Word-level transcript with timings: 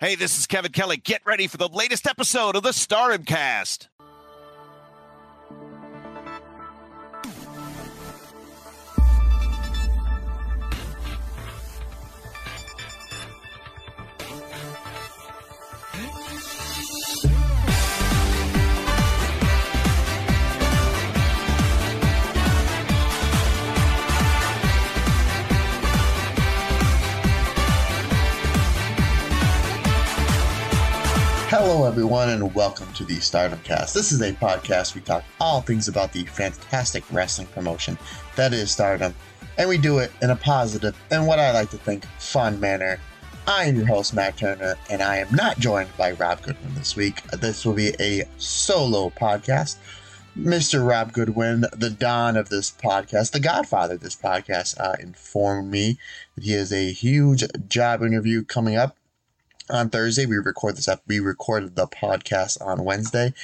Hey, 0.00 0.14
this 0.14 0.38
is 0.38 0.46
Kevin 0.46 0.70
Kelly. 0.70 0.96
Get 0.96 1.22
ready 1.26 1.48
for 1.48 1.56
the 1.56 1.66
latest 1.66 2.06
episode 2.06 2.54
of 2.54 2.62
the 2.62 2.70
Stardom 2.70 3.24
Cast. 3.24 3.88
Hello, 31.60 31.86
everyone, 31.86 32.28
and 32.28 32.54
welcome 32.54 32.86
to 32.92 33.04
the 33.04 33.16
Stardom 33.16 33.58
Cast. 33.64 33.92
This 33.92 34.12
is 34.12 34.20
a 34.20 34.30
podcast 34.34 34.94
we 34.94 35.00
talk 35.00 35.24
all 35.40 35.60
things 35.60 35.88
about 35.88 36.12
the 36.12 36.22
fantastic 36.26 37.02
wrestling 37.12 37.48
promotion 37.48 37.98
that 38.36 38.52
is 38.52 38.70
Stardom, 38.70 39.12
and 39.58 39.68
we 39.68 39.76
do 39.76 39.98
it 39.98 40.12
in 40.22 40.30
a 40.30 40.36
positive 40.36 40.96
and 41.10 41.26
what 41.26 41.40
I 41.40 41.50
like 41.50 41.70
to 41.70 41.76
think 41.76 42.04
fun 42.20 42.60
manner. 42.60 43.00
I 43.48 43.64
am 43.64 43.74
your 43.74 43.86
host, 43.86 44.14
Matt 44.14 44.36
Turner, 44.36 44.76
and 44.88 45.02
I 45.02 45.16
am 45.16 45.34
not 45.34 45.58
joined 45.58 45.88
by 45.96 46.12
Rob 46.12 46.42
Goodwin 46.42 46.76
this 46.76 46.94
week. 46.94 47.22
This 47.32 47.66
will 47.66 47.74
be 47.74 47.92
a 47.98 48.22
solo 48.36 49.10
podcast. 49.10 49.78
Mr. 50.38 50.88
Rob 50.88 51.12
Goodwin, 51.12 51.64
the 51.72 51.90
Don 51.90 52.36
of 52.36 52.50
this 52.50 52.70
podcast, 52.70 53.32
the 53.32 53.40
godfather 53.40 53.94
of 53.94 54.00
this 54.00 54.14
podcast, 54.14 54.78
uh, 54.78 54.94
informed 55.00 55.72
me 55.72 55.98
that 56.36 56.44
he 56.44 56.52
has 56.52 56.72
a 56.72 56.92
huge 56.92 57.42
job 57.68 58.04
interview 58.04 58.44
coming 58.44 58.76
up 58.76 58.97
on 59.70 59.90
Thursday. 59.90 60.26
We 60.26 60.36
record 60.36 60.76
this 60.76 60.88
up. 60.88 61.02
We 61.06 61.20
recorded 61.20 61.76
the 61.76 61.86
podcast 61.86 62.60
on 62.64 62.84
Wednesday, 62.84 63.26
and 63.26 63.34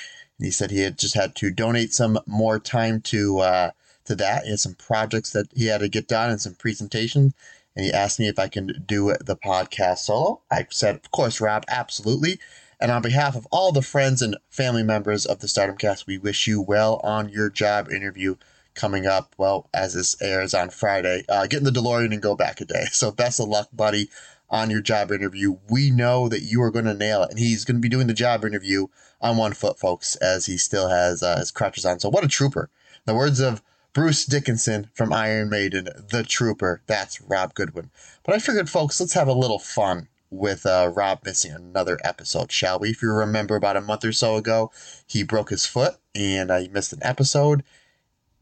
he 0.44 0.50
said 0.50 0.70
he 0.70 0.80
had 0.80 0.98
just 0.98 1.14
had 1.14 1.34
to 1.36 1.50
donate 1.50 1.92
some 1.92 2.18
more 2.26 2.58
time 2.58 3.00
to 3.02 3.38
uh, 3.38 3.70
to 4.04 4.14
that. 4.16 4.44
He 4.44 4.50
had 4.50 4.60
some 4.60 4.74
projects 4.74 5.30
that 5.30 5.48
he 5.54 5.66
had 5.66 5.80
to 5.80 5.88
get 5.88 6.08
done 6.08 6.30
and 6.30 6.40
some 6.40 6.54
presentations. 6.54 7.34
And 7.76 7.84
he 7.84 7.92
asked 7.92 8.20
me 8.20 8.28
if 8.28 8.38
I 8.38 8.48
can 8.48 8.84
do 8.86 9.14
the 9.20 9.36
podcast 9.36 9.98
solo. 9.98 10.40
I 10.50 10.66
said, 10.70 10.96
of 10.96 11.10
course, 11.10 11.40
Rob, 11.40 11.64
absolutely. 11.68 12.38
And 12.80 12.92
on 12.92 13.02
behalf 13.02 13.34
of 13.34 13.46
all 13.50 13.72
the 13.72 13.82
friends 13.82 14.22
and 14.22 14.36
family 14.48 14.82
members 14.82 15.26
of 15.26 15.40
the 15.40 15.48
Stardom 15.48 15.76
Cast, 15.76 16.06
we 16.06 16.18
wish 16.18 16.46
you 16.46 16.60
well 16.60 17.00
on 17.02 17.28
your 17.28 17.50
job 17.50 17.90
interview 17.90 18.36
coming 18.74 19.06
up. 19.06 19.34
Well, 19.38 19.68
as 19.72 19.94
this 19.94 20.20
airs 20.20 20.54
on 20.54 20.70
Friday, 20.70 21.24
uh, 21.28 21.46
get 21.46 21.58
in 21.58 21.64
the 21.64 21.70
DeLorean 21.70 22.12
and 22.12 22.22
go 22.22 22.36
back 22.36 22.60
a 22.60 22.64
day. 22.64 22.84
So 22.92 23.10
best 23.10 23.40
of 23.40 23.48
luck, 23.48 23.68
buddy 23.72 24.08
on 24.54 24.70
your 24.70 24.80
job 24.80 25.10
interview. 25.10 25.56
We 25.68 25.90
know 25.90 26.28
that 26.28 26.42
you 26.42 26.62
are 26.62 26.70
going 26.70 26.84
to 26.84 26.94
nail 26.94 27.24
it. 27.24 27.30
And 27.30 27.40
he's 27.40 27.64
going 27.64 27.74
to 27.74 27.80
be 27.80 27.88
doing 27.88 28.06
the 28.06 28.14
job 28.14 28.44
interview 28.44 28.86
on 29.20 29.36
one 29.36 29.52
foot, 29.52 29.80
folks, 29.80 30.14
as 30.16 30.46
he 30.46 30.56
still 30.56 30.88
has 30.88 31.24
uh, 31.24 31.38
his 31.38 31.50
crutches 31.50 31.84
on. 31.84 31.98
So, 31.98 32.08
what 32.08 32.24
a 32.24 32.28
trooper. 32.28 32.70
The 33.04 33.16
words 33.16 33.40
of 33.40 33.62
Bruce 33.92 34.24
Dickinson 34.24 34.90
from 34.94 35.12
Iron 35.12 35.50
Maiden, 35.50 35.88
the 36.08 36.22
trooper. 36.22 36.82
That's 36.86 37.20
Rob 37.20 37.54
Goodwin. 37.54 37.90
But 38.22 38.36
I 38.36 38.38
figured, 38.38 38.70
folks, 38.70 39.00
let's 39.00 39.14
have 39.14 39.28
a 39.28 39.32
little 39.32 39.58
fun 39.58 40.08
with 40.30 40.66
uh, 40.66 40.92
Rob 40.94 41.20
missing 41.24 41.52
another 41.52 41.98
episode, 42.04 42.52
shall 42.52 42.78
we? 42.78 42.90
If 42.90 43.02
you 43.02 43.10
remember, 43.10 43.56
about 43.56 43.76
a 43.76 43.80
month 43.80 44.04
or 44.04 44.12
so 44.12 44.36
ago, 44.36 44.70
he 45.04 45.24
broke 45.24 45.50
his 45.50 45.66
foot 45.66 45.96
and 46.14 46.52
uh, 46.52 46.58
he 46.58 46.68
missed 46.68 46.92
an 46.92 47.00
episode. 47.02 47.64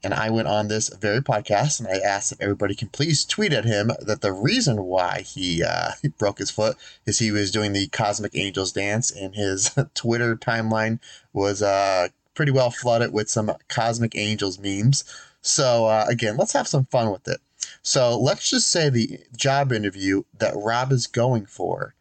And 0.05 0.13
I 0.13 0.31
went 0.31 0.49
on 0.49 0.69
this 0.69 0.89
very 0.89 1.21
podcast 1.21 1.79
and 1.79 1.89
I 1.89 1.99
asked 2.05 2.33
if 2.33 2.41
everybody 2.41 2.75
can 2.75 2.89
please 2.89 3.25
tweet 3.25 3.53
at 3.53 3.65
him 3.65 3.93
that 4.01 4.21
the 4.21 4.33
reason 4.33 4.85
why 4.85 5.21
he, 5.21 5.63
uh, 5.63 5.93
he 6.03 6.09
broke 6.09 6.39
his 6.39 6.51
foot 6.51 6.77
is 7.07 7.19
he 7.19 7.31
was 7.31 7.51
doing 7.51 7.73
the 7.73 7.87
Cosmic 7.89 8.35
Angels 8.35 8.73
dance 8.73 9.11
and 9.11 9.35
his 9.35 9.71
Twitter 9.95 10.37
timeline 10.37 10.99
was 11.33 11.63
uh, 11.63 12.09
pretty 12.35 12.53
well 12.53 12.71
flooded 12.71 13.13
with 13.13 13.29
some 13.29 13.53
Cosmic 13.69 14.17
Angels 14.17 14.59
memes. 14.59 15.05
So, 15.41 15.87
uh, 15.87 16.07
again, 16.09 16.37
let's 16.37 16.53
have 16.53 16.69
some 16.69 16.87
fun 16.87 17.11
with 17.11 17.27
it. 17.29 17.41
So, 17.83 18.19
let's 18.19 18.49
just 18.49 18.71
say 18.71 18.89
the 18.89 19.21
job 19.37 19.73
interview 19.73 20.23
that 20.39 20.55
Rob 20.57 20.93
is 20.93 21.07
going 21.07 21.47
for 21.47 21.95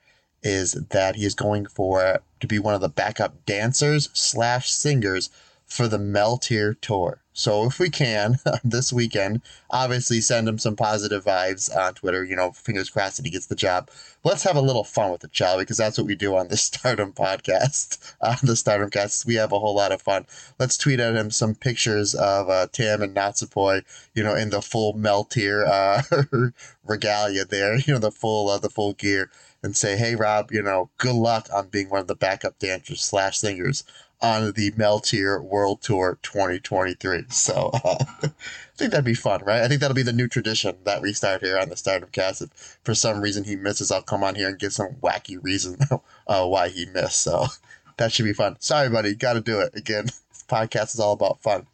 is 0.44 0.74
that 0.74 1.16
he 1.16 1.26
is 1.26 1.36
going 1.36 1.66
for 1.68 2.22
to 2.40 2.48
be 2.48 2.60
one 2.60 2.74
of 2.74 2.82
the 2.82 2.90
backup 2.90 3.46
dancers 3.46 4.10
slash 4.14 4.72
singers 4.72 5.30
for 5.66 5.88
the 5.88 6.00
Mel 6.00 6.38
Meltear 6.38 6.80
tour. 6.82 7.21
So 7.34 7.66
if 7.66 7.80
we 7.80 7.90
can 7.90 8.38
this 8.64 8.92
weekend, 8.92 9.42
obviously 9.70 10.22
send 10.22 10.48
him 10.48 10.58
some 10.58 10.76
positive 10.76 11.24
vibes 11.24 11.74
on 11.76 11.94
Twitter. 11.94 12.24
You 12.24 12.36
know, 12.36 12.52
fingers 12.52 12.90
crossed 12.90 13.18
that 13.18 13.26
he 13.26 13.32
gets 13.32 13.48
the 13.48 13.56
job. 13.56 13.90
Let's 14.24 14.44
have 14.44 14.56
a 14.56 14.62
little 14.62 14.84
fun 14.84 15.12
with 15.12 15.24
it, 15.24 15.36
shall 15.36 15.58
we? 15.58 15.64
Because 15.64 15.78
that's 15.78 15.98
what 15.98 16.08
we 16.08 16.16
do 16.16 16.36
on 16.36 16.50
the 16.50 16.58
Stardom 16.72 17.14
podcast. 17.14 18.14
On 18.22 18.38
the 18.44 18.56
Stardom 18.56 18.90
cast, 18.90 19.26
we 19.26 19.36
have 19.36 19.52
a 19.52 19.60
whole 19.60 19.76
lot 19.76 19.92
of 19.92 20.02
fun. 20.02 20.28
Let's 20.60 20.78
tweet 20.78 21.00
at 21.00 21.16
him 21.16 21.32
some 21.32 21.56
pictures 21.56 22.14
of 22.14 22.50
uh, 22.50 22.68
Tam 22.72 23.02
and 23.02 23.16
Natsupoi, 23.16 23.84
you 24.14 24.24
know, 24.24 24.36
in 24.36 24.52
the 24.52 24.62
full 24.62 24.94
Meltear 24.94 25.66
uh, 25.68 26.52
regalia 26.86 27.46
there, 27.46 27.78
you 27.78 27.94
know, 27.94 28.00
the 28.00 28.12
full 28.12 28.50
uh, 28.50 28.60
the 28.60 28.70
full 28.70 28.94
gear, 28.94 29.32
and 29.64 29.76
say, 29.76 29.98
hey 29.98 30.16
Rob, 30.16 30.52
you 30.52 30.62
know, 30.62 30.90
good 30.98 31.16
luck 31.16 31.48
on 31.54 31.70
being 31.70 31.90
one 31.90 32.02
of 32.02 32.08
the 32.08 32.16
backup 32.16 32.60
dancers 32.60 33.02
slash 33.02 33.40
singers 33.40 33.84
on 34.22 34.52
the 34.54 34.72
Meltear 34.72 35.44
World 35.44 35.82
Tour 35.82 36.20
2023. 36.22 37.26
So 37.30 37.72
uh, 37.84 37.98
I 38.24 38.30
think 38.78 38.92
that'd 38.92 39.04
be 39.04 39.14
fun, 39.14 39.42
right? 39.44 39.62
I 39.62 39.68
think 39.68 39.82
that'll 39.82 39.96
be 39.96 40.04
the 40.04 40.14
new 40.14 40.28
tradition 40.28 40.78
that 40.84 41.02
we 41.02 41.14
start 41.14 41.42
here 41.42 41.58
on 41.58 41.70
the 41.70 41.76
Stardom 41.76 42.10
Cast. 42.12 42.42
If 42.42 42.80
for 42.84 42.94
some 42.94 43.22
reason 43.22 43.44
he 43.44 43.56
misses, 43.56 43.92
I'll 43.92 44.02
come 44.02 44.24
on 44.24 44.36
here 44.36 44.50
and 44.50 44.60
give 44.60 44.74
some 44.74 44.96
wacky 45.02 45.42
reason 45.42 45.78
uh, 46.28 46.46
why 46.46 46.70
he 46.70 46.86
missed. 46.86 47.22
So 47.22 47.46
that 47.98 48.12
should 48.12 48.26
be 48.26 48.34
fun. 48.34 48.58
Sorry, 48.60 48.90
buddy, 48.90 49.16
got 49.16 49.34
to 49.34 49.42
do 49.42 49.60
it 49.60 49.76
again. 49.76 50.06
This 50.06 50.44
podcast 50.48 50.94
is 50.94 51.00
all 51.00 51.14
about 51.14 51.42
fun. 51.42 51.66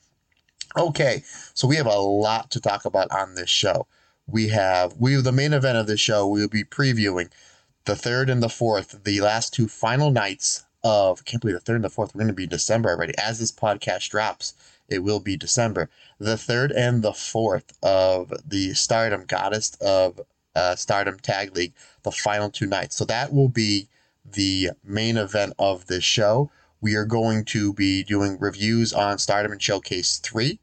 Okay, 0.77 1.23
so 1.53 1.67
we 1.67 1.75
have 1.77 1.87
a 1.87 1.99
lot 1.99 2.51
to 2.51 2.59
talk 2.59 2.85
about 2.85 3.11
on 3.11 3.35
this 3.35 3.49
show. 3.49 3.87
We 4.27 4.49
have 4.49 4.95
we 4.99 5.15
the 5.15 5.31
main 5.31 5.53
event 5.53 5.77
of 5.77 5.87
this 5.87 5.99
show. 5.99 6.27
We 6.27 6.41
will 6.41 6.49
be 6.49 6.63
previewing 6.63 7.29
the 7.85 7.95
third 7.95 8.29
and 8.29 8.43
the 8.43 8.49
fourth, 8.49 9.03
the 9.03 9.21
last 9.21 9.53
two 9.53 9.67
final 9.67 10.11
nights 10.11 10.65
of, 10.83 11.21
I 11.21 11.29
can't 11.29 11.41
believe 11.41 11.55
the 11.55 11.61
third 11.61 11.75
and 11.75 11.83
the 11.83 11.89
fourth, 11.89 12.13
we're 12.13 12.19
going 12.19 12.27
to 12.27 12.33
be 12.33 12.47
December 12.47 12.89
already. 12.89 13.13
As 13.17 13.39
this 13.39 13.51
podcast 13.51 14.09
drops, 14.09 14.53
it 14.87 14.99
will 14.99 15.19
be 15.19 15.35
December. 15.35 15.89
The 16.19 16.37
third 16.37 16.71
and 16.71 17.01
the 17.03 17.13
fourth 17.13 17.77
of 17.83 18.33
the 18.45 18.73
Stardom 18.73 19.25
Goddess 19.25 19.75
of 19.81 20.21
uh, 20.55 20.75
Stardom 20.75 21.19
Tag 21.19 21.55
League, 21.55 21.73
the 22.03 22.11
final 22.11 22.49
two 22.49 22.65
nights. 22.65 22.95
So 22.95 23.05
that 23.05 23.33
will 23.33 23.49
be 23.49 23.87
the 24.25 24.71
main 24.83 25.17
event 25.17 25.53
of 25.59 25.87
this 25.87 26.03
show. 26.03 26.51
We 26.81 26.95
are 26.95 27.05
going 27.05 27.45
to 27.45 27.73
be 27.73 28.03
doing 28.03 28.37
reviews 28.39 28.93
on 28.93 29.17
Stardom 29.17 29.51
and 29.51 29.61
Showcase 29.61 30.17
3. 30.19 30.59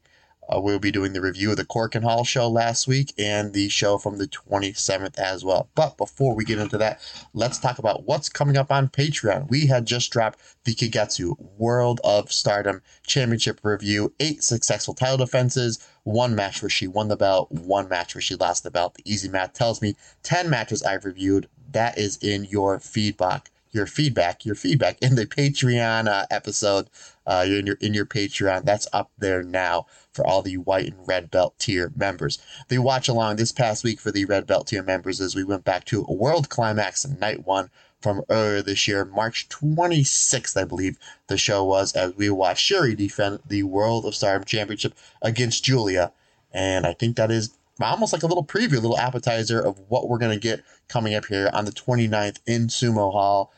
Uh, 0.49 0.59
we'll 0.59 0.79
be 0.79 0.91
doing 0.91 1.13
the 1.13 1.21
review 1.21 1.51
of 1.51 1.57
the 1.57 1.65
Korakuen 1.65 2.03
Hall 2.03 2.23
show 2.23 2.47
last 2.47 2.87
week 2.87 3.13
and 3.17 3.53
the 3.53 3.69
show 3.69 3.97
from 3.97 4.17
the 4.17 4.27
27th 4.27 5.17
as 5.17 5.43
well. 5.43 5.69
But 5.75 5.97
before 5.97 6.35
we 6.35 6.45
get 6.45 6.59
into 6.59 6.77
that, 6.77 7.01
let's 7.33 7.59
talk 7.59 7.79
about 7.79 8.05
what's 8.05 8.29
coming 8.29 8.57
up 8.57 8.71
on 8.71 8.89
Patreon. 8.89 9.49
We 9.49 9.67
had 9.67 9.85
just 9.85 10.11
dropped 10.11 10.39
the 10.63 10.75
Kagetsu 10.75 11.35
World 11.57 11.99
of 12.03 12.31
Stardom 12.31 12.81
Championship 13.05 13.59
review, 13.63 14.13
eight 14.19 14.43
successful 14.43 14.93
title 14.93 15.17
defenses, 15.17 15.85
one 16.03 16.35
match 16.35 16.61
where 16.61 16.69
she 16.69 16.87
won 16.87 17.07
the 17.07 17.17
belt, 17.17 17.51
one 17.51 17.89
match 17.89 18.13
where 18.13 18.21
she 18.21 18.35
lost 18.35 18.63
the 18.63 18.71
belt. 18.71 18.95
The 18.95 19.11
easy 19.11 19.29
math 19.29 19.53
tells 19.53 19.81
me 19.81 19.95
10 20.23 20.49
matches 20.49 20.83
I've 20.83 21.05
reviewed. 21.05 21.49
That 21.71 21.97
is 21.97 22.17
in 22.21 22.45
your 22.45 22.79
feedback 22.79 23.49
your 23.71 23.85
feedback, 23.85 24.45
your 24.45 24.55
feedback 24.55 24.97
in 25.01 25.15
the 25.15 25.25
Patreon 25.25 26.07
uh, 26.07 26.25
episode, 26.31 26.89
uh, 27.27 27.43
in 27.45 27.67
your 27.67 27.75
in 27.81 27.93
your 27.93 28.05
Patreon. 28.05 28.63
That's 28.63 28.87
up 28.93 29.11
there 29.17 29.43
now 29.43 29.85
for 30.15 30.25
all 30.25 30.41
the 30.41 30.55
white 30.55 30.87
and 30.87 31.07
red 31.07 31.29
belt 31.29 31.59
tier 31.59 31.91
members. 31.95 32.39
The 32.69 32.77
watch 32.77 33.07
along 33.07 33.35
this 33.35 33.51
past 33.51 33.83
week 33.83 33.99
for 33.99 34.11
the 34.11 34.25
red 34.25 34.47
belt 34.47 34.67
tier 34.67 34.81
members 34.81 35.19
as 35.19 35.35
we 35.35 35.43
went 35.43 35.65
back 35.65 35.85
to 35.85 36.05
a 36.07 36.13
World 36.13 36.49
Climax 36.49 37.05
Night 37.05 37.45
One 37.45 37.69
from 38.01 38.23
earlier 38.29 38.61
this 38.61 38.87
year, 38.87 39.03
March 39.03 39.49
26th, 39.49 40.55
I 40.55 40.63
believe 40.63 40.97
the 41.27 41.37
show 41.37 41.63
was, 41.63 41.93
as 41.93 42.15
we 42.15 42.29
watched 42.29 42.71
Syuri 42.71 42.95
defend 42.95 43.39
the 43.47 43.63
World 43.63 44.05
of 44.05 44.15
Stardom 44.15 44.45
Championship 44.45 44.93
against 45.21 45.63
Giulia. 45.63 46.11
And 46.53 46.85
I 46.85 46.93
think 46.93 47.15
that 47.15 47.31
is 47.31 47.57
almost 47.81 48.13
like 48.13 48.23
a 48.23 48.27
little 48.27 48.45
preview, 48.45 48.77
a 48.77 48.79
little 48.79 48.97
appetizer 48.97 49.59
of 49.59 49.79
what 49.87 50.07
we're 50.07 50.19
going 50.19 50.37
to 50.37 50.39
get 50.39 50.63
coming 50.87 51.15
up 51.15 51.25
here 51.25 51.49
on 51.51 51.65
the 51.65 51.71
29th 51.71 52.37
in 52.45 52.67
Sumo 52.67 53.11
Hall 53.11 53.51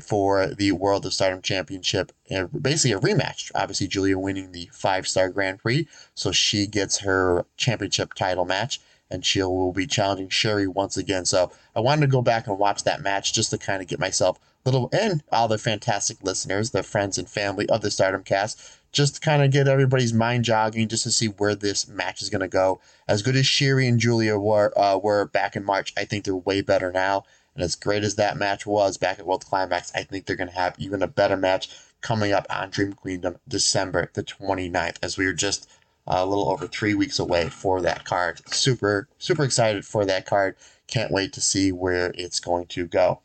for 0.00 0.46
the 0.46 0.72
World 0.72 1.04
of 1.04 1.12
Stardom 1.12 1.42
Championship. 1.42 2.12
And 2.30 2.62
basically 2.62 2.92
a 2.92 3.00
rematch. 3.00 3.50
Obviously, 3.54 3.88
Giulia 3.88 4.18
winning 4.18 4.52
the 4.52 4.70
five 4.72 5.06
star 5.06 5.28
Grand 5.28 5.58
Prix, 5.58 5.86
so 6.14 6.32
she 6.32 6.66
gets 6.66 7.00
her 7.00 7.44
championship 7.56 8.14
title 8.14 8.44
match, 8.44 8.80
and 9.10 9.24
she 9.24 9.42
will 9.42 9.72
be 9.72 9.86
challenging 9.86 10.28
Syuri 10.28 10.66
once 10.66 10.96
again. 10.96 11.24
So 11.24 11.52
I 11.76 11.80
wanted 11.80 12.02
to 12.02 12.12
go 12.12 12.22
back 12.22 12.46
and 12.46 12.58
watch 12.58 12.84
that 12.84 13.02
match 13.02 13.32
just 13.32 13.50
to 13.50 13.58
kind 13.58 13.82
of 13.82 13.88
get 13.88 13.98
myself 13.98 14.38
little 14.64 14.88
and 14.92 15.22
all 15.32 15.48
the 15.48 15.58
fantastic 15.58 16.22
listeners, 16.22 16.70
the 16.70 16.82
friends 16.82 17.18
and 17.18 17.28
family 17.28 17.68
of 17.68 17.82
the 17.82 17.90
Stardom 17.90 18.22
cast, 18.22 18.78
just 18.92 19.16
to 19.16 19.20
kind 19.20 19.42
of 19.42 19.50
get 19.50 19.66
everybody's 19.66 20.12
mind 20.12 20.44
jogging, 20.44 20.88
just 20.88 21.02
to 21.02 21.10
see 21.10 21.26
where 21.26 21.54
this 21.54 21.88
match 21.88 22.22
is 22.22 22.30
going 22.30 22.40
to 22.40 22.48
go. 22.48 22.80
As 23.08 23.22
good 23.22 23.36
as 23.36 23.44
Syuri 23.44 23.88
and 23.88 23.98
Giulia 23.98 24.38
were 24.38 24.72
uh, 24.78 24.98
were 24.98 25.26
back 25.26 25.56
in 25.56 25.64
March, 25.64 25.92
I 25.96 26.04
think 26.04 26.24
they're 26.24 26.36
way 26.36 26.60
better 26.60 26.92
now 26.92 27.24
And 27.54 27.62
as 27.62 27.74
great 27.74 28.04
as 28.04 28.14
that 28.16 28.36
match 28.36 28.66
was 28.66 28.96
back 28.96 29.18
at 29.18 29.26
World 29.26 29.44
Climax, 29.46 29.92
I 29.94 30.02
think 30.04 30.26
they're 30.26 30.36
going 30.36 30.48
to 30.48 30.54
have 30.54 30.74
even 30.78 31.02
a 31.02 31.06
better 31.06 31.36
match 31.36 31.68
coming 32.00 32.32
up 32.32 32.46
on 32.50 32.70
Dream 32.70 32.92
Queendom 32.94 33.38
December 33.46 34.10
the 34.14 34.22
29th, 34.22 34.96
as 35.02 35.16
we 35.16 35.26
are 35.26 35.32
just 35.32 35.68
a 36.06 36.26
little 36.26 36.50
over 36.50 36.66
three 36.66 36.94
weeks 36.94 37.18
away 37.18 37.48
for 37.48 37.80
that 37.80 38.04
card. 38.04 38.40
Super, 38.52 39.08
super 39.18 39.44
excited 39.44 39.84
for 39.84 40.04
that 40.04 40.26
card. 40.26 40.56
Can't 40.88 41.12
wait 41.12 41.32
to 41.34 41.40
see 41.40 41.72
where 41.72 42.12
it's 42.14 42.40
going 42.40 42.66
to 42.66 42.86
go. 42.86 43.20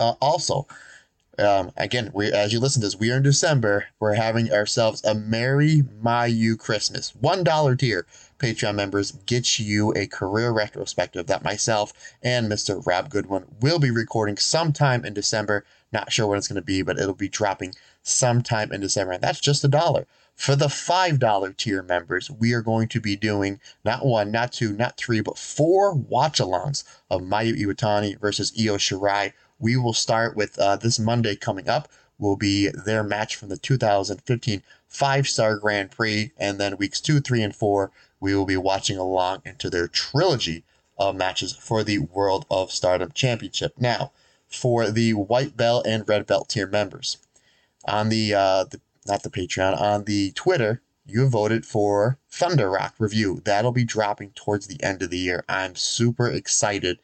Uh, 0.00 0.14
also, 0.20 0.66
um, 1.38 1.72
again, 1.76 2.10
we 2.14 2.32
as 2.32 2.52
you 2.52 2.60
listen 2.60 2.80
to 2.80 2.86
this, 2.86 2.98
we 2.98 3.10
are 3.10 3.16
in 3.16 3.22
December. 3.22 3.86
We're 4.00 4.14
having 4.14 4.52
ourselves 4.52 5.04
a 5.04 5.14
Merry 5.14 5.82
Mayu 6.02 6.58
Christmas. 6.58 7.14
One 7.14 7.44
dollar 7.44 7.76
tier 7.76 8.06
Patreon 8.38 8.74
members 8.74 9.12
get 9.26 9.58
you 9.58 9.92
a 9.94 10.06
career 10.06 10.50
retrospective 10.50 11.26
that 11.26 11.44
myself 11.44 11.92
and 12.22 12.50
Mr. 12.50 12.84
Rob 12.86 13.10
Goodwin 13.10 13.44
will 13.60 13.78
be 13.78 13.90
recording 13.90 14.36
sometime 14.36 15.04
in 15.04 15.14
December. 15.14 15.64
Not 15.92 16.12
sure 16.12 16.26
when 16.26 16.38
it's 16.38 16.48
going 16.48 16.56
to 16.56 16.62
be, 16.62 16.82
but 16.82 16.98
it'll 16.98 17.14
be 17.14 17.28
dropping 17.28 17.74
sometime 18.02 18.72
in 18.72 18.80
December, 18.80 19.12
and 19.12 19.22
that's 19.22 19.40
just 19.40 19.64
a 19.64 19.68
dollar. 19.68 20.06
For 20.34 20.56
the 20.56 20.66
$5 20.66 21.56
tier 21.56 21.82
members, 21.82 22.30
we 22.30 22.52
are 22.52 22.62
going 22.62 22.88
to 22.88 23.00
be 23.00 23.14
doing 23.14 23.60
not 23.84 24.04
one, 24.04 24.32
not 24.32 24.52
two, 24.52 24.72
not 24.72 24.96
three, 24.96 25.20
but 25.20 25.38
four 25.38 25.94
watch 25.94 26.40
alongs 26.40 26.82
of 27.08 27.22
Mayu 27.22 27.56
Iwatani 27.56 28.18
versus 28.18 28.52
Io 28.58 28.76
Shirai 28.76 29.32
we 29.58 29.76
will 29.76 29.92
start 29.94 30.36
with 30.36 30.58
uh, 30.58 30.76
this 30.76 30.98
Monday 30.98 31.36
coming 31.36 31.68
up 31.68 31.88
will 32.18 32.36
be 32.36 32.68
their 32.68 33.02
match 33.02 33.36
from 33.36 33.48
the 33.48 33.56
2015 33.56 34.62
five 34.88 35.26
star 35.28 35.56
Grand 35.56 35.90
Prix. 35.90 36.32
And 36.38 36.60
then 36.60 36.76
weeks 36.76 37.00
two, 37.00 37.20
three, 37.20 37.42
and 37.42 37.54
four, 37.54 37.90
we 38.24 38.34
will 38.34 38.46
be 38.46 38.56
watching 38.56 38.96
along 38.96 39.42
into 39.44 39.68
their 39.68 39.86
trilogy 39.86 40.64
of 40.96 41.14
matches 41.14 41.52
for 41.52 41.84
the 41.84 41.98
World 41.98 42.46
of 42.50 42.72
Stardom 42.72 43.12
Championship. 43.12 43.74
Now, 43.76 44.12
for 44.48 44.90
the 44.90 45.12
white 45.12 45.58
belt 45.58 45.86
and 45.86 46.08
red 46.08 46.26
belt 46.26 46.48
tier 46.48 46.66
members, 46.66 47.18
on 47.84 48.08
the, 48.08 48.32
uh, 48.32 48.64
the 48.64 48.80
not 49.06 49.24
the 49.24 49.28
Patreon, 49.28 49.78
on 49.78 50.04
the 50.04 50.30
Twitter, 50.30 50.80
you 51.04 51.28
voted 51.28 51.66
for 51.66 52.16
Thunder 52.30 52.70
Rock 52.70 52.94
review. 52.98 53.42
That'll 53.44 53.72
be 53.72 53.84
dropping 53.84 54.30
towards 54.30 54.68
the 54.68 54.82
end 54.82 55.02
of 55.02 55.10
the 55.10 55.18
year. 55.18 55.44
I'm 55.46 55.76
super 55.76 56.26
excited 56.26 57.00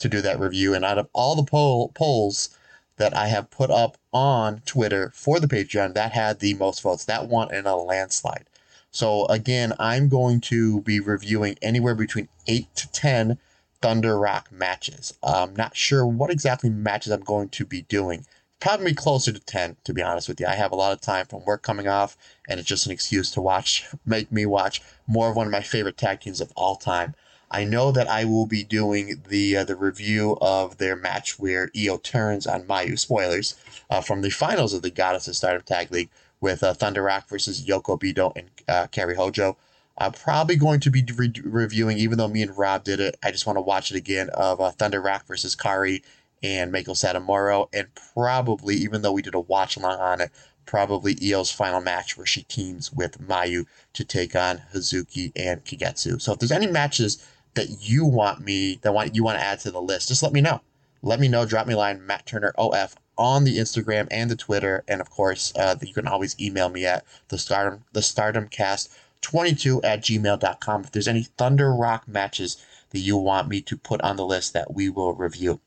to 0.00 0.06
do 0.10 0.20
that 0.20 0.38
review. 0.38 0.74
And 0.74 0.84
out 0.84 0.98
of 0.98 1.08
all 1.14 1.34
the 1.34 1.44
poll, 1.50 1.92
polls 1.94 2.50
that 2.98 3.16
I 3.16 3.28
have 3.28 3.50
put 3.50 3.70
up 3.70 3.96
on 4.12 4.60
Twitter 4.66 5.12
for 5.14 5.40
the 5.40 5.48
Patreon, 5.48 5.94
that 5.94 6.12
had 6.12 6.40
the 6.40 6.52
most 6.52 6.82
votes. 6.82 7.06
That 7.06 7.26
won 7.26 7.54
in 7.54 7.64
a 7.64 7.74
landslide. 7.74 8.44
So 8.90 9.26
again, 9.26 9.72
I'm 9.78 10.08
going 10.08 10.40
to 10.42 10.80
be 10.82 11.00
reviewing 11.00 11.56
anywhere 11.62 11.94
between 11.94 12.28
eight 12.46 12.74
to 12.76 12.90
ten 12.92 13.38
Thunder 13.80 14.18
Rock 14.18 14.50
matches. 14.50 15.14
I'm 15.22 15.54
not 15.54 15.76
sure 15.76 16.04
what 16.06 16.30
exactly 16.30 16.70
matches 16.70 17.12
I'm 17.12 17.20
going 17.20 17.48
to 17.50 17.64
be 17.64 17.82
doing. 17.82 18.26
Probably 18.60 18.92
closer 18.92 19.30
to 19.30 19.38
10, 19.38 19.76
to 19.84 19.92
be 19.92 20.02
honest 20.02 20.28
with 20.28 20.40
you. 20.40 20.46
I 20.46 20.56
have 20.56 20.72
a 20.72 20.76
lot 20.76 20.92
of 20.92 21.00
time 21.00 21.26
from 21.26 21.44
work 21.44 21.62
coming 21.62 21.86
off, 21.86 22.16
and 22.48 22.58
it's 22.58 22.68
just 22.68 22.86
an 22.86 22.92
excuse 22.92 23.30
to 23.32 23.40
watch, 23.40 23.86
make 24.06 24.32
me 24.32 24.46
watch 24.46 24.82
more 25.06 25.30
of 25.30 25.36
one 25.36 25.46
of 25.46 25.52
my 25.52 25.60
favorite 25.60 25.96
tag 25.96 26.20
teams 26.20 26.40
of 26.40 26.52
all 26.56 26.74
time. 26.74 27.14
I 27.50 27.64
know 27.64 27.92
that 27.92 28.08
I 28.08 28.24
will 28.24 28.46
be 28.46 28.62
doing 28.62 29.22
the 29.28 29.56
uh, 29.56 29.64
the 29.64 29.76
review 29.76 30.36
of 30.42 30.76
their 30.76 30.96
match 30.96 31.38
where 31.38 31.70
Io 31.74 31.96
turns 31.96 32.46
on 32.46 32.64
Mayu. 32.64 32.98
Spoilers 32.98 33.54
uh, 33.88 34.02
from 34.02 34.20
the 34.20 34.28
finals 34.28 34.74
of 34.74 34.82
the 34.82 34.90
Goddesses 34.90 35.28
of 35.28 35.36
Stardom 35.36 35.62
Tag 35.62 35.90
League 35.90 36.10
with 36.40 36.62
uh, 36.62 36.74
Thunder 36.74 37.02
Rock 37.02 37.28
versus 37.28 37.64
Yoko 37.64 38.00
Bito 38.00 38.32
and 38.36 38.50
uh, 38.68 38.86
Hojo. 39.14 39.56
I'm 40.00 40.12
probably 40.12 40.56
going 40.56 40.80
to 40.80 40.90
be 40.90 41.04
re- 41.16 41.32
reviewing, 41.42 41.98
even 41.98 42.18
though 42.18 42.28
me 42.28 42.42
and 42.42 42.56
Rob 42.56 42.84
did 42.84 43.00
it. 43.00 43.16
I 43.22 43.32
just 43.32 43.46
want 43.46 43.56
to 43.56 43.62
watch 43.62 43.90
it 43.90 43.96
again 43.96 44.30
of 44.30 44.60
uh, 44.60 44.70
Thunder 44.70 45.00
Rock 45.00 45.26
versus 45.26 45.56
Kairi 45.56 46.02
and 46.42 46.72
Meiko 46.72 46.90
Satomura, 46.90 47.68
and 47.72 47.88
probably, 48.14 48.76
even 48.76 49.02
though 49.02 49.12
we 49.12 49.22
did 49.22 49.34
a 49.34 49.40
watch 49.40 49.76
along 49.76 49.98
on 49.98 50.20
it, 50.20 50.30
probably 50.66 51.16
Io's 51.16 51.50
final 51.50 51.80
match 51.80 52.16
where 52.16 52.26
she 52.26 52.42
teams 52.44 52.92
with 52.92 53.18
Mayu 53.26 53.64
to 53.94 54.04
take 54.04 54.36
on 54.36 54.62
Hazuki 54.72 55.32
and 55.34 55.64
Kagetsu. 55.64 56.20
So 56.20 56.32
if 56.32 56.38
there's 56.38 56.52
any 56.52 56.66
matches 56.66 57.26
that 57.54 57.68
you 57.80 58.04
want 58.04 58.40
me 58.40 58.78
that 58.82 58.92
want 58.94 59.16
you 59.16 59.24
want 59.24 59.38
to 59.38 59.44
add 59.44 59.60
to 59.60 59.70
the 59.70 59.80
list, 59.80 60.08
just 60.08 60.22
let 60.22 60.32
me 60.32 60.40
know. 60.40 60.60
Let 61.02 61.20
me 61.20 61.28
know. 61.28 61.46
Drop 61.46 61.66
me 61.66 61.74
a 61.74 61.76
line, 61.76 62.06
Matt 62.06 62.26
Turner 62.26 62.52
OF 62.56 62.94
on 63.18 63.44
the 63.44 63.58
Instagram 63.58 64.06
and 64.10 64.30
the 64.30 64.36
Twitter, 64.36 64.84
and 64.88 65.00
of 65.00 65.10
course, 65.10 65.52
uh, 65.56 65.74
you 65.82 65.92
can 65.92 66.06
always 66.06 66.38
email 66.40 66.68
me 66.68 66.86
at 66.86 67.04
the 67.28 67.38
stardom 67.38 67.84
the 67.92 68.00
stardomcast 68.00 68.88
22 69.20 69.82
at 69.82 70.00
gmail.com 70.00 70.84
if 70.84 70.92
there's 70.92 71.08
any 71.08 71.24
Thunder 71.24 71.74
Rock 71.74 72.06
matches 72.06 72.56
that 72.90 73.00
you 73.00 73.16
want 73.16 73.48
me 73.48 73.60
to 73.60 73.76
put 73.76 74.00
on 74.00 74.16
the 74.16 74.24
list 74.24 74.52
that 74.52 74.72
we 74.72 74.88
will 74.88 75.14
review. 75.14 75.60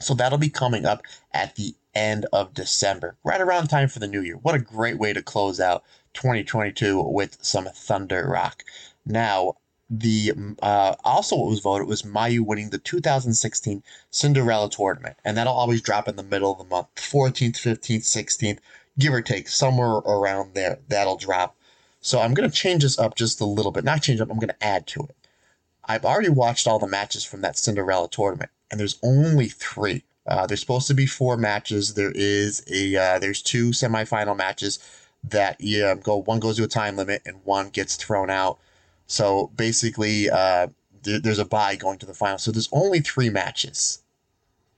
So 0.00 0.14
that'll 0.14 0.38
be 0.38 0.50
coming 0.50 0.84
up 0.84 1.02
at 1.32 1.56
the 1.56 1.74
end 1.94 2.26
of 2.32 2.52
December, 2.52 3.16
right 3.24 3.40
around 3.40 3.68
time 3.68 3.88
for 3.88 3.98
the 3.98 4.06
new 4.06 4.20
year. 4.20 4.36
What 4.36 4.54
a 4.54 4.58
great 4.58 4.98
way 4.98 5.14
to 5.14 5.22
close 5.22 5.58
out 5.58 5.82
2022 6.12 7.00
with 7.00 7.38
some 7.42 7.64
Thunder 7.64 8.28
Rock. 8.28 8.62
Now, 9.06 9.54
the 9.88 10.32
uh, 10.62 10.94
also 11.04 11.36
what 11.36 11.50
was 11.50 11.60
voted 11.60 11.86
was 11.86 12.02
Mayu 12.02 12.40
winning 12.40 12.70
the 12.70 12.78
2016 12.78 13.82
Cinderella 14.10 14.68
tournament, 14.68 15.16
and 15.24 15.36
that'll 15.36 15.52
always 15.52 15.80
drop 15.80 16.08
in 16.08 16.16
the 16.16 16.22
middle 16.22 16.52
of 16.52 16.58
the 16.58 16.64
month, 16.64 16.88
14th, 16.96 17.56
15th, 17.56 18.02
16th, 18.02 18.58
give 18.98 19.12
or 19.12 19.22
take, 19.22 19.48
somewhere 19.48 19.88
around 19.88 20.54
there. 20.54 20.78
That'll 20.88 21.16
drop. 21.16 21.56
So 22.00 22.20
I'm 22.20 22.34
gonna 22.34 22.50
change 22.50 22.82
this 22.82 22.98
up 22.98 23.14
just 23.14 23.40
a 23.40 23.44
little 23.44 23.72
bit, 23.72 23.84
not 23.84 24.02
change 24.02 24.20
up. 24.20 24.30
I'm 24.30 24.38
gonna 24.38 24.56
add 24.60 24.86
to 24.88 25.04
it. 25.04 25.16
I've 25.84 26.04
already 26.04 26.30
watched 26.30 26.66
all 26.66 26.80
the 26.80 26.88
matches 26.88 27.24
from 27.24 27.42
that 27.42 27.56
Cinderella 27.56 28.08
tournament, 28.08 28.50
and 28.70 28.80
there's 28.80 28.98
only 29.02 29.48
three. 29.48 30.02
Uh, 30.26 30.46
there's 30.46 30.60
supposed 30.60 30.88
to 30.88 30.94
be 30.94 31.06
four 31.06 31.36
matches. 31.36 31.94
There 31.94 32.12
is 32.12 32.64
a 32.68 32.96
uh, 32.96 33.18
there's 33.20 33.40
two 33.40 33.70
semifinal 33.70 34.36
matches 34.36 34.80
that 35.22 35.60
yeah 35.60 35.94
go 35.94 36.16
one 36.16 36.40
goes 36.40 36.56
to 36.56 36.64
a 36.64 36.68
time 36.68 36.96
limit 36.96 37.22
and 37.24 37.36
one 37.44 37.68
gets 37.68 37.94
thrown 37.94 38.30
out. 38.30 38.58
So 39.06 39.50
basically, 39.56 40.28
uh, 40.30 40.68
th- 41.02 41.22
there's 41.22 41.38
a 41.38 41.44
bye 41.44 41.76
going 41.76 41.98
to 41.98 42.06
the 42.06 42.14
final. 42.14 42.38
So 42.38 42.50
there's 42.50 42.68
only 42.72 43.00
three 43.00 43.30
matches. 43.30 44.00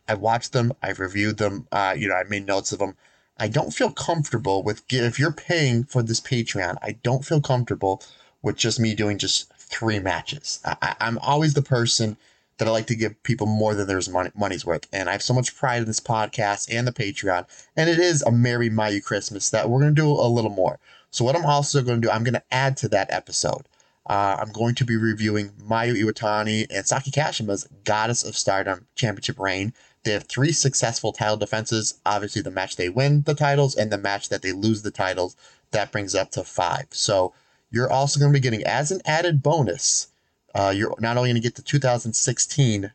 I've 0.07 0.21
watched 0.21 0.53
them. 0.53 0.73
I've 0.83 1.01
reviewed 1.01 1.39
them. 1.39 1.67
Uh, 1.71 1.95
you 1.97 2.09
know, 2.09 2.15
I 2.15 2.25
made 2.25 2.47
notes 2.47 2.73
of 2.73 2.79
them. 2.79 2.97
I 3.39 3.49
don't 3.49 3.73
feel 3.73 3.91
comfortable 3.91 4.63
with 4.63 4.83
if 4.91 5.19
you're 5.19 5.33
paying 5.33 5.85
for 5.85 6.03
this 6.03 6.21
Patreon. 6.21 6.77
I 6.83 6.93
don't 7.03 7.25
feel 7.25 7.41
comfortable 7.41 8.03
with 8.43 8.57
just 8.57 8.81
me 8.81 8.95
doing 8.95 9.19
just 9.19 9.53
three 9.55 9.99
matches. 9.99 10.61
I, 10.65 10.97
am 11.01 11.19
always 11.19 11.55
the 11.55 11.63
person 11.63 12.17
that 12.57 12.67
I 12.67 12.71
like 12.73 12.87
to 12.89 12.97
give 12.97 13.23
people 13.23 13.47
more 13.47 13.75
than 13.75 13.87
there's 13.87 14.09
money, 14.09 14.31
money's 14.35 14.67
worth, 14.67 14.87
and 14.93 15.09
I 15.09 15.13
have 15.13 15.23
so 15.23 15.35
much 15.35 15.57
pride 15.57 15.83
in 15.83 15.87
this 15.87 16.01
podcast 16.01 16.75
and 16.75 16.87
the 16.87 16.93
Patreon. 16.93 17.47
And 17.77 17.89
it 17.89 18.01
is 18.01 18.23
a 18.23 18.33
Merry 18.33 18.69
Mayu 18.69 19.03
Christmas 19.03 19.51
that 19.51 19.70
we're 19.70 19.81
gonna 19.81 19.93
do 19.93 20.08
a 20.08 20.27
little 20.29 20.51
more. 20.51 20.81
So 21.11 21.25
what 21.25 21.37
I'm 21.37 21.47
also 21.47 21.82
gonna 21.82 22.01
do, 22.01 22.11
I'm 22.11 22.25
gonna 22.25 22.43
add 22.51 22.77
to 22.79 22.89
that 22.89 23.13
episode. 23.13 23.63
Uh, 24.08 24.36
I'm 24.41 24.53
going 24.53 24.74
to 24.77 24.84
be 24.84 24.96
reviewing 24.96 25.50
Mayu 25.62 25.94
Iwatani 25.94 26.67
and 26.70 26.86
Saki 26.86 27.10
Kashima's 27.10 27.69
Goddess 27.84 28.24
of 28.24 28.36
Stardom 28.36 28.86
Championship 28.94 29.38
reign. 29.38 29.74
They 30.05 30.12
have 30.12 30.24
three 30.24 30.53
successful 30.53 31.12
title 31.12 31.36
defenses. 31.36 31.98
Obviously, 32.06 32.41
the 32.41 32.50
match 32.50 32.77
they 32.77 32.88
win 32.88 33.22
the 33.22 33.34
titles 33.34 33.77
and 33.77 33.93
the 33.93 33.98
match 33.98 34.31
that 34.31 34.41
they 34.41 34.53
lose 34.53 34.82
the 34.82 34.91
titles. 34.91 35.36
That 35.72 35.93
brings 35.93 36.15
up 36.15 36.31
to 36.32 36.44
five. 36.44 36.86
So 36.91 37.34
you're 37.70 37.93
also 37.93 38.19
going 38.19 38.32
to 38.32 38.36
be 38.36 38.41
getting, 38.41 38.65
as 38.65 38.91
an 38.91 39.03
added 39.05 39.43
bonus, 39.43 40.08
uh, 40.55 40.72
you're 40.74 40.94
not 40.98 41.19
only 41.19 41.29
going 41.31 41.43
to 41.43 41.46
get 41.46 41.56
the 41.56 41.62
2016 41.62 42.91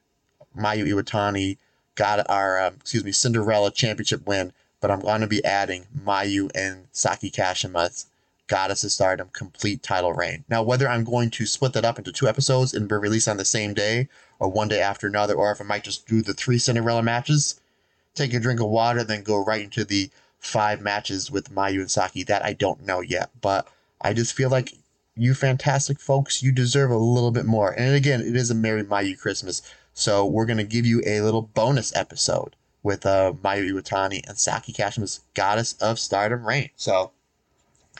Mayu 0.58 0.88
Iwatani 0.88 1.58
got 1.96 2.27
our, 2.29 2.60
um, 2.60 2.75
excuse 2.75 3.03
me, 3.03 3.12
Cinderella 3.12 3.72
Championship 3.72 4.25
win, 4.25 4.51
but 4.82 4.89
I'm 4.89 5.01
going 5.01 5.22
to 5.22 5.27
be 5.27 5.46
adding 5.46 5.86
Mayu 5.96 6.50
and 6.55 6.88
Saki 6.91 7.29
Kashima's 7.29 8.08
Goddess 8.48 8.84
of 8.84 8.92
Stardom 8.92 9.30
complete 9.34 9.82
title 9.82 10.14
reign. 10.14 10.44
Now, 10.50 10.64
whether 10.64 10.88
I'm 10.88 11.04
going 11.04 11.30
to 11.32 11.46
split 11.46 11.74
that 11.74 11.86
up 11.86 11.98
into 11.98 12.12
two 12.12 12.28
episodes 12.28 12.74
and 12.74 12.90
be 12.90 12.96
released 12.96 13.28
on 13.28 13.38
the 13.38 13.46
same 13.46 13.74
day 13.74 14.10
or 14.40 14.50
one 14.50 14.68
day 14.68 14.82
after 14.82 15.08
another, 15.08 15.34
or 15.34 15.52
if 15.52 15.62
I 15.62 15.64
might 15.64 15.84
just 15.84 16.08
do 16.08 16.22
the 16.22 16.34
three 16.34 16.58
Cinderella 16.58 17.02
matches, 17.02 17.60
take 18.16 18.34
a 18.34 18.40
drink 18.40 18.60
of 18.60 18.70
water, 18.70 19.04
then 19.04 19.24
go 19.24 19.44
right 19.44 19.62
into 19.62 19.86
the 19.86 20.10
five 20.40 20.82
matches 20.82 21.32
with 21.32 21.54
Mayu 21.54 21.80
and 21.80 21.90
Saki, 21.90 22.24
that 22.24 22.44
I 22.44 22.54
don't 22.54 22.86
know 22.86 23.00
yet. 23.00 23.30
But 23.40 23.68
I 24.02 24.14
just 24.14 24.34
feel 24.34 24.50
like 24.50 24.74
you 25.16 25.34
fantastic 25.34 26.00
folks, 26.00 26.44
you 26.44 26.52
deserve 26.52 26.92
a 26.92 26.98
little 26.98 27.32
bit 27.32 27.46
more. 27.46 27.72
And 27.72 27.96
again, 27.96 28.22
it 28.22 28.36
is 28.36 28.52
a 28.52 28.56
Merry 28.56 28.84
Mayu 28.84 29.18
Christmas. 29.18 29.62
So 29.94 30.26
we're 30.26 30.46
going 30.46 30.58
to 30.58 30.64
give 30.64 30.86
you 30.86 31.02
a 31.06 31.22
little 31.22 31.44
bonus 31.44 31.96
episode 31.96 32.56
with 32.82 33.06
uh, 33.06 33.34
Mayu 33.44 33.72
Iwatani 33.72 34.28
and 34.28 34.38
Saki 34.38 34.74
Kashima's 34.74 35.22
Goddess 35.34 35.74
of 35.74 36.00
Stardom 36.00 36.46
reign. 36.46 36.70
So 36.76 37.12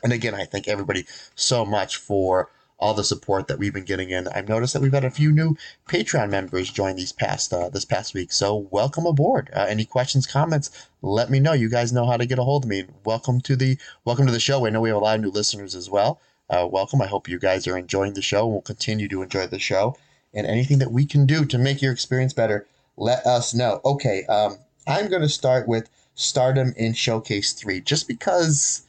and 0.04 0.12
again, 0.14 0.36
I 0.36 0.46
thank 0.46 0.68
everybody 0.68 1.06
so 1.36 1.66
much 1.66 1.96
for 1.96 2.50
all 2.78 2.94
the 2.94 3.04
support 3.04 3.48
that 3.48 3.58
we've 3.58 3.74
been 3.74 3.86
getting 3.86 4.10
in. 4.10 4.28
I've 4.28 4.50
noticed 4.50 4.74
that 4.74 4.82
we've 4.82 4.94
had 4.94 5.06
a 5.06 5.10
few 5.10 5.32
new 5.32 5.56
Patreon 5.88 6.30
members 6.30 6.70
join 6.70 6.98
these 6.98 7.14
past 7.14 7.54
uh, 7.54 7.70
this 7.70 7.86
past 7.86 8.14
week. 8.14 8.34
So 8.34 8.68
welcome 8.72 9.06
aboard. 9.06 9.50
Uh, 9.54 9.66
any 9.70 9.86
questions, 9.86 10.28
comments? 10.28 10.88
Let 11.02 11.30
me 11.30 11.40
know. 11.40 11.54
You 11.54 11.70
guys 11.70 11.94
know 11.94 12.06
how 12.06 12.18
to 12.18 12.26
get 12.26 12.40
a 12.40 12.44
hold 12.44 12.66
of 12.66 12.70
me. 12.70 12.84
Welcome 13.06 13.40
to 13.42 13.56
the 13.56 13.78
welcome 14.04 14.26
to 14.26 14.34
the 14.34 14.40
show. 14.40 14.66
I 14.66 14.70
know 14.70 14.82
we 14.82 14.90
have 14.90 14.98
a 14.98 15.02
lot 15.02 15.16
of 15.16 15.22
new 15.22 15.32
listeners 15.32 15.76
as 15.76 15.90
well. 15.90 16.20
Uh, 16.50 16.68
welcome. 16.70 17.02
I 17.02 17.08
hope 17.08 17.30
you 17.30 17.40
guys 17.40 17.66
are 17.68 17.78
enjoying 17.78 18.14
the 18.14 18.22
show 18.22 18.46
will 18.46 18.62
continue 18.62 19.08
to 19.08 19.22
enjoy 19.22 19.48
the 19.48 19.60
show. 19.60 19.96
And 20.34 20.46
anything 20.46 20.80
that 20.80 20.92
we 20.92 21.06
can 21.06 21.26
do 21.26 21.46
to 21.46 21.58
make 21.58 21.82
your 21.82 21.94
experience 21.94 22.34
better, 22.34 22.68
let 22.98 23.26
us 23.26 23.54
know. 23.54 23.80
Okay, 23.86 24.26
um, 24.26 24.58
I'm 24.88 25.08
going 25.08 25.22
to 25.22 25.30
start 25.30 25.70
with 25.70 25.90
Stardom 26.16 26.74
in 26.76 26.94
Showcase 26.94 27.54
3 27.54 27.80
just 27.82 28.08
because 28.08 28.84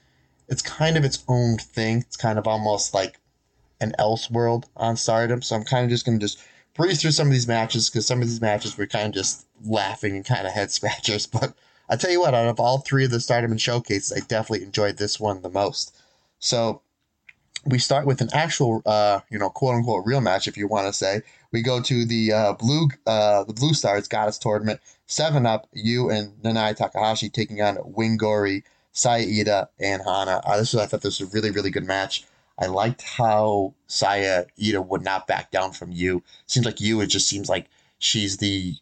it's 0.49 0.63
kind 0.63 0.97
of 0.97 1.05
its 1.05 1.25
own 1.29 1.59
thing. 1.59 1.99
It's 1.99 2.17
kind 2.17 2.39
of 2.39 2.47
almost 2.47 2.95
like 2.95 3.19
an 3.81 3.95
else 3.99 4.31
world 4.31 4.67
on 4.77 4.97
Stardom. 4.97 5.43
So 5.43 5.57
I'm 5.57 5.65
kind 5.65 5.85
of 5.85 5.91
just 5.91 6.05
to 6.07 6.19
just 6.19 6.43
breeze 6.75 7.01
through 7.01 7.13
some 7.13 7.29
of 7.29 7.33
these 7.33 7.49
matches 7.49 7.89
because 7.89 8.07
some 8.07 8.21
of 8.21 8.29
these 8.29 8.41
matches 8.41 8.77
were 8.77 8.87
kind 8.87 9.07
of 9.07 9.15
just 9.15 9.47
laughing 9.65 10.17
and 10.17 10.25
kind 10.25 10.47
of 10.47 10.53
head 10.53 10.71
scratchers. 10.71 11.27
But 11.33 11.55
I 11.89 11.97
tell 11.97 12.11
you 12.11 12.21
what, 12.21 12.35
out 12.35 12.49
of 12.49 12.61
all 12.61 12.79
three 12.79 13.05
of 13.05 13.11
the 13.11 13.21
Stardom 13.21 13.51
and 13.51 13.61
Showcases, 13.61 14.13
I 14.13 14.21
definitely 14.27 14.65
enjoyed 14.65 14.97
this 14.97 15.21
one 15.21 15.43
the 15.43 15.51
most. 15.51 15.97
So 16.39 16.81
we 17.67 17.79
start 17.79 18.07
with 18.07 18.21
an 18.21 18.31
actual, 18.33 18.83
uh, 18.87 19.21
you 19.31 19.39
know, 19.39 19.51
quote 19.51 19.75
unquote 19.75 20.07
real 20.07 20.21
match, 20.21 20.49
if 20.49 20.57
you 20.57 20.67
want 20.67 20.87
to 20.87 20.93
say. 20.93 21.23
We 21.53 21.63
go 21.63 21.81
to 21.81 22.05
the 22.05 22.33
uh, 22.33 22.53
blue, 22.55 22.89
uh, 23.07 23.45
the 23.45 23.53
Blue 23.53 23.75
Stars 23.75 24.09
Goddess 24.09 24.39
Tournament. 24.39 24.81
Seven 25.07 25.47
Up, 25.47 25.69
you 25.73 26.11
and 26.11 26.33
Nanae 26.43 26.75
Takahashi 26.75 27.29
taking 27.29 27.61
on 27.61 27.77
Wingori, 27.77 28.63
Saya 28.95 29.67
and 29.81 30.03
Hana. 30.03 30.41
Uh, 30.45 30.57
this 30.57 30.73
was, 30.73 30.83
I 30.83 30.87
thought 30.87 31.03
this 31.03 31.21
was 31.21 31.29
a 31.29 31.33
really, 31.33 31.51
really 31.51 31.71
good 31.71 31.85
match. 31.85 32.25
I 32.59 32.67
liked 32.67 33.03
how 33.03 33.75
Saya 33.89 34.45
Iida 34.59 34.87
would 34.87 35.03
not 35.03 35.27
back 35.27 35.51
down 35.51 35.73
from 35.73 35.91
you. 35.91 36.23
Seems 36.47 36.65
like 36.65 36.81
you, 36.81 37.01
it 37.01 37.09
just 37.09 37.29
seems 37.29 37.49
like 37.49 37.67
she's 37.99 38.37
the 38.37 38.77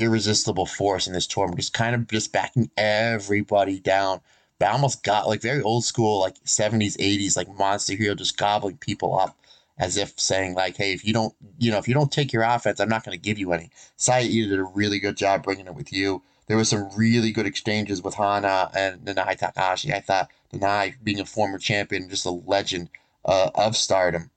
irresistible 0.00 0.66
force 0.66 1.06
in 1.06 1.12
this 1.12 1.28
tournament, 1.28 1.60
just 1.60 1.72
kind 1.72 1.94
of 1.94 2.08
just 2.08 2.32
backing 2.32 2.70
everybody 2.76 3.78
down. 3.78 4.20
But 4.58 4.68
I 4.68 4.72
almost 4.72 5.04
got 5.04 5.28
like 5.28 5.40
very 5.40 5.62
old 5.62 5.84
school, 5.84 6.20
like 6.20 6.42
70s, 6.44 6.96
80s, 6.96 7.36
like 7.36 7.48
monster 7.56 7.94
hero 7.94 8.16
just 8.16 8.36
gobbling 8.36 8.78
people 8.78 9.16
up 9.16 9.38
as 9.78 9.96
if 9.96 10.18
saying 10.18 10.54
like, 10.54 10.76
hey, 10.76 10.92
if 10.92 11.04
you 11.04 11.12
don't, 11.12 11.34
you 11.58 11.70
know, 11.70 11.78
if 11.78 11.86
you 11.86 11.94
don't 11.94 12.10
take 12.10 12.32
your 12.32 12.42
offense, 12.42 12.80
I'm 12.80 12.88
not 12.88 13.04
going 13.04 13.16
to 13.16 13.22
give 13.22 13.38
you 13.38 13.52
any. 13.52 13.70
Saya 13.96 14.24
Iida 14.24 14.48
did 14.48 14.58
a 14.58 14.64
really 14.64 14.98
good 14.98 15.16
job 15.16 15.44
bringing 15.44 15.66
it 15.66 15.74
with 15.74 15.92
you. 15.92 16.22
There 16.46 16.56
was 16.56 16.68
some 16.68 16.90
really 16.96 17.30
good 17.30 17.46
exchanges 17.46 18.02
with 18.02 18.14
Hana 18.14 18.70
and 18.74 19.00
Nanae 19.04 19.38
Takahashi. 19.38 19.92
I 19.92 20.00
thought 20.00 20.30
Nanae, 20.52 20.94
being 21.02 21.20
a 21.20 21.24
former 21.24 21.58
champion, 21.58 22.08
just 22.08 22.26
a 22.26 22.30
legend 22.30 22.90
uh, 23.24 23.50
of 23.54 23.76
Stardom, 23.76 24.30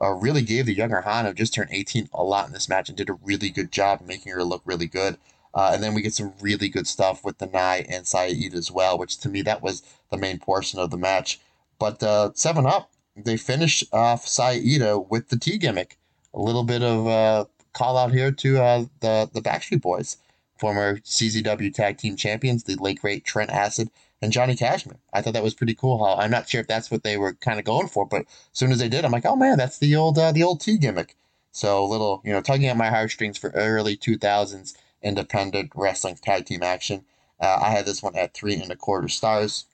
uh, 0.00 0.12
really 0.12 0.42
gave 0.42 0.66
the 0.66 0.74
younger 0.74 1.02
Hana, 1.02 1.34
just 1.34 1.54
turned 1.54 1.70
18, 1.72 2.08
a 2.12 2.24
lot 2.24 2.46
in 2.46 2.52
this 2.52 2.68
match 2.68 2.88
and 2.88 2.96
did 2.96 3.10
a 3.10 3.18
really 3.22 3.50
good 3.50 3.70
job 3.70 4.00
making 4.06 4.32
her 4.32 4.42
look 4.42 4.62
really 4.64 4.86
good. 4.86 5.18
Uh, 5.52 5.70
and 5.74 5.82
then 5.82 5.94
we 5.94 6.02
get 6.02 6.14
some 6.14 6.32
really 6.40 6.68
good 6.68 6.86
stuff 6.86 7.24
with 7.24 7.38
the 7.38 7.46
Nai 7.46 7.84
and 7.88 8.04
Iida 8.04 8.54
as 8.54 8.70
well, 8.70 8.96
which 8.96 9.18
to 9.18 9.28
me 9.28 9.42
that 9.42 9.62
was 9.62 9.82
the 10.10 10.16
main 10.16 10.38
portion 10.38 10.78
of 10.78 10.90
the 10.90 10.96
match. 10.96 11.40
But 11.78 12.02
uh, 12.02 12.30
Seven 12.34 12.66
Up, 12.66 12.90
they 13.16 13.36
finish 13.36 13.84
off 13.92 14.26
Iida 14.26 15.08
with 15.10 15.28
the 15.28 15.38
T 15.38 15.58
gimmick. 15.58 15.98
A 16.32 16.40
little 16.40 16.62
bit 16.62 16.82
of 16.82 17.06
uh, 17.06 17.44
call 17.72 17.96
out 17.96 18.12
here 18.12 18.30
to 18.30 18.62
uh, 18.62 18.84
the 19.00 19.28
the 19.32 19.40
Backstreet 19.40 19.80
Boys, 19.80 20.16
former 20.60 20.98
CZW 20.98 21.74
Tag 21.74 21.98
Team 21.98 22.16
Champions, 22.16 22.64
the 22.64 22.76
late 22.76 23.00
great 23.00 23.24
Trent 23.24 23.50
Acid 23.50 23.90
and 24.22 24.32
Johnny 24.32 24.54
Kashmere. 24.54 24.98
I 25.12 25.22
thought 25.22 25.32
that 25.32 25.42
was 25.42 25.54
pretty 25.54 25.74
cool. 25.74 26.04
How 26.04 26.16
I'm 26.16 26.30
not 26.30 26.48
sure 26.48 26.60
if 26.60 26.68
that's 26.68 26.90
what 26.90 27.02
they 27.02 27.16
were 27.16 27.32
kind 27.34 27.58
of 27.58 27.64
going 27.64 27.88
for, 27.88 28.06
but 28.06 28.22
as 28.22 28.26
soon 28.52 28.70
as 28.70 28.78
they 28.78 28.88
did, 28.88 29.04
I'm 29.04 29.12
like, 29.12 29.26
oh 29.26 29.36
man, 29.36 29.56
that's 29.56 29.78
the 29.78 29.96
old 29.96 30.18
uh, 30.18 30.32
the 30.32 30.42
old 30.42 30.60
T 30.60 30.76
gimmick. 30.78 31.16
So 31.52 31.84
little, 31.84 32.22
you 32.24 32.32
know, 32.32 32.40
tugging 32.40 32.68
at 32.68 32.76
my 32.76 32.90
heartstrings 32.90 33.38
for 33.38 33.50
early 33.50 33.96
2000s 33.96 34.74
independent 35.02 35.72
wrestling 35.74 36.16
tag 36.16 36.44
team 36.44 36.62
action. 36.62 37.04
Uh, 37.40 37.58
I 37.62 37.70
had 37.70 37.86
this 37.86 38.02
one 38.02 38.16
at 38.16 38.34
three 38.34 38.54
and 38.54 38.70
a 38.70 38.76
quarter 38.76 39.08
stars. 39.08 39.64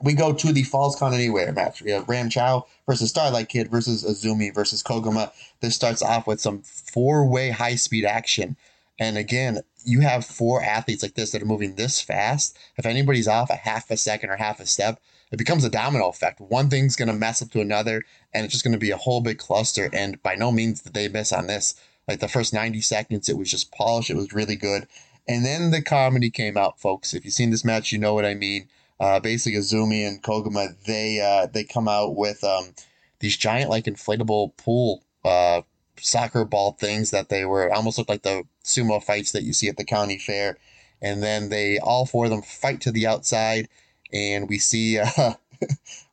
We 0.00 0.14
go 0.14 0.32
to 0.32 0.52
the 0.52 0.62
Falls 0.62 0.94
Count 0.94 1.14
Anywhere 1.14 1.52
match. 1.52 1.82
We 1.82 1.90
have 1.90 2.08
Ram 2.08 2.30
Chow 2.30 2.66
versus 2.86 3.10
Starlight 3.10 3.48
Kid 3.48 3.68
versus 3.68 4.04
Azumi 4.04 4.54
versus 4.54 4.82
Koguma. 4.82 5.32
This 5.60 5.74
starts 5.74 6.02
off 6.02 6.26
with 6.26 6.40
some 6.40 6.62
four 6.62 7.26
way 7.26 7.50
high 7.50 7.74
speed 7.74 8.04
action. 8.04 8.56
And 9.00 9.18
again, 9.18 9.60
you 9.88 10.00
have 10.00 10.24
four 10.24 10.62
athletes 10.62 11.02
like 11.02 11.14
this 11.14 11.30
that 11.30 11.42
are 11.42 11.46
moving 11.46 11.74
this 11.74 12.00
fast. 12.00 12.58
If 12.76 12.84
anybody's 12.84 13.26
off 13.26 13.50
a 13.50 13.56
half 13.56 13.90
a 13.90 13.96
second 13.96 14.30
or 14.30 14.36
half 14.36 14.60
a 14.60 14.66
step, 14.66 15.00
it 15.32 15.38
becomes 15.38 15.64
a 15.64 15.70
domino 15.70 16.08
effect. 16.08 16.40
One 16.40 16.68
thing's 16.68 16.96
going 16.96 17.08
to 17.08 17.14
mess 17.14 17.40
up 17.40 17.50
to 17.52 17.60
another, 17.60 18.02
and 18.32 18.44
it's 18.44 18.52
just 18.52 18.64
going 18.64 18.72
to 18.72 18.78
be 18.78 18.90
a 18.90 18.96
whole 18.96 19.20
big 19.20 19.38
cluster. 19.38 19.88
And 19.92 20.22
by 20.22 20.34
no 20.34 20.52
means 20.52 20.82
did 20.82 20.94
they 20.94 21.08
miss 21.08 21.32
on 21.32 21.46
this. 21.46 21.74
Like 22.06 22.20
the 22.20 22.28
first 22.28 22.52
90 22.52 22.80
seconds, 22.82 23.28
it 23.28 23.38
was 23.38 23.50
just 23.50 23.72
polished. 23.72 24.10
It 24.10 24.16
was 24.16 24.32
really 24.32 24.56
good. 24.56 24.86
And 25.26 25.44
then 25.44 25.70
the 25.70 25.82
comedy 25.82 26.30
came 26.30 26.56
out, 26.56 26.80
folks. 26.80 27.12
If 27.12 27.24
you've 27.24 27.34
seen 27.34 27.50
this 27.50 27.64
match, 27.64 27.92
you 27.92 27.98
know 27.98 28.14
what 28.14 28.24
I 28.24 28.34
mean. 28.34 28.68
Uh, 29.00 29.20
basically, 29.20 29.58
Azumi 29.58 30.06
and 30.06 30.22
Koguma, 30.22 30.74
they 30.84 31.20
uh, 31.20 31.46
they 31.46 31.64
come 31.64 31.86
out 31.86 32.16
with 32.16 32.42
um, 32.44 32.74
these 33.20 33.36
giant, 33.36 33.70
like 33.70 33.84
inflatable 33.84 34.56
pool 34.56 35.04
uh, 35.24 35.62
soccer 36.02 36.44
ball 36.44 36.72
things 36.72 37.10
that 37.10 37.28
they 37.28 37.44
were 37.44 37.72
almost 37.72 37.98
looked 37.98 38.10
like 38.10 38.22
the 38.22 38.44
sumo 38.64 39.02
fights 39.02 39.32
that 39.32 39.42
you 39.42 39.52
see 39.52 39.68
at 39.68 39.76
the 39.76 39.84
county 39.84 40.18
fair. 40.18 40.58
And 41.00 41.22
then 41.22 41.48
they 41.48 41.78
all 41.78 42.06
four 42.06 42.24
of 42.24 42.30
them 42.30 42.42
fight 42.42 42.80
to 42.82 42.90
the 42.92 43.06
outside, 43.06 43.68
and 44.12 44.48
we 44.48 44.58
see 44.58 44.98
uh, 45.16 45.34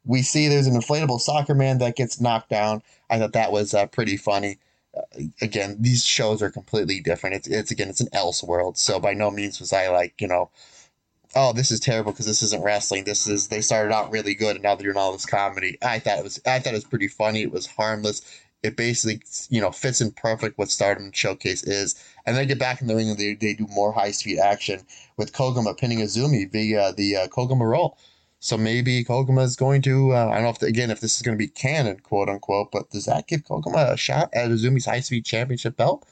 we 0.05 0.21
see 0.21 0.47
there's 0.47 0.67
an 0.67 0.79
inflatable 0.79 1.19
soccer 1.19 1.55
man 1.55 1.79
that 1.79 1.95
gets 1.95 2.21
knocked 2.21 2.49
down. 2.49 2.83
I 3.09 3.19
thought 3.19 3.33
that 3.33 3.51
was 3.51 3.73
uh, 3.73 3.87
pretty 3.87 4.17
funny 4.17 4.59
again, 5.41 5.77
these 5.79 6.05
shows 6.05 6.41
are 6.41 6.49
completely 6.49 6.99
different. 6.99 7.35
It's 7.35 7.47
it's 7.47 7.71
again, 7.71 7.89
it's 7.89 8.01
an 8.01 8.09
else 8.13 8.43
world. 8.43 8.77
So 8.77 8.99
by 8.99 9.13
no 9.13 9.31
means 9.31 9.59
was 9.59 9.73
I 9.73 9.89
like, 9.89 10.21
you 10.21 10.27
know, 10.27 10.49
oh, 11.35 11.53
this 11.53 11.71
is 11.71 11.79
terrible 11.79 12.11
because 12.11 12.25
this 12.25 12.43
isn't 12.43 12.63
wrestling. 12.63 13.03
This 13.03 13.27
is 13.27 13.47
they 13.47 13.61
started 13.61 13.93
out 13.93 14.11
really 14.11 14.35
good 14.35 14.55
and 14.55 14.63
now 14.63 14.75
they're 14.75 14.85
doing 14.85 14.97
all 14.97 15.11
this 15.11 15.25
comedy. 15.25 15.77
I 15.81 15.99
thought 15.99 16.19
it 16.19 16.23
was 16.23 16.41
I 16.45 16.59
thought 16.59 16.73
it 16.73 16.77
was 16.77 16.83
pretty 16.85 17.07
funny. 17.07 17.41
It 17.41 17.51
was 17.51 17.67
harmless. 17.67 18.21
It 18.65 18.75
basically, 18.75 19.21
you 19.49 19.61
know, 19.61 19.71
fits 19.71 20.01
in 20.01 20.11
perfect 20.11 20.57
what 20.57 20.71
Stardom 20.71 21.11
Showcase 21.11 21.63
is. 21.63 21.95
And 22.25 22.35
they 22.35 22.45
get 22.45 22.57
back 22.59 22.81
in 22.81 22.87
the 22.87 22.95
ring 22.95 23.09
and 23.09 23.19
they, 23.19 23.35
they 23.35 23.53
do 23.53 23.67
more 23.69 23.91
high 23.91 24.11
speed 24.11 24.39
action 24.39 24.81
with 25.17 25.33
Koguma 25.33 25.77
pinning 25.77 25.99
Azumi 25.99 26.51
via 26.51 26.91
the 26.93 27.15
uh, 27.15 27.27
Koguma 27.27 27.69
roll. 27.69 27.97
So 28.39 28.57
maybe 28.57 29.03
Koguma 29.03 29.43
is 29.43 29.55
going 29.55 29.81
to, 29.83 30.13
uh, 30.13 30.27
I 30.29 30.35
don't 30.35 30.43
know 30.43 30.49
if, 30.49 30.59
the, 30.59 30.67
again, 30.67 30.91
if 30.91 30.99
this 30.99 31.15
is 31.15 31.21
going 31.21 31.37
to 31.37 31.43
be 31.43 31.47
canon, 31.47 31.99
quote 31.99 32.29
unquote, 32.29 32.71
but 32.71 32.89
does 32.89 33.05
that 33.05 33.27
give 33.27 33.45
Koguma 33.45 33.93
a 33.93 33.97
shot 33.97 34.29
at 34.33 34.49
Azumi's 34.49 34.85
high 34.85 34.99
speed 34.99 35.25
championship 35.25 35.77
belt? 35.77 36.05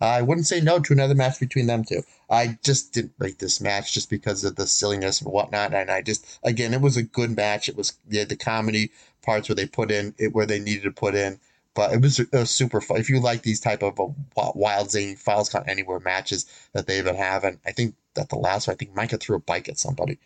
I 0.00 0.22
wouldn't 0.22 0.46
say 0.46 0.60
no 0.60 0.80
to 0.80 0.92
another 0.92 1.14
match 1.14 1.38
between 1.38 1.66
them 1.66 1.84
two. 1.84 2.02
I 2.30 2.58
just 2.64 2.92
didn't 2.92 3.12
rate 3.18 3.38
this 3.38 3.60
match 3.60 3.92
just 3.92 4.08
because 4.08 4.44
of 4.44 4.56
the 4.56 4.66
silliness 4.66 5.20
and 5.20 5.30
whatnot. 5.30 5.74
And 5.74 5.90
I 5.90 6.00
just, 6.00 6.26
again, 6.42 6.72
it 6.72 6.80
was 6.80 6.96
a 6.96 7.02
good 7.02 7.36
match. 7.36 7.68
It 7.68 7.76
was 7.76 7.92
yeah, 8.08 8.24
the 8.24 8.36
comedy 8.36 8.92
parts 9.22 9.48
where 9.48 9.56
they 9.56 9.66
put 9.66 9.90
in 9.90 10.14
it 10.18 10.32
where 10.32 10.46
they 10.46 10.58
needed 10.58 10.84
to 10.84 10.92
put 10.92 11.14
in. 11.14 11.38
But 11.74 11.92
it 11.92 12.02
was, 12.02 12.20
was 12.32 12.50
super 12.50 12.80
fun. 12.80 12.98
If 12.98 13.08
you 13.08 13.20
like 13.20 13.42
these 13.42 13.60
type 13.60 13.82
of 13.82 13.98
uh, 14.00 14.52
wild 14.54 14.90
zany 14.90 15.14
Falls 15.14 15.48
Count 15.48 15.68
Anywhere 15.68 16.00
matches 16.00 16.46
that 16.72 16.86
they've 16.86 17.04
been 17.04 17.14
having, 17.14 17.60
I 17.64 17.72
think 17.72 17.94
that 18.14 18.28
the 18.28 18.36
last 18.36 18.66
one, 18.66 18.74
I 18.74 18.76
think 18.76 18.94
Maika 18.94 19.20
threw 19.20 19.36
a 19.36 19.40
bike 19.40 19.68
at 19.68 19.78
somebody. 19.78 20.18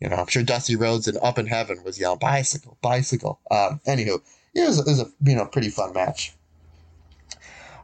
You 0.00 0.08
know, 0.08 0.16
I'm 0.16 0.26
sure 0.26 0.42
Dusty 0.42 0.76
Rhodes 0.76 1.08
and 1.08 1.18
Up 1.22 1.38
in 1.38 1.46
Heaven 1.46 1.82
was 1.84 1.98
yelling 1.98 2.18
bicycle, 2.18 2.76
bicycle. 2.82 3.40
Um, 3.50 3.80
anywho, 3.86 4.20
it 4.54 4.66
was, 4.66 4.80
it 4.80 4.86
was 4.86 5.00
a 5.00 5.06
you 5.22 5.36
know 5.36 5.46
pretty 5.46 5.70
fun 5.70 5.92
match. 5.92 6.34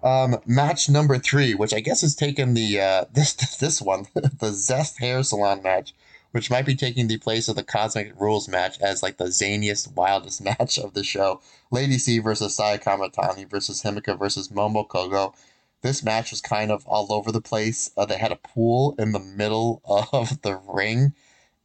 Um, 0.03 0.39
match 0.47 0.89
number 0.89 1.19
three, 1.19 1.55
which 1.55 1.75
I 1.75 1.81
guess 1.81 2.03
is 2.03 2.15
taking 2.15 2.55
the 2.55 2.81
uh, 2.81 3.05
this 3.13 3.35
this 3.35 3.81
one, 3.81 4.07
the 4.15 4.53
Zest 4.53 4.99
Hair 4.99 5.23
Salon 5.23 5.63
match, 5.63 5.95
which 6.33 6.51
might 6.51 6.67
be 6.67 6.75
taking 6.75 7.07
the 7.07 7.19
place 7.19 7.49
of 7.49 7.57
the 7.57 7.63
Cosmic 7.63 8.13
Rules 8.21 8.49
match 8.49 8.79
as 8.81 9.03
like 9.03 9.17
the 9.17 9.25
zaniest, 9.25 9.95
wildest 9.95 10.43
match 10.43 10.79
of 10.79 10.95
the 10.95 11.05
show. 11.05 11.41
Lady 11.71 11.99
C 11.99 12.19
versus 12.19 12.55
Saya 12.55 12.79
versus 12.79 13.83
Himeka 13.83 14.19
versus 14.19 14.49
Momo 14.49 14.87
Kohgo. 14.87 15.35
This 15.83 16.03
match 16.03 16.31
was 16.31 16.41
kind 16.41 16.73
of 16.73 16.85
all 16.87 17.13
over 17.13 17.31
the 17.31 17.41
place. 17.41 17.91
Uh, 17.97 18.05
they 18.05 18.19
had 18.19 18.33
a 18.33 18.37
pool 18.37 18.95
in 18.99 19.13
the 19.13 19.21
middle 19.21 19.81
of 20.13 20.43
the 20.43 20.61
ring 20.69 21.15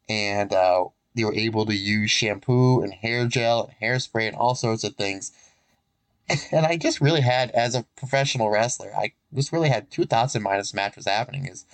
and 0.07 0.53
uh, 0.53 0.85
they 1.15 1.23
were 1.23 1.35
able 1.35 1.65
to 1.65 1.75
use 1.75 2.11
shampoo 2.11 2.81
and 2.81 2.93
hair 2.93 3.27
gel 3.27 3.65
and 3.65 3.75
hairspray 3.81 4.27
and 4.27 4.35
all 4.35 4.55
sorts 4.55 4.83
of 4.83 4.95
things. 4.95 5.31
And 6.53 6.65
I 6.65 6.77
just 6.77 7.01
really 7.01 7.19
had, 7.19 7.51
as 7.51 7.75
a 7.75 7.85
professional 7.97 8.49
wrestler, 8.49 8.95
I 8.95 9.11
just 9.33 9.51
really 9.51 9.67
had 9.67 9.91
two 9.91 10.05
thoughts 10.05 10.35
in 10.35 10.41
mind 10.41 10.59
as 10.61 10.73
match 10.73 10.95
was 10.95 11.05
happening. 11.05 11.45
Is 11.45 11.65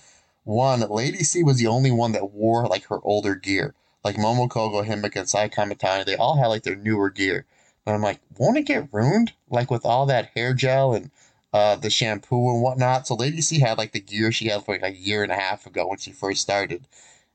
one, 0.44 0.80
Lady 0.80 1.18
C 1.18 1.42
was 1.42 1.58
the 1.58 1.66
only 1.66 1.90
one 1.90 2.12
that 2.12 2.32
wore 2.32 2.66
like 2.66 2.86
her 2.86 2.98
older 3.02 3.34
gear, 3.34 3.74
like 4.04 4.16
Momo 4.16 4.48
Kohgo, 4.48 4.86
Himeka, 4.86 5.16
and 5.16 5.28
Sai 5.28 5.48
Kamitani. 5.48 6.04
They 6.04 6.16
all 6.16 6.36
had 6.36 6.46
like 6.46 6.62
their 6.62 6.76
newer 6.76 7.10
gear. 7.10 7.46
But 7.84 7.94
I'm 7.94 8.02
like, 8.02 8.20
won't 8.38 8.58
it 8.58 8.66
get 8.66 8.92
ruined? 8.92 9.32
Like 9.48 9.70
with 9.70 9.84
all 9.84 10.06
that 10.06 10.30
hair 10.34 10.54
gel 10.54 10.94
and 10.94 11.10
uh, 11.52 11.76
the 11.76 11.90
shampoo 11.90 12.50
and 12.50 12.62
whatnot. 12.62 13.06
So 13.06 13.14
Lady 13.14 13.40
C 13.40 13.60
had 13.60 13.78
like 13.78 13.92
the 13.92 14.00
gear 14.00 14.32
she 14.32 14.48
had 14.48 14.64
for 14.64 14.74
like 14.74 14.82
a 14.82 14.96
year 14.96 15.22
and 15.22 15.32
a 15.32 15.36
half 15.36 15.66
ago 15.66 15.86
when 15.86 15.98
she 15.98 16.12
first 16.12 16.40
started. 16.40 16.86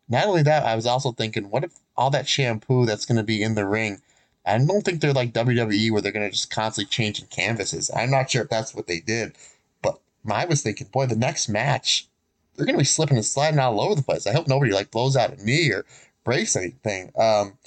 Not 0.07 0.27
only 0.27 0.43
that, 0.43 0.65
I 0.65 0.75
was 0.75 0.85
also 0.85 1.12
thinking, 1.12 1.50
what 1.50 1.63
if 1.63 1.74
all 1.97 2.09
that 2.12 2.27
shampoo 2.27 2.85
that's 2.85 3.05
going 3.05 3.17
to 3.17 3.24
be 3.24 3.41
in 3.41 3.55
the 3.55 3.65
ring? 3.65 4.01
I 4.45 4.57
don't 4.59 4.83
think 4.83 5.01
they're 5.01 5.13
like 5.13 5.33
WWE 5.33 5.91
where 5.91 6.01
they're 6.01 6.12
going 6.12 6.27
to 6.27 6.31
just 6.31 6.51
constantly 6.51 6.89
changing 6.89 7.27
canvases. 7.27 7.89
I'm 7.95 8.12
not 8.12 8.29
sure 8.29 8.43
if 8.43 8.50
that's 8.50 8.75
what 8.75 8.85
they 8.85 9.00
did, 9.00 9.35
but 9.81 10.00
I 10.29 10.45
was 10.45 10.62
thinking, 10.62 10.88
boy, 10.88 11.07
the 11.07 11.15
next 11.15 11.50
match, 11.50 12.07
they're 12.55 12.65
going 12.65 12.75
to 12.75 12.81
be 12.81 12.85
slipping 12.85 13.17
and 13.17 13.25
sliding 13.25 13.59
all 13.59 13.81
over 13.81 13.95
the 13.95 14.03
place. 14.03 14.27
I 14.27 14.33
hope 14.33 14.47
nobody 14.47 14.71
like 14.71 14.91
blows 14.91 15.15
out 15.15 15.38
a 15.38 15.43
knee 15.43 15.71
or 15.71 15.85
breaks 16.24 16.55
anything. 16.55 17.12
Um, 17.17 17.57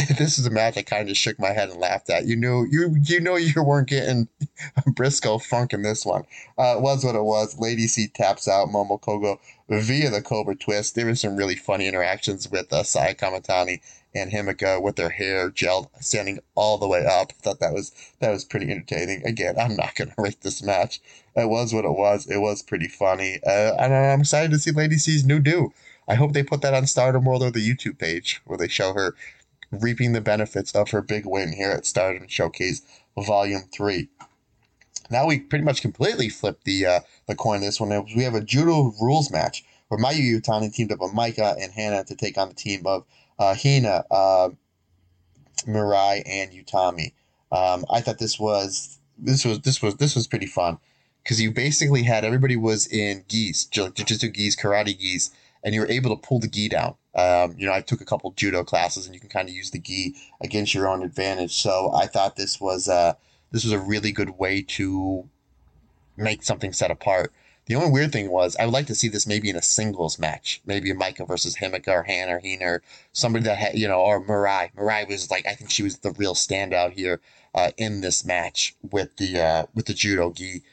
this 0.18 0.38
is 0.38 0.46
a 0.46 0.50
match 0.50 0.76
I 0.76 0.82
kind 0.82 1.10
of 1.10 1.16
shook 1.16 1.38
my 1.38 1.50
head 1.50 1.68
and 1.68 1.80
laughed 1.80 2.10
at. 2.10 2.26
You 2.26 2.36
knew 2.36 2.66
you 2.70 2.96
you 3.02 3.20
know 3.20 3.36
you 3.36 3.52
weren't 3.62 3.88
getting 3.88 4.28
Briscoe 4.94 5.38
Funk 5.38 5.72
in 5.72 5.82
this 5.82 6.06
one. 6.06 6.24
Uh, 6.58 6.76
it 6.76 6.80
was 6.80 7.04
what 7.04 7.14
it 7.14 7.24
was. 7.24 7.58
Lady 7.58 7.86
C 7.86 8.08
taps 8.08 8.48
out 8.48 8.68
Momo 8.68 9.00
Kohgo 9.00 9.38
via 9.68 10.10
the 10.10 10.22
Cobra 10.22 10.54
Twist. 10.54 10.94
There 10.94 11.06
were 11.06 11.14
some 11.14 11.36
really 11.36 11.56
funny 11.56 11.86
interactions 11.86 12.50
with 12.50 12.72
uh, 12.72 12.82
Saya 12.82 13.14
Kamitani 13.14 13.80
and 14.14 14.32
Himeka 14.32 14.82
with 14.82 14.96
their 14.96 15.10
hair 15.10 15.50
gelled 15.50 15.88
standing 16.00 16.40
all 16.54 16.78
the 16.78 16.88
way 16.88 17.04
up. 17.06 17.32
I 17.38 17.42
thought 17.42 17.60
that 17.60 17.72
was 17.72 17.92
that 18.20 18.30
was 18.30 18.44
pretty 18.44 18.70
entertaining. 18.70 19.24
Again, 19.26 19.56
I'm 19.58 19.76
not 19.76 19.94
gonna 19.94 20.14
rate 20.18 20.40
this 20.42 20.62
match. 20.62 21.00
It 21.36 21.48
was 21.48 21.72
what 21.72 21.84
it 21.84 21.92
was. 21.92 22.26
It 22.26 22.38
was 22.38 22.62
pretty 22.62 22.88
funny. 22.88 23.40
Uh, 23.46 23.74
and 23.78 23.94
I'm 23.94 24.20
excited 24.20 24.50
to 24.50 24.58
see 24.58 24.72
Lady 24.72 24.96
C's 24.96 25.24
new 25.24 25.38
do. 25.38 25.72
I 26.08 26.14
hope 26.14 26.32
they 26.32 26.42
put 26.42 26.60
that 26.62 26.74
on 26.74 26.86
Stardom 26.86 27.24
World 27.24 27.42
or 27.42 27.50
the 27.50 27.66
YouTube 27.66 27.98
page 27.98 28.40
where 28.44 28.58
they 28.58 28.68
show 28.68 28.94
her 28.94 29.14
reaping 29.70 30.12
the 30.12 30.20
benefits 30.20 30.72
of 30.74 30.90
her 30.90 31.02
big 31.02 31.24
win 31.24 31.52
here 31.52 31.70
at 31.70 31.86
Stardom 31.86 32.26
Showcase 32.26 32.82
Volume 33.16 33.62
3. 33.72 34.08
Now 35.10 35.26
we 35.26 35.40
pretty 35.40 35.64
much 35.64 35.82
completely 35.82 36.28
flipped 36.28 36.64
the 36.64 36.86
uh, 36.86 37.00
the 37.26 37.34
coin 37.34 37.60
this 37.60 37.80
one. 37.80 37.90
We 38.16 38.22
have 38.22 38.34
a 38.34 38.40
judo 38.40 38.92
rules 39.00 39.30
match 39.30 39.64
where 39.88 39.98
Mayu 39.98 40.40
Iwatani 40.40 40.72
teamed 40.72 40.92
up 40.92 41.00
with 41.00 41.12
Maika 41.12 41.56
and 41.60 41.72
Hana 41.72 42.04
to 42.04 42.14
take 42.14 42.38
on 42.38 42.48
the 42.48 42.54
team 42.54 42.82
of 42.86 43.04
uh, 43.40 43.54
Hina, 43.54 44.04
uh, 44.10 44.50
Mirai, 45.66 46.22
and 46.26 46.52
Utami. 46.52 47.12
Um, 47.50 47.84
I 47.90 48.00
thought 48.00 48.18
this 48.18 48.38
was 48.38 48.98
this 49.18 49.44
was 49.44 49.60
this 49.60 49.82
was 49.82 49.96
this 49.96 50.14
was 50.14 50.28
pretty 50.28 50.46
fun 50.46 50.78
because 51.24 51.40
you 51.40 51.50
basically 51.50 52.04
had 52.04 52.24
everybody 52.24 52.54
was 52.54 52.86
in 52.86 53.24
gis, 53.26 53.66
jujitsu 53.66 54.32
geese, 54.32 54.54
karate 54.54 54.96
geese, 54.96 55.30
and 55.64 55.74
you 55.74 55.80
were 55.80 55.88
able 55.88 56.14
to 56.16 56.26
pull 56.26 56.38
the 56.38 56.48
gi 56.48 56.68
down. 56.68 56.94
Um, 57.14 57.54
you 57.58 57.66
know, 57.66 57.72
I 57.72 57.80
took 57.80 58.00
a 58.00 58.04
couple 58.04 58.30
judo 58.32 58.62
classes, 58.62 59.06
and 59.06 59.14
you 59.14 59.20
can 59.20 59.30
kind 59.30 59.48
of 59.48 59.54
use 59.54 59.70
the 59.70 59.80
gi 59.80 60.14
against 60.40 60.74
your 60.74 60.86
own 60.86 61.02
advantage. 61.02 61.60
So 61.60 61.92
I 61.92 62.06
thought 62.06 62.36
this 62.36 62.60
was 62.60 62.88
uh, 62.88 63.14
this 63.50 63.64
was 63.64 63.72
a 63.72 63.80
really 63.80 64.12
good 64.12 64.38
way 64.38 64.62
to 64.62 65.28
make 66.16 66.42
something 66.42 66.72
set 66.72 66.90
apart. 66.90 67.32
The 67.70 67.76
only 67.76 67.92
weird 67.92 68.10
thing 68.10 68.32
was 68.32 68.56
I 68.56 68.64
would 68.64 68.74
like 68.74 68.88
to 68.88 68.96
see 68.96 69.06
this 69.06 69.28
maybe 69.28 69.48
in 69.48 69.54
a 69.54 69.62
singles 69.62 70.18
match, 70.18 70.60
maybe 70.66 70.92
Maika 70.92 71.24
versus 71.24 71.54
Himeka 71.54 71.86
or 71.86 72.02
Han 72.02 72.28
or 72.28 72.40
Hina 72.40 72.64
or 72.64 72.82
somebody 73.12 73.44
that 73.44 73.58
had 73.58 73.78
you 73.78 73.86
know 73.86 74.00
or 74.00 74.20
Mirai. 74.20 74.74
Mirai 74.74 75.06
was 75.06 75.30
like 75.30 75.46
I 75.46 75.54
think 75.54 75.70
she 75.70 75.84
was 75.84 75.98
the 75.98 76.10
real 76.10 76.34
standout 76.34 76.94
here 76.94 77.20
uh, 77.54 77.70
in 77.76 78.00
this 78.00 78.24
match 78.24 78.74
with 78.82 79.16
the 79.18 79.40
uh, 79.40 79.66
with 79.72 79.86
the 79.86 79.94
judo 79.94 80.32
gi. 80.32 80.64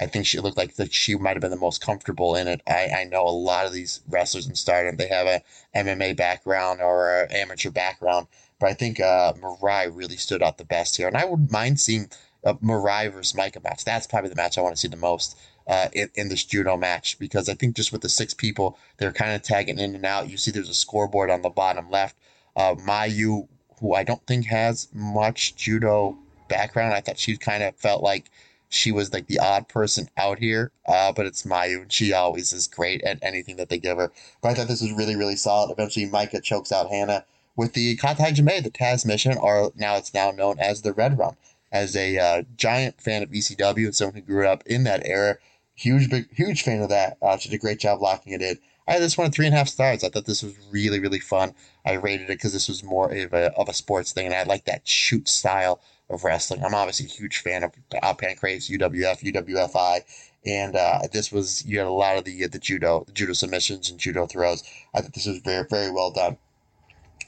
I 0.00 0.06
think 0.06 0.24
she 0.24 0.40
looked 0.40 0.56
like 0.56 0.76
that 0.76 0.94
she 0.94 1.14
might 1.14 1.36
have 1.36 1.42
been 1.42 1.50
the 1.50 1.58
most 1.58 1.82
comfortable 1.82 2.34
in 2.34 2.48
it. 2.48 2.62
I, 2.66 2.88
I 3.00 3.04
know 3.04 3.28
a 3.28 3.28
lot 3.28 3.66
of 3.66 3.74
these 3.74 4.00
wrestlers 4.08 4.48
in 4.48 4.54
Stardom 4.54 4.96
they 4.96 5.08
have 5.08 5.26
a 5.26 5.42
MMA 5.74 6.16
background 6.16 6.80
or 6.80 7.24
an 7.24 7.32
amateur 7.32 7.70
background, 7.70 8.28
but 8.58 8.70
I 8.70 8.72
think 8.72 8.98
uh, 8.98 9.34
Mirai 9.34 9.94
really 9.94 10.16
stood 10.16 10.42
out 10.42 10.56
the 10.56 10.64
best 10.64 10.96
here, 10.96 11.06
and 11.06 11.18
I 11.18 11.26
would 11.26 11.52
mind 11.52 11.80
seeing 11.80 12.08
a 12.44 12.54
Mirai 12.54 13.12
versus 13.12 13.38
Maika 13.38 13.62
match. 13.62 13.84
That's 13.84 14.06
probably 14.06 14.30
the 14.30 14.36
match 14.36 14.56
I 14.56 14.62
want 14.62 14.74
to 14.74 14.80
see 14.80 14.88
the 14.88 14.96
most. 14.96 15.36
Uh, 15.68 15.88
in, 15.92 16.08
in 16.14 16.28
this 16.28 16.44
judo 16.44 16.76
match 16.76 17.18
because 17.18 17.48
I 17.48 17.54
think 17.54 17.74
just 17.74 17.90
with 17.90 18.00
the 18.00 18.08
six 18.08 18.32
people, 18.32 18.78
they're 18.98 19.12
kind 19.12 19.32
of 19.32 19.42
tagging 19.42 19.80
in 19.80 19.96
and 19.96 20.06
out. 20.06 20.30
You 20.30 20.36
see 20.36 20.52
there's 20.52 20.68
a 20.68 20.74
scoreboard 20.74 21.28
on 21.28 21.42
the 21.42 21.50
bottom 21.50 21.90
left. 21.90 22.14
Uh, 22.54 22.76
Mayu, 22.76 23.48
who 23.80 23.92
I 23.92 24.04
don't 24.04 24.24
think 24.28 24.46
has 24.46 24.86
much 24.94 25.56
judo 25.56 26.16
background, 26.48 26.94
I 26.94 27.00
thought 27.00 27.18
she 27.18 27.36
kind 27.36 27.64
of 27.64 27.74
felt 27.74 28.00
like 28.00 28.30
she 28.68 28.92
was 28.92 29.12
like 29.12 29.26
the 29.26 29.38
odd 29.38 29.68
person 29.68 30.08
out 30.16 30.38
here. 30.38 30.70
Uh, 30.86 31.12
but 31.12 31.26
it's 31.26 31.42
Mayu, 31.42 31.82
and 31.82 31.92
she 31.92 32.12
always 32.12 32.52
is 32.52 32.66
great 32.66 33.02
at 33.02 33.18
anything 33.22 33.56
that 33.56 33.68
they 33.68 33.78
give 33.78 33.98
her. 33.98 34.12
But 34.42 34.50
I 34.50 34.54
thought 34.54 34.68
this 34.68 34.82
was 34.82 34.92
really, 34.92 35.16
really 35.16 35.36
solid. 35.36 35.70
Eventually, 35.70 36.06
Maika 36.06 36.42
chokes 36.42 36.72
out 36.72 36.90
Hannah 36.90 37.24
with 37.56 37.72
the 37.72 37.96
Kata 37.96 38.22
Hajime, 38.22 38.62
the 38.62 38.70
Taz 38.70 39.06
mission, 39.06 39.36
or 39.38 39.72
now 39.76 39.96
it's 39.96 40.14
now 40.14 40.30
known 40.30 40.58
as 40.58 40.82
the 40.82 40.92
Red 40.92 41.18
Rum. 41.18 41.36
As 41.72 41.96
a 41.96 42.16
uh, 42.18 42.42
giant 42.56 43.00
fan 43.00 43.22
of 43.22 43.30
ECW 43.30 43.86
and 43.86 43.94
someone 43.94 44.14
who 44.14 44.20
grew 44.20 44.46
up 44.46 44.64
in 44.66 44.84
that 44.84 45.04
era, 45.04 45.36
huge, 45.76 46.10
big, 46.10 46.34
huge 46.34 46.62
fan 46.62 46.82
of 46.82 46.88
that. 46.88 47.18
Uh, 47.22 47.36
she 47.36 47.48
did 47.48 47.56
a 47.56 47.60
great 47.60 47.78
job 47.78 48.00
locking 48.00 48.32
it 48.32 48.42
in. 48.42 48.58
I 48.88 48.92
had 48.92 49.02
this 49.02 49.18
one 49.18 49.30
three 49.30 49.46
and 49.46 49.54
a 49.54 49.58
half 49.58 49.68
stars. 49.68 50.04
I 50.04 50.08
thought 50.08 50.26
this 50.26 50.42
was 50.42 50.54
really, 50.70 51.00
really 51.00 51.18
fun. 51.18 51.54
I 51.84 51.94
rated 51.94 52.30
it 52.30 52.38
because 52.38 52.52
this 52.52 52.68
was 52.68 52.82
more 52.82 53.12
of 53.12 53.32
a, 53.32 53.52
of 53.56 53.68
a 53.68 53.74
sports 53.74 54.12
thing, 54.12 54.26
and 54.26 54.34
I 54.34 54.44
like 54.44 54.64
that 54.64 54.86
shoot 54.86 55.28
style 55.28 55.80
of 56.08 56.24
wrestling. 56.24 56.64
I'm 56.64 56.74
obviously 56.74 57.06
a 57.06 57.08
huge 57.08 57.38
fan 57.38 57.64
of 57.64 57.72
uh, 58.00 58.14
Pancrase, 58.14 58.70
UWF, 58.70 59.32
UWFI, 59.32 60.02
and 60.46 60.76
uh, 60.76 61.00
this 61.12 61.32
was 61.32 61.64
you 61.66 61.78
had 61.78 61.88
a 61.88 61.90
lot 61.90 62.16
of 62.16 62.24
the 62.24 62.46
the 62.46 62.58
judo, 62.58 63.04
the 63.06 63.12
judo 63.12 63.32
submissions 63.32 63.90
and 63.90 63.98
judo 63.98 64.26
throws. 64.26 64.62
I 64.94 65.00
thought 65.00 65.14
this 65.14 65.26
was 65.26 65.38
very, 65.38 65.66
very 65.68 65.90
well 65.90 66.12
done. 66.12 66.38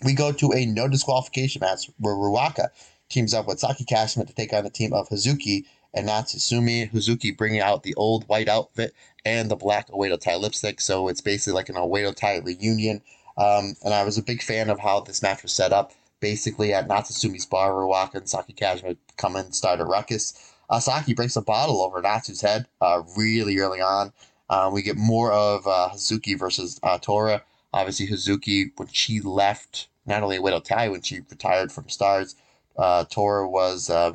We 0.05 0.15
go 0.15 0.31
to 0.31 0.53
a 0.53 0.65
no 0.65 0.87
disqualification 0.87 1.61
match 1.61 1.91
where 1.99 2.15
Ruaka 2.15 2.69
teams 3.09 3.35
up 3.35 3.49
with 3.49 3.59
Saki 3.59 3.85
Kashima 3.85 4.27
to 4.27 4.35
take 4.35 4.53
on 4.53 4.63
the 4.63 4.71
team 4.71 4.93
of 4.93 5.09
Hazuki 5.09 5.65
and 5.94 6.09
Natsusumi. 6.09 6.90
Hazuki 6.90 7.37
bringing 7.37 7.61
out 7.61 7.83
the 7.83 7.94
old 7.94 8.24
white 8.29 8.48
outfit 8.48 8.94
and 9.24 9.51
the 9.51 9.57
black 9.57 9.88
Oedo 9.88 10.20
Tai 10.20 10.37
lipstick, 10.37 10.81
so 10.81 11.09
it's 11.09 11.20
basically 11.20 11.55
like 11.55 11.68
an 11.68 11.77
Oedo 11.77 12.14
Tai 12.14 12.38
reunion. 12.38 13.03
Um, 13.37 13.77
and 13.85 13.94
I 13.94 14.05
was 14.05 14.18
a 14.18 14.22
big 14.22 14.42
fan 14.42 14.68
of 14.70 14.81
how 14.81 15.01
this 15.01 15.22
match 15.22 15.42
was 15.42 15.53
set 15.53 15.72
up. 15.72 15.92
Basically, 16.20 16.74
at 16.74 16.88
Natsusumi's 16.88 17.46
bar, 17.46 17.72
Ruaka 17.72 18.16
and 18.16 18.29
Saki 18.29 18.53
Kashima 18.53 18.96
come 19.16 19.37
in 19.37 19.46
and 19.46 19.55
start 19.55 19.81
a 19.81 19.85
ruckus. 19.85 20.55
Uh, 20.68 20.81
Saki 20.81 21.14
breaks 21.14 21.37
a 21.37 21.42
bottle 21.42 21.81
over 21.81 22.03
Natsu's 22.03 22.40
head 22.40 22.66
uh, 22.81 23.03
really 23.16 23.59
early 23.59 23.81
on. 23.81 24.12
Um, 24.51 24.72
we 24.72 24.83
get 24.83 24.96
more 24.96 25.31
of 25.33 25.66
uh, 25.66 25.90
Hazuki 25.92 26.37
versus 26.38 26.81
uh, 26.83 26.98
Tora. 26.98 27.42
Obviously, 27.72 28.09
Hazuki, 28.09 28.72
when 28.77 28.88
she 28.88 29.20
left, 29.20 29.88
not 30.07 30.22
only 30.22 30.38
Oedo 30.38 30.62
Tai, 30.62 30.88
when 30.88 31.03
she 31.03 31.20
retired 31.31 31.70
from 31.70 31.88
Stars, 31.88 32.35
uh, 32.77 33.05
Tora 33.05 33.48
was 33.48 33.90
uh, 33.90 34.12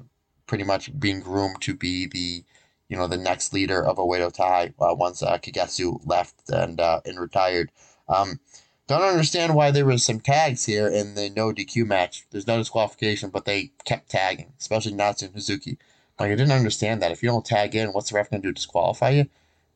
pretty 0.47 0.63
much 0.63 0.97
being 0.99 1.19
groomed 1.19 1.62
to 1.62 1.73
be 1.73 2.08
the 2.08 2.43
you 2.89 2.97
know 2.97 3.08
the 3.08 3.17
next 3.17 3.53
leader 3.53 3.84
of 3.84 3.97
Oedo 3.97 4.32
Tai 4.32 4.73
uh, 4.79 4.93
once 4.95 5.23
uh, 5.23 5.38
Kagetsu 5.38 5.99
left 6.06 6.36
and 6.49 6.79
uh, 6.79 7.01
and 7.06 7.19
retired. 7.19 7.71
Um, 8.08 8.39
don't 8.88 9.01
understand 9.01 9.56
why 9.56 9.71
there 9.71 9.86
was 9.86 10.03
some 10.03 10.19
tags 10.19 10.65
here 10.65 10.88
in 10.88 11.15
the 11.15 11.29
no 11.29 11.53
DQ 11.53 11.88
match. 11.88 12.25
There's 12.32 12.47
no 12.47 12.58
disqualification, 12.58 13.29
but 13.29 13.45
they 13.45 13.71
kept 13.86 14.10
tagging, 14.10 14.53
especially 14.60 14.93
Natsu 14.93 15.27
and 15.27 15.36
Hazuki. 15.36 15.77
Like 16.19 16.32
I 16.32 16.36
didn't 16.36 16.51
understand 16.51 17.01
that. 17.01 17.12
If 17.12 17.23
you 17.23 17.29
don't 17.29 17.45
tag 17.45 17.75
in, 17.75 17.93
what's 17.93 18.10
the 18.10 18.15
ref 18.15 18.29
gonna 18.29 18.43
do? 18.43 18.51
Disqualify 18.51 19.12
you? 19.12 19.29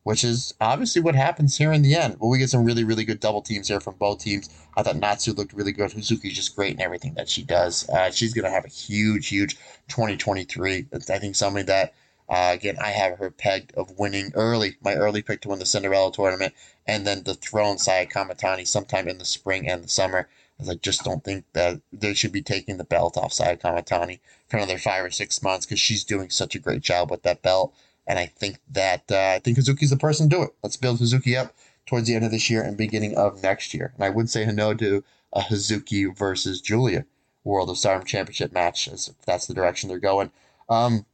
Which 0.08 0.24
is 0.24 0.54
obviously 0.62 1.02
what 1.02 1.16
happens 1.16 1.58
here 1.58 1.74
in 1.74 1.82
the 1.82 1.94
end. 1.94 2.18
But 2.18 2.28
we 2.28 2.38
get 2.38 2.50
some 2.50 2.64
really, 2.64 2.86
really 2.86 3.04
good 3.04 3.20
double 3.20 3.42
teams 3.42 3.68
here 3.68 3.82
from 3.82 3.96
both 3.96 4.20
teams. 4.20 4.50
I 4.78 4.82
thought 4.82 4.96
Natsu 4.96 5.34
looked 5.34 5.52
really 5.52 5.74
good. 5.74 5.92
Hazuki's 5.92 6.34
just 6.34 6.56
great 6.56 6.76
in 6.76 6.82
everything 6.82 7.16
that 7.16 7.28
she 7.28 7.44
does. 7.44 7.90
Uh, 7.90 8.10
she's 8.10 8.34
gonna 8.34 8.50
have 8.50 8.64
a 8.64 8.70
huge, 8.70 9.28
huge 9.28 9.58
2023. 9.90 10.88
I 10.94 11.20
think 11.20 11.36
somebody 11.36 11.66
that 11.66 11.94
uh, 12.30 12.52
again, 12.54 12.78
I 12.82 12.92
have 12.92 13.20
her 13.20 13.30
pegged 13.32 13.74
of 13.76 14.00
winning 14.00 14.32
early, 14.34 14.78
my 14.82 14.96
early 14.96 15.22
pick 15.22 15.42
to 15.42 15.50
win 15.50 15.60
the 15.60 15.66
Cinderella 15.66 16.14
tournament, 16.14 16.54
and 16.86 17.06
then 17.06 17.24
the 17.24 17.36
throne 17.36 17.78
side, 17.78 18.10
Kamitani 18.10 18.66
sometime 18.66 19.10
in 19.10 19.18
the 19.18 19.26
spring 19.26 19.68
and 19.68 19.84
the 19.84 19.90
summer. 19.90 20.30
I 20.60 20.74
just 20.76 21.04
don't 21.04 21.24
think 21.24 21.44
that 21.52 21.82
they 21.92 22.14
should 22.14 22.32
be 22.32 22.42
taking 22.42 22.78
the 22.78 22.84
belt 22.84 23.18
off 23.18 23.34
Saya 23.34 23.58
Kamitani 23.58 24.20
for 24.48 24.56
another 24.58 24.78
five 24.78 25.04
or 25.04 25.12
six 25.12 25.44
months 25.44 25.66
because 25.66 25.82
she's 25.82 26.04
doing 26.04 26.30
such 26.30 26.56
a 26.56 26.60
great 26.60 26.82
job 26.82 27.12
with 27.12 27.24
that 27.24 27.42
belt. 27.42 27.74
And 28.08 28.18
I 28.18 28.26
think 28.26 28.60
that 28.72 29.04
uh, 29.12 29.36
I 29.36 29.40
think 29.40 29.58
Hazuki's 29.58 29.90
the 29.90 29.98
person 29.98 30.30
to 30.30 30.36
do 30.36 30.44
it. 30.44 30.52
Let's 30.64 30.78
build 30.78 31.00
Hazuki 31.00 31.38
up 31.38 31.54
towards 31.86 32.08
the 32.08 32.16
end 32.16 32.26
of 32.26 32.32
this 32.32 32.50
year 32.50 32.62
and 32.62 32.78
beginning 32.78 33.16
of 33.16 33.44
next 33.44 33.74
year. 33.74 33.92
And 33.96 34.04
I 34.04 34.10
would 34.10 34.30
say 34.30 34.46
no 34.46 34.74
to 34.74 35.04
a 35.34 35.42
Hazuki 35.42 36.16
versus 36.16 36.62
Giulia 36.62 37.06
World 37.44 37.70
of 37.70 37.78
Stardom 37.78 38.06
Championship 38.06 38.52
match, 38.54 38.88
as 38.88 39.08
if 39.08 39.16
that's 39.26 39.48
the 39.48 39.54
direction 39.54 39.90
they're 39.90 40.00
going. 40.00 40.32
Um, 40.70 41.06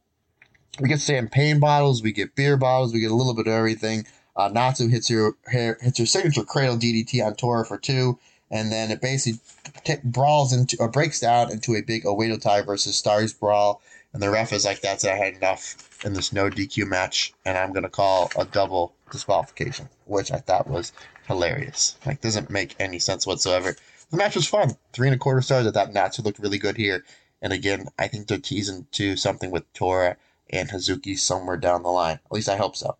we 0.80 0.88
get 0.88 1.00
champagne 1.00 1.60
bottles, 1.60 2.02
we 2.02 2.12
get 2.12 2.34
beer 2.34 2.56
bottles, 2.56 2.92
we 2.92 3.00
get 3.00 3.10
a 3.10 3.14
little 3.14 3.34
bit 3.34 3.46
of 3.46 3.52
everything. 3.52 4.06
Uh, 4.36 4.48
Natsu 4.48 4.88
hits 4.88 5.08
her 5.08 5.36
hits 5.48 5.98
her 5.98 6.06
signature 6.06 6.42
cradle 6.42 6.76
DDT 6.76 7.24
on 7.24 7.34
Tora 7.36 7.64
for 7.64 7.78
two, 7.78 8.18
and 8.50 8.72
then 8.72 8.90
it 8.90 9.00
basically 9.00 9.40
t- 9.84 10.00
brawls 10.02 10.52
into 10.52 10.76
or 10.80 10.88
breaks 10.88 11.20
down 11.20 11.52
into 11.52 11.74
a 11.76 11.82
big 11.82 12.04
Oedo 12.04 12.40
Tai 12.40 12.62
versus 12.62 12.96
Stars 12.96 13.32
brawl. 13.32 13.80
And 14.14 14.22
the 14.22 14.30
ref 14.30 14.52
is 14.52 14.64
like, 14.64 14.80
"That's 14.80 15.04
it. 15.04 15.10
I 15.10 15.16
had 15.16 15.34
enough 15.34 15.76
in 16.04 16.14
this 16.14 16.32
no 16.32 16.48
DQ 16.48 16.86
match, 16.86 17.34
and 17.44 17.58
I'm 17.58 17.72
gonna 17.72 17.90
call 17.90 18.30
a 18.38 18.44
double 18.44 18.94
disqualification," 19.10 19.90
which 20.06 20.30
I 20.30 20.38
thought 20.38 20.68
was 20.68 20.92
hilarious. 21.26 21.96
Like, 22.06 22.20
doesn't 22.20 22.48
make 22.48 22.76
any 22.78 23.00
sense 23.00 23.26
whatsoever. 23.26 23.76
The 24.10 24.16
match 24.16 24.36
was 24.36 24.46
fun. 24.46 24.76
Three 24.92 25.08
and 25.08 25.16
a 25.16 25.18
quarter 25.18 25.42
stars. 25.42 25.66
I 25.66 25.72
thought 25.72 25.92
Natsu 25.92 26.22
looked 26.22 26.38
really 26.38 26.58
good 26.58 26.76
here. 26.76 27.04
And 27.42 27.52
again, 27.52 27.88
I 27.98 28.06
think 28.06 28.28
they're 28.28 28.38
teasing 28.38 28.86
to 28.92 29.16
something 29.16 29.50
with 29.50 29.70
Tora 29.74 30.16
and 30.48 30.70
Hazuki 30.70 31.18
somewhere 31.18 31.56
down 31.56 31.82
the 31.82 31.88
line. 31.88 32.20
At 32.24 32.32
least 32.32 32.48
I 32.48 32.56
hope 32.56 32.76
so. 32.76 32.96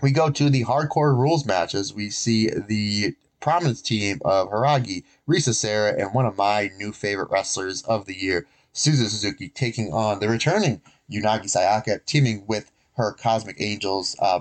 We 0.00 0.12
go 0.12 0.30
to 0.30 0.48
the 0.48 0.64
hardcore 0.64 1.16
rules 1.16 1.44
matches. 1.44 1.92
We 1.92 2.08
see 2.08 2.48
the 2.48 3.16
prominence 3.40 3.82
team 3.82 4.20
of 4.24 4.48
Hiragi, 4.48 5.02
Risa 5.28 5.54
Sera, 5.54 6.00
and 6.00 6.14
one 6.14 6.24
of 6.24 6.36
my 6.36 6.70
new 6.76 6.92
favorite 6.92 7.30
wrestlers 7.30 7.82
of 7.82 8.06
the 8.06 8.14
year, 8.14 8.46
Suzu 8.74 9.08
Suzuki, 9.08 9.48
taking 9.48 9.92
on 9.92 10.20
the 10.20 10.28
returning 10.28 10.80
Unagi 11.10 11.44
Sayaka, 11.44 12.04
teaming 12.06 12.44
with 12.46 12.70
her 12.96 13.12
Cosmic 13.12 13.60
Angels, 13.60 14.16
uh, 14.18 14.40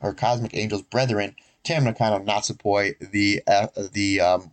her 0.00 0.12
Cosmic 0.14 0.54
Angels 0.54 0.82
brethren, 0.82 1.34
Tam 1.62 1.84
Nakano 1.84 2.18
Natsupoi, 2.24 2.94
the 3.10 3.42
uh, 3.46 3.66
the 3.92 4.20
um, 4.20 4.50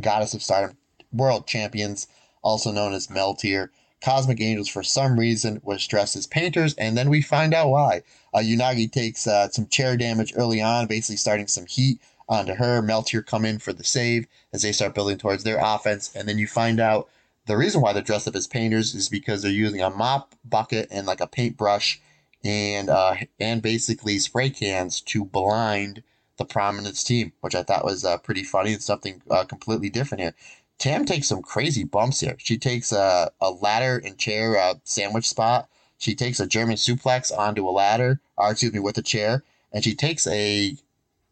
goddess 0.00 0.34
of 0.34 0.42
stardom, 0.42 0.76
world 1.12 1.46
champions, 1.46 2.06
also 2.42 2.70
known 2.70 2.92
as 2.92 3.08
Meltear. 3.08 3.70
Cosmic 4.02 4.40
Angels, 4.40 4.68
for 4.68 4.82
some 4.82 5.18
reason, 5.18 5.60
was 5.64 5.86
dressed 5.86 6.14
as 6.14 6.26
painters, 6.26 6.74
and 6.74 6.96
then 6.96 7.08
we 7.08 7.22
find 7.22 7.54
out 7.54 7.70
why. 7.70 8.02
Uh, 8.34 8.38
Unagi 8.38 8.90
takes 8.92 9.26
uh, 9.26 9.48
some 9.48 9.66
chair 9.66 9.96
damage 9.96 10.34
early 10.36 10.60
on, 10.60 10.86
basically 10.86 11.16
starting 11.16 11.46
some 11.46 11.64
heat 11.66 11.98
onto 12.28 12.54
her. 12.54 12.82
Meltear 12.82 13.24
come 13.24 13.46
in 13.46 13.58
for 13.58 13.72
the 13.72 13.84
save 13.84 14.26
as 14.52 14.60
they 14.60 14.72
start 14.72 14.94
building 14.94 15.16
towards 15.16 15.42
their 15.42 15.58
offense, 15.58 16.14
and 16.14 16.28
then 16.28 16.38
you 16.38 16.46
find 16.46 16.80
out 16.80 17.08
the 17.46 17.56
reason 17.56 17.80
why 17.80 17.92
they're 17.92 18.02
dressed 18.02 18.28
up 18.28 18.36
as 18.36 18.46
painters 18.46 18.94
is 18.94 19.08
because 19.08 19.42
they're 19.42 19.50
using 19.50 19.82
a 19.82 19.90
mop 19.90 20.34
bucket 20.44 20.88
and 20.90 21.06
like 21.06 21.20
a 21.20 21.26
paintbrush 21.26 22.00
and 22.42 22.88
uh, 22.88 23.14
and 23.40 23.62
basically 23.62 24.18
spray 24.18 24.50
cans 24.50 25.00
to 25.00 25.24
blind 25.24 26.02
the 26.36 26.44
prominence 26.44 27.04
team, 27.04 27.32
which 27.40 27.54
I 27.54 27.62
thought 27.62 27.84
was 27.84 28.04
uh, 28.04 28.18
pretty 28.18 28.42
funny 28.42 28.72
and 28.72 28.82
something 28.82 29.22
uh, 29.30 29.44
completely 29.44 29.88
different 29.88 30.22
here. 30.22 30.34
Tam 30.78 31.04
takes 31.04 31.28
some 31.28 31.42
crazy 31.42 31.84
bumps 31.84 32.20
here. 32.20 32.34
She 32.38 32.58
takes 32.58 32.90
a, 32.92 33.30
a 33.40 33.50
ladder 33.50 34.02
and 34.04 34.18
chair 34.18 34.58
uh, 34.58 34.74
sandwich 34.82 35.28
spot. 35.28 35.68
She 35.98 36.14
takes 36.14 36.40
a 36.40 36.46
German 36.46 36.76
suplex 36.76 37.36
onto 37.36 37.68
a 37.68 37.70
ladder, 37.70 38.20
or 38.36 38.50
excuse 38.50 38.72
me, 38.72 38.80
with 38.80 38.98
a 38.98 39.02
chair, 39.02 39.44
and 39.72 39.84
she 39.84 39.94
takes 39.94 40.26
a, 40.26 40.76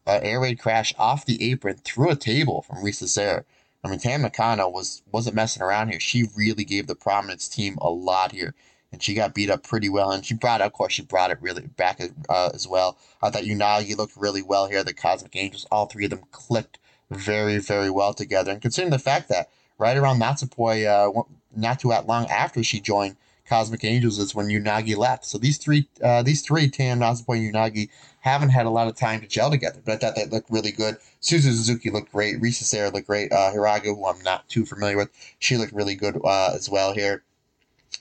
a 0.06 0.24
air 0.24 0.40
raid 0.40 0.60
crash 0.60 0.94
off 0.98 1.26
the 1.26 1.50
apron 1.50 1.78
through 1.78 2.10
a 2.10 2.16
table 2.16 2.62
from 2.62 2.76
Risa 2.76 3.08
Sera. 3.08 3.44
I 3.84 3.88
mean, 3.88 3.98
Tam 3.98 4.22
Nakano 4.22 4.68
was 4.68 5.02
wasn't 5.10 5.36
messing 5.36 5.62
around 5.62 5.88
here. 5.88 6.00
She 6.00 6.28
really 6.36 6.64
gave 6.64 6.86
the 6.86 6.94
prominence 6.94 7.48
team 7.48 7.76
a 7.80 7.90
lot 7.90 8.32
here 8.32 8.54
and 8.92 9.02
she 9.02 9.14
got 9.14 9.34
beat 9.34 9.50
up 9.50 9.62
pretty 9.62 9.88
well. 9.88 10.12
And 10.12 10.24
she 10.24 10.34
brought, 10.34 10.60
of 10.60 10.72
course, 10.72 10.92
she 10.92 11.02
brought 11.02 11.30
it 11.30 11.38
really 11.40 11.66
back 11.66 12.00
uh, 12.28 12.50
as 12.54 12.68
well. 12.68 12.98
I 13.22 13.30
thought 13.30 13.44
Unagi 13.44 13.96
looked 13.96 14.16
really 14.16 14.42
well 14.42 14.68
here. 14.68 14.84
The 14.84 14.92
Cosmic 14.92 15.34
Angels, 15.34 15.66
all 15.70 15.86
three 15.86 16.04
of 16.04 16.10
them 16.10 16.22
clicked 16.30 16.78
very, 17.10 17.58
very 17.58 17.90
well 17.90 18.14
together. 18.14 18.52
And 18.52 18.60
considering 18.60 18.90
the 18.90 18.98
fact 18.98 19.28
that 19.30 19.48
right 19.78 19.96
around 19.96 20.20
Natsupoi, 20.20 20.86
uh, 20.86 21.22
not 21.56 21.80
too 21.80 21.88
long 21.88 22.26
after 22.26 22.62
she 22.62 22.80
joined 22.80 23.16
Cosmic 23.48 23.84
Angels, 23.84 24.18
is 24.18 24.34
when 24.34 24.48
Unagi 24.48 24.96
left. 24.96 25.24
So 25.24 25.38
these 25.38 25.58
three, 25.58 25.88
uh, 26.02 26.22
these 26.22 26.42
three, 26.42 26.70
Tam, 26.70 27.00
Natsupoi, 27.00 27.38
and 27.38 27.54
Unagi, 27.54 27.88
haven't 28.20 28.50
had 28.50 28.66
a 28.66 28.70
lot 28.70 28.88
of 28.88 28.96
time 28.96 29.20
to 29.20 29.26
gel 29.26 29.50
together. 29.50 29.80
But 29.84 29.94
I 29.94 29.96
thought 29.96 30.16
they 30.16 30.26
looked 30.26 30.50
really 30.50 30.72
good. 30.72 30.96
Suzu 31.20 31.50
Suzuki 31.50 31.90
looked 31.90 32.12
great. 32.12 32.40
Risa 32.40 32.62
Sera 32.62 32.90
looked 32.90 33.06
great. 33.06 33.32
Uh, 33.32 33.52
Hiragi, 33.52 33.86
who 33.86 34.06
I'm 34.06 34.22
not 34.22 34.48
too 34.48 34.64
familiar 34.64 34.96
with, 34.96 35.10
she 35.38 35.56
looked 35.56 35.72
really 35.72 35.94
good 35.94 36.20
uh, 36.24 36.52
as 36.54 36.68
well 36.68 36.94
here. 36.94 37.22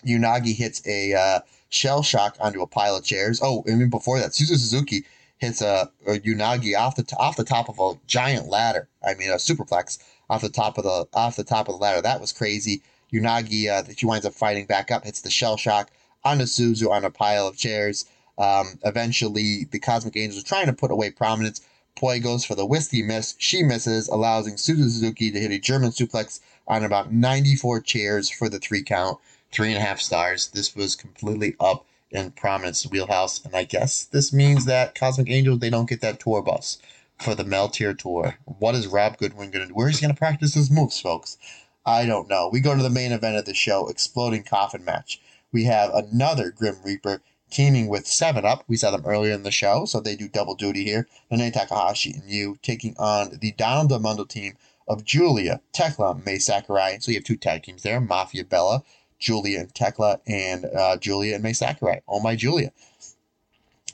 Unagi 0.06 0.56
hits 0.56 0.86
a 0.88 1.14
uh, 1.14 1.40
shell 1.70 2.04
shock 2.04 2.38
onto 2.40 2.62
a 2.62 2.68
pile 2.68 2.96
of 2.96 3.04
chairs. 3.04 3.40
Oh, 3.44 3.64
and 3.66 3.78
even 3.78 3.90
before 3.90 4.20
that, 4.20 4.32
Suzu 4.32 4.58
Suzuki 4.58 5.06
hits 5.38 5.62
a, 5.62 5.90
a 6.08 6.20
Unagi 6.20 6.78
off 6.78 6.96
the 6.96 7.04
t- 7.04 7.16
off 7.20 7.36
the 7.36 7.44
top 7.44 7.68
of 7.68 7.80
a 7.80 8.00
giant 8.08 8.48
ladder. 8.48 8.88
I 9.06 9.16
mean, 9.16 9.30
a 9.30 9.36
superplex 9.36 10.00
off 10.30 10.42
the 10.42 10.50
top 10.50 10.78
of 10.78 10.84
the 10.84 11.08
off 11.14 11.36
the 11.36 11.44
top 11.44 11.68
of 11.68 11.76
the 11.76 11.82
ladder. 11.82 12.02
That 12.02 12.22
was 12.22 12.32
crazy. 12.32 12.84
Unagi, 13.14 13.70
uh, 13.70 13.84
she 13.96 14.06
winds 14.06 14.26
up 14.26 14.34
fighting 14.34 14.66
back 14.66 14.92
up, 14.92 15.06
hits 15.06 15.22
the 15.22 15.30
shell 15.30 15.58
shock 15.58 15.92
onto 16.24 16.46
Suzu 16.46 16.90
on 16.90 17.06
a 17.06 17.10
pile 17.10 17.48
of 17.48 17.58
chairs. 17.58 18.06
Um, 18.38 18.80
eventually, 18.84 19.68
the 19.70 19.80
Cosmic 19.80 20.16
Angels 20.18 20.44
are 20.44 20.48
trying 20.48 20.68
to 20.68 20.74
put 20.74 20.92
away 20.92 21.12
prominence. 21.12 21.62
Poi 21.96 22.20
goes 22.20 22.46
for 22.46 22.56
the 22.56 22.66
whiskey 22.66 23.02
miss. 23.04 23.36
She 23.38 23.64
misses, 23.64 24.08
allowing 24.08 24.56
Suzu 24.56 24.84
Suzuki 24.84 25.32
to 25.32 25.40
hit 25.40 25.52
a 25.52 25.60
German 25.60 25.92
suplex 25.92 26.40
on 26.68 26.84
about 26.84 27.12
94 27.12 27.82
chairs 27.82 28.30
for 28.30 28.48
the 28.48 28.60
three 28.60 28.84
count 28.84 29.20
three 29.52 29.70
and 29.70 29.78
a 29.78 29.86
half 29.86 30.00
stars. 30.00 30.48
This 30.48 30.76
was 30.76 30.96
completely 30.96 31.56
up 31.60 31.86
in 32.10 32.32
prominence 32.32 32.88
wheelhouse, 32.88 33.44
and 33.46 33.56
I 33.56 33.64
guess 33.64 34.04
this 34.06 34.34
means 34.34 34.66
that 34.66 34.96
Cosmic 34.96 35.30
Angels 35.30 35.60
they 35.60 35.70
don't 35.70 35.90
get 35.90 36.02
that 36.02 36.20
tour 36.20 36.42
bus 36.42 36.78
for 37.20 37.36
the 37.36 37.44
Meltear 37.44 37.98
tour. 37.98 38.36
What 38.46 38.76
is 38.76 38.88
Rob 38.88 39.18
Goodwin 39.18 39.52
going 39.52 39.62
to 39.62 39.68
do? 39.68 39.74
Where 39.74 39.90
is 39.90 40.00
he 40.00 40.02
going 40.02 40.14
to 40.14 40.18
practice 40.18 40.54
his 40.54 40.72
moves, 40.72 41.00
folks? 41.00 41.38
I 41.86 42.06
don't 42.06 42.30
know. 42.30 42.50
We 42.52 42.60
go 42.60 42.76
to 42.76 42.84
the 42.84 42.90
main 42.90 43.12
event 43.12 43.38
of 43.38 43.46
the 43.46 43.54
show, 43.54 43.88
Exploding 43.88 44.44
Coffin 44.44 44.86
Match. 44.86 45.20
We 45.52 45.66
have 45.66 45.94
another 45.94 46.52
Grim 46.52 46.78
Reaper 46.84 47.22
teaming 47.50 47.88
with 47.88 48.08
7 48.08 48.46
Up. 48.46 48.64
We 48.68 48.78
saw 48.78 48.92
them 48.92 49.06
earlier 49.06 49.34
in 49.34 49.44
the 49.44 49.52
show, 49.52 49.86
so 49.86 50.00
they 50.00 50.16
do 50.16 50.30
double 50.30 50.56
duty 50.56 50.86
here. 50.86 51.08
Nanae 51.32 51.52
Takahashi 51.52 52.14
and 52.14 52.30
you 52.30 52.58
taking 52.62 52.96
on 52.98 53.38
the 53.42 53.52
Donna 53.52 53.90
Del 53.90 54.00
Mondo 54.00 54.26
team 54.26 54.58
of 54.88 55.04
Giulia, 55.04 55.62
Tekla, 55.74 56.22
Mai 56.26 56.38
Sakurai. 56.38 56.98
So 57.00 57.12
you 57.12 57.18
have 57.18 57.26
two 57.26 57.36
tag 57.36 57.64
teams 57.64 57.84
there, 57.84 58.00
Mafia 58.00 58.46
Bella 58.46 58.84
Giulia 59.22 59.62
and 59.62 59.74
Tekla 59.74 60.20
and 60.28 60.66
uh, 60.66 60.98
Giulia 60.98 61.36
and 61.36 61.44
Mai 61.44 61.54
Sakurai. 61.54 62.02
Oh 62.08 62.20
my 62.20 62.36
Giulia. 62.36 62.74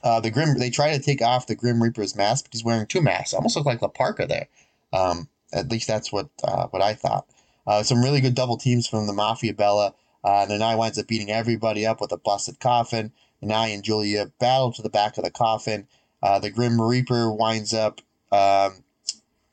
Uh, 0.02 0.20
the 0.20 0.30
Grim 0.30 0.58
they 0.58 0.70
try 0.70 0.96
to 0.96 1.02
take 1.02 1.22
off 1.22 1.46
the 1.46 1.54
Grim 1.54 1.82
Reaper's 1.82 2.16
mask, 2.16 2.46
but 2.46 2.52
he's 2.52 2.64
wearing 2.64 2.86
two 2.86 3.02
masks. 3.02 3.34
Almost 3.34 3.56
look 3.56 3.66
like 3.66 3.82
La 3.82 3.88
Parka 3.88 4.26
there. 4.26 4.48
Um, 4.92 5.28
at 5.52 5.70
least 5.70 5.86
that's 5.86 6.10
what 6.10 6.28
uh, 6.42 6.66
what 6.68 6.82
I 6.82 6.94
thought. 6.94 7.26
Uh, 7.68 7.82
some 7.82 8.02
really 8.02 8.20
good 8.20 8.34
double 8.34 8.56
teams 8.56 8.88
from 8.88 9.06
the 9.06 9.12
Mafia 9.12 9.54
Bella. 9.54 9.94
Uh, 10.24 10.46
and 10.50 10.64
I 10.64 10.74
winds 10.74 10.98
up 10.98 11.06
beating 11.06 11.30
everybody 11.30 11.86
up 11.86 12.00
with 12.00 12.10
a 12.10 12.16
busted 12.16 12.58
coffin. 12.58 13.12
And 13.40 13.52
I 13.52 13.68
and 13.68 13.84
Giulia 13.84 14.32
battle 14.40 14.72
to 14.72 14.82
the 14.82 14.88
back 14.88 15.16
of 15.16 15.24
the 15.24 15.30
coffin. 15.30 15.86
Uh, 16.22 16.40
the 16.40 16.50
Grim 16.50 16.80
Reaper 16.80 17.30
winds 17.30 17.72
up 17.72 18.00
um, 18.32 18.82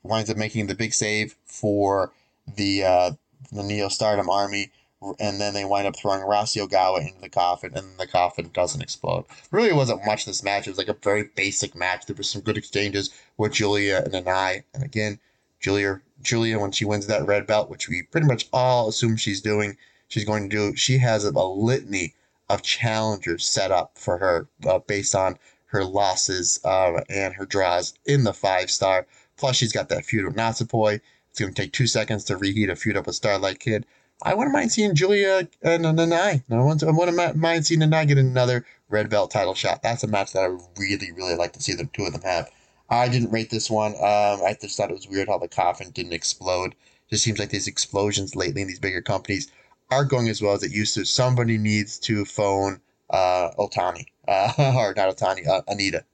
winds 0.02 0.28
up 0.28 0.36
making 0.36 0.66
the 0.66 0.74
big 0.74 0.92
save 0.92 1.36
for 1.44 2.12
the 2.56 2.82
uh, 2.82 3.10
the 3.52 3.62
Neo 3.62 3.88
Stardom 3.88 4.28
army 4.28 4.72
and 5.20 5.40
then 5.40 5.54
they 5.54 5.64
wind 5.64 5.86
up 5.86 5.96
throwing 5.96 6.22
Rossy 6.22 6.66
Ogawa 6.66 7.06
into 7.06 7.20
the 7.20 7.28
coffin, 7.28 7.72
and 7.76 7.98
the 7.98 8.06
coffin 8.06 8.50
doesn't 8.52 8.80
explode. 8.80 9.24
Really 9.50 9.72
wasn't 9.72 10.04
much 10.06 10.24
this 10.24 10.42
match. 10.42 10.66
It 10.66 10.70
was 10.70 10.78
like 10.78 10.88
a 10.88 10.96
very 11.02 11.24
basic 11.36 11.74
match. 11.74 12.06
There 12.06 12.16
were 12.16 12.22
some 12.22 12.40
good 12.42 12.56
exchanges 12.56 13.10
with 13.36 13.52
Giulia 13.52 14.02
and 14.04 14.12
Nanae. 14.12 14.64
And 14.74 14.82
again, 14.82 15.18
Giulia, 15.60 16.00
Giulia, 16.22 16.58
when 16.58 16.72
she 16.72 16.84
wins 16.84 17.06
that 17.06 17.26
red 17.26 17.46
belt, 17.46 17.70
which 17.70 17.88
we 17.88 18.02
pretty 18.02 18.26
much 18.26 18.48
all 18.52 18.88
assume 18.88 19.16
she's 19.16 19.40
doing, 19.40 19.76
she's 20.08 20.24
going 20.24 20.48
to 20.48 20.56
do, 20.56 20.76
she 20.76 20.98
has 20.98 21.24
a, 21.24 21.30
litany 21.30 22.14
of 22.48 22.62
challengers 22.62 23.46
set 23.46 23.70
up 23.70 23.98
for 23.98 24.18
her 24.18 24.48
uh, 24.66 24.78
based 24.80 25.14
on 25.14 25.38
her 25.66 25.84
losses 25.84 26.60
uh, 26.64 27.00
and 27.08 27.34
her 27.34 27.44
draws 27.44 27.94
in 28.04 28.24
the 28.24 28.32
five 28.32 28.70
star. 28.70 29.06
Plus, 29.36 29.56
she's 29.56 29.72
got 29.72 29.88
that 29.88 30.04
feud 30.04 30.24
with 30.24 30.36
Natsupoi. 30.36 31.00
It's 31.30 31.40
going 31.40 31.52
to 31.52 31.62
take 31.62 31.72
two 31.72 31.86
seconds 31.86 32.24
to 32.24 32.36
reheat 32.36 32.70
a 32.70 32.76
feud 32.76 32.96
up 32.96 33.06
with 33.06 33.16
Starlight 33.16 33.60
Kid. 33.60 33.84
I 34.22 34.32
wouldn't 34.32 34.54
mind 34.54 34.72
seeing 34.72 34.94
Giulia 34.94 35.48
and 35.60 35.84
Nanae. 35.84 36.42
I 36.50 36.90
wouldn't 36.90 37.36
mind 37.36 37.66
seeing 37.66 37.80
Nanae 37.80 38.08
get 38.08 38.16
another 38.16 38.64
red 38.88 39.10
belt 39.10 39.30
title 39.30 39.54
shot. 39.54 39.82
That's 39.82 40.04
a 40.04 40.06
match 40.06 40.32
that 40.32 40.44
I 40.44 40.80
really, 40.80 41.12
really 41.12 41.36
like 41.36 41.52
to 41.52 41.62
see 41.62 41.74
the 41.74 41.84
two 41.92 42.04
of 42.04 42.12
them 42.12 42.22
have. 42.22 42.50
I 42.88 43.08
didn't 43.08 43.32
rate 43.32 43.50
this 43.50 43.70
one. 43.70 43.92
Um, 43.94 44.42
I 44.44 44.56
just 44.60 44.76
thought 44.76 44.90
it 44.90 44.94
was 44.94 45.08
weird 45.08 45.28
how 45.28 45.38
the 45.38 45.48
coffin 45.48 45.90
didn't 45.90 46.12
explode. 46.12 46.74
Just 47.10 47.24
seems 47.24 47.38
like 47.38 47.50
these 47.50 47.66
explosions 47.68 48.36
lately 48.36 48.62
in 48.62 48.68
these 48.68 48.78
bigger 48.80 49.02
companies 49.02 49.50
aren't 49.90 50.10
going 50.10 50.28
as 50.28 50.42
well 50.42 50.54
as 50.54 50.62
it 50.62 50.72
used 50.72 50.94
to. 50.94 51.04
Somebody 51.04 51.58
needs 51.58 51.98
to 52.00 52.24
phone 52.24 52.80
uh, 53.10 53.50
Otani, 53.58 54.06
uh, 54.26 54.52
or 54.76 54.94
not 54.94 55.16
Otani, 55.16 55.46
uh, 55.46 55.62
Onita. 55.68 56.04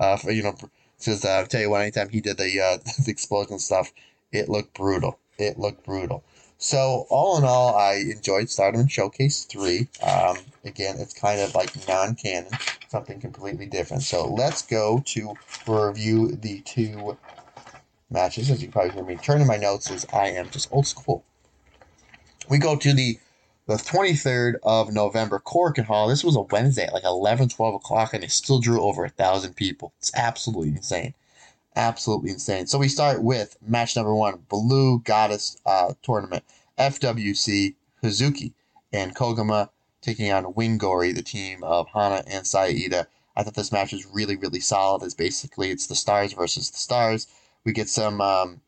Uh, 0.00 0.16
for, 0.16 0.30
you 0.30 0.42
know, 0.42 0.56
because 0.98 1.24
uh, 1.26 1.28
I'll 1.28 1.46
tell 1.46 1.60
you 1.60 1.68
what, 1.68 1.82
anytime 1.82 2.08
he 2.08 2.22
did 2.22 2.38
the, 2.38 2.58
uh, 2.58 2.78
the 3.04 3.10
explosion 3.10 3.58
stuff, 3.58 3.92
it 4.32 4.48
looked 4.48 4.74
brutal. 4.74 5.18
It 5.38 5.58
looked 5.58 5.84
brutal. 5.84 6.24
So 6.62 7.06
all 7.08 7.38
in 7.38 7.44
all, 7.44 7.74
I 7.74 7.94
enjoyed 7.94 8.50
Stardom 8.50 8.86
Showcase 8.86 9.44
3. 9.46 9.88
Um, 10.02 10.36
again, 10.62 10.96
it's 10.98 11.14
kind 11.14 11.40
of 11.40 11.54
like 11.54 11.72
non-canon, 11.88 12.52
something 12.88 13.18
completely 13.18 13.64
different. 13.64 14.02
So 14.02 14.30
let's 14.30 14.60
go 14.60 15.02
to 15.06 15.38
review 15.66 16.36
the 16.36 16.60
two 16.60 17.16
matches. 18.10 18.50
As 18.50 18.62
you 18.62 18.70
probably 18.70 18.90
hear 18.90 19.04
me 19.04 19.16
turning 19.16 19.46
my 19.46 19.56
notes 19.56 19.90
as 19.90 20.04
I 20.12 20.26
am 20.28 20.50
just 20.50 20.70
old 20.70 20.86
school. 20.86 21.24
We 22.50 22.58
go 22.58 22.76
to 22.76 22.92
the 22.92 23.18
the 23.66 23.76
23rd 23.76 24.54
of 24.62 24.92
November, 24.92 25.38
Korakuen 25.38 25.84
Hall. 25.84 26.08
This 26.08 26.24
was 26.24 26.36
a 26.36 26.40
Wednesday 26.40 26.86
at 26.86 26.92
like 26.92 27.04
11, 27.04 27.50
12 27.50 27.74
o'clock, 27.74 28.12
and 28.12 28.22
it 28.24 28.32
still 28.32 28.58
drew 28.58 28.82
over 28.82 29.04
a 29.04 29.08
thousand 29.08 29.54
people. 29.54 29.94
It's 29.98 30.12
absolutely 30.14 30.70
insane 30.70 31.14
absolutely 31.76 32.30
insane. 32.30 32.66
So 32.66 32.78
we 32.78 32.88
start 32.88 33.22
with 33.22 33.56
match 33.66 33.96
number 33.96 34.14
one, 34.14 34.44
Blue 34.48 35.00
Goddess 35.00 35.56
uh, 35.66 35.94
Tournament, 36.02 36.44
FWC 36.78 37.74
Hazuki 38.02 38.52
and 38.92 39.14
Koguma 39.14 39.70
taking 40.00 40.32
on 40.32 40.54
Wingori, 40.54 41.14
the 41.14 41.22
team 41.22 41.62
of 41.62 41.88
Hana 41.88 42.24
and 42.26 42.46
Saida. 42.46 43.06
I 43.36 43.42
thought 43.42 43.54
this 43.54 43.72
match 43.72 43.92
was 43.92 44.06
really, 44.06 44.36
really 44.36 44.60
solid. 44.60 45.02
It's 45.02 45.14
basically 45.14 45.70
it's 45.70 45.86
the 45.86 45.94
stars 45.94 46.32
versus 46.32 46.70
the 46.70 46.78
stars. 46.78 47.26
We 47.64 47.72
get 47.72 47.88
some 47.88 48.20
um, 48.20 48.60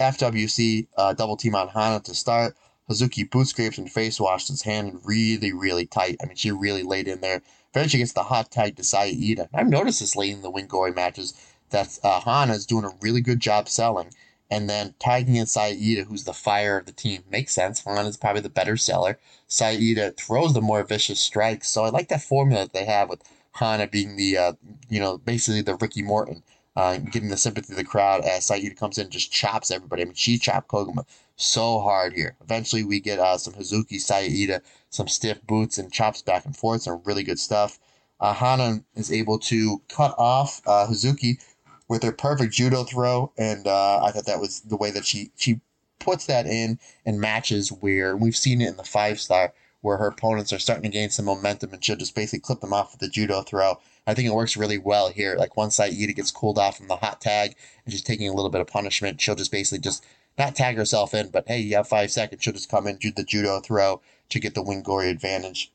FWC 0.00 0.86
uh, 0.96 1.12
double 1.12 1.36
team 1.36 1.54
on 1.54 1.68
Hana 1.68 2.00
to 2.00 2.14
start. 2.14 2.56
Hazuki 2.88 3.28
boot 3.28 3.46
scrapes 3.46 3.78
and 3.78 3.90
face 3.90 4.20
washed 4.20 4.48
his 4.48 4.62
hand 4.62 5.00
really, 5.04 5.52
really 5.52 5.86
tight. 5.86 6.16
I 6.22 6.26
mean, 6.26 6.36
she 6.36 6.50
really 6.50 6.82
laid 6.82 7.06
in 7.06 7.20
there. 7.20 7.42
Eventually 7.72 8.00
gets 8.00 8.12
the 8.12 8.24
hot 8.24 8.50
tag 8.50 8.76
to 8.76 8.84
Saida. 8.84 9.48
I've 9.54 9.68
noticed 9.68 10.00
this 10.00 10.16
late 10.16 10.32
in 10.32 10.42
the 10.42 10.50
Wingori 10.50 10.94
matches 10.94 11.34
that 11.70 11.98
uh, 12.02 12.20
Hana 12.20 12.54
is 12.54 12.66
doing 12.66 12.84
a 12.84 12.96
really 13.00 13.20
good 13.20 13.40
job 13.40 13.68
selling. 13.68 14.10
And 14.52 14.68
then 14.68 14.94
tagging 14.98 15.36
in 15.36 15.46
Saida, 15.46 16.02
who's 16.04 16.24
the 16.24 16.32
fire 16.32 16.78
of 16.78 16.86
the 16.86 16.92
team, 16.92 17.22
makes 17.30 17.52
sense. 17.52 17.84
Hana 17.84 18.08
is 18.08 18.16
probably 18.16 18.42
the 18.42 18.48
better 18.48 18.76
seller. 18.76 19.18
Saida 19.46 20.10
throws 20.12 20.54
the 20.54 20.60
more 20.60 20.82
vicious 20.82 21.20
strikes. 21.20 21.68
So 21.68 21.84
I 21.84 21.90
like 21.90 22.08
that 22.08 22.22
formula 22.22 22.64
that 22.64 22.72
they 22.72 22.84
have 22.84 23.08
with 23.08 23.22
Hana 23.52 23.86
being 23.86 24.16
the, 24.16 24.36
uh, 24.36 24.52
you 24.88 24.98
know, 24.98 25.18
basically 25.18 25.62
the 25.62 25.76
Ricky 25.76 26.02
Morton 26.02 26.42
uh, 26.76 26.98
getting 26.98 27.28
the 27.28 27.36
sympathy 27.36 27.72
of 27.72 27.76
the 27.76 27.84
crowd 27.84 28.24
as 28.24 28.46
Saida 28.46 28.74
comes 28.74 28.98
in 28.98 29.04
and 29.04 29.12
just 29.12 29.32
chops 29.32 29.70
everybody. 29.70 30.02
I 30.02 30.06
mean, 30.06 30.14
she 30.14 30.38
chopped 30.38 30.68
Koguma 30.68 31.04
so 31.36 31.80
hard 31.80 32.12
here. 32.12 32.36
Eventually, 32.40 32.84
we 32.84 33.00
get 33.00 33.18
uh, 33.18 33.38
some 33.38 33.54
Hazuki 33.54 34.00
Saida, 34.00 34.62
some 34.90 35.08
stiff 35.08 35.44
boots 35.46 35.78
and 35.78 35.92
chops 35.92 36.22
back 36.22 36.44
and 36.44 36.56
forth, 36.56 36.82
some 36.82 37.02
really 37.04 37.22
good 37.22 37.38
stuff. 37.38 37.78
Uh, 38.20 38.34
Hana 38.34 38.84
is 38.94 39.10
able 39.10 39.38
to 39.38 39.80
cut 39.88 40.14
off 40.18 40.60
uh, 40.66 40.86
Hazuki 40.86 41.42
with 41.90 42.04
her 42.04 42.12
perfect 42.12 42.54
judo 42.54 42.84
throw, 42.84 43.32
and 43.36 43.66
uh, 43.66 44.00
I 44.00 44.12
thought 44.12 44.26
that 44.26 44.40
was 44.40 44.60
the 44.60 44.76
way 44.76 44.92
that 44.92 45.04
she 45.04 45.32
she 45.36 45.60
puts 45.98 46.24
that 46.26 46.46
in 46.46 46.78
and 47.04 47.20
matches 47.20 47.70
where 47.70 48.16
we've 48.16 48.36
seen 48.36 48.62
it 48.62 48.68
in 48.68 48.76
the 48.76 48.84
five 48.84 49.20
star 49.20 49.52
where 49.80 49.96
her 49.96 50.06
opponents 50.06 50.52
are 50.52 50.58
starting 50.58 50.84
to 50.84 50.88
gain 50.96 51.10
some 51.10 51.24
momentum 51.24 51.72
and 51.72 51.84
she'll 51.84 51.96
just 51.96 52.14
basically 52.14 52.38
clip 52.38 52.60
them 52.60 52.72
off 52.72 52.92
with 52.92 53.00
the 53.00 53.08
judo 53.08 53.42
throw. 53.42 53.78
I 54.06 54.14
think 54.14 54.28
it 54.28 54.34
works 54.34 54.56
really 54.56 54.78
well 54.78 55.10
here. 55.10 55.36
Like 55.36 55.56
once 55.56 55.76
Saida 55.76 56.12
gets 56.12 56.30
cooled 56.30 56.58
off 56.58 56.76
from 56.76 56.88
the 56.88 56.96
hot 56.96 57.20
tag 57.20 57.56
and 57.84 57.92
she's 57.92 58.02
taking 58.02 58.28
a 58.28 58.34
little 58.34 58.50
bit 58.50 58.60
of 58.60 58.66
punishment, 58.66 59.20
she'll 59.20 59.34
just 59.34 59.50
basically 59.50 59.80
just 59.80 60.04
not 60.38 60.54
tag 60.54 60.76
herself 60.76 61.12
in, 61.12 61.30
but 61.30 61.48
hey, 61.48 61.58
you 61.58 61.76
have 61.76 61.88
five 61.88 62.10
seconds. 62.10 62.42
She'll 62.42 62.52
just 62.52 62.70
come 62.70 62.86
in, 62.86 62.96
do 62.96 63.10
the 63.10 63.24
judo 63.24 63.60
throw 63.60 64.00
to 64.28 64.38
get 64.38 64.54
the 64.54 64.62
Wingori 64.62 65.10
advantage. 65.10 65.72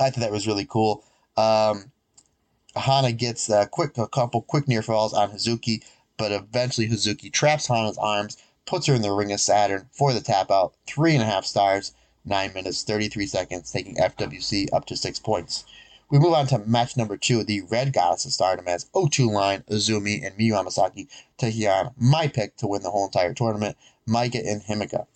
I 0.00 0.10
thought 0.10 0.20
that 0.20 0.32
was 0.32 0.46
really 0.46 0.66
cool. 0.66 1.04
Um, 1.36 1.92
Hana 2.78 3.12
gets 3.12 3.48
a 3.50 3.66
quick 3.66 3.98
a 3.98 4.06
couple 4.06 4.42
quick 4.42 4.68
near 4.68 4.82
falls 4.82 5.12
on 5.12 5.30
Hazuki, 5.30 5.82
but 6.16 6.32
eventually 6.32 6.88
Hazuki 6.88 7.32
traps 7.32 7.66
Hana's 7.66 7.98
arms, 7.98 8.36
puts 8.66 8.86
her 8.86 8.94
in 8.94 9.02
the 9.02 9.12
ring 9.12 9.32
of 9.32 9.40
Saturn 9.40 9.88
for 9.92 10.12
the 10.12 10.20
tap 10.20 10.50
out. 10.50 10.74
Three 10.86 11.14
and 11.14 11.22
a 11.22 11.26
half 11.26 11.44
stars, 11.44 11.92
nine 12.24 12.52
minutes, 12.52 12.82
33 12.82 13.26
seconds, 13.26 13.70
taking 13.70 13.96
FWC 13.96 14.68
up 14.72 14.86
to 14.86 14.96
six 14.96 15.18
points. 15.18 15.64
We 16.10 16.18
move 16.18 16.32
on 16.32 16.46
to 16.48 16.58
match 16.58 16.96
number 16.96 17.16
two, 17.16 17.44
the 17.44 17.62
Red 17.62 17.92
Goddess 17.92 18.24
of 18.24 18.32
Stardom 18.32 18.66
as 18.66 18.86
O2 18.94 19.30
Line, 19.30 19.62
Azumi, 19.70 20.26
and 20.26 20.36
Miyu 20.38 20.52
Amasaki 20.52 21.06
taking 21.36 21.68
on 21.68 21.92
my 21.98 22.28
pick 22.28 22.56
to 22.56 22.66
win 22.66 22.82
the 22.82 22.90
whole 22.90 23.06
entire 23.06 23.34
tournament, 23.34 23.76
Maika 24.08 24.40
and 24.46 24.62
Himeka. 24.62 25.06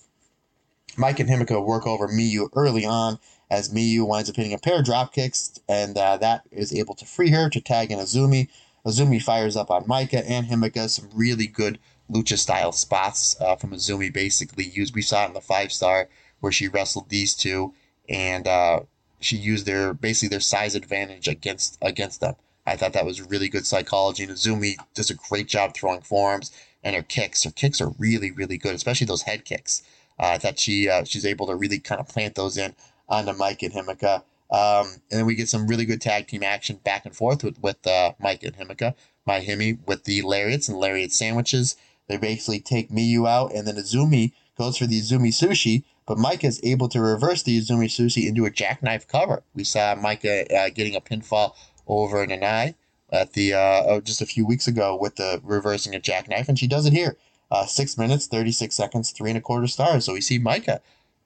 Mike 0.96 1.20
and 1.20 1.31
Himeka 1.31 1.64
work 1.64 1.87
over 1.87 2.09
Miyu 2.09 2.51
early 2.55 2.85
on 2.85 3.18
as 3.53 3.69
Miyu 3.69 4.07
winds 4.07 4.31
up 4.31 4.37
hitting 4.37 4.55
a 4.55 4.59
pair 4.59 4.79
of 4.79 4.85
drop 4.87 5.12
kicks, 5.12 5.61
and 5.69 5.97
uh, 5.99 6.17
that 6.17 6.41
is 6.51 6.75
able 6.75 6.95
to 6.95 7.05
free 7.05 7.29
her 7.29 7.51
to 7.51 7.61
tag 7.61 7.93
in 7.93 7.99
Azumi. 7.99 8.49
Azumi 8.87 9.23
fires 9.23 9.59
up 9.59 9.71
on 9.71 9.85
Maika 9.85 10.25
and 10.27 10.47
Himeka, 10.47 10.88
some 10.88 11.11
really 11.15 11.47
good 11.47 11.79
lucha 12.11 12.38
style 12.38 12.73
spots 12.73 13.37
uh, 13.43 13.55
from 13.57 13.73
Azumi 13.73 14.11
basically 14.11 14.65
used. 14.65 14.95
We 14.95 15.03
saw 15.03 15.25
it 15.25 15.29
in 15.29 15.35
the 15.35 15.43
five 15.43 15.71
star 15.71 16.09
where 16.41 16.51
she 16.51 16.67
wrestled 16.67 17.11
these 17.11 17.35
two, 17.35 17.75
and 18.09 18.49
uh, 18.49 18.81
she 19.21 19.37
used 19.37 19.67
their 19.67 19.93
basically 19.93 20.31
their 20.31 20.41
size 20.41 20.75
advantage 20.75 21.29
against 21.29 21.77
against 21.83 22.23
them. 22.23 22.37
I 22.67 22.77
thought 22.77 22.95
that 22.95 23.05
was 23.05 23.21
really 23.21 23.51
good 23.51 23.67
psychology. 23.67 24.23
And 24.23 24.33
Azumi 24.33 24.77
does 24.95 25.11
a 25.11 25.15
great 25.15 25.47
job 25.47 25.75
throwing 25.75 26.01
forms 26.01 26.53
and 26.83 26.97
her 26.97 27.03
kicks. 27.03 27.45
Her 27.45 27.51
kicks 27.51 27.83
are 27.83 27.93
really 27.99 28.31
really 28.31 28.57
good, 28.57 28.75
especially 28.75 29.07
those 29.07 29.23
head 29.23 29.45
kicks. 29.45 29.83
Uh, 30.19 30.29
I 30.29 30.38
thought 30.38 30.59
she 30.59 30.88
uh, 30.88 31.05
she's 31.05 31.27
able 31.27 31.47
to 31.49 31.55
really 31.55 31.79
kind 31.79 32.01
of 32.01 32.09
plant 32.09 32.35
those 32.35 32.57
in 32.57 32.75
onto 33.12 33.33
Mike 33.35 33.62
and 33.62 33.75
Himeka. 33.75 34.25
Um, 34.51 34.87
and 35.11 35.20
then 35.20 35.27
we 35.27 35.35
get 35.35 35.48
some 35.48 35.66
really 35.66 35.85
good 35.85 36.01
tag 36.01 36.27
team 36.27 36.42
action 36.42 36.81
back 36.83 37.07
and 37.07 37.14
forth 37.14 37.44
with, 37.44 37.62
with 37.62 37.87
uh, 37.87 38.12
Mike 38.18 38.42
and 38.42 38.57
Himeka. 38.57 38.94
My 39.25 39.40
Himi 39.40 39.79
with 39.87 40.05
the 40.05 40.22
lariats 40.22 40.68
and 40.68 40.79
lariat 40.79 41.12
sandwiches. 41.12 41.77
They 42.09 42.16
basically 42.16 42.59
take 42.59 42.90
Miyu 42.90 43.29
out, 43.29 43.55
and 43.55 43.66
then 43.66 43.77
Azumi 43.77 44.33
goes 44.59 44.77
for 44.77 44.87
the 44.87 45.01
Azumi 45.01 45.29
sushi, 45.29 45.85
but 46.07 46.18
Maika 46.18 46.44
is 46.44 46.61
able 46.64 46.88
to 46.88 47.01
reverse 47.01 47.42
the 47.42 47.59
Azumi 47.61 47.87
sushi 47.87 48.27
into 48.27 48.44
a 48.44 48.51
jackknife 48.51 49.07
cover. 49.07 49.44
We 49.55 49.64
saw 49.64 49.94
Maika 49.94 50.53
uh, 50.53 50.70
getting 50.70 50.96
a 50.96 51.01
pinfall 51.01 51.55
over 51.87 52.27
Nanae 52.27 52.75
at 53.11 53.35
the 53.35 53.55
uh, 53.55 53.83
oh, 53.87 54.01
just 54.01 54.20
a 54.20 54.27
few 54.27 54.44
weeks 54.44 54.66
ago 54.66 54.96
with 54.96 55.16
the 55.16 55.40
reversing 55.44 55.94
a 55.94 56.01
jackknife, 56.01 56.48
and 56.48 56.59
she 56.59 56.66
does 56.66 56.87
it 56.87 56.92
here. 56.92 57.16
Uh, 57.51 57.66
six 57.66 57.96
minutes, 57.96 58.27
36 58.27 58.75
seconds, 58.75 59.11
three 59.11 59.31
and 59.31 59.38
a 59.38 59.40
quarter 59.40 59.66
stars. 59.66 60.07
So 60.07 60.14
we 60.14 60.22
see 60.22 60.38
Maika. 60.38 60.81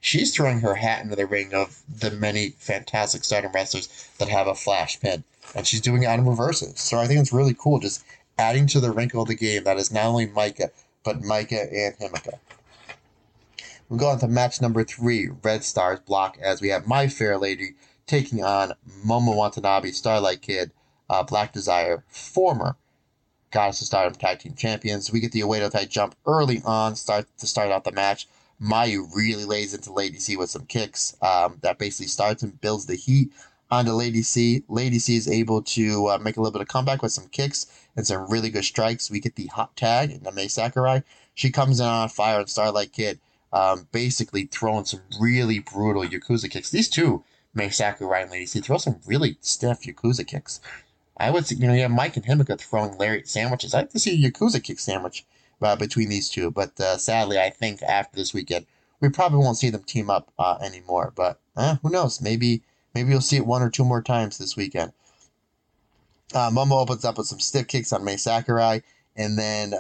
She's 0.07 0.33
throwing 0.33 0.61
her 0.61 0.77
hat 0.77 1.03
into 1.03 1.17
the 1.17 1.27
ring 1.27 1.53
of 1.53 1.83
the 1.89 2.13
many 2.13 2.51
fantastic 2.51 3.25
stardom 3.25 3.51
wrestlers 3.51 4.09
that 4.19 4.29
have 4.29 4.47
a 4.47 4.55
flash 4.55 5.01
pin. 5.01 5.25
And 5.53 5.67
she's 5.67 5.81
doing 5.81 6.05
it 6.05 6.07
on 6.07 6.25
reverses. 6.25 6.79
So 6.79 6.99
I 6.99 7.09
think 7.09 7.19
it's 7.19 7.33
really 7.33 7.57
cool 7.59 7.81
just 7.81 8.05
adding 8.39 8.69
to 8.69 8.79
the 8.79 8.93
wrinkle 8.93 9.23
of 9.23 9.29
the 9.29 9.35
game 9.35 9.65
that 9.65 9.79
is 9.79 9.91
not 9.91 10.07
only 10.07 10.29
Maika, 10.29 10.71
but 11.03 11.23
Maika 11.23 11.61
and 11.73 11.97
Himeka. 11.99 12.39
We 13.89 13.99
go 13.99 14.07
on 14.07 14.21
to 14.21 14.29
match 14.29 14.63
number 14.63 14.85
three, 14.85 15.29
Red 15.43 15.65
Stars 15.65 15.99
block, 15.99 16.39
as 16.41 16.61
we 16.61 16.69
have 16.69 16.87
My 16.87 17.09
Fair 17.09 17.37
Lady 17.37 17.75
taking 18.07 18.45
on 18.45 18.75
Momo 19.05 19.35
Watanabe, 19.35 19.91
Starlight 19.91 20.41
Kid, 20.41 20.71
uh, 21.11 21.25
Black 21.25 21.53
Desire, 21.53 22.05
former 22.07 22.77
Goddess 23.51 23.81
of 23.81 23.89
Stardom 23.89 24.15
Tag 24.15 24.39
Team 24.39 24.55
Champions. 24.55 25.11
We 25.11 25.19
get 25.19 25.33
the 25.33 25.41
Oedo 25.41 25.69
Tai 25.69 25.87
jump 25.87 26.15
early 26.27 26.63
on 26.65 26.95
start 26.95 27.27
to 27.39 27.47
start 27.49 27.73
out 27.73 27.83
the 27.83 27.91
match. 27.91 28.29
Mayu 28.61 29.07
really 29.15 29.45
lays 29.45 29.75
into 29.75 29.93
Lady 29.93 30.19
C 30.19 30.37
with 30.37 30.51
some 30.51 30.67
kicks 30.67 31.17
um, 31.23 31.59
that 31.63 31.79
basically 31.79 32.07
starts 32.07 32.43
and 32.43 32.61
builds 32.61 32.87
the 32.87 32.95
heat 32.95 33.33
onto 33.71 33.93
Lady 33.93 34.23
C. 34.23 34.65
Lady 34.69 34.99
C 34.99 35.17
is 35.17 35.29
able 35.29 35.63
to 35.63 36.07
uh, 36.09 36.19
make 36.19 36.37
a 36.37 36.41
little 36.41 36.53
bit 36.53 36.63
of 36.63 36.69
comeback 36.69 37.03
with 37.03 37.13
some 37.13 37.29
kicks 37.29 37.67
and 37.97 38.07
some 38.07 38.31
really 38.31 38.51
good 38.51 38.65
strikes. 38.65 39.11
We 39.11 39.21
get 39.21 39.37
the 39.37 39.47
hot 39.47 39.77
tag 39.77 40.11
and 40.11 40.23
Mai 40.35 40.47
Sakurai. 40.47 41.03
She 41.35 41.51
comes 41.51 41.81
in 41.81 41.87
on 41.87 42.09
fire 42.09 42.41
and 42.41 42.49
Starlight 42.49 42.93
Kid 42.93 43.21
um, 43.53 43.89
basically 43.93 44.45
throwing 44.45 44.85
some 44.85 45.01
really 45.21 45.59
brutal 45.59 46.05
Yakuza 46.05 46.51
kicks. 46.51 46.71
These 46.71 46.89
two, 46.89 47.25
Mai 47.55 47.69
Sakurai 47.69 48.23
and 48.23 48.31
Lady 48.31 48.47
C, 48.47 48.61
throw 48.61 48.79
some 48.79 49.01
really 49.07 49.37
stiff 49.41 49.83
Yakuza 49.83 50.27
kicks. 50.27 50.61
I 51.17 51.31
would, 51.31 51.47
say, 51.47 51.57
you 51.57 51.67
know, 51.67 51.73
you 51.73 51.83
have 51.83 51.91
Mike 51.91 52.17
and 52.17 52.27
Himeka 52.27 52.59
throwing 52.59 52.99
lariat 52.99 53.29
sandwiches. 53.29 53.75
I'd 53.75 53.79
like 53.79 53.91
to 53.91 53.99
see 53.99 54.25
a 54.25 54.31
Yakuza 54.31 54.63
kick 54.63 54.79
sandwich 54.79 55.25
uh, 55.63 55.77
between 55.77 56.09
these 56.09 56.29
two, 56.29 56.51
but 56.51 56.79
uh, 56.81 56.97
sadly, 56.99 57.39
I 57.39 57.51
think 57.51 57.83
after 57.83 58.17
this 58.17 58.35
weekend, 58.35 58.67
we 59.01 59.09
probably 59.09 59.39
won't 59.39 59.59
see 59.59 59.71
them 59.71 59.83
team 59.83 60.11
up 60.11 60.33
uh, 60.39 60.59
anymore. 60.63 61.13
But 61.15 61.41
eh, 61.57 61.77
who 61.83 61.91
knows? 61.91 62.21
Maybe 62.21 62.63
maybe 62.95 63.11
you'll 63.11 63.21
see 63.21 63.37
it 63.37 63.47
one 63.47 63.63
or 63.63 63.71
two 63.71 63.85
more 63.85 64.03
times 64.03 64.39
this 64.39 64.57
weekend. 64.57 64.93
Uh, 66.35 66.51
Momo 66.51 66.81
opens 66.81 67.05
up 67.05 67.19
with 67.19 67.27
some 67.27 67.41
stiff 67.41 67.69
kicks 67.69 67.93
on 67.93 68.05
Mai 68.05 68.17
Sakurai, 68.17 68.81
and 69.15 69.39
then 69.39 69.75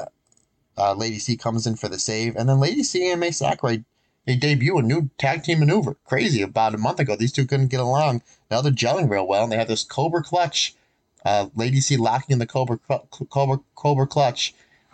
uh, 0.78 0.94
Lady 0.94 1.18
C 1.18 1.36
comes 1.36 1.66
in 1.66 1.76
for 1.76 1.88
the 1.88 1.98
save, 1.98 2.36
and 2.36 2.48
then 2.48 2.60
Lady 2.60 2.82
C 2.82 3.10
and 3.10 3.20
Mai 3.20 3.30
Sakurai 3.30 3.84
they 4.26 4.34
debut 4.34 4.76
a 4.76 4.82
new 4.82 5.08
tag 5.18 5.44
team 5.44 5.60
maneuver. 5.60 5.96
Crazy. 6.04 6.42
About 6.42 6.74
a 6.74 6.78
month 6.78 6.98
ago, 6.98 7.14
these 7.14 7.32
two 7.32 7.46
couldn't 7.46 7.68
get 7.68 7.78
along. 7.78 8.22
Now 8.50 8.60
they're 8.60 8.72
gelling 8.72 9.08
real 9.08 9.26
well, 9.26 9.44
and 9.44 9.52
they 9.52 9.56
have 9.56 9.68
this 9.68 9.84
Cobra 9.84 10.22
clutch. 10.22 10.74
Uh, 11.24 11.46
Lady 11.54 11.80
C 11.80 11.96
locking 11.96 12.34
in 12.34 12.38
the 12.38 12.46
Cobra, 12.46 12.78
Cobra 13.30 13.60
Cobra 13.76 14.06
clutch 14.06 14.52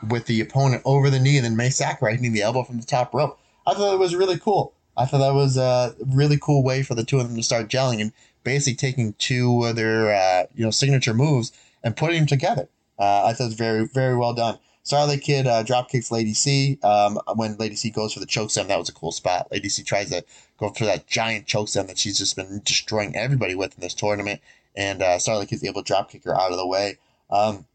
with 0.09 0.27
the 0.27 0.41
opponent 0.41 0.83
over 0.85 1.11
the 1.11 1.21
knee, 1.21 1.37
and 1.37 1.45
then 1.45 1.57
Mai 1.57 1.69
Sakurai 1.69 2.13
hitting 2.17 2.33
the 2.33 2.43
elbow 2.43 2.65
from 2.65 2.79
the 2.79 2.87
top 2.87 3.15
rope. 3.15 3.39
I 3.67 3.75
thought 3.75 3.95
it 3.95 3.99
was 3.99 4.15
really 4.15 4.39
cool. 4.39 4.75
I 4.97 5.07
thought 5.07 5.19
that 5.19 5.35
was 5.35 5.57
a 5.57 5.95
really 6.07 6.39
cool 6.41 6.63
way 6.63 6.83
for 6.83 6.95
the 6.95 7.05
two 7.05 7.19
of 7.19 7.29
them 7.29 7.37
to 7.37 7.43
start 7.43 7.69
gelling 7.69 8.01
and 8.01 8.13
basically 8.45 8.75
taking 8.75 9.15
two 9.15 9.65
of 9.65 9.77
their 9.77 10.15
uh, 10.15 10.47
you 10.55 10.65
know 10.65 10.71
signature 10.71 11.15
moves 11.15 11.53
and 11.83 11.97
putting 11.97 12.19
them 12.19 12.27
together. 12.27 12.69
Uh, 12.99 13.25
I 13.25 13.33
thought 13.33 13.45
it 13.45 13.47
was 13.47 13.55
very 13.55 13.87
very 13.87 14.17
well 14.17 14.35
done. 14.35 14.59
Starlight 14.85 15.21
Kid 15.21 15.47
uh, 15.47 15.63
drop 15.63 15.89
kicks 15.89 16.11
Lady 16.11 16.35
C. 16.35 16.79
Um, 16.83 17.19
when 17.37 17.57
Lady 17.57 17.77
C 17.77 17.91
goes 17.91 18.13
for 18.13 18.21
the 18.21 18.27
choke 18.27 18.51
slam, 18.51 18.69
that 18.69 18.79
was 18.79 18.89
a 18.89 18.93
cool 18.93 19.13
spot. 19.13 19.49
Lady 19.53 19.69
C 19.69 19.83
tries 19.83 20.11
to 20.11 20.25
go 20.59 20.71
for 20.71 20.85
that 20.85 21.07
giant 21.07 21.47
choke 21.47 21.69
slam 21.69 21.87
that 21.87 21.99
she's 21.99 22.19
just 22.19 22.37
been 22.37 22.61
destroying 22.65 23.15
everybody 23.15 23.55
with 23.55 23.75
in 23.75 23.81
this 23.81 23.95
tournament. 23.95 24.41
And 24.75 25.03
uh, 25.03 25.19
Starlight 25.19 25.49
Kid's 25.49 25.65
able 25.65 25.83
to 25.83 25.87
drop 25.87 26.11
kick 26.11 26.25
her 26.25 26.39
out 26.39 26.51
of 26.51 26.57
the 26.57 26.67
way. 26.67 26.99
Um, 27.31 27.67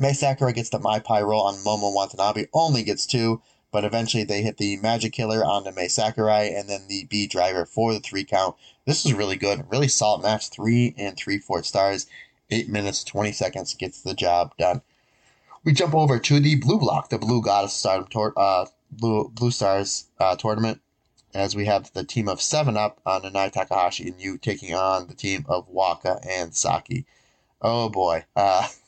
Mai 0.00 0.12
Sakurai 0.12 0.52
gets 0.52 0.68
the 0.68 0.78
Mai 0.78 1.00
roll 1.22 1.42
on 1.42 1.56
Momo 1.56 1.92
Watanabe, 1.92 2.46
only 2.52 2.84
gets 2.84 3.04
two, 3.04 3.42
but 3.72 3.84
eventually 3.84 4.22
they 4.22 4.42
hit 4.42 4.56
the 4.56 4.76
Magic 4.76 5.12
Killer 5.12 5.44
onto 5.44 5.72
Mai 5.72 5.88
Sakurai 5.88 6.54
and 6.54 6.68
then 6.68 6.86
the 6.88 7.04
B 7.06 7.26
driver 7.26 7.66
for 7.66 7.92
the 7.92 7.98
three 7.98 8.24
count. 8.24 8.54
This 8.86 9.04
is 9.04 9.12
really 9.12 9.34
good, 9.34 9.66
really 9.68 9.88
solid 9.88 10.22
match, 10.22 10.50
three 10.50 10.94
and 10.96 11.16
three 11.16 11.38
fourth 11.38 11.66
stars, 11.66 12.06
eight 12.48 12.68
minutes, 12.68 13.02
20 13.02 13.32
seconds, 13.32 13.74
gets 13.74 14.00
the 14.00 14.14
job 14.14 14.56
done. 14.56 14.82
We 15.64 15.72
jump 15.72 15.94
over 15.94 16.20
to 16.20 16.38
the 16.40 16.54
blue 16.54 16.78
block, 16.78 17.08
the 17.10 17.18
Blue 17.18 17.42
Goddess 17.42 17.72
Stardom 17.72 18.06
tor- 18.08 18.38
uh, 18.38 18.66
Blue 18.92 19.28
Blue 19.28 19.50
Stars 19.50 20.06
uh, 20.20 20.36
tournament, 20.36 20.80
as 21.34 21.56
we 21.56 21.66
have 21.66 21.92
the 21.92 22.04
team 22.04 22.28
of 22.28 22.40
Seven 22.40 22.76
Up 22.76 23.00
on 23.04 23.22
Nanae 23.22 23.50
Takahashi 23.50 24.08
and 24.08 24.20
you 24.20 24.38
taking 24.38 24.74
on 24.74 25.08
the 25.08 25.14
team 25.14 25.44
of 25.48 25.68
Waka 25.68 26.20
and 26.26 26.54
Saki. 26.54 27.04
Oh 27.60 27.88
boy, 27.88 28.24
uh, 28.36 28.68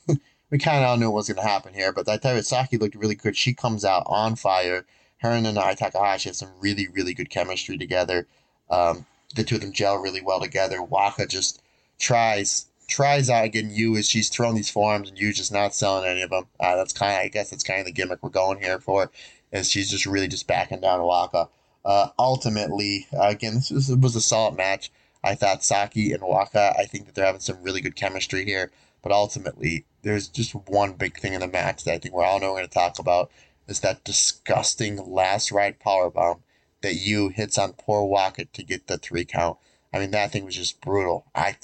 we 0.51 0.59
kind 0.59 0.85
of 0.85 0.91
all 0.91 0.97
knew 0.97 1.11
what 1.11 1.17
was 1.17 1.29
going 1.29 1.43
to 1.45 1.49
happen 1.49 1.75
here, 1.75 1.93
but 1.93 2.09
I 2.09 2.17
tell 2.17 2.41
Saki 2.43 2.77
looked 2.77 2.95
really 2.95 3.15
good. 3.15 3.37
She 3.37 3.55
comes 3.55 3.85
out 3.85 4.03
on 4.07 4.37
fire. 4.37 4.85
Her 5.19 5.31
and 5.31 5.47
Nanae 5.47 5.77
Takahashi 5.77 6.29
have 6.31 6.37
some 6.37 6.51
really 6.61 6.89
really 6.89 7.15
good 7.15 7.31
chemistry 7.31 7.77
together. 7.79 8.27
Um, 8.71 9.07
the 9.35 9.45
two 9.45 9.57
of 9.57 9.61
them 9.61 9.73
gel 9.73 9.97
really 9.97 10.23
well 10.23 10.41
together. 10.41 10.83
Waka 10.83 11.27
just 11.27 11.63
tries 11.99 12.67
tries 12.91 13.31
out 13.31 13.45
again 13.45 13.71
you 13.71 13.97
as 13.97 14.09
she's 14.09 14.29
throwing 14.29 14.57
these 14.57 14.69
forms 14.69 15.09
and 15.09 15.19
you 15.19 15.33
just 15.33 15.53
not 15.53 15.75
selling 15.75 16.05
any 16.05 16.23
of 16.23 16.31
them. 16.31 16.47
Uh, 16.59 16.77
that's 16.77 16.93
kind 16.93 17.13
of, 17.13 17.21
I 17.21 17.29
guess 17.29 17.51
that's 17.51 17.63
kind 17.63 17.81
of 17.81 17.87
the 17.87 17.93
gimmick 17.93 18.23
we're 18.23 18.31
going 18.31 18.61
here 18.61 18.81
for, 18.81 19.11
is 19.53 19.71
she's 19.71 19.89
just 19.89 20.07
really 20.07 20.29
just 20.29 20.47
backing 20.47 20.81
down 20.81 21.03
Waka. 21.03 21.49
Uh, 21.85 22.09
ultimately, 22.19 23.07
uh, 23.15 23.29
again, 23.29 23.55
this 23.55 23.71
was, 23.71 23.95
was, 23.97 24.17
a 24.17 24.21
solid 24.21 24.57
match. 24.57 24.91
I 25.25 25.35
thought 25.35 25.65
Saki 25.65 26.13
and 26.13 26.23
Waka, 26.23 26.75
I 26.79 26.85
think 26.85 27.07
that 27.07 27.15
they're 27.15 27.25
having 27.25 27.41
some 27.41 27.63
really 27.63 27.81
good 27.81 27.97
chemistry 27.97 28.45
here. 28.45 28.71
But 29.03 29.13
ultimately, 29.13 29.85
there's 30.03 30.29
just 30.29 30.55
one 30.55 30.95
big 30.95 31.19
thing 31.19 31.33
in 31.33 31.41
the 31.41 31.49
match 31.49 31.85
that 31.85 31.95
I 31.95 31.99
think 31.99 32.15
we're 32.15 32.25
all 32.25 32.41
know 32.41 32.53
going 32.53 32.67
to 32.67 32.71
talk 32.71 32.99
about 32.99 33.31
is 33.69 33.81
that 33.81 34.05
disgusting 34.05 34.97
last 34.97 35.53
ride 35.53 35.79
power 35.79 36.11
bomb 36.11 36.43
that 36.83 36.95
you 36.95 37.29
hits 37.29 37.59
on 37.59 37.73
poor 37.75 38.05
Waka 38.05 38.47
to 38.47 38.63
get 38.63 38.87
the 38.87 38.99
three 38.99 39.25
count. 39.25 39.59
I 39.93 39.99
mean, 39.99 40.11
that 40.11 40.33
thing 40.33 40.45
was 40.45 40.57
just 40.57 40.81
brutal. 40.81 41.27
I, 41.35 41.57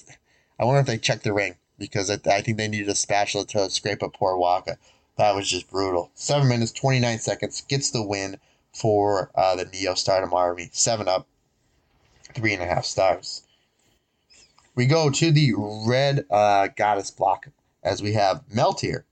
I 0.58 0.64
wonder 0.64 0.80
if 0.80 0.86
they 0.86 0.98
checked 0.98 1.24
the 1.24 1.32
ring 1.32 1.56
because 1.78 2.10
I, 2.10 2.18
I 2.30 2.42
think 2.42 2.58
they 2.58 2.68
needed 2.68 2.88
a 2.88 2.94
spatula 2.94 3.44
to 3.46 3.70
scrape 3.70 4.02
up 4.02 4.14
poor 4.14 4.36
Waka. 4.36 4.78
That 5.16 5.34
was 5.34 5.48
just 5.48 5.70
brutal. 5.70 6.10
Seven 6.14 6.48
minutes, 6.48 6.72
29 6.72 7.18
seconds, 7.18 7.62
gets 7.62 7.90
the 7.90 8.02
win 8.02 8.38
for 8.72 9.30
uh, 9.34 9.56
the 9.56 9.64
Neo 9.64 9.94
Stardom 9.94 10.34
Army. 10.34 10.68
Seven 10.72 11.08
up, 11.08 11.26
three 12.34 12.52
and 12.52 12.62
a 12.62 12.66
half 12.66 12.84
stars. 12.84 13.42
We 14.76 14.84
go 14.84 15.08
to 15.08 15.32
the 15.32 15.54
red 15.56 16.26
uh, 16.30 16.68
goddess 16.76 17.10
block 17.10 17.48
as 17.82 18.02
we 18.02 18.12
have 18.12 18.46
Meltear, 18.54 19.04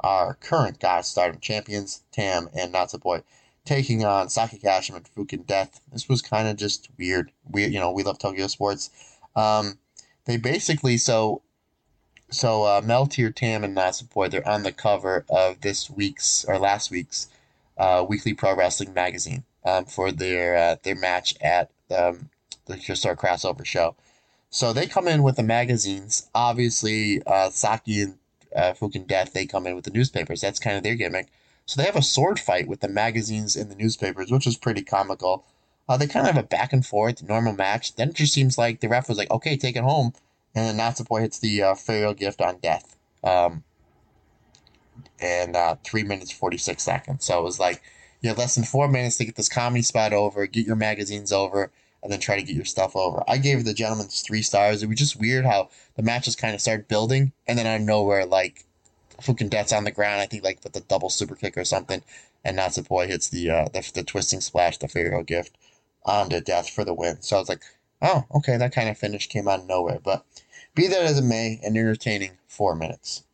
our 0.00 0.34
current 0.34 0.78
goddess 0.78 1.08
stardom 1.08 1.40
champions, 1.40 2.02
Tam 2.12 2.50
and 2.52 2.74
Natsupoi, 2.74 3.22
taking 3.64 4.04
on 4.04 4.28
Saki 4.28 4.58
Kashima 4.58 4.96
and 4.96 5.14
Fukin 5.14 5.46
Death. 5.46 5.80
This 5.90 6.06
was 6.06 6.20
kind 6.20 6.46
of 6.46 6.58
just 6.58 6.90
weird. 6.98 7.32
We, 7.50 7.64
you 7.64 7.80
know, 7.80 7.90
we 7.90 8.02
love 8.02 8.18
Tokyo 8.18 8.46
sports. 8.46 8.90
Um, 9.34 9.78
they 10.26 10.36
basically 10.36 10.98
so 10.98 11.40
so 12.30 12.64
uh, 12.64 12.82
Meltear, 12.82 13.34
Tam, 13.34 13.64
and 13.64 13.74
Natsupoi, 13.74 14.30
they're 14.30 14.46
on 14.46 14.64
the 14.64 14.72
cover 14.72 15.24
of 15.30 15.62
this 15.62 15.88
week's 15.88 16.44
or 16.44 16.58
last 16.58 16.90
week's 16.90 17.28
uh, 17.78 18.04
Weekly 18.06 18.34
Pro 18.34 18.54
Wrestling 18.54 18.92
magazine 18.92 19.44
um, 19.64 19.86
for 19.86 20.12
their 20.12 20.56
uh, 20.58 20.76
their 20.82 20.94
match 20.94 21.34
at 21.40 21.70
um, 21.96 22.28
the 22.66 22.76
Historic 22.76 23.18
Crossover 23.20 23.64
Show. 23.64 23.96
So 24.56 24.72
they 24.72 24.86
come 24.86 25.06
in 25.06 25.22
with 25.22 25.36
the 25.36 25.42
magazines. 25.42 26.30
Obviously, 26.34 27.22
uh, 27.26 27.50
Saki 27.50 28.00
and 28.00 28.18
uh, 28.56 28.72
Fukin 28.72 29.06
Death, 29.06 29.34
they 29.34 29.44
come 29.44 29.66
in 29.66 29.74
with 29.74 29.84
the 29.84 29.90
newspapers. 29.90 30.40
That's 30.40 30.58
kind 30.58 30.78
of 30.78 30.82
their 30.82 30.94
gimmick. 30.94 31.28
So 31.66 31.78
they 31.78 31.84
have 31.84 31.94
a 31.94 32.00
sword 32.00 32.40
fight 32.40 32.66
with 32.66 32.80
the 32.80 32.88
magazines 32.88 33.54
and 33.54 33.70
the 33.70 33.74
newspapers, 33.74 34.30
which 34.30 34.46
is 34.46 34.56
pretty 34.56 34.80
comical. 34.80 35.44
Uh, 35.86 35.98
they 35.98 36.06
kind 36.06 36.26
of 36.26 36.34
have 36.34 36.42
a 36.42 36.48
back 36.48 36.72
and 36.72 36.86
forth, 36.86 37.22
normal 37.22 37.52
match. 37.52 37.96
Then 37.96 38.08
it 38.08 38.14
just 38.14 38.32
seems 38.32 38.56
like 38.56 38.80
the 38.80 38.88
ref 38.88 39.10
was 39.10 39.18
like, 39.18 39.30
okay, 39.30 39.58
take 39.58 39.76
it 39.76 39.82
home. 39.82 40.14
And 40.54 40.78
then 40.78 40.78
Natsupoi 40.78 41.20
hits 41.20 41.38
the 41.38 41.62
uh, 41.62 42.12
Gift 42.14 42.40
on 42.40 42.56
Death. 42.56 42.96
Um, 43.22 43.62
and 45.20 45.54
uh, 45.54 45.76
3 45.84 46.02
minutes 46.04 46.32
46 46.32 46.82
seconds. 46.82 47.26
So 47.26 47.38
it 47.38 47.44
was 47.44 47.60
like, 47.60 47.82
you 48.22 48.30
have 48.30 48.38
less 48.38 48.54
than 48.54 48.64
four 48.64 48.88
minutes 48.88 49.18
to 49.18 49.26
get 49.26 49.34
this 49.34 49.50
comedy 49.50 49.82
spot 49.82 50.14
over, 50.14 50.46
get 50.46 50.66
your 50.66 50.76
magazines 50.76 51.30
over, 51.30 51.70
and 52.02 52.12
then 52.12 52.20
try 52.20 52.36
to 52.36 52.42
get 52.42 52.54
your 52.54 52.64
stuff 52.64 52.94
over. 52.94 53.22
I 53.26 53.38
gave 53.38 53.64
the 53.64 53.74
gentlemen 53.74 54.06
three 54.08 54.42
stars. 54.42 54.82
It 54.82 54.88
was 54.88 54.98
just 54.98 55.18
weird 55.18 55.44
how 55.44 55.70
the 55.96 56.02
matches 56.02 56.36
kind 56.36 56.54
of 56.54 56.60
started 56.60 56.88
building, 56.88 57.32
and 57.46 57.58
then 57.58 57.66
out 57.66 57.80
of 57.80 57.86
nowhere, 57.86 58.26
like 58.26 58.64
Fukin 59.20 59.50
Death's 59.50 59.72
on 59.72 59.84
the 59.84 59.90
ground. 59.90 60.20
I 60.20 60.26
think 60.26 60.44
like 60.44 60.60
with 60.62 60.72
the 60.72 60.80
double 60.80 61.10
super 61.10 61.34
kick 61.34 61.56
or 61.56 61.64
something, 61.64 62.02
and 62.44 62.58
Natsupoi 62.58 63.06
hits 63.08 63.28
the 63.28 63.50
uh, 63.50 63.68
the, 63.72 63.90
the 63.94 64.02
twisting 64.02 64.40
splash, 64.40 64.78
the 64.78 64.86
Ferial 64.86 65.26
gift 65.26 65.56
onto 66.04 66.40
Death 66.40 66.70
for 66.70 66.84
the 66.84 66.94
win. 66.94 67.20
So 67.20 67.36
I 67.36 67.40
was 67.40 67.48
like, 67.48 67.62
oh, 68.02 68.24
okay, 68.36 68.56
that 68.56 68.72
kind 68.72 68.88
of 68.88 68.98
finish 68.98 69.28
came 69.28 69.48
out 69.48 69.60
of 69.60 69.66
nowhere. 69.66 69.98
But 70.02 70.24
be 70.74 70.86
that 70.86 71.02
as 71.02 71.18
it 71.18 71.24
may, 71.24 71.60
an 71.64 71.76
entertaining 71.76 72.32
four 72.46 72.76
minutes. 72.76 73.24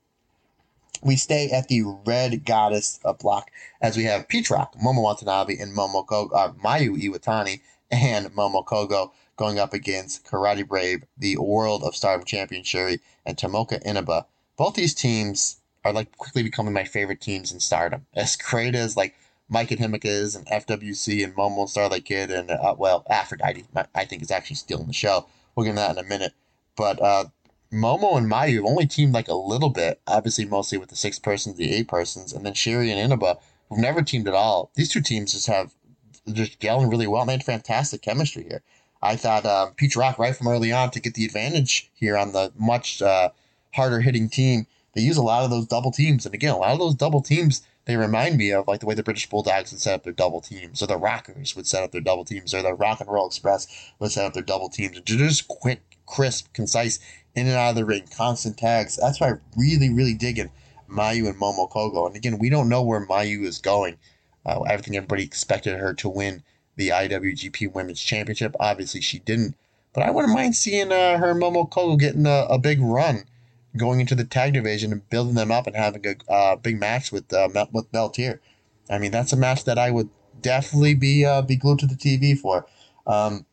We 1.03 1.16
stay 1.16 1.51
at 1.51 1.66
the 1.66 1.83
Red 2.07 2.44
Goddess 2.44 3.01
block 3.18 3.51
as 3.81 3.96
we 3.96 4.05
have 4.05 4.29
Peach 4.29 4.51
Rock, 4.51 4.75
Momo 4.77 5.03
Watanabe, 5.03 5.59
and 5.59 5.77
Momo 5.77 6.05
uh, 6.33 6.53
Mayu 6.53 6.96
Iwatani 6.96 7.61
and 7.92 8.35
Momo 8.35 8.64
Kohgo 8.64 9.12
going 9.37 9.59
up 9.59 9.74
against 9.74 10.24
Karate 10.24 10.66
Brave, 10.66 11.05
the 11.16 11.37
World 11.37 11.83
of 11.85 11.94
Stardom 11.94 12.24
champion 12.24 12.62
Syuri, 12.62 13.00
and 13.26 13.37
Tomoka 13.37 13.81
Inaba. 13.85 14.26
Both 14.57 14.74
these 14.74 14.94
teams 14.94 15.61
are 15.85 15.92
like 15.92 16.16
quickly 16.16 16.42
becoming 16.42 16.72
my 16.72 16.85
favorite 16.85 17.20
teams 17.20 17.52
in 17.52 17.61
Stardom. 17.61 18.07
As 18.14 18.37
great 18.37 18.74
as 18.74 18.96
like 18.96 19.14
Maika 19.52 19.72
and 19.72 19.81
Himeka 19.81 20.07
is 20.07 20.35
and 20.35 20.46
FWC 20.46 21.22
and 21.22 21.35
Momo 21.37 21.61
and 21.61 21.70
Starlight 21.70 22.07
Kid 22.07 22.31
and 22.31 22.50
uh, 22.50 22.74
well 22.78 23.05
Aphrodite, 23.11 23.64
I 23.94 24.05
think 24.05 24.22
is 24.22 24.31
actually 24.31 24.57
still 24.57 24.81
in 24.81 24.87
the 24.87 24.92
show. 24.92 25.26
We'll 25.55 25.64
get 25.64 25.70
into 25.70 25.83
that 25.83 25.98
in 25.98 26.05
a 26.05 26.09
minute. 26.09 26.33
But 26.76 27.02
uh, 27.02 27.24
Momo 27.72 28.16
and 28.16 28.31
Mayu 28.31 28.57
have 28.57 28.64
only 28.64 28.87
teamed 28.87 29.12
like 29.12 29.28
a 29.28 29.35
little 29.35 29.68
bit, 29.68 30.00
obviously 30.07 30.46
mostly 30.46 30.78
with 30.78 30.88
the 30.88 30.96
six 30.96 31.18
persons, 31.18 31.57
the 31.57 31.72
eight 31.74 31.88
persons, 31.88 32.33
and 32.33 32.46
then 32.46 32.55
Syuri 32.55 32.90
and 32.90 32.98
Inaba, 32.98 33.38
who've 33.68 33.78
never 33.78 34.02
teamed 34.02 34.28
at 34.28 34.35
all. 34.35 34.70
These 34.74 34.90
two 34.90 35.02
teams 35.02 35.33
just 35.33 35.46
have 35.48 35.74
just 36.31 36.61
gelling 36.61 36.91
really 36.91 37.07
well. 37.07 37.25
They 37.25 37.33
had 37.33 37.45
fantastic 37.45 38.03
chemistry 38.03 38.45
here. 38.45 38.63
I 39.03 39.17
thought 39.17 39.45
um, 39.45 39.75
Peach 39.75 39.97
Rock 39.97 40.19
right 40.19 40.37
from 40.37 40.49
early 40.49 40.73
on 40.73 40.91
to 40.93 41.01
get 41.01 41.15
the 41.15 41.25
advantage 41.25 41.91
here 41.95 42.17
on 42.17 42.33
the 42.33 42.53
much 42.57 43.03
uh, 43.03 43.31
harder 43.75 44.01
hitting 44.01 44.29
team. 44.29 44.67
They 44.95 45.01
use 45.01 45.17
a 45.17 45.23
lot 45.23 45.43
of 45.45 45.51
those 45.51 45.67
double 45.67 45.91
teams, 45.91 46.27
and 46.27 46.35
again, 46.35 46.53
a 46.53 46.59
lot 46.59 46.73
of 46.73 46.79
those 46.79 46.95
double 46.95 47.23
teams 47.23 47.63
they 47.85 47.97
remind 47.97 48.37
me 48.37 48.53
of 48.53 48.69
like 48.69 48.81
the 48.81 48.87
way 48.87 48.95
the 48.95 49.03
British 49.03 49.29
Bulldogs 49.29 49.73
would 49.73 49.81
set 49.81 49.95
up 49.95 50.05
their 50.05 50.13
double 50.13 50.41
teams, 50.41 50.83
or 50.83 50.87
the 50.87 50.97
Rockers 50.97 51.57
would 51.57 51.67
set 51.67 51.83
up 51.83 51.91
their 51.91 52.01
double 52.01 52.25
teams, 52.25 52.55
or 52.55 52.63
the 52.63 52.75
Rock 52.75 53.01
and 53.01 53.11
Roll 53.11 53.27
Express 53.27 53.67
would 53.99 54.13
set 54.13 54.25
up 54.25 54.35
their 54.35 54.43
double 54.43 54.69
teams. 54.69 54.97
And 54.97 55.07
just 55.07 55.49
quick, 55.49 55.81
crisp, 56.07 56.53
concise, 56.53 57.01
in 57.35 57.49
and 57.49 57.57
out 57.57 57.71
of 57.71 57.77
the 57.77 57.85
ring, 57.85 58.05
constant 58.17 58.57
tags. 58.57 58.97
That's 58.97 59.21
why 59.21 59.31
I 59.31 59.35
really, 59.57 59.93
really 59.93 60.15
dig 60.15 60.39
it. 60.39 60.51
Mayu 60.89 61.27
and 61.27 61.41
Momo 61.41 61.71
Kohgo. 61.71 62.07
And 62.07 62.15
again, 62.15 62.39
we 62.39 62.51
don't 62.51 62.69
know 62.69 62.83
where 62.83 63.05
Mayu 63.05 63.45
is 63.45 63.59
going. 63.59 63.97
Uh, 64.44 64.62
I 64.62 64.76
think 64.76 64.96
everybody 64.96 65.24
expected 65.24 65.78
her 65.78 65.94
to 65.94 66.09
win 66.09 66.42
the 66.76 66.88
IWGP 66.88 67.72
Women's 67.72 68.00
Championship. 68.00 68.55
Obviously, 68.59 69.00
she 69.00 69.18
didn't. 69.20 69.55
But 69.92 70.05
I 70.05 70.11
wouldn't 70.11 70.35
mind 70.35 70.57
seeing 70.57 70.90
uh, 70.90 71.18
her 71.18 71.35
Momo 71.35 71.68
Kohgo 71.68 71.98
getting 71.98 72.26
a, 72.26 72.46
a, 72.48 72.59
big 72.59 72.81
run 72.81 73.24
going 73.76 74.00
into 74.00 74.14
the 74.14 74.24
tag 74.24 74.55
division 74.55 74.90
and 74.90 75.09
building 75.11 75.35
them 75.35 75.52
up 75.52 75.66
and 75.66 75.76
having 75.76 76.05
a 76.07 76.33
uh, 76.33 76.57
big 76.57 76.81
match 76.81 77.12
with 77.12 77.31
uh, 77.33 77.48
Mel- 77.52 77.68
with 77.72 77.92
Meltear. 77.92 78.38
I 78.90 78.98
mean, 78.98 79.11
that's 79.11 79.33
a 79.33 79.37
match 79.37 79.64
that 79.64 79.78
I 79.78 79.90
would 79.90 80.09
definitely 80.40 80.94
be 80.94 81.24
uh, 81.24 81.42
be 81.42 81.57
glued 81.57 81.81
to 81.81 81.87
the 81.87 81.94
TV 81.94 82.38
for. 82.38 82.66
Um, 83.07 83.44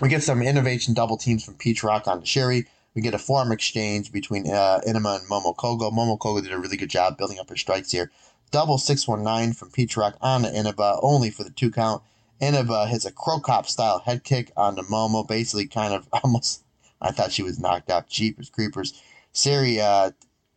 we 0.00 0.08
get 0.08 0.22
some 0.22 0.42
innovation 0.42 0.94
double 0.94 1.16
teams 1.16 1.44
from 1.44 1.54
Peach 1.54 1.82
Rock 1.82 2.08
on 2.08 2.22
Syuri. 2.22 2.66
We 2.94 3.02
get 3.02 3.14
a 3.14 3.18
form 3.18 3.52
exchange 3.52 4.10
between 4.10 4.50
uh, 4.50 4.80
and 4.86 4.96
Momo 4.96 5.54
Kohgo. 5.54 5.92
Momo 5.92 6.18
Kohgo 6.18 6.42
did 6.42 6.52
a 6.52 6.58
really 6.58 6.76
good 6.76 6.90
job 6.90 7.18
building 7.18 7.38
up 7.38 7.48
her 7.50 7.56
strikes 7.56 7.92
here. 7.92 8.10
Double 8.50 8.78
619 8.78 9.52
from 9.52 9.70
Peach 9.70 9.94
Rock 9.94 10.16
on 10.22 10.42
to 10.42 10.48
Inaba, 10.48 10.98
only 11.02 11.28
for 11.28 11.44
the 11.44 11.50
two 11.50 11.70
count. 11.70 12.02
Inaba 12.40 12.86
hits 12.86 13.04
a 13.04 13.12
Cro 13.12 13.40
Cop 13.40 13.66
style 13.66 13.98
head 13.98 14.24
kick 14.24 14.52
on 14.56 14.74
the 14.74 14.82
Momo, 14.82 15.26
basically 15.26 15.66
kind 15.66 15.92
of 15.92 16.08
almost, 16.24 16.62
I 17.00 17.10
thought 17.10 17.32
she 17.32 17.42
was 17.42 17.58
knocked 17.58 17.90
out. 17.90 18.08
Jeepers 18.08 18.48
Creepers. 18.48 19.02
Syuri, 19.34 19.78
uh, 19.78 20.12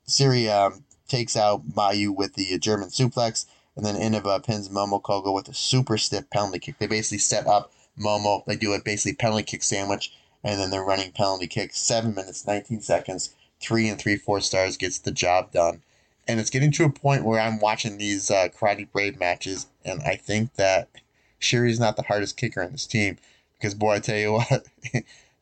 Syuri 0.07 0.49
um, 0.49 0.85
takes 1.09 1.35
out 1.35 1.67
Mayu 1.67 2.15
with 2.15 2.35
the 2.35 2.57
German 2.59 2.89
suplex, 2.89 3.45
and 3.75 3.85
then 3.85 3.97
Inaba 3.97 4.39
pins 4.39 4.69
Momo 4.69 5.01
Kohgo 5.01 5.33
with 5.33 5.49
a 5.49 5.53
super 5.53 5.97
stiff 5.97 6.29
penalty 6.29 6.59
kick. 6.59 6.79
They 6.79 6.87
basically 6.87 7.17
set 7.17 7.45
up 7.45 7.73
Momo, 7.99 8.45
they 8.45 8.55
do 8.55 8.71
a 8.71 8.81
basically 8.81 9.15
penalty 9.15 9.43
kick 9.43 9.63
sandwich, 9.63 10.13
and 10.45 10.59
then 10.59 10.69
they're 10.69 10.83
running 10.83 11.11
penalty 11.11 11.47
kick. 11.47 11.73
Seven 11.73 12.15
minutes, 12.15 12.47
19 12.47 12.79
seconds, 12.79 13.35
three 13.59 13.89
and 13.89 13.99
three 13.99 14.15
four 14.15 14.39
stars 14.39 14.77
gets 14.77 14.97
the 14.97 15.11
job 15.11 15.51
done 15.51 15.81
and 16.27 16.39
it's 16.39 16.49
getting 16.49 16.71
to 16.71 16.85
a 16.85 16.89
point 16.89 17.23
where 17.23 17.39
I'm 17.39 17.59
watching 17.59 17.97
these 17.97 18.29
uh, 18.29 18.47
Karate 18.49 18.91
Brave 18.91 19.19
matches, 19.19 19.67
and 19.83 20.01
I 20.03 20.15
think 20.15 20.55
that 20.55 20.89
Syuri's 21.39 21.79
not 21.79 21.95
the 21.95 22.03
hardest 22.03 22.37
kicker 22.37 22.61
in 22.61 22.71
this 22.71 22.87
team. 22.87 23.17
Because 23.57 23.73
boy, 23.73 23.95
I 23.95 23.99
tell 23.99 24.17
you 24.17 24.31
what, 24.33 24.65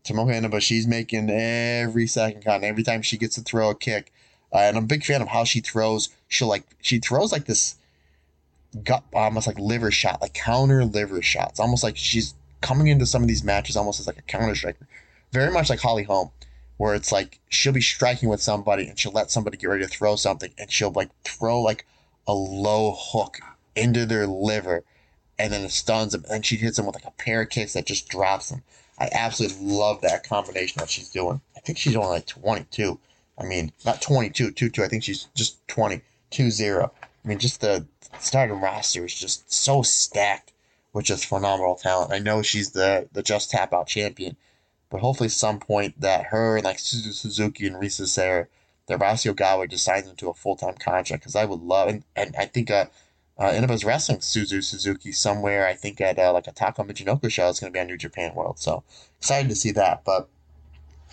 Tomoka 0.04 0.36
Inaba, 0.36 0.60
she's 0.60 0.88
making 0.88 1.30
every 1.30 2.08
second 2.08 2.44
count. 2.44 2.64
Every 2.64 2.84
time 2.84 3.02
she 3.02 3.18
gets 3.18 3.36
to 3.36 3.42
throw 3.42 3.70
a 3.70 3.76
kick, 3.76 4.12
uh, 4.54 4.58
and 4.58 4.78
I'm 4.78 4.84
a 4.86 4.88
big 4.88 5.04
fan 5.04 5.22
of 5.22 5.28
how 5.28 5.44
she 5.44 5.60
throws. 5.60 6.10
She'll 6.28 6.48
like 6.48 6.64
she 6.82 7.00
throws 7.00 7.32
like 7.32 7.46
this 7.46 7.76
gut, 8.84 9.04
almost 9.14 9.48
like 9.48 9.60
liver 9.60 9.92
shot, 9.92 10.22
like 10.22 10.34
counter 10.34 10.86
liver 10.86 11.22
shots. 11.22 11.60
Almost 11.60 11.84
like 11.84 11.98
she's 11.98 12.34
coming 12.62 12.88
into 12.88 13.06
some 13.06 13.22
of 13.22 13.28
these 13.28 13.44
matches 13.44 13.78
almost 13.78 14.00
as 14.00 14.08
like 14.08 14.18
a 14.18 14.24
counter 14.24 14.56
striker, 14.56 14.88
very 15.32 15.52
much 15.52 15.70
like 15.70 15.80
Holly 15.80 16.04
Holm 16.04 16.32
where 16.80 16.96
it's 16.96 17.12
like 17.12 17.42
she'll 17.50 17.74
be 17.74 17.82
striking 17.82 18.30
with 18.30 18.42
somebody 18.42 18.88
and 18.88 18.98
she'll 18.98 19.12
let 19.12 19.30
somebody 19.30 19.58
get 19.58 19.68
ready 19.68 19.84
to 19.84 19.90
throw 19.90 20.16
something 20.16 20.50
and 20.58 20.72
she'll 20.72 20.92
like 20.92 21.10
throw 21.26 21.60
like 21.60 21.86
a 22.26 22.34
low 22.34 22.96
hook 22.98 23.38
into 23.76 24.06
their 24.06 24.26
liver 24.26 24.86
and 25.38 25.52
then 25.52 25.62
it 25.66 25.72
stuns 25.72 26.14
them 26.14 26.24
and 26.32 26.46
she 26.46 26.56
hits 26.56 26.78
them 26.78 26.86
with 26.86 26.96
like 26.96 27.04
a 27.04 27.12
pair 27.22 27.42
of 27.42 27.50
kicks 27.50 27.74
that 27.74 27.86
just 27.86 28.08
drops 28.08 28.50
them. 28.50 28.64
I 28.98 29.10
absolutely 29.12 29.58
love 29.62 30.00
that 30.02 30.26
combination 30.26 30.80
that 30.80 30.90
she's 30.90 31.10
doing. 31.10 31.42
I 31.58 31.60
think 31.60 31.78
she's 31.78 31.98
only 31.98 32.12
like 32.12 32.28
22. 32.28 32.98
I 33.38 33.44
mean, 33.44 33.74
not 33.86 34.02
22, 34.02 34.52
2 34.52 34.70
2. 34.70 34.82
I 34.82 34.88
think 34.88 35.04
she's 35.04 35.26
just 35.36 35.68
20, 35.68 36.00
2 36.32 36.50
0. 36.50 36.94
I 37.04 37.28
mean, 37.28 37.40
just 37.40 37.60
the 37.60 37.86
starting 38.20 38.62
roster 38.62 39.04
is 39.04 39.14
just 39.14 39.52
so 39.52 39.82
stacked 39.82 40.54
with 40.94 41.04
just 41.04 41.26
phenomenal 41.26 41.76
talent. 41.76 42.14
I 42.14 42.20
know 42.20 42.42
she's 42.42 42.72
the, 42.72 43.10
the 43.12 43.22
Just 43.22 43.52
Tap 43.52 43.74
Out 43.74 43.88
champion 43.88 44.38
but 44.90 45.02
hopefully, 45.02 45.30
some 45.30 45.60
point 45.60 46.00
that 46.02 46.26
her 46.26 46.58
and 46.58 46.66
like 46.66 46.78
Suzu 46.78 47.14
Suzuki 47.14 47.68
and 47.68 47.76
Risa 47.76 48.08
Sera, 48.08 48.48
that 48.88 49.00
Rossy 49.00 49.34
Ogawa 49.34 49.70
just 49.70 49.86
signs 49.86 50.08
into 50.08 50.30
a 50.30 50.34
full 50.34 50.56
time 50.56 50.76
contract 50.76 51.24
because 51.24 51.36
I 51.36 51.46
would 51.46 51.62
love 51.62 51.90
and, 51.90 52.04
and 52.16 52.36
I 52.38 52.46
think 52.46 52.72
uh, 52.72 52.86
uh 53.38 53.52
Inaba's 53.52 53.86
wrestling 53.86 54.20
Suzu 54.20 54.64
Suzuki 54.64 55.12
somewhere. 55.12 55.68
I 55.68 55.76
think 55.76 56.02
at 56.02 56.18
uh, 56.18 56.34
like 56.34 56.48
a 56.48 56.52
Taka 56.52 56.84
Michinoku 56.84 57.30
show 57.32 57.50
is 57.50 57.60
going 57.60 57.72
to 57.72 57.78
be 57.78 57.80
on 57.80 57.88
New 57.88 57.98
Japan 57.98 58.34
World. 58.34 58.60
So 58.60 58.84
excited 59.20 59.50
to 59.50 59.56
see 59.56 59.72
that. 59.72 60.04
But 60.04 60.28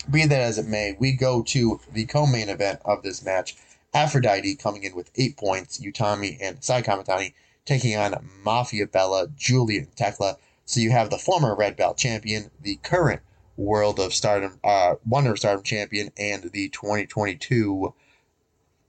Be 0.09 0.25
that 0.25 0.41
as 0.41 0.57
it 0.57 0.67
may, 0.67 0.95
we 0.99 1.11
go 1.11 1.43
to 1.43 1.79
the 1.91 2.05
co-main 2.05 2.49
event 2.49 2.79
of 2.85 3.03
this 3.03 3.23
match. 3.23 3.55
Aphrodite 3.93 4.55
coming 4.55 4.83
in 4.83 4.95
with 4.95 5.11
eight 5.15 5.37
points, 5.37 5.79
Utami 5.79 6.37
and 6.41 6.63
Sai 6.63 6.81
Kamitani 6.81 7.33
taking 7.65 7.95
on 7.97 8.27
Mafia 8.43 8.87
Bella, 8.87 9.23
and 9.23 9.95
Thekla. 9.95 10.37
So 10.65 10.79
you 10.79 10.91
have 10.91 11.09
the 11.09 11.17
former 11.17 11.55
Red 11.55 11.75
Belt 11.75 11.97
champion, 11.97 12.49
the 12.61 12.77
current 12.77 13.21
World 13.57 13.99
of 13.99 14.13
Stardom, 14.13 14.59
uh, 14.63 14.95
Wonder 15.05 15.31
of 15.31 15.39
Stardom 15.39 15.63
champion, 15.63 16.11
and 16.17 16.43
the 16.51 16.69
2022 16.69 17.93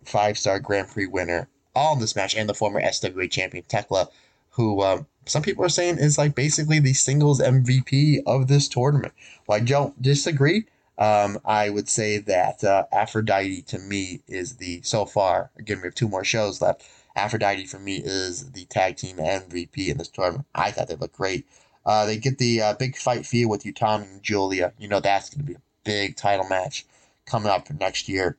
five 0.04 0.38
star 0.38 0.60
Grand 0.60 0.88
Prix 0.88 1.06
winner, 1.06 1.48
all 1.74 1.94
in 1.94 2.00
this 2.00 2.16
match, 2.16 2.34
and 2.34 2.48
the 2.48 2.54
former 2.54 2.80
SWA 2.80 3.30
champion 3.30 3.64
Thekla, 3.64 4.08
who 4.50 4.82
um, 4.82 5.06
some 5.26 5.42
people 5.42 5.64
are 5.64 5.70
saying 5.70 5.98
is 5.98 6.18
like 6.18 6.34
basically 6.34 6.78
the 6.78 6.92
singles 6.94 7.40
MVP 7.40 8.22
of 8.26 8.48
this 8.48 8.68
tournament. 8.68 9.12
Well, 9.46 9.58
I 9.58 9.64
don't 9.64 10.00
disagree. 10.00 10.66
Um, 10.98 11.38
I 11.44 11.70
would 11.70 11.88
say 11.88 12.18
that 12.18 12.64
uh, 12.64 12.84
Aphrodite 12.90 13.62
to 13.62 13.78
me 13.78 14.20
is 14.26 14.56
the 14.56 14.82
so 14.82 15.04
far. 15.04 15.50
Again, 15.56 15.78
we 15.78 15.84
have 15.84 15.94
two 15.94 16.08
more 16.08 16.24
shows 16.24 16.60
left. 16.60 16.82
Aphrodite 17.14 17.66
for 17.66 17.78
me 17.78 17.96
is 17.96 18.52
the 18.52 18.64
tag 18.66 18.96
team 18.96 19.16
MVP 19.18 19.88
in 19.88 19.98
this 19.98 20.08
tournament. 20.08 20.46
I 20.54 20.70
thought 20.70 20.88
they 20.88 20.96
looked 20.96 21.16
great. 21.16 21.46
Uh, 21.86 22.06
they 22.06 22.16
get 22.16 22.38
the 22.38 22.60
uh, 22.60 22.74
big 22.74 22.96
fight 22.96 23.26
feel 23.26 23.48
with 23.48 23.64
Utami 23.64 24.10
and 24.10 24.22
Giulia. 24.22 24.72
You 24.78 24.88
know 24.88 25.00
that's 25.00 25.30
going 25.30 25.40
to 25.40 25.52
be 25.52 25.54
a 25.54 25.62
big 25.84 26.16
title 26.16 26.46
match 26.48 26.84
coming 27.26 27.50
up 27.50 27.70
next 27.70 28.08
year 28.08 28.36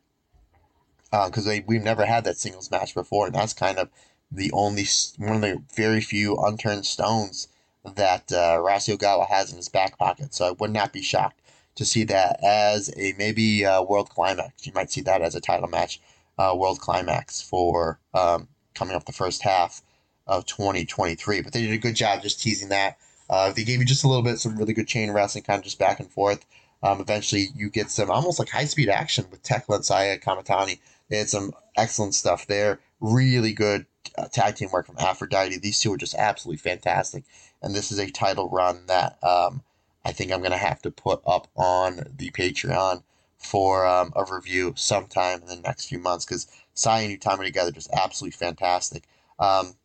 because 1.11 1.47
uh, 1.47 1.59
we've 1.65 1.83
never 1.83 2.05
had 2.05 2.23
that 2.25 2.37
singles 2.37 2.69
match 2.69 2.93
before, 2.93 3.27
and 3.27 3.35
that's 3.35 3.53
kind 3.53 3.79
of 3.79 3.89
the 4.31 4.51
only 4.51 4.85
one 5.17 5.35
of 5.37 5.41
the 5.41 5.61
very 5.75 6.01
few 6.01 6.37
unturned 6.37 6.85
stones 6.85 7.47
that 7.95 8.31
uh, 8.31 8.57
Rossy 8.61 8.95
Ogawa 8.95 9.27
has 9.27 9.51
in 9.51 9.57
his 9.57 9.69
back 9.69 9.97
pocket. 9.97 10.33
So 10.33 10.47
I 10.47 10.51
would 10.51 10.71
not 10.71 10.93
be 10.93 11.01
shocked 11.01 11.41
to 11.75 11.85
see 11.85 12.03
that 12.03 12.43
as 12.43 12.91
a 12.97 13.13
maybe 13.17 13.65
uh, 13.65 13.81
world 13.81 14.09
climax. 14.09 14.67
You 14.67 14.73
might 14.73 14.91
see 14.91 15.01
that 15.01 15.21
as 15.21 15.35
a 15.35 15.41
title 15.41 15.69
match, 15.69 15.99
uh, 16.37 16.53
world 16.55 16.79
climax 16.79 17.41
for 17.41 17.99
um, 18.13 18.47
coming 18.75 18.95
up 18.95 19.05
the 19.05 19.13
first 19.13 19.41
half 19.41 19.81
of 20.27 20.45
2023. 20.45 21.41
But 21.41 21.53
they 21.53 21.61
did 21.61 21.71
a 21.71 21.77
good 21.77 21.95
job 21.95 22.21
just 22.21 22.41
teasing 22.41 22.69
that. 22.69 22.97
Uh, 23.29 23.51
they 23.51 23.63
gave 23.63 23.79
you 23.79 23.85
just 23.85 24.03
a 24.03 24.07
little 24.07 24.23
bit 24.23 24.39
some 24.39 24.57
really 24.57 24.73
good 24.73 24.87
chain 24.87 25.11
wrestling, 25.11 25.43
kind 25.43 25.59
of 25.59 25.63
just 25.63 25.79
back 25.79 25.99
and 25.99 26.11
forth. 26.11 26.45
Um, 26.81 27.01
eventually, 27.01 27.49
you 27.55 27.69
get 27.69 27.91
some 27.91 28.09
almost 28.09 28.39
like 28.39 28.49
high 28.49 28.65
speed 28.65 28.89
action 28.89 29.25
with 29.29 29.43
Thekla 29.43 29.75
and 29.75 29.85
Saya 29.85 30.17
Kamitani. 30.17 30.79
They 31.09 31.17
had 31.17 31.29
some 31.29 31.51
excellent 31.77 32.15
stuff 32.15 32.47
there. 32.47 32.79
Really 33.01 33.53
good 33.53 33.85
uh, 34.17 34.27
tag 34.27 34.55
team 34.55 34.69
work 34.71 34.85
from 34.85 34.97
Aphrodite. 34.97 35.57
These 35.57 35.79
two 35.79 35.93
are 35.93 35.97
just 35.97 36.15
absolutely 36.15 36.57
fantastic. 36.57 37.23
And 37.61 37.75
this 37.75 37.91
is 37.91 37.99
a 37.99 38.09
title 38.09 38.49
run 38.49 38.85
that 38.87 39.21
um, 39.23 39.61
I 40.05 40.11
think 40.11 40.31
I'm 40.31 40.39
going 40.39 40.51
to 40.51 40.57
have 40.57 40.81
to 40.83 40.91
put 40.91 41.21
up 41.25 41.47
on 41.55 42.07
the 42.15 42.31
Patreon 42.31 43.03
for 43.37 43.85
um, 43.85 44.13
a 44.15 44.25
review 44.25 44.73
sometime 44.75 45.41
in 45.41 45.47
the 45.47 45.55
next 45.57 45.87
few 45.87 45.99
months 45.99 46.25
because 46.25 46.47
Sai 46.73 47.01
and 47.01 47.19
Utami 47.19 47.45
together 47.45 47.71
just 47.71 47.91
absolutely 47.93 48.37
fantastic. 48.37 49.03
Um, 49.39 49.75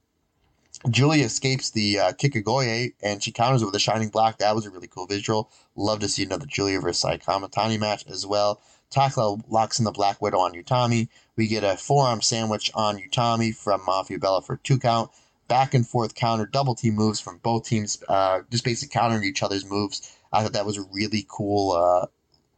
Giulia 0.90 1.24
escapes 1.24 1.70
the 1.70 1.98
uh, 1.98 2.12
Kikugoye 2.12 2.92
and 3.02 3.22
she 3.22 3.32
counters 3.32 3.62
it 3.62 3.66
with 3.66 3.74
a 3.74 3.78
Shining 3.78 4.10
Black. 4.10 4.38
That 4.38 4.54
was 4.54 4.66
a 4.66 4.70
really 4.70 4.86
cool 4.86 5.06
visual. 5.06 5.50
Love 5.76 6.00
to 6.00 6.08
see 6.08 6.24
another 6.24 6.46
Giulia 6.46 6.80
versus 6.80 7.00
Sai 7.00 7.16
Kamitani 7.16 7.80
match 7.80 8.04
as 8.06 8.26
well. 8.26 8.60
Thekla 8.90 9.42
locks 9.48 9.78
in 9.78 9.86
the 9.86 9.90
Black 9.90 10.20
Widow 10.20 10.38
on 10.38 10.52
Utami. 10.52 11.08
We 11.36 11.48
get 11.48 11.64
a 11.64 11.76
forearm 11.76 12.20
sandwich 12.20 12.70
on 12.74 12.98
Utami 12.98 13.54
from 13.54 13.84
Mafia 13.84 14.18
Bella 14.18 14.42
for 14.42 14.56
two 14.56 14.78
count. 14.78 15.10
Back 15.48 15.74
and 15.74 15.86
forth 15.86 16.14
counter 16.14 16.46
double 16.46 16.74
team 16.74 16.94
moves 16.94 17.20
from 17.20 17.38
both 17.38 17.66
teams, 17.66 18.02
uh, 18.08 18.40
just 18.50 18.64
basically 18.64 18.92
countering 18.92 19.24
each 19.24 19.42
other's 19.42 19.64
moves. 19.64 20.16
I 20.32 20.42
thought 20.42 20.52
that 20.52 20.66
was 20.66 20.78
a 20.78 20.84
really 20.92 21.26
cool, 21.28 21.72
uh, 21.72 22.06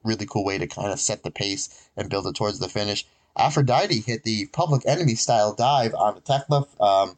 really 0.05 0.27
cool 0.27 0.45
way 0.45 0.59
to 0.59 0.67
kind 0.67 0.93
of 0.93 1.01
set 1.01 1.23
the 1.23 1.31
pace 1.31 1.89
and 1.97 2.11
build 2.11 2.27
it 2.27 2.35
towards 2.35 2.59
the 2.59 2.69
finish. 2.69 3.07
Aphrodite 3.37 4.01
hit 4.01 4.23
the 4.25 4.47
Public 4.47 4.83
Enemy 4.87 5.15
style 5.15 5.55
dive 5.55 5.95
on 5.95 6.15
the 6.15 6.21
Thekla, 6.21 6.67
um, 6.81 7.17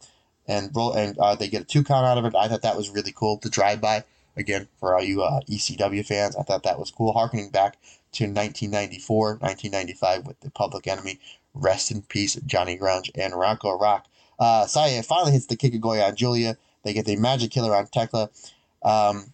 and 0.48 0.70
roll, 0.74 0.92
and 0.92 1.16
uh, 1.18 1.36
they 1.36 1.48
get 1.48 1.62
a 1.62 1.64
two 1.64 1.84
count 1.84 2.06
out 2.06 2.18
of 2.18 2.24
it. 2.24 2.34
I 2.34 2.48
thought 2.48 2.62
that 2.62 2.76
was 2.76 2.90
really 2.90 3.12
cool. 3.12 3.36
The 3.36 3.50
drive 3.50 3.80
by 3.80 4.04
again 4.36 4.68
for 4.80 4.94
all 4.94 5.02
you 5.02 5.22
uh, 5.22 5.40
ECW 5.42 6.04
fans, 6.04 6.34
I 6.34 6.42
thought 6.42 6.64
that 6.64 6.78
was 6.78 6.90
cool. 6.90 7.12
Harkening 7.12 7.50
back 7.50 7.76
to 8.12 8.24
1994, 8.24 9.38
1995 9.40 10.26
with 10.26 10.40
the 10.40 10.50
Public 10.50 10.86
Enemy. 10.86 11.20
Rest 11.54 11.90
in 11.90 12.02
peace, 12.02 12.36
Johnny 12.46 12.78
Grunge 12.78 13.10
and 13.14 13.34
Rocco 13.34 13.78
Rock. 13.78 14.06
Uh, 14.38 14.66
Saya 14.66 15.02
finally 15.02 15.32
hits 15.32 15.46
the 15.46 15.56
Kikugoye 15.56 16.06
on 16.06 16.14
Giulia. 16.14 16.56
They 16.84 16.92
get 16.92 17.04
the 17.04 17.16
Magic 17.16 17.50
Killer 17.50 17.74
on 17.74 17.86
Thekla. 17.86 18.30
Um, 18.82 19.32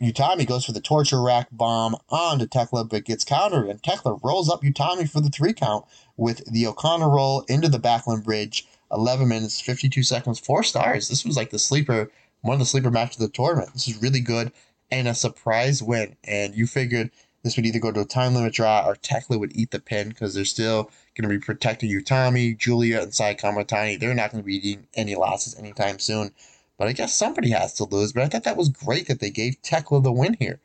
Utami 0.00 0.46
goes 0.46 0.64
for 0.64 0.72
the 0.72 0.80
torture 0.80 1.22
rack 1.22 1.48
bomb 1.52 1.96
onto 2.10 2.46
Thekla, 2.46 2.88
but 2.88 3.04
gets 3.04 3.24
countered, 3.24 3.68
and 3.68 3.82
Thekla 3.82 4.20
rolls 4.22 4.50
up 4.50 4.62
Utami 4.62 5.08
for 5.08 5.20
the 5.20 5.30
three 5.30 5.52
count 5.52 5.84
with 6.16 6.44
the 6.50 6.66
O'Connor 6.66 7.08
roll 7.08 7.42
into 7.48 7.68
the 7.68 7.78
Backlund 7.78 8.24
Bridge. 8.24 8.66
11 8.92 9.26
minutes, 9.26 9.60
52 9.60 10.02
seconds, 10.02 10.38
four 10.38 10.62
stars. 10.62 11.08
This 11.08 11.24
was 11.24 11.36
like 11.36 11.50
the 11.50 11.58
sleeper, 11.58 12.10
one 12.42 12.54
of 12.54 12.60
the 12.60 12.66
sleeper 12.66 12.90
matches 12.90 13.20
of 13.20 13.26
the 13.26 13.32
tournament. 13.32 13.72
This 13.72 13.88
is 13.88 14.00
really 14.00 14.20
good 14.20 14.52
and 14.90 15.08
a 15.08 15.14
surprise 15.14 15.82
win. 15.82 16.16
And 16.24 16.54
you 16.54 16.66
figured 16.66 17.10
this 17.42 17.56
would 17.56 17.66
either 17.66 17.78
go 17.78 17.92
to 17.92 18.00
a 18.00 18.04
time 18.04 18.34
limit 18.34 18.54
draw 18.54 18.86
or 18.86 18.94
Thekla 18.96 19.38
would 19.38 19.56
eat 19.56 19.70
the 19.70 19.80
pin 19.80 20.08
because 20.08 20.34
they're 20.34 20.44
still 20.44 20.90
going 21.14 21.28
to 21.28 21.38
be 21.38 21.38
protecting 21.38 21.90
Utami, 21.90 22.56
Giulia, 22.56 23.02
and 23.02 23.14
Sai 23.14 23.34
Kamitani. 23.34 23.98
They're 23.98 24.14
not 24.14 24.30
going 24.30 24.42
to 24.42 24.46
be 24.46 24.56
eating 24.56 24.86
any 24.94 25.14
losses 25.14 25.58
anytime 25.58 25.98
soon. 25.98 26.32
But 26.78 26.88
I 26.88 26.92
guess 26.92 27.14
somebody 27.14 27.50
has 27.50 27.72
to 27.74 27.84
lose. 27.84 28.12
But 28.12 28.24
I 28.24 28.28
thought 28.28 28.44
that 28.44 28.56
was 28.56 28.68
great 28.68 29.06
that 29.08 29.20
they 29.20 29.30
gave 29.30 29.62
Thekla 29.62 30.02
the 30.02 30.12
win 30.12 30.36
here. 30.38 30.60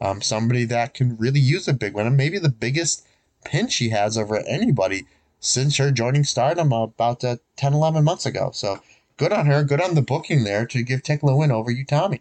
Um, 0.00 0.20
somebody 0.20 0.64
that 0.66 0.92
can 0.92 1.16
really 1.16 1.40
use 1.40 1.66
a 1.66 1.72
big 1.72 1.94
win, 1.94 2.06
and 2.06 2.16
maybe 2.16 2.38
the 2.38 2.50
biggest 2.50 3.06
pin 3.44 3.68
she 3.68 3.88
has 3.90 4.18
over 4.18 4.38
anybody 4.46 5.06
since 5.40 5.76
her 5.78 5.90
joining 5.90 6.24
Stardom 6.24 6.72
about 6.72 7.24
uh, 7.24 7.36
10, 7.56 7.72
11 7.72 8.04
months 8.04 8.26
ago. 8.26 8.50
So 8.52 8.80
good 9.16 9.32
on 9.32 9.46
her. 9.46 9.62
Good 9.64 9.80
on 9.80 9.94
the 9.94 10.02
booking 10.02 10.44
there 10.44 10.66
to 10.66 10.82
give 10.82 11.02
Thekla 11.02 11.32
a 11.32 11.36
win 11.36 11.50
over 11.50 11.72
Utami. 11.72 12.20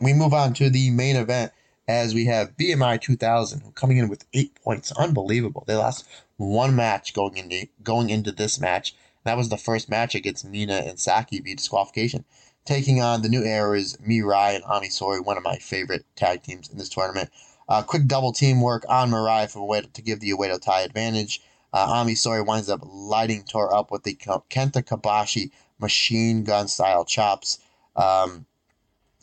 We 0.00 0.12
move 0.12 0.34
on 0.34 0.54
to 0.54 0.70
the 0.70 0.90
main 0.90 1.16
event 1.16 1.52
as 1.88 2.14
we 2.14 2.26
have 2.26 2.56
BMI 2.56 3.00
2000 3.00 3.74
coming 3.74 3.96
in 3.96 4.08
with 4.08 4.26
eight 4.34 4.54
points. 4.62 4.92
Unbelievable. 4.92 5.64
They 5.66 5.74
lost 5.74 6.06
one 6.36 6.76
match 6.76 7.14
going 7.14 7.36
into 7.36 7.68
going 7.82 8.10
into 8.10 8.30
this 8.30 8.60
match. 8.60 8.94
That 9.28 9.36
was 9.36 9.50
the 9.50 9.58
first 9.58 9.90
match 9.90 10.14
against 10.14 10.46
Mina 10.46 10.84
and 10.86 10.98
Saki 10.98 11.40
via 11.40 11.54
disqualification. 11.54 12.24
Taking 12.64 13.02
on 13.02 13.20
the 13.20 13.28
new 13.28 13.42
eras, 13.42 13.94
Mirai 13.98 14.54
and 14.54 14.64
Ami 14.64 14.88
Sohrei, 14.88 15.22
one 15.22 15.36
of 15.36 15.42
my 15.42 15.56
favorite 15.56 16.06
tag 16.16 16.42
teams 16.42 16.70
in 16.70 16.78
this 16.78 16.88
tournament. 16.88 17.28
Uh, 17.68 17.82
quick 17.82 18.06
double 18.06 18.32
teamwork 18.32 18.86
on 18.88 19.10
Mirai 19.10 19.50
for 19.50 19.82
to 19.82 20.02
give 20.02 20.20
the 20.20 20.30
Oedo 20.30 20.58
Tai 20.58 20.80
advantage. 20.80 21.42
Uh, 21.74 21.86
Ami 21.90 22.14
Sohrei 22.14 22.46
winds 22.46 22.70
up 22.70 22.80
lighting 22.82 23.44
Tor 23.44 23.74
up 23.74 23.90
with 23.90 24.04
the 24.04 24.14
Kenta 24.14 24.82
Kobashi 24.82 25.50
machine 25.78 26.42
gun 26.42 26.66
style 26.66 27.04
chops. 27.04 27.58
Um, 27.96 28.46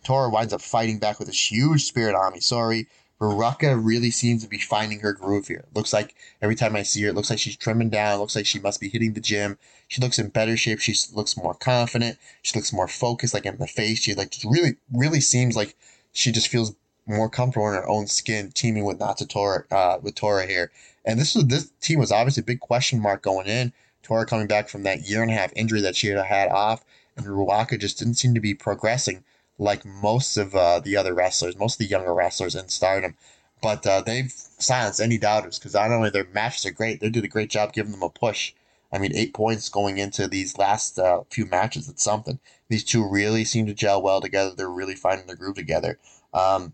Tora 0.03 0.29
winds 0.29 0.53
up 0.53 0.61
fighting 0.61 0.99
back 0.99 1.17
with 1.17 1.29
this 1.29 1.51
huge 1.51 1.83
spirit 1.83 2.13
Ami 2.13 2.41
Sohrei. 2.41 2.85
Ruaka 3.21 3.81
really 3.81 4.11
seems 4.11 4.43
to 4.43 4.49
be 4.49 4.57
finding 4.57 4.99
her 4.99 5.13
groove 5.13 5.47
here. 5.47 5.65
Looks 5.73 5.93
like 5.93 6.15
every 6.41 6.55
time 6.55 6.75
I 6.75 6.83
see 6.83 7.01
her, 7.03 7.09
it 7.09 7.15
looks 7.15 7.29
like 7.29 7.39
she's 7.39 7.55
trimming 7.55 7.89
down. 7.89 8.19
Looks 8.19 8.35
like 8.35 8.45
she 8.45 8.59
must 8.59 8.81
be 8.81 8.89
hitting 8.89 9.13
the 9.13 9.21
gym. 9.21 9.57
She 9.87 10.01
looks 10.01 10.19
in 10.19 10.29
better 10.29 10.57
shape. 10.57 10.79
She 10.79 10.95
looks 11.13 11.37
more 11.37 11.53
confident. 11.53 12.17
She 12.41 12.57
looks 12.57 12.73
more 12.73 12.87
focused, 12.87 13.33
like 13.33 13.45
in 13.45 13.57
the 13.57 13.67
face. 13.67 13.99
She 13.99 14.13
like 14.13 14.31
just 14.31 14.45
really, 14.45 14.75
really 14.91 15.21
seems 15.21 15.55
like 15.55 15.75
she 16.11 16.31
just 16.31 16.49
feels 16.49 16.75
more 17.07 17.29
comfortable 17.29 17.67
in 17.67 17.75
her 17.75 17.87
own 17.87 18.07
skin, 18.07 18.51
teaming 18.51 18.83
with 18.83 18.99
Natsutora, 18.99 19.63
uh, 19.71 19.99
with 20.01 20.15
Tora 20.15 20.45
here. 20.45 20.71
And 21.05 21.19
this 21.19 21.35
was 21.35 21.45
this 21.45 21.71
team 21.79 21.99
was 21.99 22.11
obviously 22.11 22.41
a 22.41 22.45
big 22.45 22.59
question 22.59 22.99
mark 22.99 23.21
going 23.21 23.47
in. 23.47 23.71
Tora 24.03 24.25
coming 24.25 24.47
back 24.47 24.67
from 24.67 24.83
that 24.83 25.07
year 25.07 25.21
and 25.21 25.31
a 25.31 25.35
half 25.35 25.53
injury 25.55 25.81
that 25.81 25.95
she 25.95 26.07
had 26.07 26.23
had 26.25 26.49
off, 26.49 26.83
and 27.15 27.25
Ruaka 27.25 27.79
just 27.79 27.97
didn't 27.97 28.15
seem 28.15 28.33
to 28.33 28.41
be 28.41 28.53
progressing 28.53 29.23
like 29.57 29.85
most 29.85 30.37
of 30.37 30.55
uh, 30.55 30.79
the 30.79 30.97
other 30.97 31.13
wrestlers, 31.13 31.57
most 31.57 31.75
of 31.75 31.79
the 31.79 31.91
younger 31.91 32.13
wrestlers 32.13 32.55
in 32.55 32.69
Stardom. 32.69 33.15
But 33.61 33.87
uh, 33.87 34.01
they've 34.01 34.31
silenced 34.31 34.99
any 34.99 35.17
doubters 35.17 35.57
because 35.57 35.73
not 35.73 35.91
only 35.91 36.09
their 36.09 36.27
matches 36.33 36.65
are 36.65 36.71
great, 36.71 36.99
they 36.99 37.09
did 37.09 37.23
a 37.23 37.29
great 37.29 37.49
job 37.49 37.73
giving 37.73 37.93
them 37.93 38.03
a 38.03 38.09
push. 38.09 38.53
I 38.91 38.97
mean, 38.97 39.15
eight 39.15 39.33
points 39.33 39.69
going 39.69 39.97
into 39.97 40.27
these 40.27 40.57
last 40.57 40.99
uh, 40.99 41.21
few 41.29 41.45
matches, 41.45 41.89
it's 41.89 42.03
something. 42.03 42.39
These 42.69 42.83
two 42.83 43.09
really 43.09 43.43
seem 43.43 43.65
to 43.65 43.73
gel 43.73 44.01
well 44.01 44.21
together. 44.21 44.53
They're 44.55 44.69
really 44.69 44.95
finding 44.95 45.27
their 45.27 45.35
groove 45.35 45.55
together. 45.55 45.99
Um, 46.33 46.73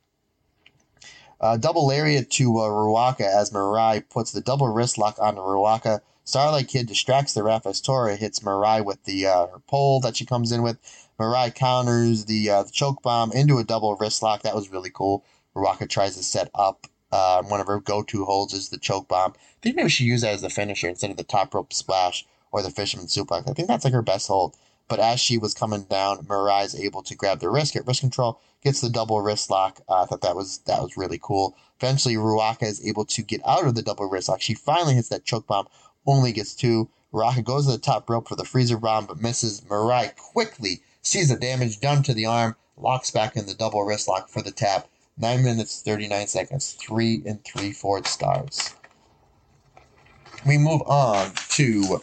uh, 1.39 1.57
double 1.57 1.87
lariat 1.87 2.29
to 2.31 2.59
uh, 2.59 2.69
Ruaka 2.69 3.21
as 3.21 3.49
Mirai 3.51 4.07
puts 4.09 4.31
the 4.31 4.41
double 4.41 4.67
wrist 4.67 4.97
lock 4.97 5.17
on 5.19 5.35
Ruaka. 5.37 6.01
Starlight 6.23 6.67
Kid 6.67 6.87
distracts 6.87 7.33
the 7.33 7.43
ref 7.43 7.65
as 7.65 7.81
Tora 7.81 8.15
hits 8.15 8.39
Mirai 8.39 8.83
with 8.85 9.03
the 9.03 9.25
uh, 9.27 9.47
pole 9.67 9.99
that 10.01 10.15
she 10.15 10.25
comes 10.25 10.51
in 10.51 10.61
with. 10.61 10.77
Mirai 11.19 11.53
counters 11.53 12.25
the, 12.25 12.49
uh, 12.49 12.63
the 12.63 12.71
choke 12.71 13.01
bomb 13.01 13.31
into 13.31 13.57
a 13.57 13.63
double 13.63 13.95
wrist 13.95 14.23
lock. 14.23 14.43
That 14.43 14.55
was 14.55 14.71
really 14.71 14.91
cool. 14.93 15.25
Ruaka 15.55 15.89
tries 15.89 16.15
to 16.15 16.23
set 16.23 16.49
up 16.55 16.87
uh, 17.11 17.43
one 17.43 17.59
of 17.59 17.67
her 17.67 17.79
go-to 17.79 18.23
holds 18.23 18.53
is 18.53 18.69
the 18.69 18.77
choke 18.77 19.07
bomb. 19.07 19.33
I 19.35 19.59
think 19.61 19.75
maybe 19.75 19.89
she 19.89 20.05
used 20.05 20.23
that 20.23 20.33
as 20.33 20.41
the 20.41 20.49
finisher 20.49 20.87
instead 20.87 21.11
of 21.11 21.17
the 21.17 21.23
top 21.23 21.53
rope 21.53 21.73
splash 21.73 22.25
or 22.51 22.61
the 22.61 22.69
fisherman 22.69 23.07
suplex. 23.07 23.49
I 23.49 23.53
think 23.53 23.67
that's 23.67 23.83
like 23.83 23.93
her 23.93 24.01
best 24.01 24.27
hold. 24.27 24.55
but 24.91 24.99
as 24.99 25.21
she 25.21 25.37
was 25.37 25.53
coming 25.53 25.83
down, 25.83 26.17
Mirai 26.25 26.65
is 26.65 26.75
able 26.75 27.01
to 27.03 27.15
grab 27.15 27.39
the 27.39 27.49
wrist, 27.49 27.73
get 27.73 27.87
wrist 27.87 28.01
control, 28.01 28.41
gets 28.61 28.81
the 28.81 28.89
double 28.89 29.21
wrist 29.21 29.49
lock. 29.49 29.79
Uh, 29.87 30.03
I 30.03 30.05
thought 30.05 30.19
that 30.21 30.35
was 30.35 30.57
that 30.65 30.81
was 30.81 30.97
really 30.97 31.17
cool. 31.21 31.55
Eventually, 31.79 32.15
Ruaka 32.15 32.63
is 32.63 32.85
able 32.85 33.05
to 33.05 33.21
get 33.21 33.39
out 33.47 33.65
of 33.65 33.75
the 33.75 33.81
double 33.81 34.09
wrist 34.09 34.27
lock. 34.27 34.41
She 34.41 34.53
finally 34.53 34.95
hits 34.95 35.07
that 35.07 35.23
choke 35.23 35.47
bomb, 35.47 35.67
only 36.05 36.31
gets 36.31 36.53
two. 36.53 36.89
Ruaka 37.13 37.43
goes 37.43 37.65
to 37.65 37.73
the 37.73 37.77
top 37.77 38.09
rope 38.09 38.27
for 38.27 38.35
the 38.35 38.45
freezer 38.45 38.77
bomb, 38.77 39.05
but 39.05 39.21
misses. 39.21 39.61
Mirai 39.61 40.15
quickly 40.15 40.81
sees 41.01 41.29
the 41.29 41.35
damage 41.35 41.79
done 41.79 42.03
to 42.03 42.13
the 42.13 42.25
arm, 42.25 42.55
locks 42.77 43.11
back 43.11 43.35
in 43.35 43.45
the 43.45 43.53
double 43.53 43.83
wrist 43.83 44.07
lock 44.07 44.29
for 44.29 44.41
the 44.41 44.51
tap. 44.51 44.87
9 45.17 45.43
minutes, 45.43 45.81
39 45.81 46.27
seconds, 46.27 46.71
3 46.73 47.23
and 47.25 47.43
3 47.43 47.73
fourths 47.73 48.11
stars. 48.11 48.73
We 50.45 50.57
move 50.57 50.81
on 50.83 51.33
to 51.49 52.01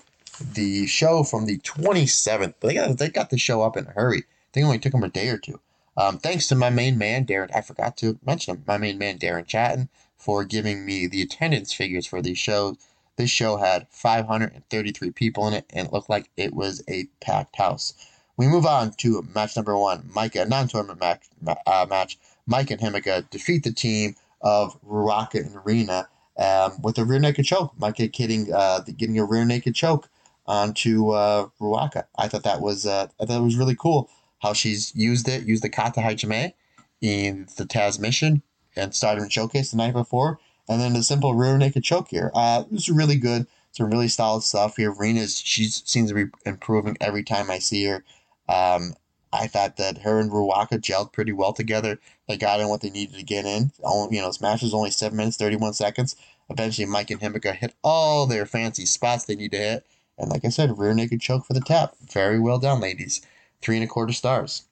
the 0.52 0.86
show 0.86 1.24
from 1.24 1.46
the 1.46 1.58
27th. 1.58 2.54
They 2.60 2.74
got, 2.74 2.98
they 2.98 3.08
got 3.08 3.30
the 3.30 3.38
show 3.38 3.62
up 3.62 3.76
in 3.76 3.86
a 3.86 3.90
hurry. 3.90 4.24
It 4.54 4.62
only 4.62 4.78
took 4.78 4.92
them 4.92 5.04
a 5.04 5.08
day 5.08 5.28
or 5.28 5.38
two. 5.38 5.60
Um, 5.96 6.18
thanks 6.18 6.48
to 6.48 6.54
my 6.54 6.70
main 6.70 6.98
man, 6.98 7.26
Darren. 7.26 7.54
I 7.54 7.60
forgot 7.60 7.96
to 7.98 8.18
mention 8.24 8.56
him. 8.56 8.64
My 8.66 8.76
main 8.76 8.98
man, 8.98 9.18
Darren 9.18 9.46
Chatton, 9.46 9.88
for 10.16 10.44
giving 10.44 10.84
me 10.84 11.06
the 11.06 11.22
attendance 11.22 11.72
figures 11.72 12.06
for 12.06 12.20
these 12.22 12.38
shows. 12.38 12.76
This 13.18 13.30
show 13.30 13.56
had 13.56 13.88
533 13.90 15.10
people 15.10 15.48
in 15.48 15.54
it, 15.54 15.66
and 15.70 15.88
it 15.88 15.92
looked 15.92 16.08
like 16.08 16.30
it 16.36 16.54
was 16.54 16.84
a 16.88 17.06
packed 17.20 17.56
house. 17.56 17.94
We 18.36 18.46
move 18.46 18.64
on 18.64 18.92
to 18.98 19.26
match 19.34 19.56
number 19.56 19.76
one, 19.76 20.04
Maika, 20.14 20.48
non-tournament 20.48 21.00
match. 21.00 21.26
Uh, 21.66 21.86
match. 21.90 22.16
Maika 22.48 22.70
and 22.70 22.80
Himeka 22.80 23.28
defeat 23.28 23.64
the 23.64 23.72
team 23.72 24.14
of 24.40 24.80
Ruaka 24.82 25.44
and 25.44 25.58
Rena 25.66 26.08
um, 26.38 26.80
with 26.80 26.96
a 26.96 27.04
rear 27.04 27.18
naked 27.18 27.44
choke. 27.44 27.76
Maika 27.76 28.10
getting 28.12 28.52
uh, 28.52 28.82
getting 28.96 29.18
a 29.18 29.24
rear 29.24 29.44
naked 29.44 29.74
choke 29.74 30.08
onto 30.46 31.10
uh, 31.10 31.48
Ruaka. 31.60 32.04
I 32.16 32.28
thought 32.28 32.44
that 32.44 32.60
was 32.60 32.86
uh, 32.86 33.08
I 33.20 33.26
thought 33.26 33.40
it 33.40 33.44
was 33.44 33.56
really 33.56 33.76
cool 33.76 34.08
how 34.38 34.52
she's 34.52 34.94
used 34.94 35.28
it, 35.28 35.42
used 35.42 35.64
the 35.64 35.68
kata 35.68 36.00
hajime 36.00 36.52
in 37.00 37.48
the 37.56 37.64
Taz 37.64 37.98
mission 37.98 38.42
and 38.76 38.94
started 38.94 39.22
Stardom 39.22 39.28
Showcase 39.28 39.72
the 39.72 39.76
night 39.76 39.92
before, 39.92 40.38
and 40.68 40.80
then 40.80 40.92
the 40.92 41.02
simple 41.02 41.34
rear 41.34 41.56
naked 41.58 41.84
choke 41.84 42.08
here. 42.08 42.30
Uh, 42.34 42.64
it 42.66 42.72
was 42.72 42.88
really 42.88 43.16
good. 43.16 43.46
Some 43.72 43.90
really 43.90 44.08
solid 44.08 44.42
stuff 44.42 44.76
here. 44.76 44.92
Rena's 44.92 45.38
she 45.38 45.66
seems 45.66 46.08
to 46.10 46.14
be 46.14 46.30
improving 46.46 46.96
every 47.00 47.22
time 47.22 47.50
I 47.50 47.58
see 47.58 47.84
her. 47.84 48.04
Um, 48.48 48.94
I 49.32 49.46
thought 49.46 49.76
that 49.76 49.98
her 49.98 50.20
and 50.20 50.30
Ruaka 50.30 50.78
gelled 50.80 51.12
pretty 51.12 51.32
well 51.32 51.52
together. 51.52 51.98
They 52.28 52.38
got 52.38 52.60
in 52.60 52.68
what 52.68 52.80
they 52.80 52.90
needed 52.90 53.16
to 53.16 53.22
get 53.22 53.44
in. 53.44 53.72
Only, 53.84 54.16
you 54.16 54.22
know, 54.22 54.28
this 54.28 54.40
match 54.40 54.62
was 54.62 54.72
only 54.72 54.90
seven 54.90 55.18
minutes, 55.18 55.36
thirty-one 55.36 55.74
seconds. 55.74 56.16
Eventually, 56.48 56.86
Maika 56.86 57.10
and 57.10 57.20
Himeka 57.20 57.54
hit 57.54 57.74
all 57.84 58.26
their 58.26 58.46
fancy 58.46 58.86
spots 58.86 59.24
they 59.24 59.36
need 59.36 59.52
to 59.52 59.58
hit, 59.58 59.86
and 60.16 60.30
like 60.30 60.46
I 60.46 60.48
said, 60.48 60.78
rear 60.78 60.94
naked 60.94 61.20
choke 61.20 61.44
for 61.44 61.52
the 61.52 61.60
tap. 61.60 61.94
Very 62.10 62.40
well 62.40 62.58
done, 62.58 62.80
ladies. 62.80 63.20
Three 63.60 63.76
and 63.76 63.84
a 63.84 63.88
quarter 63.88 64.14
stars. 64.14 64.62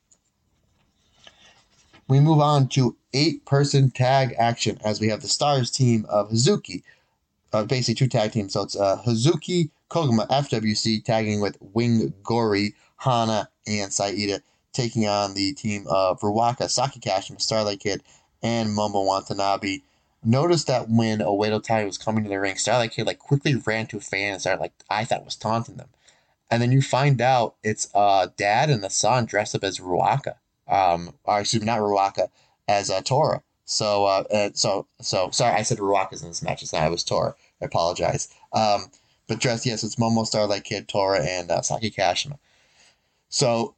We 2.09 2.21
move 2.21 2.41
on 2.41 2.69
to 2.69 2.97
eight-person 3.13 3.91
tag 3.91 4.35
action 4.39 4.79
as 4.85 5.01
we 5.01 5.09
have 5.09 5.23
the 5.23 5.29
Stars 5.29 5.71
team 5.71 6.07
of 6.09 6.31
Hazuki, 6.31 6.83
uh, 7.53 7.65
basically 7.65 7.95
two 7.95 8.09
tag 8.09 8.33
teams. 8.33 8.53
So 8.53 8.63
it's 8.63 8.77
uh, 8.77 9.03
Hazuki 9.05 9.71
Koguma 9.91 10.29
FWC 10.29 11.05
tagging 11.05 11.41
with 11.41 11.57
Wing 11.61 12.13
Gori 12.23 12.75
Hana, 12.99 13.49
and 13.67 13.93
Saida 13.93 14.41
taking 14.73 15.07
on 15.07 15.35
the 15.35 15.53
team 15.55 15.87
of 15.89 16.21
Ruaka, 16.21 16.69
Saki 16.69 17.01
Kashima, 17.01 17.41
Starlight 17.41 17.81
Kid, 17.81 18.03
and 18.43 18.71
Momo 18.71 19.05
Watanabe. 19.05 19.81
Notice 20.25 20.65
that 20.65 20.89
when 20.89 21.21
Oedo 21.21 21.63
Tai 21.63 21.85
was 21.85 21.99
coming 21.99 22.25
to 22.25 22.31
the 22.31 22.39
ring, 22.39 22.57
Starlight 22.57 22.93
Kid 22.93 23.07
like 23.07 23.19
quickly 23.19 23.55
ran 23.55 23.87
to 23.89 23.97
a 23.97 24.01
fan 24.01 24.33
and 24.33 24.41
started 24.41 24.61
like 24.61 24.73
I 24.91 25.05
thought 25.05 25.25
was 25.25 25.37
taunting 25.37 25.77
them. 25.77 25.89
And 26.51 26.63
then 26.63 26.73
you 26.73 26.83
find 26.83 27.21
out 27.21 27.57
it's 27.63 27.89
uh 27.95 28.29
dad 28.37 28.71
and 28.71 28.83
the 28.83 28.91
son 28.91 29.25
dressed 29.25 29.55
up 29.55 29.65
as 29.65 29.79
Ruaka. 29.79 30.35
Um 30.69 31.15
or 31.25 31.41
excuse 31.41 31.63
me, 31.63 31.67
not 31.67 31.81
Ruaka, 31.81 32.29
as 32.69 32.91
uh, 32.91 33.01
Tora. 33.03 33.43
So 33.65 34.05
uh, 34.05 34.25
uh 34.31 34.51
so 34.55 34.87
so 35.01 35.31
sorry, 35.31 35.55
I 35.55 35.63
said 35.63 35.79
Ruaka's 35.79 36.23
in 36.23 36.29
this 36.29 36.43
match, 36.43 36.63
it's 36.63 36.73
not 36.73 36.87
it 36.87 36.91
was 36.91 37.05
Tora. 37.05 37.35
I 37.61 37.65
apologize. 37.65 38.29
Um 38.53 38.91
but 39.29 39.41
dressed, 39.41 39.67
yes, 39.67 39.83
it's 39.83 39.97
Momo 39.97 40.25
Starlight 40.25 40.65
Kid, 40.65 40.87
Tora, 40.87 41.21
and 41.21 41.51
uh, 41.51 41.61
Saki 41.61 41.91
Kashima. 41.91 42.39
So 43.29 43.75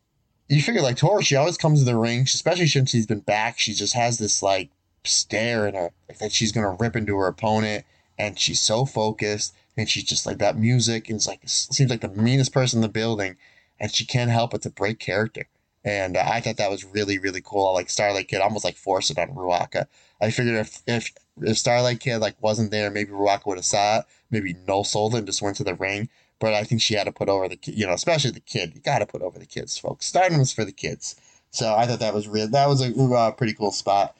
you 0.48 0.62
figure 0.62 0.82
like 0.82 0.96
Tora, 0.96 1.22
she 1.22 1.36
always 1.36 1.56
comes 1.56 1.80
in 1.80 1.86
the 1.86 1.96
ring, 1.96 2.20
especially 2.22 2.66
since 2.66 2.90
she's 2.90 3.06
been 3.06 3.20
back. 3.20 3.58
She 3.58 3.72
just 3.72 3.94
has 3.94 4.18
this 4.18 4.42
like 4.42 4.70
stare 5.04 5.66
in 5.66 5.74
her 5.74 5.90
like 6.08 6.18
that 6.18 6.32
she's 6.32 6.52
gonna 6.52 6.76
rip 6.78 6.96
into 6.96 7.16
her 7.16 7.26
opponent, 7.26 7.84
and 8.18 8.38
she's 8.38 8.60
so 8.60 8.84
focused, 8.84 9.54
and 9.76 9.88
she's 9.88 10.04
just 10.04 10.26
like 10.26 10.38
that 10.38 10.58
music 10.58 11.08
and 11.08 11.16
it's 11.16 11.26
like 11.26 11.40
seems 11.44 11.90
like 11.90 12.00
the 12.00 12.08
meanest 12.08 12.52
person 12.52 12.78
in 12.78 12.82
the 12.82 12.88
building, 12.88 13.36
and 13.78 13.94
she 13.94 14.04
can't 14.04 14.30
help 14.30 14.50
but 14.52 14.62
to 14.62 14.70
break 14.70 14.98
character. 14.98 15.46
And 15.88 16.18
uh, 16.18 16.24
I 16.26 16.42
thought 16.42 16.58
that 16.58 16.70
was 16.70 16.84
really 16.84 17.18
really 17.18 17.40
cool. 17.42 17.72
Like 17.72 17.88
Starlight 17.88 18.28
Kid 18.28 18.42
almost 18.42 18.64
like 18.64 18.76
forced 18.76 19.10
it 19.10 19.18
on 19.18 19.28
Ruaka. 19.28 19.86
I 20.20 20.30
figured 20.30 20.56
if 20.56 20.82
if 20.86 21.12
if 21.40 21.56
Starlight 21.56 22.00
Kid 22.00 22.18
like 22.18 22.36
wasn't 22.42 22.70
there, 22.70 22.90
maybe 22.90 23.10
Ruaka 23.10 23.46
would 23.46 23.56
have 23.56 23.64
saw 23.64 24.00
it, 24.00 24.04
maybe 24.30 24.54
no 24.66 24.82
sold 24.82 25.14
and 25.14 25.26
just 25.26 25.40
went 25.40 25.56
to 25.56 25.64
the 25.64 25.74
ring. 25.74 26.10
But 26.40 26.52
I 26.52 26.62
think 26.64 26.82
she 26.82 26.94
had 26.94 27.04
to 27.04 27.12
put 27.12 27.30
over 27.30 27.48
the 27.48 27.56
kid, 27.56 27.74
you 27.78 27.86
know, 27.86 27.94
especially 27.94 28.32
the 28.32 28.40
kid. 28.40 28.72
You 28.74 28.82
got 28.82 28.98
to 28.98 29.06
put 29.06 29.22
over 29.22 29.38
the 29.38 29.46
kids, 29.46 29.78
folks. 29.78 30.06
Stardom 30.06 30.44
for 30.44 30.64
the 30.64 30.72
kids. 30.72 31.16
So 31.50 31.74
I 31.74 31.86
thought 31.86 32.00
that 32.00 32.14
was 32.14 32.28
real. 32.28 32.48
That 32.48 32.68
was 32.68 32.82
a 32.82 32.94
uh, 32.94 33.30
pretty 33.32 33.54
cool 33.54 33.72
spot. 33.72 34.14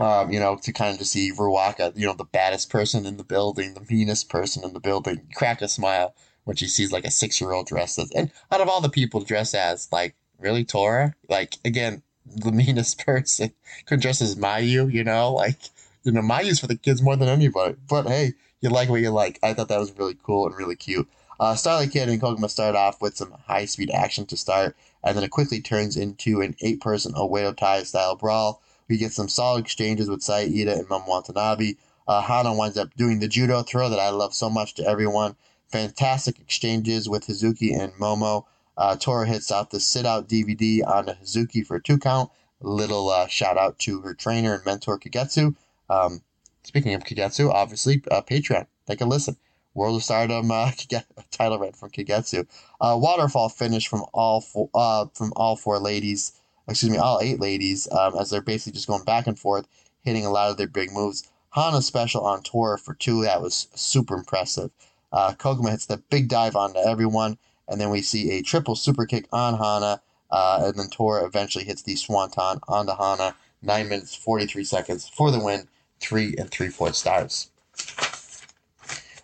Um, 0.00 0.32
you 0.32 0.40
know, 0.40 0.58
to 0.62 0.72
kind 0.72 0.92
of 0.92 0.98
just 0.98 1.12
see 1.12 1.30
Ruaka, 1.32 1.96
you 1.96 2.06
know, 2.06 2.14
the 2.14 2.24
baddest 2.24 2.70
person 2.70 3.06
in 3.06 3.18
the 3.18 3.24
building, 3.24 3.74
the 3.74 3.86
meanest 3.88 4.28
person 4.28 4.64
in 4.64 4.72
the 4.72 4.80
building, 4.80 5.28
crack 5.34 5.62
a 5.62 5.68
smile 5.68 6.14
when 6.44 6.56
she 6.56 6.66
sees 6.66 6.90
like 6.90 7.04
a 7.04 7.10
six 7.10 7.40
year 7.40 7.52
old 7.52 7.66
dressed 7.66 7.98
as, 7.98 8.10
and 8.12 8.30
out 8.50 8.60
of 8.60 8.68
all 8.68 8.80
the 8.80 8.88
people 8.88 9.20
dressed 9.20 9.54
as, 9.54 9.88
like, 9.92 10.16
really 10.40 10.64
Tora? 10.64 11.14
Like, 11.28 11.56
again, 11.64 12.02
the 12.26 12.52
meanest 12.52 13.04
person 13.04 13.52
could 13.86 14.00
dress 14.00 14.20
as 14.20 14.36
Mayu, 14.36 14.92
you 14.92 15.04
know, 15.04 15.32
like, 15.32 15.58
you 16.04 16.12
know, 16.12 16.22
Mayu's 16.22 16.60
for 16.60 16.66
the 16.66 16.76
kids 16.76 17.02
more 17.02 17.16
than 17.16 17.28
anybody. 17.28 17.76
But 17.88 18.06
hey, 18.06 18.32
you 18.60 18.70
like 18.70 18.88
what 18.88 19.00
you 19.00 19.10
like. 19.10 19.38
I 19.42 19.54
thought 19.54 19.68
that 19.68 19.78
was 19.78 19.96
really 19.98 20.16
cool 20.22 20.46
and 20.46 20.56
really 20.56 20.76
cute. 20.76 21.08
Uh, 21.38 21.54
Starlight 21.54 21.90
Kid 21.90 22.08
and 22.10 22.20
Koguma 22.20 22.50
start 22.50 22.76
off 22.76 23.00
with 23.00 23.16
some 23.16 23.34
high 23.46 23.64
speed 23.64 23.90
action 23.90 24.26
to 24.26 24.36
start, 24.36 24.76
and 25.02 25.16
then 25.16 25.24
it 25.24 25.30
quickly 25.30 25.60
turns 25.60 25.96
into 25.96 26.42
an 26.42 26.54
eight 26.60 26.80
person 26.80 27.14
Oedo 27.14 27.56
Tai 27.56 27.82
style 27.84 28.14
brawl. 28.14 28.60
We 28.88 28.98
get 28.98 29.12
some 29.12 29.28
solid 29.28 29.64
exchanges 29.64 30.10
with 30.10 30.22
Saida 30.22 30.74
and 30.74 30.86
Momo 30.88 31.08
Watanabe. 31.08 31.74
Uh, 32.06 32.20
Hana 32.20 32.52
winds 32.52 32.76
up 32.76 32.94
doing 32.94 33.20
the 33.20 33.28
judo 33.28 33.62
throw 33.62 33.88
that 33.88 33.98
I 33.98 34.10
love 34.10 34.34
so 34.34 34.50
much 34.50 34.74
to 34.74 34.86
everyone. 34.86 35.36
Fantastic 35.68 36.38
exchanges 36.40 37.08
with 37.08 37.26
Hazuki 37.26 37.72
and 37.78 37.92
Momo. 37.94 38.44
Uh, 38.80 38.96
Tora 38.96 39.26
hits 39.26 39.52
out 39.52 39.70
the 39.70 39.78
sit 39.78 40.06
out 40.06 40.28
DVD 40.28 40.84
onto 40.84 41.12
Hazuki 41.12 41.64
for 41.64 41.76
a 41.76 41.82
two 41.82 41.98
count. 41.98 42.30
Little 42.60 43.08
uh, 43.10 43.28
shout 43.28 43.56
out 43.56 43.78
to 43.80 44.00
her 44.00 44.14
trainer 44.14 44.54
and 44.54 44.64
mentor 44.64 44.98
Kagetsu. 44.98 45.54
Um, 45.88 46.22
Speaking 46.62 46.92
of 46.94 47.04
Kagetsu, 47.04 47.50
obviously, 47.50 48.02
uh, 48.10 48.20
Patreon. 48.20 48.66
Take 48.86 49.00
a 49.00 49.06
listen. 49.06 49.36
World 49.74 49.96
of 49.96 50.04
Stardom 50.04 50.50
uh, 50.50 50.72
title 51.30 51.58
read 51.58 51.74
from 51.74 51.90
Kagetsu. 51.90 52.46
Uh, 52.80 52.98
waterfall 53.00 53.48
finish 53.48 53.88
from 53.88 54.04
all 54.12 54.40
four, 54.40 54.68
uh, 54.74 55.06
from 55.14 55.32
all 55.36 55.56
four 55.56 55.78
ladies. 55.78 56.32
Excuse 56.68 56.92
me, 56.92 56.98
all 56.98 57.18
eight 57.22 57.40
ladies. 57.40 57.88
Um, 57.90 58.14
as 58.18 58.30
they're 58.30 58.42
basically 58.42 58.74
just 58.74 58.88
going 58.88 59.04
back 59.04 59.26
and 59.26 59.38
forth, 59.38 59.66
hitting 60.02 60.26
a 60.26 60.30
lot 60.30 60.50
of 60.50 60.58
their 60.58 60.68
big 60.68 60.92
moves. 60.92 61.28
Hana 61.50 61.82
special 61.82 62.26
on 62.26 62.42
tour 62.42 62.76
for 62.76 62.94
two. 62.94 63.22
That 63.22 63.40
was 63.40 63.68
super 63.74 64.16
impressive. 64.16 64.70
Uh, 65.12 65.32
Koguma 65.32 65.70
hits 65.70 65.86
the 65.86 65.96
big 65.96 66.28
dive 66.28 66.54
onto 66.54 66.78
everyone, 66.78 67.38
and 67.70 67.80
then 67.80 67.88
we 67.88 68.02
see 68.02 68.32
a 68.32 68.42
triple 68.42 68.74
super 68.74 69.06
kick 69.06 69.26
on 69.32 69.56
Hana. 69.56 70.02
Uh, 70.30 70.64
and 70.66 70.74
then 70.78 70.88
Tora 70.90 71.24
eventually 71.24 71.64
hits 71.64 71.82
the 71.82 71.96
swanton 71.96 72.60
onto 72.68 72.92
Hana. 72.92 73.34
Nine 73.62 73.88
minutes 73.88 74.14
forty 74.14 74.46
three 74.46 74.64
seconds 74.64 75.08
for 75.08 75.30
the 75.30 75.38
win 75.38 75.68
three 76.00 76.34
and 76.38 76.50
three 76.50 76.68
fourths 76.68 76.98
stars. 76.98 77.50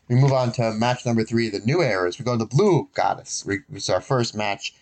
We 0.09 0.15
move 0.15 0.33
on 0.33 0.53
to 0.53 0.73
match 0.73 1.05
number 1.05 1.25
three, 1.25 1.49
the 1.49 1.61
new 1.61 1.83
eras. 1.83 2.19
We 2.19 2.25
go 2.25 2.33
to 2.33 2.39
the 2.39 2.47
Blue 2.47 2.89
Goddess. 2.95 3.45
We, 3.45 3.61
it's 3.73 3.91
our 3.91 4.01
first 4.01 4.37
match 4.37 4.73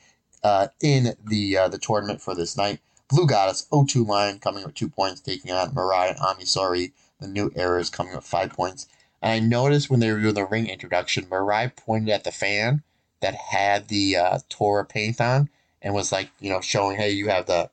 uh, 0.43 0.69
in 0.83 1.15
the 1.25 1.57
uh, 1.57 1.69
the 1.69 1.79
tournament 1.79 2.21
for 2.21 2.35
this 2.35 2.57
night. 2.57 2.81
Blue 3.09 3.27
Goddess, 3.27 3.67
O2 3.73 4.07
line 4.07 4.39
coming 4.39 4.65
with 4.65 4.75
two 4.75 4.89
points, 4.89 5.21
taking 5.21 5.51
on 5.51 5.75
Mirai 5.75 6.11
and 6.11 6.19
Ami 6.19 6.93
The 7.21 7.29
new 7.29 7.51
eras 7.55 7.91
coming 7.91 8.15
with 8.15 8.25
five 8.25 8.53
points. 8.53 8.89
And 9.23 9.33
I 9.33 9.39
noticed 9.47 9.89
when 9.89 10.01
they 10.01 10.11
were 10.11 10.21
doing 10.21 10.35
the 10.35 10.45
ring 10.45 10.69
introduction, 10.69 11.27
Mirai 11.27 11.75
pointed 11.75 12.11
at 12.11 12.25
the 12.25 12.33
fan 12.33 12.83
that 13.25 13.35
had 13.35 13.89
the 13.89 14.17
uh, 14.17 14.39
Tora 14.51 14.85
paint 14.85 15.19
on 15.19 15.49
and 15.81 15.95
was 15.95 16.13
like, 16.13 16.29
you 16.41 16.51
know, 16.51 16.61
showing, 16.61 16.99
hey, 16.99 17.11
you 17.11 17.29
have 17.29 17.47
the 17.47 17.71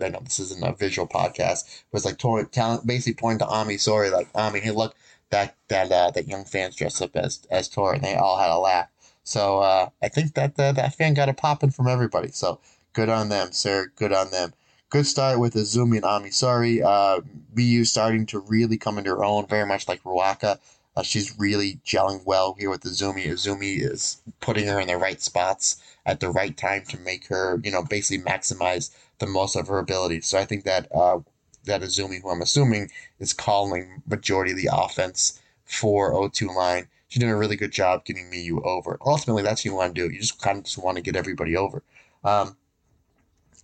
I 0.00 0.08
know 0.10 0.20
this 0.22 0.38
isn't 0.38 0.62
a 0.62 0.72
visual 0.72 1.08
podcast, 1.08 1.82
it's 1.92 2.04
like 2.04 2.18
talent, 2.18 2.86
basically 2.86 3.14
pointing 3.14 3.40
to 3.40 3.46
Ami 3.46 3.76
Sohrei, 3.76 4.12
like 4.12 4.28
Ami, 4.34 4.60
hey, 4.60 4.70
look, 4.70 4.94
that 5.30 5.56
that 5.68 5.90
uh, 5.90 6.12
that 6.12 6.28
young 6.28 6.44
fans 6.44 6.76
dressed 6.76 7.02
up 7.02 7.16
as 7.16 7.44
as 7.50 7.68
Tori, 7.68 7.96
and 7.96 8.04
they 8.04 8.14
all 8.14 8.38
had 8.38 8.50
a 8.50 8.58
laugh. 8.58 8.88
So 9.24 9.58
uh, 9.58 9.88
I 10.00 10.08
think 10.08 10.34
that 10.34 10.58
uh, 10.60 10.70
that 10.72 10.94
fan 10.94 11.14
got 11.14 11.28
a 11.28 11.34
popping 11.34 11.70
from 11.70 11.88
everybody. 11.88 12.28
So 12.28 12.60
good 12.92 13.08
on 13.08 13.28
them, 13.28 13.50
sir. 13.50 13.90
Good 13.96 14.12
on 14.12 14.30
them. 14.30 14.52
Good 14.90 15.06
start 15.06 15.40
with 15.40 15.54
Azumi 15.54 15.96
and 15.96 16.04
Ami 16.04 16.30
Sohrei. 16.30 16.84
Uh, 16.84 17.22
BU 17.54 17.84
starting 17.84 18.26
to 18.26 18.38
really 18.38 18.76
come 18.76 18.98
into 18.98 19.10
her 19.10 19.24
own, 19.24 19.46
very 19.46 19.66
much 19.66 19.88
like 19.88 20.02
Ruaka. 20.04 20.58
Uh, 20.94 21.02
she's 21.02 21.38
really 21.38 21.80
gelling 21.86 22.22
well 22.26 22.54
here 22.58 22.70
with 22.70 22.82
Azumi. 22.82 23.26
Azumi 23.26 23.80
is 23.80 24.20
putting 24.40 24.66
her 24.66 24.78
in 24.78 24.88
the 24.88 24.96
right 24.96 25.22
spots 25.22 25.82
at 26.04 26.20
the 26.20 26.28
right 26.28 26.56
time 26.56 26.84
to 26.88 26.98
make 26.98 27.26
her, 27.28 27.60
you 27.64 27.70
know, 27.70 27.82
basically 27.82 28.22
maximize 28.22 28.94
the 29.18 29.26
most 29.26 29.56
of 29.56 29.68
her 29.68 29.78
ability. 29.78 30.20
So 30.20 30.38
I 30.38 30.44
think 30.44 30.64
that 30.64 30.88
uh, 30.94 31.20
that 31.64 31.82
Azumi, 31.82 32.20
who 32.20 32.30
I'm 32.30 32.42
assuming 32.42 32.90
is 33.18 33.32
calling 33.32 34.02
majority 34.06 34.52
of 34.52 34.58
the 34.58 34.68
offense 34.72 35.40
for 35.64 36.12
O2 36.12 36.54
line, 36.54 36.88
she's 37.08 37.20
doing 37.20 37.32
a 37.32 37.36
really 37.36 37.56
good 37.56 37.72
job 37.72 38.04
getting 38.04 38.30
Miyu 38.30 38.62
over. 38.64 38.98
Ultimately, 39.00 39.42
that's 39.42 39.60
what 39.60 39.64
you 39.64 39.74
want 39.74 39.94
to 39.94 40.08
do. 40.08 40.12
You 40.12 40.20
just 40.20 40.40
kind 40.40 40.58
of 40.58 40.64
just 40.64 40.78
want 40.78 40.96
to 40.96 41.02
get 41.02 41.16
everybody 41.16 41.56
over. 41.56 41.82
Um, 42.24 42.56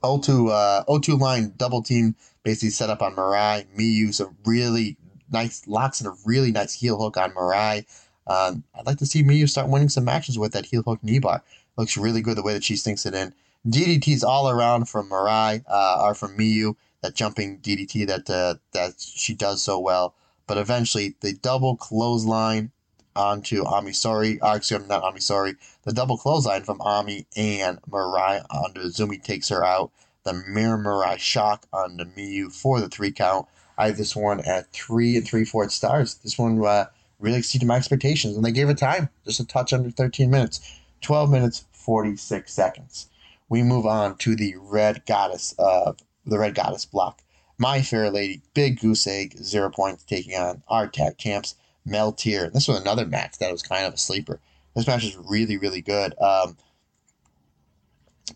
O2 0.03 0.51
uh, 0.51 0.85
O2 0.85 1.19
line 1.19 1.55
double 1.57 1.83
team 1.83 2.15
basically 2.43 2.71
set 2.71 2.91
up 2.91 3.03
on 3.03 3.17
Mirai. 3.17 3.67
Miyu's 3.77 4.21
a 4.21 4.29
really 4.45 4.97
nice 5.31 5.67
locks 5.67 6.01
and 6.01 6.09
a 6.09 6.15
really 6.25 6.53
nice 6.53 6.73
heel 6.75 6.99
hook 6.99 7.17
on 7.17 7.33
Mirai. 7.33 7.85
Um, 8.27 8.65
I'd 8.75 8.87
like 8.87 8.99
to 8.99 9.07
see 9.07 9.23
Miyu 9.23 9.49
start 9.49 9.69
winning 9.69 9.89
some 9.89 10.05
matches 10.05 10.39
with 10.39 10.53
that 10.53 10.67
heel 10.67 10.83
hook 10.83 11.03
knee 11.03 11.19
bar. 11.19 11.43
Looks 11.77 11.97
really 11.97 12.21
good 12.21 12.37
the 12.37 12.43
way 12.43 12.53
that 12.53 12.65
she 12.65 12.77
sinks 12.77 13.07
it 13.07 13.15
in. 13.15 13.33
DDTs 13.67 14.25
all 14.25 14.49
around 14.51 14.89
from 14.89 15.09
Mirai 15.09 15.65
uh, 15.69 15.97
are 16.01 16.15
from 16.15 16.37
Miyu. 16.37 16.77
That 17.03 17.15
jumping 17.15 17.59
DDT 17.61 18.07
that 18.09 18.29
uh, 18.29 18.57
that 18.73 18.95
she 18.99 19.35
does 19.35 19.63
so 19.63 19.79
well. 19.79 20.15
But 20.49 20.59
eventually, 20.59 21.15
the 21.21 21.35
double 21.35 21.77
clothesline 21.77 22.73
onto 23.15 23.65
Ami 23.65 23.93
Sohrei. 23.93 24.39
Uh, 24.43 24.55
excuse 24.57 24.81
me, 24.81 24.87
not 24.89 25.03
Ami 25.03 25.21
Sohrei. 25.21 25.57
The 25.83 25.93
double 25.93 26.17
clothesline 26.17 26.65
from 26.65 26.81
Ami 26.81 27.27
and 27.37 27.81
Mirai 27.83 28.45
onto 28.51 28.83
Zumi 28.85 29.23
takes 29.23 29.49
her 29.49 29.65
out. 29.65 29.91
The 30.25 30.33
Mirror 30.33 30.79
Mirai 30.79 31.19
shock 31.19 31.67
onto 31.73 32.05
Miyu 32.05 32.53
for 32.53 32.81
the 32.81 32.89
three 32.89 33.13
count. 33.13 33.47
I 33.79 33.87
have 33.87 33.97
this 33.97 34.17
one 34.17 34.41
at 34.41 34.73
three 34.73 35.17
and 35.17 35.27
three 35.27 35.45
fourths 35.45 35.75
stars. 35.75 36.17
This 36.17 36.37
one 36.37 36.63
uh, 36.65 36.87
really 37.21 37.39
exceeded 37.39 37.67
my 37.67 37.77
expectations, 37.77 38.37
and 38.37 38.45
they 38.45 38.53
gave 38.53 38.69
it 38.69 38.77
time, 38.77 39.09
just 39.25 39.41
a 39.41 39.47
touch 39.47 39.73
under 39.73 39.91
13 39.91 40.29
minutes, 40.29 40.81
12 41.01 41.31
minutes 41.31 41.65
46 41.73 42.53
seconds. 42.53 43.07
We 43.49 43.63
move 43.63 43.87
on 43.87 44.17
to 44.19 44.37
the 44.37 44.57
Red 44.59 45.07
Goddess, 45.07 45.55
uh, 45.59 45.93
the 46.27 46.39
Red 46.39 46.55
Goddess 46.55 46.85
block. 46.85 47.23
My 47.57 47.81
Fair 47.81 48.11
Lady, 48.11 48.43
Big 48.53 48.81
Goose 48.81 49.07
Egg, 49.07 49.37
zero 49.39 49.71
points, 49.71 50.05
taking 50.05 50.35
on 50.35 50.63
our 50.69 50.87
tag 50.87 51.17
champs, 51.17 51.55
Meltear. 51.87 52.53
This 52.53 52.69
was 52.69 52.81
another 52.81 53.07
match 53.07 53.39
that 53.39 53.51
was 53.51 53.63
kind 53.63 53.87
of 53.87 53.95
a 53.95 53.99
sleeper. 53.99 54.41
This 54.75 54.87
match 54.87 55.05
is 55.05 55.17
really, 55.17 55.57
really 55.57 55.81
good. 55.81 56.15
Um, 56.21 56.57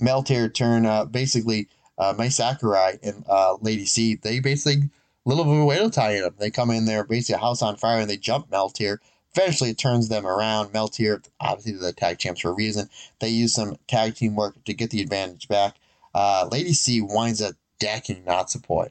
Meltear 0.00 0.52
turn 0.52 0.86
uh, 0.86 1.04
basically 1.04 1.68
uh, 1.98 2.14
Mai 2.16 2.28
Sakurai 2.28 2.98
and 3.02 3.24
uh, 3.28 3.56
Lady 3.60 3.84
C. 3.84 4.14
They 4.14 4.40
basically 4.40 4.88
little 5.28 5.44
bit 5.44 5.82
of 5.82 5.84
to 5.84 5.90
tie 5.90 6.16
in 6.16 6.22
them. 6.22 6.34
They 6.38 6.50
come 6.50 6.70
in 6.70 6.84
there, 6.84 7.04
basically 7.04 7.36
a 7.36 7.44
house 7.44 7.62
on 7.62 7.76
fire, 7.76 8.00
and 8.00 8.10
they 8.10 8.16
jump 8.16 8.50
Meltear. 8.50 8.98
Eventually, 9.34 9.70
it 9.70 9.78
turns 9.78 10.08
them 10.08 10.26
around. 10.26 10.72
Meltear, 10.72 11.24
obviously, 11.40 11.72
the 11.72 11.92
tag 11.92 12.18
champs 12.18 12.40
for 12.40 12.50
a 12.50 12.54
reason. 12.54 12.88
They 13.20 13.28
use 13.28 13.54
some 13.54 13.76
tag 13.88 14.14
team 14.14 14.34
work 14.34 14.62
to 14.64 14.74
get 14.74 14.90
the 14.90 15.00
advantage 15.00 15.48
back. 15.48 15.76
Uh, 16.14 16.48
Lady 16.50 16.74
C 16.74 17.00
winds 17.00 17.40
up 17.40 17.54
decking 17.78 18.24
Natsupoi 18.24 18.90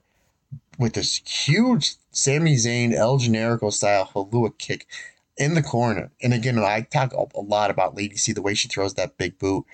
with 0.79 0.93
this 0.93 1.17
huge 1.17 1.95
Sami 2.11 2.55
Zayn 2.55 2.93
El 2.93 3.19
Generico 3.19 3.71
style 3.71 4.09
Helluva 4.13 4.57
kick 4.57 4.87
in 5.37 5.53
the 5.53 5.61
corner. 5.61 6.11
And 6.21 6.33
again, 6.33 6.57
I 6.57 6.81
talk 6.81 7.13
a 7.13 7.41
lot 7.41 7.69
about 7.69 7.95
Lady 7.95 8.17
C, 8.17 8.33
the 8.33 8.41
way 8.41 8.55
she 8.55 8.67
throws 8.67 8.95
that 8.95 9.17
big 9.17 9.37
boot. 9.37 9.65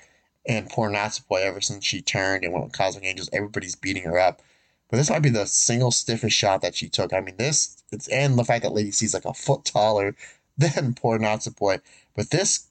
And 0.45 0.69
poor 0.69 0.89
Natsupoi, 0.89 1.41
ever 1.41 1.61
since 1.61 1.85
she 1.85 2.01
turned 2.01 2.43
and 2.43 2.53
went 2.53 2.65
with 2.65 2.77
Cosmic 2.77 3.05
Angels, 3.05 3.29
everybody's 3.33 3.75
beating 3.75 4.03
her 4.03 4.19
up. 4.19 4.41
But 4.89 4.97
this 4.97 5.09
might 5.09 5.21
be 5.21 5.29
the 5.29 5.45
single 5.45 5.91
stiffest 5.91 6.35
shot 6.35 6.61
that 6.61 6.75
she 6.75 6.87
took. 6.87 7.13
I 7.13 7.19
mean, 7.19 7.35
this, 7.37 7.83
it's, 7.91 8.07
and 8.07 8.37
the 8.37 8.45
fact 8.45 8.63
that 8.63 8.73
Lady 8.73 8.91
C 8.91 9.05
is 9.05 9.13
like 9.13 9.25
a 9.25 9.33
foot 9.33 9.65
taller 9.65 10.15
than 10.57 10.93
poor 10.93 11.19
Natsupoi. 11.19 11.81
But 12.15 12.29
this 12.29 12.67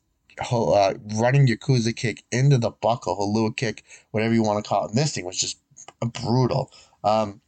uh, 0.50 0.94
running 1.14 1.46
Yakuza 1.46 1.94
kick 1.94 2.24
into 2.30 2.58
the 2.58 2.70
buckle, 2.70 3.16
Helluva 3.16 3.56
kick, 3.56 3.84
whatever 4.10 4.34
you 4.34 4.42
want 4.42 4.62
to 4.62 4.68
call 4.68 4.84
it, 4.84 4.90
and 4.90 4.98
this 4.98 5.14
thing 5.14 5.24
was 5.24 5.38
just 5.38 5.58
brutal. 6.22 6.70
Um, 7.04 7.40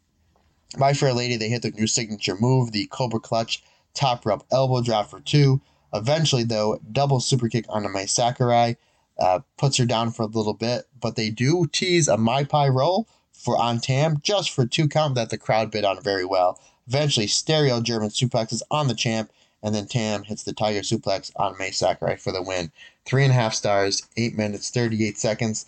my 0.77 0.93
Fair 0.93 1.13
Lady, 1.13 1.37
they 1.37 1.49
hit 1.49 1.63
their 1.63 1.73
new 1.73 1.87
signature 1.87 2.37
move, 2.39 2.73
the 2.73 2.87
Cobra 2.87 3.21
Clutch 3.21 3.63
top 3.95 4.25
rope 4.27 4.45
elbow 4.53 4.83
drop 4.83 5.11
for 5.11 5.21
two. 5.21 5.61
Eventually, 5.93 6.45
though, 6.45 6.79
double 6.93 7.21
super 7.21 7.49
kick 7.49 7.65
onto 7.69 7.89
Mai 7.89 8.05
Sakurai 8.05 8.77
uh, 9.19 9.41
puts 9.57 9.79
her 9.79 9.87
down 9.87 10.11
for 10.11 10.23
a 10.23 10.27
little 10.27 10.55
bit, 10.55 10.85
but 11.01 11.17
they 11.17 11.31
do 11.31 11.67
tease 11.67 12.09
a 12.09 12.17
Mai 12.17 12.45
Pai 12.45 12.71
roll 12.71 13.09
for 13.39 13.57
on 13.57 13.79
Tam 13.79 14.19
just 14.23 14.51
for 14.51 14.67
two 14.67 14.89
count 14.89 15.15
that 15.15 15.31
the 15.31 15.39
crowd 15.39 15.71
bid 15.71 15.85
on 15.85 16.03
very 16.03 16.25
well. 16.25 16.61
Eventually, 16.89 17.27
stereo 17.27 17.81
German 17.81 18.11
suplexes 18.11 18.63
on 18.71 18.89
the 18.89 18.95
champ, 18.95 19.31
and 19.63 19.75
then 19.75 19.87
Tam 19.87 20.25
hits 20.25 20.43
the 20.43 20.53
Tiger 20.53 20.81
suplex 20.81 21.31
on 21.37 21.57
Mai 21.59 21.71
Sakurai 21.71 22.17
for 22.17 22.33
the 22.33 22.43
win. 22.43 22.73
Three 23.05 23.23
and 23.25 23.31
a 23.31 23.35
half 23.35 23.55
stars, 23.55 24.03
eight 24.17 24.37
minutes, 24.37 24.71
38 24.71 25.19
seconds. 25.19 25.67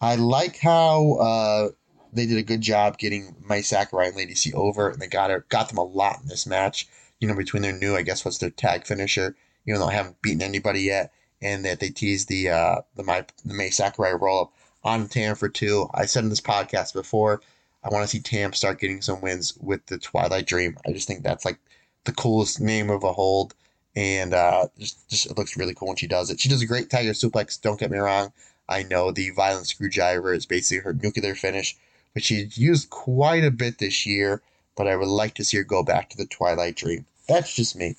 I 0.00 0.14
like 0.14 0.58
how 0.58 1.14
uh, 1.14 1.68
they 2.12 2.26
did 2.26 2.38
a 2.38 2.42
good 2.42 2.60
job 2.60 2.98
getting 2.98 3.34
Mai 3.42 3.62
Sakurai 3.62 4.08
and 4.08 4.16
Lady 4.16 4.34
C 4.34 4.52
over, 4.52 4.90
and 4.90 5.00
they 5.00 5.08
got 5.08 5.30
her, 5.30 5.44
got 5.48 5.68
them 5.68 5.78
a 5.78 5.84
lot 5.84 6.20
in 6.22 6.28
this 6.28 6.46
match. 6.46 6.88
You 7.18 7.26
know, 7.26 7.34
between 7.34 7.62
their 7.62 7.72
new, 7.72 7.96
I 7.96 8.02
guess, 8.02 8.24
what's 8.24 8.38
their 8.38 8.50
tag 8.50 8.86
finisher, 8.86 9.34
even 9.66 9.80
though 9.80 9.88
I 9.88 9.94
haven't 9.94 10.22
beaten 10.22 10.42
anybody 10.42 10.82
yet, 10.82 11.12
and 11.42 11.64
that 11.64 11.80
they 11.80 11.88
teased 11.88 12.28
the 12.28 12.50
uh, 12.50 12.80
the 12.94 13.02
Mai 13.02 13.24
the 13.44 13.54
Mai 13.54 13.70
Sakurai 13.70 14.12
roll 14.12 14.42
up 14.42 14.52
on 14.84 15.08
Tam 15.08 15.34
for 15.36 15.48
two. 15.48 15.88
I 15.94 16.06
said 16.06 16.24
in 16.24 16.30
this 16.30 16.40
podcast 16.40 16.92
before, 16.92 17.40
I 17.84 17.88
want 17.90 18.02
to 18.04 18.08
see 18.08 18.20
Tam 18.20 18.52
start 18.52 18.80
getting 18.80 19.02
some 19.02 19.20
wins 19.20 19.56
with 19.60 19.86
the 19.86 19.98
Twilight 19.98 20.46
Dream. 20.46 20.76
I 20.86 20.92
just 20.92 21.06
think 21.06 21.22
that's 21.22 21.44
like 21.44 21.58
the 22.04 22.12
coolest 22.12 22.60
name 22.60 22.90
of 22.90 23.04
a 23.04 23.12
hold, 23.12 23.54
and 23.96 24.34
uh, 24.34 24.68
just 24.78 25.08
just 25.08 25.26
it 25.26 25.38
looks 25.38 25.56
really 25.56 25.74
cool 25.74 25.88
when 25.88 25.96
she 25.96 26.06
does 26.06 26.30
it. 26.30 26.40
She 26.40 26.48
does 26.48 26.62
a 26.62 26.66
great 26.66 26.90
Tiger 26.90 27.12
suplex. 27.12 27.60
Don't 27.60 27.80
get 27.80 27.90
me 27.90 27.98
wrong. 27.98 28.32
I 28.68 28.82
know 28.82 29.10
the 29.10 29.30
violent 29.30 29.66
screwdriver 29.66 30.32
is 30.34 30.46
basically 30.46 30.82
her 30.82 30.92
nuclear 30.92 31.34
finish 31.34 31.76
but 32.14 32.24
she's 32.24 32.58
used 32.58 32.90
quite 32.90 33.44
a 33.44 33.50
bit 33.50 33.78
this 33.78 34.04
year. 34.06 34.42
But 34.76 34.88
I 34.88 34.96
would 34.96 35.08
like 35.08 35.34
to 35.34 35.44
see 35.44 35.56
her 35.56 35.64
go 35.64 35.82
back 35.82 36.10
to 36.10 36.16
the 36.16 36.26
Twilight 36.26 36.76
Dream. 36.76 37.06
That's 37.28 37.54
just 37.54 37.76
me. 37.76 37.96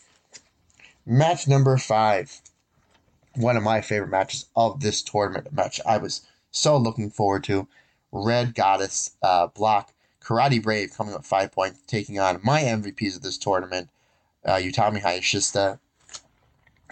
Match 1.06 1.48
number 1.48 1.78
five. 1.78 2.42
One 3.36 3.58
of 3.58 3.64
my 3.64 3.82
favorite 3.82 4.10
matches 4.10 4.46
of 4.56 4.82
this 4.82 5.02
tournament. 5.02 5.54
match 5.54 5.80
I 5.86 5.98
was 5.98 6.22
so 6.52 6.78
looking 6.78 7.10
forward 7.10 7.44
to. 7.46 7.68
Red 8.12 8.56
Goddess 8.56 9.12
uh, 9.22 9.48
block. 9.48 9.94
Karate 10.22 10.62
Brave 10.62 10.92
coming 10.96 11.16
up 11.16 11.26
five 11.26 11.52
points, 11.52 11.82
taking 11.88 12.20
on 12.20 12.40
my 12.44 12.62
MVPs 12.62 13.16
of 13.16 13.22
this 13.24 13.38
tournament, 13.38 13.90
uh, 14.46 14.56
Utami 14.56 15.02
Hayashishita, 15.02 15.80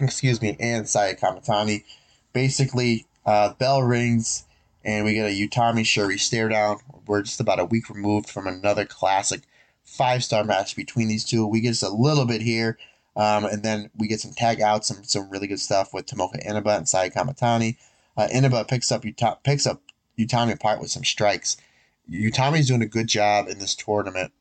excuse 0.00 0.42
me, 0.42 0.56
and 0.58 0.88
Saya 0.88 1.14
Kamitani. 1.14 1.84
Basically, 2.32 3.06
uh, 3.24 3.52
bell 3.54 3.82
rings 3.82 4.44
and 4.84 5.04
we 5.04 5.14
get 5.14 5.26
a 5.26 5.34
Utami 5.34 5.80
Syuri 5.80 6.18
stare 6.18 6.48
down. 6.48 6.78
We're 7.06 7.22
just 7.22 7.40
about 7.40 7.60
a 7.60 7.64
week 7.64 7.90
removed 7.90 8.28
from 8.28 8.46
another 8.46 8.84
classic 8.84 9.42
five 9.84 10.24
star 10.24 10.44
match 10.44 10.76
between 10.76 11.08
these 11.08 11.24
two. 11.24 11.46
We 11.46 11.60
get 11.60 11.70
just 11.70 11.82
a 11.82 11.90
little 11.90 12.24
bit 12.24 12.40
here, 12.40 12.78
um, 13.16 13.44
and 13.44 13.62
then 13.62 13.90
we 13.96 14.08
get 14.08 14.20
some 14.20 14.32
tag 14.32 14.60
outs, 14.60 14.88
some 14.88 15.04
some 15.04 15.28
really 15.28 15.46
good 15.46 15.60
stuff 15.60 15.92
with 15.92 16.06
Tomoka 16.06 16.44
Inaba 16.44 16.76
and 16.76 16.88
Saya 16.88 17.10
Kamitani. 17.10 17.76
Uh, 18.18 18.26
Inaba 18.32 18.64
picks 18.64 18.90
up 18.90 19.04
Uta- 19.04 19.38
picks 19.44 19.64
up 19.64 19.80
Utami 20.18 20.52
apart 20.52 20.80
with 20.80 20.90
some 20.90 21.04
strikes. 21.04 21.56
Utami's 22.10 22.66
doing 22.66 22.82
a 22.82 22.86
good 22.86 23.06
job 23.06 23.46
in 23.46 23.60
this 23.60 23.76
tournament, 23.76 24.32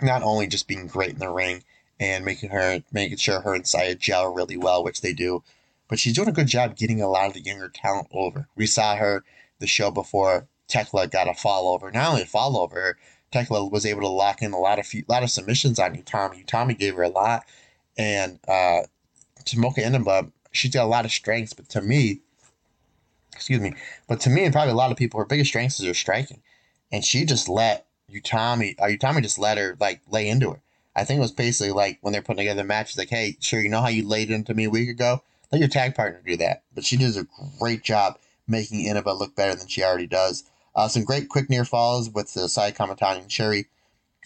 not 0.00 0.22
only 0.22 0.46
just 0.46 0.66
being 0.66 0.86
great 0.86 1.10
in 1.10 1.18
the 1.18 1.28
ring 1.28 1.62
and 2.00 2.24
making 2.24 2.48
her 2.48 2.82
making 2.90 3.18
sure 3.18 3.42
her 3.42 3.54
and 3.54 3.66
Saya 3.66 3.94
gel 3.94 4.32
really 4.32 4.56
well, 4.56 4.82
which 4.82 5.02
they 5.02 5.12
do, 5.12 5.42
but 5.88 5.98
she's 5.98 6.14
doing 6.14 6.28
a 6.28 6.32
good 6.32 6.46
job 6.46 6.74
getting 6.74 7.02
a 7.02 7.08
lot 7.08 7.26
of 7.26 7.34
the 7.34 7.40
younger 7.40 7.68
talent 7.68 8.08
over. 8.12 8.48
We 8.56 8.66
saw 8.66 8.96
her 8.96 9.24
the 9.58 9.66
show 9.66 9.90
before 9.90 10.48
Thekla 10.70 11.10
got 11.10 11.28
a 11.28 11.34
fall 11.34 11.68
over. 11.68 11.90
Not 11.90 12.08
only 12.08 12.22
a 12.22 12.26
fall 12.26 12.56
over, 12.56 12.96
Thekla 13.30 13.70
was 13.70 13.84
able 13.84 14.00
to 14.00 14.08
lock 14.08 14.40
in 14.40 14.52
a 14.52 14.58
lot 14.58 14.78
of 14.78 14.86
few, 14.86 15.04
lot 15.06 15.22
of 15.22 15.30
submissions 15.30 15.78
on 15.78 15.94
Utami. 15.94 16.46
Utami 16.46 16.78
gave 16.78 16.94
her 16.94 17.02
a 17.02 17.10
lot, 17.10 17.44
and 17.98 18.38
uh, 18.48 18.82
Tomoka 19.44 19.78
Inaba, 19.78 20.30
she's 20.50 20.72
got 20.72 20.84
a 20.84 20.88
lot 20.88 21.04
of 21.04 21.10
strengths. 21.10 21.52
But 21.52 21.68
to 21.70 21.82
me, 21.82 22.22
excuse 23.40 23.60
me, 23.60 23.72
but 24.06 24.20
to 24.20 24.28
me 24.28 24.44
and 24.44 24.52
probably 24.52 24.72
a 24.72 24.76
lot 24.76 24.92
of 24.92 24.98
people, 24.98 25.18
her 25.18 25.24
biggest 25.24 25.48
strengths 25.48 25.80
is 25.80 25.86
her 25.86 25.94
striking, 25.94 26.42
and 26.92 27.02
she 27.02 27.24
just 27.24 27.48
let 27.48 27.86
Utami, 28.12 28.78
uh, 28.78 28.84
Utami 28.84 29.22
just 29.22 29.38
let 29.38 29.56
her 29.56 29.78
like 29.80 30.02
lay 30.10 30.28
into 30.28 30.50
her. 30.50 30.60
I 30.94 31.04
think 31.04 31.18
it 31.18 31.22
was 31.22 31.32
basically 31.32 31.72
like 31.72 31.98
when 32.02 32.12
they're 32.12 32.20
putting 32.20 32.44
together 32.44 32.64
matches, 32.64 32.98
like, 32.98 33.08
hey, 33.08 33.38
sure, 33.40 33.62
you 33.62 33.70
know 33.70 33.80
how 33.80 33.88
you 33.88 34.06
laid 34.06 34.30
into 34.30 34.52
me 34.52 34.64
a 34.64 34.70
week 34.70 34.90
ago? 34.90 35.22
Let 35.50 35.60
your 35.60 35.68
tag 35.68 35.94
partner 35.94 36.20
do 36.24 36.36
that. 36.36 36.64
But 36.74 36.84
she 36.84 36.98
does 36.98 37.16
a 37.16 37.26
great 37.58 37.82
job 37.82 38.18
making 38.46 38.84
Inaba 38.84 39.10
look 39.10 39.34
better 39.34 39.54
than 39.54 39.68
she 39.68 39.82
already 39.82 40.06
does. 40.06 40.44
Uh, 40.74 40.88
some 40.88 41.04
great 41.04 41.30
quick 41.30 41.48
near 41.48 41.64
falls 41.64 42.10
with 42.10 42.34
the 42.34 42.48
Sai 42.48 42.72
Kamitani 42.72 43.22
and 43.22 43.30
Syuri. 43.30 43.66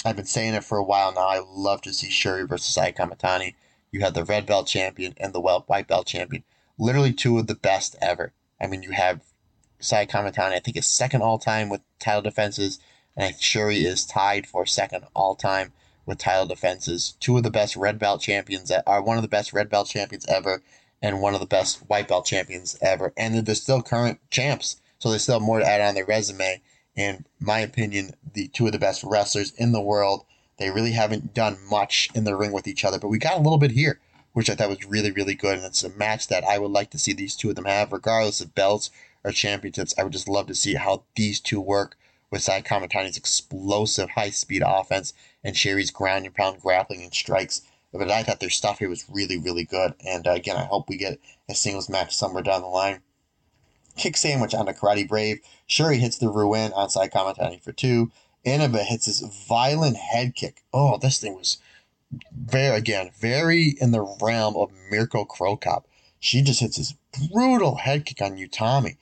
I've 0.05 0.17
been 0.17 0.27
saying 0.27 0.55
it 0.55 0.65
for 0.65 0.77
a 0.77 0.85
while 0.85 1.13
now. 1.13 1.29
I 1.29 1.41
love 1.47 1.83
to 1.83 1.93
see 1.93 2.09
Syuri 2.09 2.49
versus 2.49 2.75
Sai 2.75 2.91
Kamitani. 2.91 3.55
You 3.93 4.01
have 4.01 4.15
the 4.15 4.25
red 4.25 4.45
belt 4.45 4.67
champion 4.67 5.15
and 5.19 5.33
the 5.33 5.41
white 5.41 5.87
belt 5.87 6.07
champion. 6.07 6.43
Literally 6.79 7.13
two 7.13 7.39
of 7.39 7.47
the 7.47 7.55
best 7.55 7.95
ever. 8.01 8.33
I 8.65 8.67
mean, 8.67 8.83
you 8.83 8.93
have 8.93 9.21
Sai 9.79 10.07
Kamitani, 10.07 10.55
I 10.55 10.59
think, 10.59 10.79
is 10.79 10.87
second 10.87 11.21
all 11.23 11.39
time 11.39 11.69
with 11.69 11.83
title 11.99 12.23
defenses, 12.23 12.81
and 13.15 13.35
Syuri 13.35 13.85
is 13.85 14.07
tied 14.07 14.47
for 14.47 14.65
second 14.65 15.05
all 15.15 15.37
time 15.37 15.73
with 16.07 16.19
title 16.19 16.47
defenses. 16.47 17.15
Two 17.21 17.37
of 17.37 17.43
the 17.43 17.51
best 17.51 17.77
red 17.77 17.99
belt 17.99 18.23
champions 18.23 18.71
that 18.71 18.83
are 18.87 19.03
one 19.03 19.17
of 19.17 19.23
the 19.23 19.29
best 19.29 19.53
red 19.53 19.69
belt 19.69 19.89
champions 19.89 20.25
ever, 20.27 20.63
and 21.03 21.21
one 21.21 21.35
of 21.35 21.41
the 21.41 21.47
best 21.47 21.79
white 21.89 22.09
belt 22.09 22.25
champions 22.25 22.79
ever. 22.81 23.13
And 23.17 23.47
they're 23.47 23.55
still 23.55 23.83
current 23.83 24.19
champs, 24.31 24.81
so 24.99 25.11
they 25.11 25.19
still 25.19 25.41
have 25.41 25.47
more 25.47 25.59
to 25.59 25.67
add 25.67 25.83
on 25.83 25.95
their 25.95 26.07
resume. 26.07 26.63
In 26.97 27.27
my 27.39 27.59
opinion, 27.59 28.13
the 28.33 28.49
two 28.49 28.67
of 28.67 28.73
the 28.73 28.79
best 28.79 29.05
wrestlers 29.05 29.53
in 29.53 29.73
the 29.73 29.81
world. 29.81 30.25
They 30.57 30.71
really 30.71 30.93
haven't 30.93 31.35
done 31.35 31.59
much 31.69 32.09
in 32.15 32.25
the 32.25 32.37
ring 32.37 32.53
with 32.53 32.69
each 32.69 32.85
other, 32.85 32.99
but 32.99 33.09
we 33.09 33.19
got 33.19 33.37
a 33.37 33.43
little 33.43 33.59
bit 33.59 33.73
here, 33.73 34.01
which 34.35 34.51
I 34.51 34.55
thought 34.55 34.69
was 34.69 34.85
really, 34.85 35.11
really 35.11 35.35
good. 35.35 35.57
And 35.57 35.65
it's 35.65 35.83
a 35.83 35.89
match 35.89 36.29
that 36.29 36.45
I 36.45 36.59
would 36.59 36.71
like 36.71 36.91
to 36.91 36.99
see 36.99 37.15
these 37.15 37.35
two 37.35 37.49
of 37.49 37.57
them 37.57 37.65
have, 37.65 37.93
regardless 37.93 38.41
of 38.41 38.55
belts 38.55 38.91
or 39.25 39.33
championships. 39.33 39.95
I 39.97 40.03
would 40.03 40.13
just 40.13 40.29
love 40.29 40.47
to 40.49 40.55
see 40.55 40.75
how 40.75 41.05
these 41.17 41.41
two 41.41 41.61
work 41.61 41.97
with 42.31 42.43
Sai 42.43 42.61
Kamitani's 42.61 43.17
explosive 43.17 44.11
high 44.11 44.31
speed 44.31 44.63
offense 44.67 45.15
and 45.43 45.55
Syuri's 45.55 45.91
ground 45.91 46.27
and 46.27 46.35
pound 46.35 46.61
grappling 46.61 47.03
and 47.03 47.15
strikes. 47.15 47.63
But 47.93 48.11
I 48.11 48.25
thought 48.25 48.41
their 48.41 48.51
stuff 48.51 48.81
here 48.81 48.89
was 48.89 49.09
really, 49.09 49.39
really 49.39 49.65
good. 49.65 49.95
And 50.05 50.27
uh, 50.27 50.33
again, 50.33 50.57
I 50.57 50.65
hope 50.65 50.89
we 50.89 50.97
get 50.97 51.21
a 51.49 51.55
singles 51.55 51.89
match 51.89 52.15
somewhere 52.15 52.43
down 52.43 52.63
the 52.63 52.67
line. 52.67 53.03
Kick 53.97 54.17
sandwich 54.17 54.53
on 54.53 54.67
the 54.67 54.75
Karate 54.75 55.09
Brave. 55.09 55.39
Syuri 55.69 56.01
hits 56.01 56.19
the 56.19 56.29
Ruin 56.29 56.73
on 56.73 56.91
Sai 56.91 57.07
Kamitani 57.07 57.63
for 57.63 57.71
two. 57.71 58.11
Inaba 58.45 58.83
hits 58.83 59.07
this 59.07 59.21
violent 59.21 59.97
head 59.97 60.35
kick. 60.35 60.65
Oh, 60.73 60.99
this 60.99 61.21
thing 61.21 61.35
was 61.35 61.59
very, 62.33 62.77
again, 62.77 63.11
very 63.19 63.77
in 63.81 63.91
the 63.93 64.03
realm 64.21 64.57
of 64.57 64.71
Mirko 64.91 65.25
Cro 65.25 65.57
Cop. 65.57 65.87
She 66.21 66.43
just 66.43 66.61
hits 66.61 66.77
this 66.77 66.95
brutal 67.31 67.77
head 67.77 68.07
kick 68.07 68.23
on 68.23 68.37
Utami. 68.37 68.97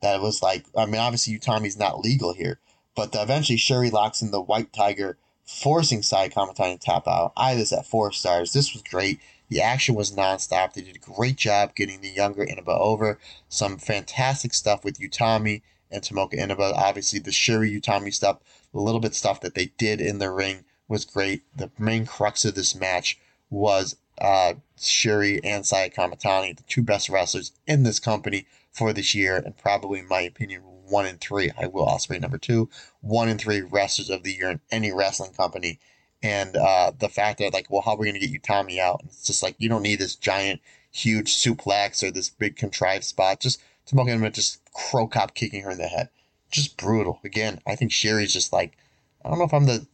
That 0.00 0.20
was 0.20 0.42
like, 0.42 0.66
I 0.76 0.86
mean, 0.86 1.00
obviously 1.00 1.36
Utami's 1.36 1.78
not 1.78 2.00
legal 2.00 2.32
here, 2.32 2.60
but 2.94 3.14
eventually 3.14 3.58
Syuri 3.58 3.90
locks 3.90 4.22
in 4.22 4.30
the 4.30 4.40
White 4.40 4.72
Tiger 4.72 5.18
forcing 5.44 6.02
Sai 6.02 6.28
Kamitani 6.28 6.74
to 6.74 6.78
tap 6.78 7.08
out. 7.08 7.32
I 7.36 7.50
had 7.50 7.58
this 7.58 7.72
at 7.72 7.86
four 7.86 8.12
stars. 8.12 8.52
This 8.52 8.72
was 8.72 8.82
great. 8.82 9.18
The 9.48 9.62
action 9.62 9.94
was 9.94 10.12
nonstop. 10.12 10.74
They 10.74 10.82
did 10.82 10.96
a 10.96 10.98
great 10.98 11.36
job 11.36 11.74
getting 11.74 12.00
the 12.00 12.10
younger 12.10 12.44
Inaba 12.44 12.78
over. 12.78 13.18
Some 13.48 13.78
fantastic 13.78 14.52
stuff 14.52 14.84
with 14.84 15.00
Utami 15.00 15.62
and 15.90 16.02
Tomoka 16.02 16.34
Inaba. 16.34 16.74
Obviously, 16.76 17.18
the 17.18 17.30
Syuri 17.30 17.74
Utami 17.74 18.12
stuff, 18.12 18.38
the 18.72 18.80
little 18.80 19.00
bit 19.00 19.14
stuff 19.14 19.40
that 19.40 19.54
they 19.54 19.72
did 19.78 20.00
in 20.00 20.18
the 20.18 20.30
ring 20.30 20.64
was 20.88 21.04
great. 21.04 21.42
The 21.54 21.70
main 21.78 22.06
crux 22.06 22.44
of 22.44 22.54
this 22.54 22.74
match 22.74 23.18
was 23.50 23.96
uh, 24.20 24.54
Syuri 24.78 25.40
and 25.44 25.64
Sai 25.64 25.88
Kamitani, 25.90 26.56
the 26.56 26.62
two 26.64 26.82
best 26.82 27.08
wrestlers 27.08 27.52
in 27.66 27.82
this 27.82 28.00
company 28.00 28.46
for 28.72 28.92
this 28.92 29.14
year, 29.14 29.36
and 29.36 29.56
probably, 29.56 30.00
in 30.00 30.08
my 30.08 30.20
opinion, 30.20 30.62
one 30.62 31.06
in 31.06 31.18
three. 31.18 31.50
I 31.58 31.66
will 31.66 31.84
also 31.84 32.12
rate 32.12 32.22
number 32.22 32.38
two, 32.38 32.68
one 33.00 33.28
in 33.28 33.38
three 33.38 33.60
wrestlers 33.60 34.10
of 34.10 34.22
the 34.22 34.32
year 34.32 34.50
in 34.50 34.60
any 34.70 34.92
wrestling 34.92 35.32
company. 35.32 35.78
And 36.22 36.56
uh, 36.56 36.92
the 36.98 37.08
fact 37.08 37.38
that, 37.38 37.52
like, 37.52 37.70
well, 37.70 37.82
how 37.82 37.92
are 37.92 37.96
we 37.96 38.06
going 38.06 38.14
to 38.14 38.20
get 38.20 38.30
you 38.30 38.40
Tommy 38.40 38.80
out? 38.80 39.00
And 39.00 39.10
it's 39.10 39.26
just 39.26 39.42
like, 39.42 39.54
you 39.58 39.68
don't 39.68 39.82
need 39.82 40.00
this 40.00 40.16
giant, 40.16 40.60
huge 40.90 41.34
suplex 41.36 42.02
or 42.02 42.10
this 42.10 42.30
big 42.30 42.56
contrived 42.56 43.04
spot. 43.04 43.40
Just 43.40 43.60
Tomoka 43.86 44.10
Inaba 44.10 44.30
just 44.30 44.60
Cro 44.72 45.06
Cop 45.06 45.34
kicking 45.34 45.62
her 45.62 45.70
in 45.70 45.78
the 45.78 45.86
head. 45.86 46.08
Just 46.50 46.76
brutal. 46.76 47.20
Again, 47.24 47.60
I 47.66 47.76
think 47.76 47.92
Syuri's 47.92 48.32
just 48.32 48.52
like, 48.52 48.76
I 49.24 49.28
don't 49.28 49.38
know 49.38 49.44
if 49.44 49.54
I'm 49.54 49.66
the 49.66 49.86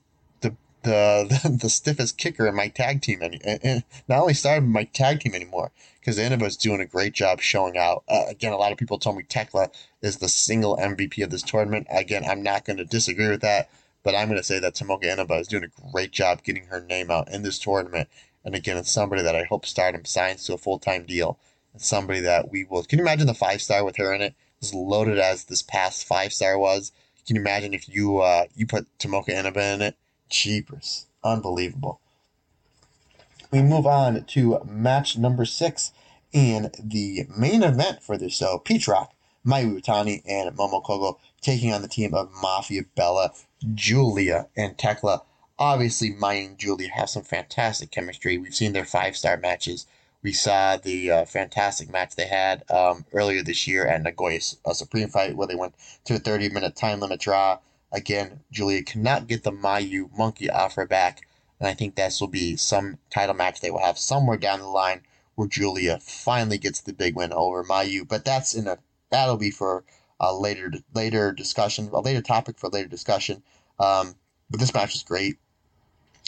the, 0.85 1.59
the, 1.63 1.69
stiffest 1.69 2.19
kicker 2.19 2.47
in 2.47 2.55
my 2.55 2.69
tag 2.69 3.03
team, 3.03 3.23
and, 3.23 3.41
and 3.45 3.85
not 4.09 4.21
only 4.21 4.35
started 4.35 4.67
my 4.67 4.85
tag 4.85 5.21
team 5.21 5.35
anymore 5.35 5.73
because 6.05 6.19
Inaba's 6.19 6.57
doing 6.57 6.83
a 6.83 6.87
great 6.87 7.15
job 7.15 7.41
showing 7.41 7.79
out. 7.79 8.05
Uh, 8.09 8.25
again, 8.29 8.53
a 8.53 8.59
lot 8.59 8.73
of 8.73 8.79
people 8.79 8.99
told 8.99 9.17
me 9.17 9.23
Thekla 9.23 9.71
is 10.03 10.19
the 10.19 10.29
single 10.29 10.77
MVP 10.77 11.25
of 11.25 11.31
this 11.31 11.43
tournament. 11.43 11.87
Again, 11.91 12.25
I'm 12.29 12.43
not 12.43 12.67
going 12.67 12.77
to 12.77 12.85
disagree 12.85 13.29
with 13.29 13.41
that, 13.41 13.71
but 14.03 14.15
I'm 14.15 14.29
going 14.29 14.39
to 14.39 14.45
say 14.45 14.59
that 14.59 14.75
Tomoka 14.75 15.05
Inaba 15.05 15.37
is 15.37 15.49
doing 15.49 15.65
a 15.65 15.91
great 15.93 16.11
job 16.11 16.45
getting 16.45 16.67
her 16.67 16.83
name 16.83 17.11
out 17.11 17.33
in 17.33 17.43
this 17.43 17.59
tournament. 17.59 18.11
And 18.45 18.55
again, 18.55 18.77
it's 18.77 18.93
somebody 18.93 19.23
that 19.23 19.35
I 19.35 19.45
hope 19.45 19.65
Stardom 19.65 20.05
signs 20.05 20.45
to 20.45 20.53
a 20.53 20.59
full 20.59 20.79
time 20.79 21.05
deal. 21.05 21.39
It's 21.75 21.87
somebody 21.87 22.21
that 22.21 22.51
we 22.51 22.65
will. 22.65 22.85
Can 22.85 22.99
you 22.99 23.05
imagine 23.05 23.27
the 23.27 23.33
five 23.33 23.63
star 23.63 23.83
with 23.83 23.97
her 23.97 24.13
in 24.13 24.21
it? 24.21 24.35
As 24.61 24.75
loaded 24.75 25.19
as 25.19 25.45
this 25.45 25.63
past 25.63 26.07
five 26.07 26.35
star 26.35 26.59
was. 26.59 26.93
Can 27.27 27.37
you 27.37 27.43
imagine 27.43 27.73
if 27.73 27.89
you 27.89 28.19
uh, 28.19 28.45
you 28.55 28.67
put 28.67 28.87
Tomoka 28.99 29.31
Inaba 29.31 29.73
in 29.73 29.81
it? 29.81 29.97
Jeepers. 30.29 31.07
Unbelievable. 31.23 32.01
We 33.51 33.63
move 33.63 33.87
on 33.87 34.25
to 34.25 34.61
match 34.65 35.17
number 35.17 35.45
six 35.45 35.93
in 36.33 36.73
the 36.83 37.27
main 37.37 37.63
event 37.63 38.03
for 38.03 38.19
this 38.19 38.35
show. 38.35 38.59
Peach 38.59 38.89
Rock, 38.89 39.13
Mayu 39.47 39.81
Iwatani, 39.81 40.23
and 40.27 40.57
Momo 40.57 40.83
Kohgo 40.85 41.19
taking 41.41 41.73
on 41.73 41.83
the 41.83 41.89
team 41.89 42.15
of 42.15 42.33
Mafia 42.43 42.83
Bella, 42.97 43.33
Giulia, 43.75 44.49
and 44.57 44.77
Thekla. 44.77 45.23
Obviously, 45.59 46.11
Mayu 46.11 46.47
and 46.47 46.59
Giulia 46.59 46.91
have 46.91 47.09
some 47.09 47.23
fantastic 47.23 47.93
chemistry. 47.93 48.37
We've 48.39 48.55
seen 48.55 48.73
their 48.73 48.85
five 48.85 49.17
star 49.17 49.37
matches. 49.37 49.87
We 50.25 50.33
saw 50.33 50.77
the 50.79 51.11
uh, 51.11 51.25
fantastic 51.27 51.91
match 51.91 52.17
they 52.17 52.27
had 52.27 52.69
um, 52.71 53.05
earlier 53.13 53.43
this 53.43 53.69
year 53.69 53.87
at 53.87 54.03
Nagoya 54.03 54.41
a 54.67 54.75
Supreme 54.75 55.11
Fight, 55.11 55.37
where 55.37 55.47
they 55.47 55.55
went 55.55 55.75
to 56.07 56.17
a 56.17 56.19
30 56.19 56.49
minute 56.49 56.75
time 56.75 56.99
limit 56.99 57.21
draw. 57.21 57.59
Again, 57.95 58.41
Giulia 58.51 58.83
cannot 58.83 59.29
get 59.29 59.45
the 59.45 59.53
Mayu 59.53 60.11
monkey 60.19 60.51
off 60.51 60.75
her 60.75 60.85
back, 60.85 61.29
and 61.61 61.69
I 61.69 61.75
think 61.75 61.95
this 61.95 62.21
will 62.21 62.29
be 62.29 62.57
some 62.57 62.99
title 63.09 63.37
match 63.37 63.61
they 63.61 63.71
will 63.71 63.79
have 63.79 63.99
somewhere 63.99 64.37
down 64.37 64.59
the 64.59 64.67
line 64.67 65.03
where 65.37 65.47
Giulia 65.47 66.01
finally 66.01 66.59
gets 66.59 66.81
the 66.81 66.93
big 66.93 67.15
win 67.15 67.33
over 67.33 67.63
Mayu. 67.63 68.07
But 68.07 68.25
that's 68.25 68.53
in 68.53 68.67
a 68.67 68.79
that'll 69.11 69.37
be 69.37 69.53
for 69.53 69.85
a 70.19 70.35
later 70.35 70.73
later 70.93 71.31
discussion, 71.31 71.89
a 71.93 72.01
later 72.01 72.21
topic 72.21 72.59
for 72.59 72.69
later 72.69 72.89
discussion. 72.89 73.45
Um, 73.79 74.17
but 74.51 74.59
this 74.59 74.75
match 74.75 74.93
was 74.93 75.05
great. 75.05 75.39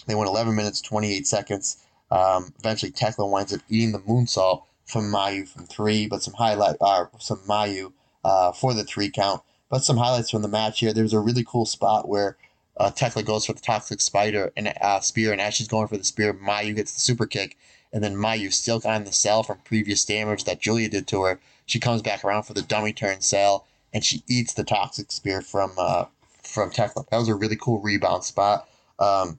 They 0.06 0.14
went 0.14 0.30
11 0.30 0.54
minutes 0.54 0.80
28 0.80 1.26
seconds. 1.26 1.78
Um, 2.12 2.54
eventually, 2.60 2.92
Thekla 2.92 3.28
winds 3.28 3.52
up 3.52 3.62
eating 3.68 3.90
the 3.90 3.98
moonsault 3.98 4.62
from 4.84 5.10
Mayu 5.10 5.48
from 5.48 5.66
three, 5.66 6.06
but 6.06 6.22
some 6.22 6.34
highlight 6.34 6.76
uh, 6.80 7.06
some 7.18 7.38
Mayu 7.38 7.92
uh, 8.24 8.52
for 8.52 8.72
the 8.72 8.84
three 8.84 9.10
count. 9.10 9.42
But 9.68 9.84
some 9.84 9.96
highlights 9.96 10.30
from 10.30 10.42
the 10.42 10.48
match 10.48 10.80
here. 10.80 10.92
There 10.92 11.02
was 11.02 11.12
a 11.12 11.20
really 11.20 11.44
cool 11.44 11.66
spot 11.66 12.08
where 12.08 12.36
uh, 12.76 12.90
Thekla 12.90 13.24
goes 13.24 13.46
for 13.46 13.52
the 13.52 13.60
toxic 13.60 14.00
spider 14.00 14.52
and 14.56 14.72
uh, 14.80 15.00
spear, 15.00 15.32
and 15.32 15.40
as 15.40 15.54
she's 15.54 15.68
going 15.68 15.88
for 15.88 15.96
the 15.96 16.04
spear, 16.04 16.34
Mayu 16.34 16.76
gets 16.76 16.92
the 16.92 17.00
super 17.00 17.26
kick, 17.26 17.56
and 17.92 18.04
then 18.04 18.14
Mayu 18.14 18.52
still 18.52 18.78
got 18.78 18.96
in 18.96 19.04
the 19.04 19.12
cell 19.12 19.42
from 19.42 19.58
previous 19.64 20.04
damage 20.04 20.44
that 20.44 20.60
Giulia 20.60 20.88
did 20.88 21.06
to 21.08 21.22
her. 21.22 21.40
She 21.64 21.80
comes 21.80 22.02
back 22.02 22.24
around 22.24 22.44
for 22.44 22.54
the 22.54 22.62
dummy 22.62 22.92
turn 22.92 23.22
cell, 23.22 23.66
and 23.92 24.04
she 24.04 24.22
eats 24.28 24.54
the 24.54 24.64
toxic 24.64 25.10
spear 25.10 25.40
from 25.40 25.72
uh, 25.78 26.04
from 26.42 26.70
Thekla. 26.70 27.08
That 27.08 27.18
was 27.18 27.28
a 27.28 27.34
really 27.34 27.56
cool 27.56 27.80
rebound 27.80 28.24
spot. 28.24 28.68
Um, 28.98 29.38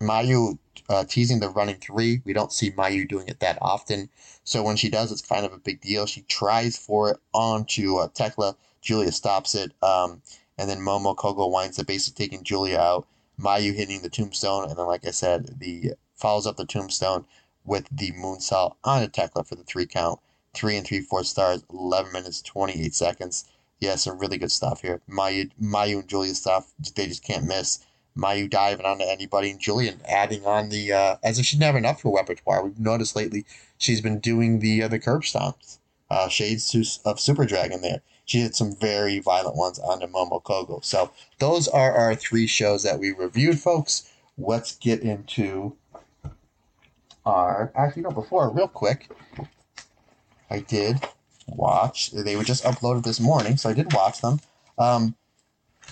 Mayu 0.00 0.58
uh, 0.88 1.04
teasing 1.04 1.40
the 1.40 1.48
running 1.48 1.76
three. 1.76 2.22
We 2.24 2.32
don't 2.32 2.52
see 2.52 2.70
Mayu 2.70 3.08
doing 3.08 3.28
it 3.28 3.40
that 3.40 3.58
often. 3.60 4.08
So 4.44 4.62
when 4.62 4.76
she 4.76 4.88
does, 4.88 5.12
it's 5.12 5.22
kind 5.22 5.44
of 5.44 5.52
a 5.52 5.58
big 5.58 5.80
deal. 5.80 6.06
She 6.06 6.22
tries 6.22 6.76
for 6.76 7.10
it 7.10 7.18
onto 7.32 7.96
uh, 7.96 8.08
Thekla. 8.08 8.56
Giulia 8.80 9.12
stops 9.12 9.54
it. 9.54 9.72
Um, 9.82 10.22
and 10.56 10.68
then 10.68 10.78
Momo 10.78 11.14
Kohgo 11.16 11.50
winds 11.50 11.78
up 11.78 11.86
basically 11.86 12.24
taking 12.24 12.44
Giulia 12.44 12.78
out. 12.78 13.06
Mayu 13.40 13.74
hitting 13.74 14.02
the 14.02 14.10
tombstone. 14.10 14.68
And 14.68 14.78
then, 14.78 14.86
like 14.86 15.06
I 15.06 15.12
said, 15.12 15.60
the 15.60 15.92
follows 16.16 16.46
up 16.46 16.56
the 16.56 16.66
tombstone 16.66 17.24
with 17.64 17.86
the 17.90 18.12
moonsault 18.12 18.74
on 18.82 19.02
a 19.02 19.08
Thekla 19.08 19.46
for 19.46 19.54
the 19.54 19.64
three 19.64 19.86
count. 19.86 20.20
Three 20.54 20.76
and 20.76 20.86
three 20.86 21.00
fourths 21.00 21.30
stars, 21.30 21.62
11 21.70 22.12
minutes, 22.12 22.42
28 22.42 22.94
seconds. 22.94 23.44
Yeah, 23.78 23.94
some 23.94 24.18
really 24.18 24.38
good 24.38 24.50
stuff 24.50 24.80
here. 24.80 25.00
Mayu, 25.08 25.50
Mayu 25.62 26.00
and 26.00 26.08
Giulia 26.08 26.34
stuff, 26.34 26.72
they 26.96 27.06
just 27.06 27.22
can't 27.22 27.44
miss. 27.44 27.78
Mayu 28.18 28.50
diving 28.50 28.84
onto 28.84 29.04
anybody 29.04 29.50
and 29.50 29.60
Julian 29.60 30.00
adding 30.08 30.44
on 30.44 30.70
the 30.70 30.92
uh, 30.92 31.16
as 31.22 31.38
if 31.38 31.46
she'd 31.46 31.60
never 31.60 31.78
enough 31.78 32.00
for 32.00 32.16
repertoire. 32.16 32.64
We've 32.64 32.80
noticed 32.80 33.14
lately 33.14 33.46
she's 33.76 34.00
been 34.00 34.18
doing 34.18 34.58
the 34.58 34.82
uh, 34.82 34.88
the 34.88 34.98
curb 34.98 35.22
stomps, 35.22 35.78
uh, 36.10 36.28
shades 36.28 37.00
of 37.04 37.20
Super 37.20 37.44
Dragon 37.44 37.80
there. 37.80 38.02
She 38.28 38.42
did 38.42 38.54
some 38.54 38.76
very 38.76 39.20
violent 39.20 39.56
ones 39.56 39.78
on 39.78 40.00
the 40.00 40.06
Momo 40.06 40.42
Kohgo. 40.42 40.84
So 40.84 41.10
those 41.38 41.66
are 41.66 41.92
our 41.92 42.14
three 42.14 42.46
shows 42.46 42.82
that 42.82 42.98
we 42.98 43.12
reviewed, 43.12 43.58
folks. 43.58 44.12
Let's 44.36 44.76
get 44.76 45.00
into 45.00 45.74
our 47.24 47.72
actually 47.74 48.02
no 48.02 48.10
before 48.10 48.50
real 48.50 48.68
quick. 48.68 49.10
I 50.50 50.60
did 50.60 51.02
watch. 51.46 52.10
They 52.10 52.36
were 52.36 52.44
just 52.44 52.64
uploaded 52.64 53.04
this 53.04 53.18
morning, 53.18 53.56
so 53.56 53.70
I 53.70 53.72
did 53.72 53.94
watch 53.94 54.20
them. 54.20 54.40
Um, 54.76 55.14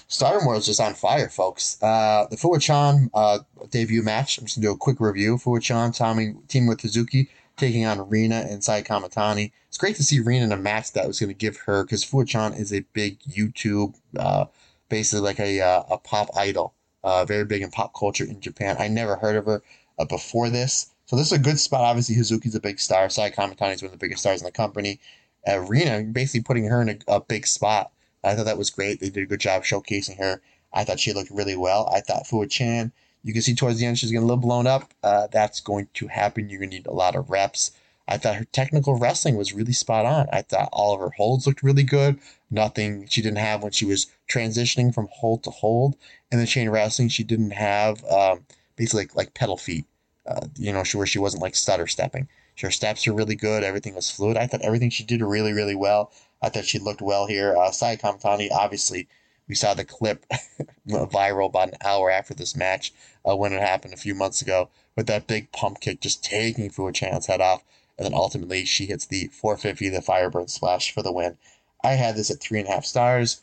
Stardom 0.09 0.47
World's 0.47 0.67
just 0.67 0.79
on 0.79 0.93
fire, 0.93 1.31
folks. 1.31 1.83
Uh, 1.83 2.27
the 2.31 2.37
Fuwa-chan 2.37 3.11
uh, 3.15 3.39
debut 3.71 4.03
match. 4.03 4.37
I'm 4.37 4.45
just 4.45 4.59
gonna 4.59 4.69
do 4.69 4.73
a 4.75 4.77
quick 4.77 5.01
review. 5.01 5.39
Fuwa-chan 5.39 5.93
Tommy 5.93 6.35
team 6.49 6.67
with 6.67 6.81
Hazuki 6.83 7.29
taking 7.57 7.85
on 7.85 8.09
Rina 8.09 8.47
and 8.49 8.63
Sai 8.63 8.83
Kamitani. 8.83 9.53
It's 9.69 9.79
great 9.79 9.97
to 9.97 10.03
see 10.03 10.21
Rina 10.21 10.45
in 10.45 10.53
a 10.53 10.57
match 10.57 10.93
that 10.93 11.07
was 11.07 11.19
going 11.19 11.31
to 11.31 11.35
give 11.35 11.57
her 11.59 11.85
because 11.85 12.05
Fuwa-chan 12.05 12.55
is 12.55 12.73
a 12.73 12.81
big 12.93 13.19
YouTube, 13.21 13.95
uh, 14.19 14.47
basically 14.89 15.21
like 15.21 15.41
a 15.41 15.61
uh, 15.61 15.83
a 15.91 15.99
pop 15.99 16.29
idol, 16.37 16.75
uh, 17.05 17.25
very 17.25 17.45
big 17.45 17.63
in 17.63 17.71
pop 17.71 17.95
culture 17.99 18.25
in 18.25 18.41
Japan. 18.41 18.77
I 18.79 18.89
never 18.89 19.17
heard 19.17 19.37
of 19.37 19.47
her 19.47 19.63
uh, 19.99 20.05
before 20.05 20.51
this, 20.51 20.93
so 21.07 21.17
this 21.17 21.27
is 21.27 21.33
a 21.33 21.39
good 21.39 21.59
spot. 21.59 21.83
Obviously, 21.83 22.17
Hazuki's 22.17 22.55
a 22.55 22.61
big 22.61 22.79
star. 22.79 23.09
Sai 23.09 23.31
Kamitani 23.31 23.75
is 23.75 23.83
one 23.83 23.87
of 23.87 23.93
the 23.93 24.05
biggest 24.05 24.21
stars 24.21 24.41
in 24.41 24.47
the 24.47 24.53
company. 24.53 25.01
Uh, 25.49 25.61
Rina 25.61 26.03
basically 26.03 26.43
putting 26.43 26.65
her 26.67 26.83
in 26.83 26.89
a, 26.89 26.99
a 27.09 27.21
big 27.21 27.47
spot. 27.47 27.93
I 28.25 28.35
thought 28.35 28.47
that 28.47 28.59
was 28.59 28.71
great. 28.71 29.01
They 29.01 29.11
did 29.11 29.23
a 29.23 29.27
good 29.27 29.41
job 29.41 29.63
showcasing 29.63 30.19
her. 30.19 30.43
I 30.73 30.85
thought 30.85 30.99
she 30.99 31.13
looked 31.13 31.31
really 31.31 31.57
well. 31.57 31.89
I 31.95 32.01
thought 32.01 32.25
Fuwa-chan 32.25 32.93
You 33.27 33.33
can 33.33 33.43
see 33.43 33.57
towards 33.57 33.81
the 33.81 33.87
end 33.87 33.99
she's 33.99 34.13
getting 34.13 34.23
a 34.23 34.27
little 34.27 34.41
blown 34.41 34.69
up. 34.69 34.95
Uh, 35.03 35.27
that's 35.27 35.59
going 35.59 35.89
to 35.95 36.07
happen. 36.07 36.49
You're 36.49 36.61
going 36.61 36.71
to 36.71 36.77
need 36.77 36.87
a 36.87 36.93
lot 36.93 37.17
of 37.17 37.29
reps. 37.29 37.73
I 38.07 38.19
thought 38.19 38.37
her 38.37 38.45
technical 38.45 39.01
wrestling 39.01 39.35
was 39.35 39.53
really 39.53 39.73
spot 39.73 40.07
on. 40.07 40.29
I 40.33 40.43
thought 40.43 40.69
all 40.73 40.95
of 40.95 41.01
her 41.01 41.11
holds 41.17 41.45
looked 41.45 41.65
really 41.65 41.83
good. 41.83 42.21
Nothing 42.53 43.09
she 43.09 43.23
didn't 43.23 43.39
have 43.39 43.65
when 43.65 43.73
she 43.73 43.85
was 43.85 44.07
transitioning 44.31 44.95
from 44.95 45.09
hold 45.11 45.43
to 45.43 45.51
hold. 45.51 45.97
In 46.31 46.39
the 46.39 46.47
chain 46.47 46.71
wrestling, 46.71 47.09
she 47.09 47.25
didn't 47.25 47.51
have 47.51 48.05
um, 48.05 48.47
basically 48.77 49.03
like, 49.03 49.17
like 49.17 49.35
pedal 49.35 49.57
feet, 49.57 49.87
uh, 50.25 50.47
you 50.55 50.73
know, 50.73 50.85
where 50.95 51.05
she 51.05 51.19
wasn't 51.19 51.43
like 51.43 51.57
stutter 51.57 51.89
stepping. 51.89 52.29
Her 52.63 52.71
steps 52.71 53.09
are 53.09 53.13
really 53.13 53.35
good. 53.35 53.65
Everything 53.65 53.97
was 53.97 54.09
fluid. 54.09 54.37
I 54.37 54.47
thought 54.47 54.63
everything 54.63 54.91
she 54.91 55.03
did 55.03 55.21
really, 55.21 55.53
really 55.53 55.75
well. 55.75 56.13
I 56.41 56.49
thought 56.49 56.65
she 56.65 56.79
looked 56.79 57.03
well 57.03 57.27
here. 57.27 57.57
Uh, 57.57 57.71
Kamitani, 57.71 58.53
obviously, 58.53 59.09
we 59.49 59.55
saw 59.55 59.75
the 59.75 59.85
clip 59.85 60.27
viral 60.89 61.47
about 61.47 61.69
an 61.69 61.79
hour 61.85 62.11
after 62.11 62.35
this 62.35 62.57
match 62.57 62.93
uh, 63.25 63.37
when 63.37 63.53
it 63.53 63.61
happened 63.61 63.95
a 63.95 63.99
few 63.99 64.15
months 64.15 64.43
ago 64.43 64.69
with 64.97 65.07
that 65.07 65.27
big 65.27 65.53
pump 65.53 65.81
kick 65.81 66.01
just 66.01 66.25
taking 66.25 66.71
Fu 66.71 66.91
Chan's 66.93 67.27
head 67.27 67.41
off. 67.41 67.63
And 67.99 68.05
then 68.05 68.15
ultimately 68.15 68.65
she 68.65 68.87
hits 68.87 69.07
the 69.07 69.29
450, 69.29 69.89
the 69.89 70.01
Fireburn 70.01 70.51
splash 70.51 70.93
for 70.93 71.03
the 71.03 71.13
win. 71.13 71.39
I 71.83 71.93
had 71.93 72.17
this 72.17 72.31
at 72.31 72.41
three 72.41 72.59
and 72.59 72.69
a 72.69 72.73
half 72.73 72.85
stars. 72.85 73.43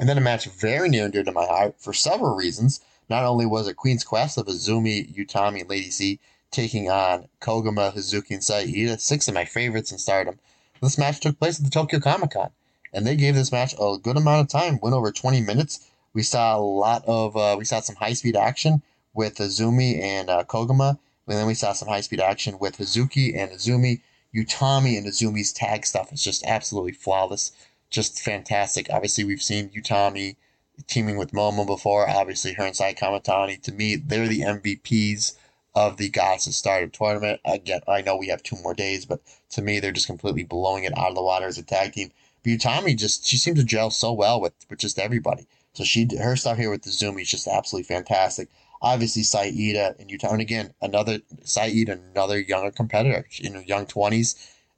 And 0.00 0.08
then 0.08 0.18
a 0.18 0.22
match 0.22 0.46
very 0.46 0.88
near 0.88 1.04
and 1.04 1.12
dear 1.12 1.24
to 1.24 1.32
my 1.32 1.44
heart 1.44 1.74
for 1.78 1.92
several 1.92 2.34
reasons. 2.34 2.80
Not 3.08 3.24
only 3.24 3.46
was 3.46 3.68
it 3.68 3.76
Queen's 3.76 4.04
Quest 4.04 4.38
of 4.38 4.46
Azumi, 4.46 5.14
Utami, 5.14 5.68
Lady 5.68 5.90
C 5.90 6.18
taking 6.50 6.90
on 6.90 7.28
Koguma, 7.40 7.94
Hazuki, 7.94 8.30
and 8.30 8.44
Saida, 8.44 8.98
six 8.98 9.28
of 9.28 9.34
my 9.34 9.44
favorites 9.44 9.92
in 9.92 9.98
stardom. 9.98 10.38
This 10.80 10.96
match 10.96 11.20
took 11.20 11.38
place 11.38 11.58
at 11.58 11.64
the 11.64 11.70
Tokyo 11.70 12.00
Comic 12.00 12.30
Con 12.30 12.50
and 12.92 13.06
they 13.06 13.16
gave 13.16 13.34
this 13.34 13.52
match 13.52 13.74
a 13.80 13.96
good 13.98 14.16
amount 14.16 14.40
of 14.42 14.48
time. 14.48 14.78
Went 14.80 14.94
over 14.94 15.12
20 15.12 15.40
minutes. 15.40 15.88
We 16.14 16.22
saw 16.22 16.56
a 16.56 16.60
lot 16.60 17.04
of 17.06 17.36
uh, 17.36 17.56
we 17.58 17.64
saw 17.64 17.80
some 17.80 17.96
high 17.96 18.14
speed 18.14 18.36
action 18.36 18.82
with 19.14 19.36
Azumi 19.36 20.00
and 20.00 20.30
uh, 20.30 20.44
Koguma, 20.44 20.98
and 21.26 21.38
then 21.38 21.46
we 21.46 21.54
saw 21.54 21.72
some 21.72 21.88
high 21.88 22.00
speed 22.00 22.20
action 22.20 22.58
with 22.58 22.78
Hazuki 22.78 23.36
and 23.36 23.50
Azumi. 23.52 24.00
Utami 24.34 24.98
and 24.98 25.06
Azumi's 25.06 25.52
tag 25.52 25.86
stuff 25.86 26.12
is 26.12 26.22
just 26.22 26.44
absolutely 26.44 26.92
flawless, 26.92 27.52
just 27.90 28.20
fantastic. 28.20 28.88
Obviously, 28.90 29.24
we've 29.24 29.42
seen 29.42 29.70
Utami 29.70 30.36
teaming 30.86 31.16
with 31.16 31.32
Momo 31.32 31.66
before. 31.66 32.08
Obviously, 32.08 32.52
her 32.54 32.64
and 32.64 32.76
Sai 32.76 32.94
Kamitani. 32.94 33.60
To 33.62 33.72
me, 33.72 33.96
they're 33.96 34.28
the 34.28 34.40
MVPs 34.40 35.36
of 35.74 35.96
the 35.96 36.08
Goddesses 36.08 36.56
Stardom 36.56 36.90
tournament. 36.90 37.40
Again, 37.44 37.80
I 37.88 38.02
know 38.02 38.16
we 38.16 38.28
have 38.28 38.42
two 38.42 38.56
more 38.62 38.74
days, 38.74 39.04
but 39.04 39.20
to 39.50 39.62
me, 39.62 39.80
they're 39.80 39.92
just 39.92 40.06
completely 40.06 40.44
blowing 40.44 40.84
it 40.84 40.96
out 40.96 41.10
of 41.10 41.14
the 41.14 41.22
water 41.22 41.46
as 41.46 41.58
a 41.58 41.62
tag 41.62 41.92
team. 41.92 42.10
Utami 42.48 42.96
just 42.96 43.26
she 43.26 43.36
seems 43.36 43.58
to 43.58 43.64
gel 43.64 43.90
so 43.90 44.12
well 44.12 44.40
with 44.40 44.54
with 44.70 44.78
just 44.78 44.98
everybody. 44.98 45.46
So 45.74 45.84
she 45.84 46.08
her 46.18 46.36
stuff 46.36 46.58
here 46.58 46.70
with 46.70 46.82
the 46.82 46.90
Zoom 46.90 47.18
is 47.18 47.30
just 47.30 47.46
absolutely 47.46 47.94
fantastic. 47.94 48.48
Obviously, 48.80 49.22
Saida 49.22 49.94
and 49.98 50.08
Utami, 50.08 50.32
and 50.32 50.40
again 50.40 50.74
another 50.80 51.20
Saida, 51.44 51.98
another 52.12 52.38
younger 52.38 52.70
competitor 52.70 53.26
in 53.40 53.54
her 53.54 53.62
young 53.62 53.86
twenties, 53.86 54.34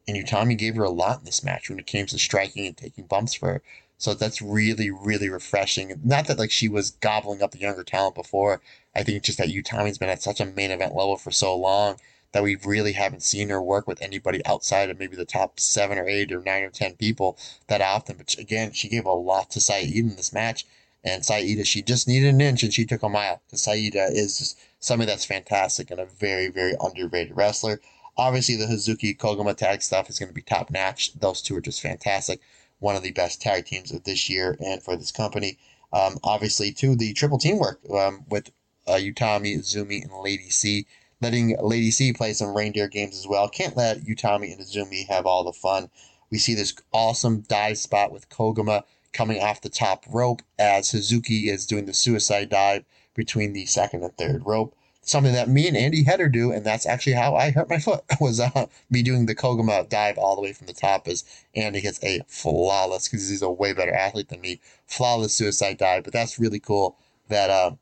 and 0.09 0.17
Utami 0.17 0.57
gave 0.57 0.77
her 0.77 0.85
a 0.85 0.91
lot 0.91 1.19
in 1.21 1.25
this 1.25 1.45
match 1.45 1.69
when 1.69 1.79
it 1.79 1.87
came 1.87 2.07
to 2.07 2.19
striking 2.19 2.67
and 2.67 2.77
taking 2.77 3.05
bumps 3.05 3.35
for 3.35 3.55
her. 3.55 3.63
So 3.99 4.15
that's 4.15 4.41
really, 4.41 4.91
really 4.91 5.29
refreshing. 5.29 6.01
Not 6.03 6.27
that 6.27 6.39
like 6.39 6.51
she 6.51 6.69
was 6.69 6.93
gobbling 6.93 7.43
up 7.43 7.51
the 7.51 7.59
younger 7.59 7.85
talent 7.85 8.15
before. 8.15 8.63
I 8.95 9.03
think 9.03 9.19
it's 9.19 9.27
just 9.27 9.39
that 9.39 9.49
Utami's 9.49 9.99
been 9.99 10.09
at 10.09 10.23
such 10.23 10.41
a 10.41 10.47
main 10.47 10.71
event 10.71 10.95
level 10.95 11.19
for 11.19 11.31
so 11.31 11.55
long 11.55 11.97
that 12.33 12.43
we 12.43 12.57
really 12.57 12.93
haven't 12.93 13.23
seen 13.23 13.49
her 13.49 13.63
work 13.63 13.87
with 13.89 14.01
anybody 14.01 14.45
outside 14.47 14.91
of 14.91 14.99
maybe 14.99 15.17
the 15.17 15.25
top 15.25 15.59
seven 15.59 15.99
or 15.99 16.09
eight 16.09 16.33
or 16.33 16.43
nine 16.43 16.63
or 16.63 16.71
ten 16.71 16.95
people 16.95 17.37
that 17.67 17.81
often. 17.81 18.17
But 18.17 18.39
again, 18.39 18.73
she 18.73 18.89
gave 18.89 19.05
a 19.05 19.13
lot 19.13 19.51
to 19.51 19.61
Saida 19.61 19.99
in 19.99 20.17
this 20.17 20.33
match. 20.33 20.65
And 21.03 21.25
Saida, 21.25 21.65
she 21.65 21.83
just 21.83 22.07
needed 22.07 22.29
an 22.29 22.41
inch 22.41 22.63
and 22.63 22.73
she 22.73 22.85
took 22.85 23.03
a 23.03 23.09
mile. 23.09 23.41
Because 23.47 23.63
Saida 23.63 24.09
is 24.13 24.39
just 24.39 24.59
somebody 24.79 25.11
that's 25.11 25.25
fantastic 25.25 25.91
and 25.91 25.99
a 25.99 26.07
very, 26.07 26.49
very 26.49 26.75
underrated 26.81 27.37
wrestler. 27.37 27.81
Obviously, 28.17 28.57
the 28.57 28.67
Hazuki 28.67 29.17
Koguma 29.17 29.57
tag 29.57 29.83
stuff 29.83 30.11
is 30.11 30.19
going 30.19 30.29
to 30.29 30.35
be 30.35 30.43
top 30.43 30.71
notch. 30.71 31.15
Those 31.15 31.41
two 31.41 31.57
are 31.57 31.61
just 31.61 31.81
fantastic. 31.81 32.41
One 32.79 32.97
of 32.97 33.03
the 33.03 33.13
best 33.13 33.41
tag 33.41 33.67
teams 33.67 33.93
of 33.93 34.05
this 34.05 34.29
year 34.29 34.57
and 34.61 34.83
for 34.83 34.97
this 34.97 35.11
company. 35.11 35.59
Um, 35.93 36.19
obviously, 36.23 36.71
too, 36.71 36.95
the 36.97 37.13
triple 37.15 37.39
teamwork 37.39 37.81
um, 37.91 38.25
with 38.29 38.51
uh, 38.87 38.93
Utami, 38.93 39.59
Zumi, 39.59 40.03
and 40.03 40.13
Lady 40.23 40.51
C 40.51 40.87
letting 41.21 41.57
Lady 41.61 41.91
C 41.91 42.13
play 42.13 42.33
some 42.33 42.57
reindeer 42.57 42.89
games 42.89 43.17
as 43.19 43.27
well. 43.27 43.49
Can't 43.49 43.77
let 43.77 44.01
Utami 44.01 44.53
and 44.53 44.61
Azumi 44.61 45.07
have 45.09 45.27
all 45.27 45.45
the 45.45 45.53
fun. 45.53 45.91
We 46.31 46.39
see 46.39 46.55
this 46.55 46.75
awesome 46.93 47.43
dive 47.43 47.79
spot 47.79 48.13
with 48.13 48.29
Koguma 48.29 48.85
coming 49.13 49.43
off 49.43 49.61
the 49.61 49.69
top 49.69 50.05
rope 50.09 50.43
as 50.59 50.93
Hazuki 50.93 51.49
is 51.49 51.67
doing 51.67 51.87
the 51.87 51.95
suicide 51.95 52.49
dive 52.49 52.85
between 53.15 53.53
the 53.53 53.67
second 53.67 54.05
and 54.05 54.17
third 54.17 54.47
rope. 54.47 54.75
Something 55.03 55.33
that 55.33 55.49
me 55.49 55.67
and 55.67 55.77
Andy 55.77 56.05
Header 56.05 56.29
do, 56.29 56.53
and 56.53 56.65
that's 56.65 56.87
actually 56.87 57.15
how 57.15 57.35
I 57.35 57.51
hurt 57.51 57.71
my 57.71 57.79
foot, 57.79 58.05
was 58.21 58.39
uh, 58.39 58.67
me 58.91 59.03
doing 59.03 59.27
the 59.27 59.35
Koguma 59.35 59.89
dive 59.89 60.19
all 60.19 60.37
the 60.37 60.43
way 60.43 60.53
from 60.53 60.67
the 60.67 60.73
top 60.73 61.09
as 61.09 61.25
Andy 61.57 61.81
gets 61.81 62.03
a 62.05 62.21
flawless, 62.29 63.09
because 63.09 63.29
he's 63.29 63.43
a 63.43 63.51
way 63.51 63.73
better 63.73 63.93
athlete 63.93 64.29
than 64.29 64.41
me, 64.41 64.61
flawless 64.87 65.35
suicide 65.35 65.79
dive. 65.79 66.05
But 66.05 66.13
that's 66.13 66.39
really 66.39 66.61
cool 66.61 66.97
that 67.29 67.51
uh, 67.51 67.73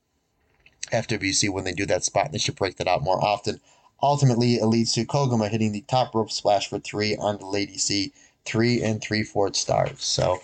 FWC 0.91 1.51
when 1.51 1.65
they 1.65 1.73
do 1.73 1.87
that 1.87 2.05
spot. 2.05 2.33
They 2.33 2.39
should 2.39 2.57
break 2.57 2.77
that 2.77 2.89
out 2.89 3.03
more 3.03 3.23
often. 3.23 3.61
Ultimately, 4.03 4.55
it 4.55 4.67
leads 4.67 4.93
to 4.93 5.05
Koguma 5.05 5.49
hitting 5.49 5.73
the 5.73 5.81
top 5.83 6.15
rope 6.15 6.31
splash 6.31 6.69
for 6.69 6.79
three 6.79 7.17
on 7.17 7.39
the 7.39 7.47
Lady 7.47 7.79
C, 7.79 8.13
three 8.45 8.83
and 8.83 9.01
three 9.01 9.23
fourth 9.23 9.57
stars. 9.57 10.03
So 10.05 10.39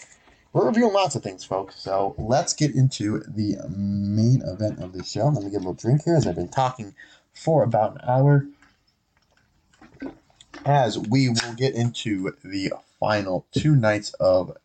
we're 0.52 0.66
reviewing 0.66 0.92
lots 0.92 1.14
of 1.14 1.22
things, 1.22 1.44
folks. 1.44 1.76
So 1.76 2.14
let's 2.18 2.52
get 2.52 2.74
into 2.74 3.20
the 3.28 3.56
main 3.68 4.42
event 4.42 4.80
of 4.80 4.92
the 4.92 5.04
show. 5.04 5.28
Let 5.28 5.44
me 5.44 5.50
get 5.50 5.56
a 5.56 5.58
little 5.58 5.74
drink 5.74 6.02
here 6.04 6.16
as 6.16 6.26
I've 6.26 6.34
been 6.34 6.48
talking 6.48 6.94
for 7.32 7.62
about 7.62 7.94
an 7.94 8.00
hour. 8.08 8.46
As 10.64 10.98
we 10.98 11.28
will 11.28 11.54
get 11.56 11.74
into 11.74 12.32
the 12.44 12.72
final 13.00 13.46
two 13.52 13.76
nights 13.76 14.14
of 14.14 14.56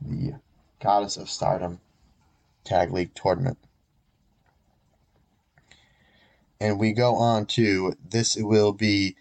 the 0.00 0.34
Goddess 0.80 1.16
of 1.16 1.30
Stardom 1.30 1.80
Tag 2.64 2.92
League 2.92 3.14
Tournament 3.14 3.58
and 6.60 6.78
we 6.78 6.92
go 6.92 7.14
on 7.16 7.46
to 7.46 7.94
this 8.08 8.36
will 8.36 8.72
be 8.72 9.16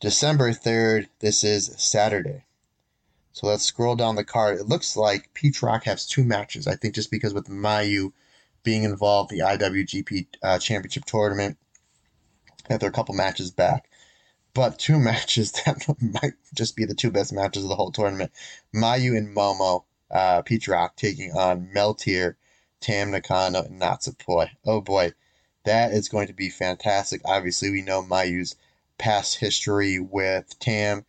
December 0.00 0.50
3rd. 0.50 1.08
This 1.20 1.44
is 1.44 1.74
Saturday. 1.76 2.44
So 3.32 3.46
let's 3.46 3.64
scroll 3.64 3.96
down 3.96 4.16
the 4.16 4.24
card. 4.24 4.58
It 4.58 4.68
looks 4.68 4.96
like 4.96 5.32
Peach 5.34 5.62
Rock 5.62 5.84
has 5.84 6.06
two 6.06 6.24
matches. 6.24 6.66
I 6.66 6.74
think 6.74 6.94
just 6.94 7.10
because 7.10 7.32
with 7.32 7.48
Mayu 7.48 8.12
being 8.64 8.82
involved, 8.82 9.30
the 9.30 9.40
IWGP 9.40 10.26
uh, 10.42 10.58
Championship 10.58 11.04
Tournament, 11.04 11.56
that 12.68 12.80
they're 12.80 12.90
a 12.90 12.92
couple 12.92 13.14
matches 13.14 13.50
back. 13.50 13.88
But 14.52 14.78
two 14.78 14.98
matches 15.00 15.52
that 15.52 15.86
might 16.00 16.34
just 16.54 16.74
be 16.76 16.84
the 16.84 16.94
two 16.94 17.10
best 17.10 17.32
matches 17.32 17.62
of 17.62 17.68
the 17.68 17.76
whole 17.76 17.92
tournament. 17.92 18.32
Mayu 18.74 19.16
and 19.16 19.34
Momo, 19.34 19.84
uh, 20.10 20.42
Peach 20.42 20.66
Rock 20.66 20.96
taking 20.96 21.32
on 21.32 21.70
Meltear, 21.74 22.34
Tam 22.80 23.12
Nakano, 23.12 23.62
and 23.62 23.80
Natsupoi. 23.80 24.50
Oh 24.66 24.80
boy 24.80 25.12
that 25.64 25.92
is 25.92 26.08
going 26.08 26.26
to 26.28 26.32
be 26.32 26.48
fantastic. 26.48 27.20
Obviously, 27.24 27.70
we 27.70 27.82
know 27.82 28.02
Mayu's 28.02 28.56
past 28.98 29.38
history 29.38 29.98
with 29.98 30.58
Tam, 30.58 31.04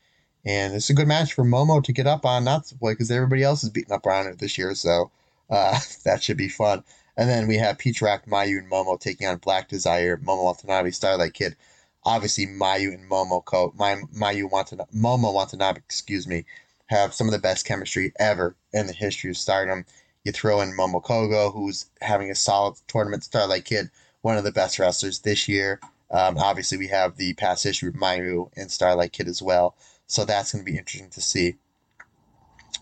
and 0.46 0.74
it's 0.74 0.90
a 0.90 0.94
good 0.94 1.08
match 1.08 1.34
for 1.34 1.44
Momo 1.44 1.84
to 1.84 1.94
get 1.94 2.08
up 2.08 2.26
on, 2.26 2.44
not 2.44 2.72
because 2.82 3.12
everybody 3.12 3.44
else 3.44 3.64
is 3.64 3.70
beating 3.70 3.94
up 3.94 4.06
around 4.06 4.28
it 4.28 4.40
this 4.40 4.58
year, 4.58 4.74
so 4.76 5.12
uh, 5.50 5.80
that 6.06 6.24
should 6.24 6.38
be 6.38 6.50
fun. 6.50 6.84
And 7.18 7.30
then 7.30 7.48
we 7.48 7.58
have 7.58 7.78
Peach 7.78 8.02
Rock, 8.02 8.26
Mayu, 8.26 8.58
and 8.58 8.72
Momo 8.72 9.00
taking 9.00 9.28
on 9.28 9.38
Black 9.38 9.68
Desire, 9.68 10.18
Momo 10.18 10.46
Watanabe, 10.46 10.92
Starlight 10.92 11.34
Kid. 11.34 11.56
Obviously, 12.04 12.48
Mayu 12.48 12.94
and 12.94 13.10
Momo, 13.10 13.44
co- 13.44 13.74
My, 13.78 13.98
Mayu 14.16 14.50
Watanabe, 14.50 14.90
Momo 14.92 15.34
Watanabe, 15.34 15.80
excuse 15.80 16.26
me, 16.26 16.46
have 16.88 17.14
some 17.14 17.28
of 17.28 17.34
the 17.34 17.40
best 17.40 17.66
chemistry 17.66 18.12
ever 18.18 18.56
in 18.74 18.88
the 18.88 18.94
history 18.94 19.30
of 19.30 19.38
Stardom. 19.38 19.86
You 20.24 20.32
throw 20.32 20.62
in 20.62 20.76
Momo 20.76 21.04
Kohgo, 21.04 21.54
who's 21.54 21.88
having 22.02 22.32
a 22.32 22.36
solid 22.36 22.76
tournament. 22.88 23.24
Starlight 23.24 23.66
Kid, 23.66 23.90
one 24.22 24.38
of 24.38 24.44
the 24.44 24.52
best 24.52 24.80
wrestlers 24.80 25.20
this 25.20 25.48
year. 25.48 25.80
Um, 26.10 26.38
obviously, 26.38 26.78
we 26.78 26.88
have 26.88 27.16
the 27.16 27.34
past 27.36 27.64
history 27.64 27.90
of 27.90 27.96
Mayu 27.96 28.50
and 28.56 28.72
Starlight 28.72 29.14
Kid 29.14 29.28
as 29.28 29.42
well, 29.42 29.76
so 30.08 30.26
that's 30.26 30.52
going 30.52 30.66
to 30.66 30.72
be 30.72 30.78
interesting 30.78 31.10
to 31.12 31.22
see. 31.22 31.56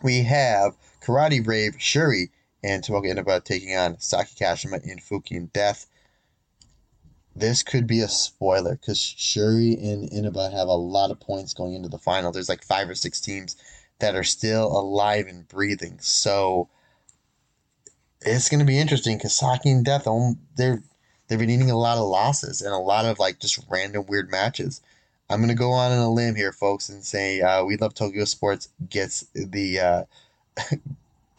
We 0.01 0.23
have 0.23 0.75
Karate 1.01 1.43
Brave 1.43 1.73
Syuri 1.73 2.29
and 2.63 2.83
Tomoka 2.83 3.09
Inaba 3.09 3.41
taking 3.41 3.75
on 3.75 3.99
Saki 3.99 4.35
Kashima 4.35 4.83
in 4.83 4.97
Fukiin 4.97 5.51
Death. 5.53 5.85
This 7.35 7.63
could 7.63 7.87
be 7.87 8.01
a 8.01 8.07
spoiler 8.07 8.75
because 8.75 8.97
Syuri 8.97 9.77
and 9.81 10.11
Inaba 10.11 10.49
have 10.49 10.67
a 10.67 10.73
lot 10.73 11.11
of 11.11 11.19
points 11.19 11.53
going 11.53 11.73
into 11.73 11.89
the 11.89 11.97
final. 11.97 12.31
There's 12.31 12.49
like 12.49 12.63
five 12.63 12.89
or 12.89 12.95
six 12.95 13.21
teams 13.21 13.55
that 13.99 14.15
are 14.15 14.23
still 14.23 14.65
alive 14.65 15.27
and 15.27 15.47
breathing. 15.47 15.99
So 16.01 16.69
it's 18.21 18.49
going 18.49 18.59
to 18.59 18.65
be 18.65 18.79
interesting 18.79 19.17
because 19.17 19.37
Saki 19.37 19.69
and 19.71 19.85
Death, 19.85 20.07
they're 20.55 20.81
they've 21.29 21.39
been 21.39 21.49
eating 21.49 21.71
a 21.71 21.77
lot 21.77 21.97
of 21.97 22.07
losses 22.07 22.61
and 22.61 22.73
a 22.73 22.77
lot 22.77 23.05
of 23.05 23.19
like 23.19 23.39
just 23.39 23.63
random 23.69 24.05
weird 24.07 24.29
matches. 24.29 24.81
I'm 25.29 25.39
gonna 25.39 25.55
go 25.55 25.71
on 25.71 25.91
in 25.93 25.99
a 25.99 26.11
limb 26.11 26.35
here, 26.35 26.51
folks, 26.51 26.89
and 26.89 27.05
say 27.05 27.39
uh, 27.39 27.63
we 27.63 27.77
love 27.77 27.93
Tokyo 27.93 28.25
Sports 28.25 28.69
gets 28.89 29.25
the 29.33 29.79
uh, 29.79 30.03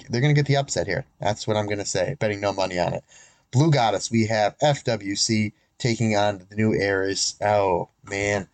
they're 0.09 0.21
gonna 0.23 0.33
get 0.33 0.47
the 0.47 0.57
upset 0.57 0.87
here. 0.87 1.05
That's 1.21 1.47
what 1.47 1.57
I'm 1.59 1.67
gonna 1.67 1.85
say. 1.85 2.17
Betting 2.19 2.41
no 2.41 2.53
money 2.53 2.79
on 2.79 2.95
it, 2.95 3.05
Blue 3.53 3.71
Goddess, 3.71 4.11
we 4.11 4.27
have 4.27 4.57
FWC 4.59 5.53
taking 5.79 6.15
on 6.15 6.47
the 6.49 6.55
New 6.55 6.73
Eras. 6.73 7.35
Oh, 7.41 7.89
man. 8.05 8.49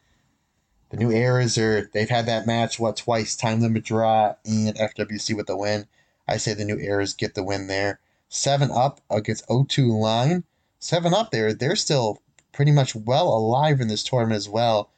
The 0.88 0.96
New 0.96 1.10
Eras 1.10 1.58
are, 1.58 1.90
they've 1.92 2.08
had 2.08 2.26
that 2.26 2.46
match, 2.46 2.80
what, 2.80 2.96
twice, 2.96 3.36
time 3.36 3.60
limit 3.60 3.84
draw, 3.84 4.36
and 4.46 4.74
FWC 4.76 5.36
with 5.36 5.48
the 5.48 5.56
win. 5.56 5.86
I 6.26 6.38
say 6.38 6.54
the 6.54 6.64
New 6.64 6.78
Eras 6.78 7.12
get 7.12 7.34
the 7.34 7.44
win 7.44 7.66
there. 7.66 8.00
7 8.28 8.70
up 8.70 9.00
against 9.10 9.46
O2 9.48 10.00
Line. 10.00 10.44
7 10.86 11.12
up 11.12 11.30
there, 11.30 11.52
they're 11.52 11.76
still 11.76 12.20
pretty 12.52 12.70
much 12.70 12.94
well 12.94 13.28
alive 13.28 13.80
in 13.80 13.88
this 13.88 14.04
tournament 14.04 14.36
as 14.36 14.48
well. 14.48 14.88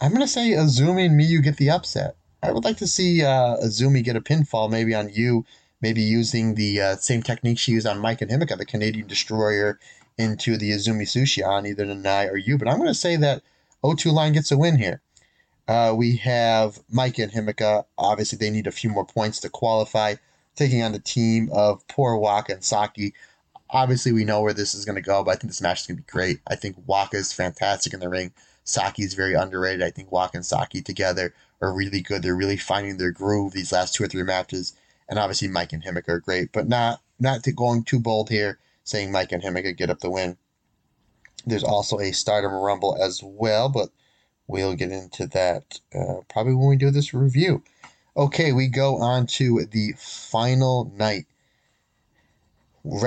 I'm 0.00 0.14
to 0.16 0.26
say 0.26 0.50
Azumi 0.50 1.06
and 1.06 1.18
Miyu 1.18 1.42
get 1.42 1.56
the 1.56 1.70
upset. 1.70 2.16
I 2.42 2.52
would 2.52 2.64
like 2.64 2.76
to 2.78 2.86
see 2.86 3.22
uh, 3.22 3.56
Azumi 3.64 4.02
get 4.04 4.16
a 4.16 4.20
pinfall 4.20 4.70
maybe 4.70 4.94
on 4.94 5.08
Yuu, 5.08 5.44
maybe 5.80 6.02
using 6.02 6.54
the 6.54 6.80
uh, 6.80 6.96
same 6.96 7.22
technique 7.22 7.58
she 7.58 7.72
used 7.72 7.86
on 7.86 7.98
Maika 7.98 8.22
and 8.22 8.30
Himeka, 8.30 8.58
the 8.58 8.66
Canadian 8.66 9.06
Destroyer, 9.06 9.78
into 10.18 10.56
the 10.56 10.70
Azumi 10.70 11.02
Sushi 11.02 11.46
on 11.46 11.66
either 11.66 11.86
Nanae 11.86 12.30
or 12.30 12.38
Yuu. 12.38 12.58
But 12.58 12.68
I'm 12.68 12.84
to 12.84 12.94
say 12.94 13.16
that 13.16 13.42
O2 13.84 14.12
line 14.12 14.32
gets 14.32 14.50
a 14.50 14.58
win 14.58 14.76
here. 14.76 15.00
Uh, 15.68 15.94
we 15.96 16.16
have 16.16 16.80
Maika 16.92 17.22
and 17.22 17.32
Himeka. 17.32 17.84
Obviously, 17.96 18.38
they 18.38 18.50
need 18.50 18.66
a 18.66 18.72
few 18.72 18.90
more 18.90 19.06
points 19.06 19.40
to 19.40 19.48
qualify, 19.48 20.16
taking 20.54 20.82
on 20.82 20.92
the 20.92 20.98
team 20.98 21.48
of 21.52 21.86
Poor 21.88 22.16
Waka 22.16 22.54
and 22.54 22.64
Saki. 22.64 23.14
Obviously, 23.70 24.12
we 24.12 24.24
know 24.24 24.40
where 24.42 24.52
this 24.52 24.74
is 24.74 24.84
going 24.84 24.96
to 24.96 25.02
go, 25.02 25.24
but 25.24 25.32
I 25.32 25.34
think 25.34 25.50
this 25.50 25.60
match 25.60 25.80
is 25.80 25.86
going 25.86 25.96
to 25.96 26.02
be 26.02 26.10
great. 26.10 26.40
I 26.46 26.54
think 26.54 26.76
Waka 26.86 27.16
is 27.16 27.32
fantastic 27.32 27.92
in 27.92 28.00
the 28.00 28.08
ring. 28.08 28.32
Saki 28.64 29.02
is 29.02 29.14
very 29.14 29.34
underrated. 29.34 29.82
I 29.82 29.90
think 29.90 30.12
Waka 30.12 30.38
and 30.38 30.46
Saki 30.46 30.82
together 30.82 31.34
are 31.60 31.72
really 31.72 32.00
good. 32.00 32.22
They're 32.22 32.36
really 32.36 32.56
finding 32.56 32.96
their 32.96 33.12
groove 33.12 33.52
these 33.52 33.72
last 33.72 33.94
two 33.94 34.04
or 34.04 34.08
three 34.08 34.22
matches. 34.22 34.74
And 35.08 35.18
obviously, 35.18 35.48
Maika 35.48 35.74
and 35.74 35.84
Himeka 35.84 36.08
are 36.08 36.20
great, 36.20 36.52
but 36.52 36.68
not 36.68 37.00
not 37.18 37.46
going 37.54 37.84
too 37.84 38.00
bold 38.00 38.28
here, 38.28 38.58
saying 38.84 39.10
Maika 39.10 39.32
and 39.32 39.42
Himeka 39.42 39.76
get 39.76 39.90
up 39.90 40.00
the 40.00 40.10
win. 40.10 40.36
There's 41.46 41.64
also 41.64 42.00
a 42.00 42.12
Stardom 42.12 42.52
Rumble 42.52 42.96
as 43.00 43.22
well, 43.22 43.68
but 43.68 43.90
we'll 44.48 44.74
get 44.74 44.90
into 44.90 45.26
that 45.28 45.80
uh, 45.94 46.22
probably 46.28 46.54
when 46.54 46.68
we 46.68 46.76
do 46.76 46.90
this 46.90 47.14
review. 47.14 47.62
Okay, 48.16 48.52
we 48.52 48.68
go 48.68 48.96
on 48.96 49.26
to 49.28 49.64
the 49.66 49.92
final 49.98 50.90
night. 50.96 51.26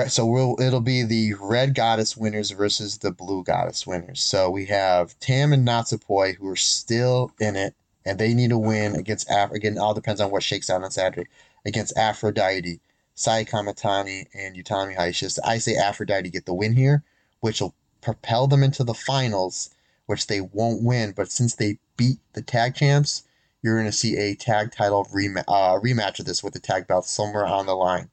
So 0.08 0.26
we'll, 0.26 0.60
it'll 0.60 0.80
be 0.80 1.02
the 1.04 1.34
Red 1.40 1.74
Goddess 1.74 2.14
winners 2.14 2.50
versus 2.50 2.98
the 2.98 3.10
Blue 3.10 3.42
Goddess 3.42 3.86
winners. 3.86 4.22
So 4.22 4.50
we 4.50 4.66
have 4.66 5.18
Tam 5.20 5.54
and 5.54 5.66
Natsupoi 5.66 6.36
who 6.36 6.48
are 6.48 6.56
still 6.56 7.32
in 7.40 7.56
it, 7.56 7.74
and 8.04 8.18
they 8.18 8.34
need 8.34 8.52
a 8.52 8.58
win 8.58 8.94
against 8.94 9.30
Af. 9.30 9.52
Again, 9.52 9.78
all 9.78 9.94
depends 9.94 10.20
on 10.20 10.30
what 10.30 10.42
shakes 10.42 10.68
out 10.68 10.84
on 10.84 10.90
Saturday 10.90 11.28
against 11.64 11.96
Aphrodite, 11.96 12.80
Sai 13.14 13.44
Kamitani, 13.44 14.26
and 14.34 14.54
Utami 14.54 14.96
Hayashishita. 14.96 15.38
I 15.44 15.58
say 15.58 15.76
Aphrodite 15.76 16.28
get 16.28 16.44
the 16.44 16.54
win 16.54 16.74
here, 16.74 17.02
which 17.40 17.60
will 17.60 17.74
propel 18.02 18.46
them 18.46 18.62
into 18.62 18.84
the 18.84 18.94
finals, 18.94 19.70
which 20.06 20.26
they 20.26 20.42
won't 20.42 20.82
win. 20.82 21.12
But 21.12 21.32
since 21.32 21.54
they 21.54 21.78
beat 21.96 22.18
the 22.34 22.42
tag 22.42 22.74
champs, 22.74 23.22
you're 23.62 23.76
going 23.76 23.86
to 23.86 23.92
see 23.92 24.16
a 24.16 24.34
tag 24.34 24.72
title 24.72 25.08
rem- 25.12 25.38
uh, 25.48 25.78
rematch 25.80 26.18
of 26.20 26.26
this 26.26 26.42
with 26.44 26.52
the 26.52 26.60
tag 26.60 26.86
belt 26.86 27.06
somewhere 27.06 27.46
on 27.46 27.66
the 27.66 27.74
line. 27.74 28.10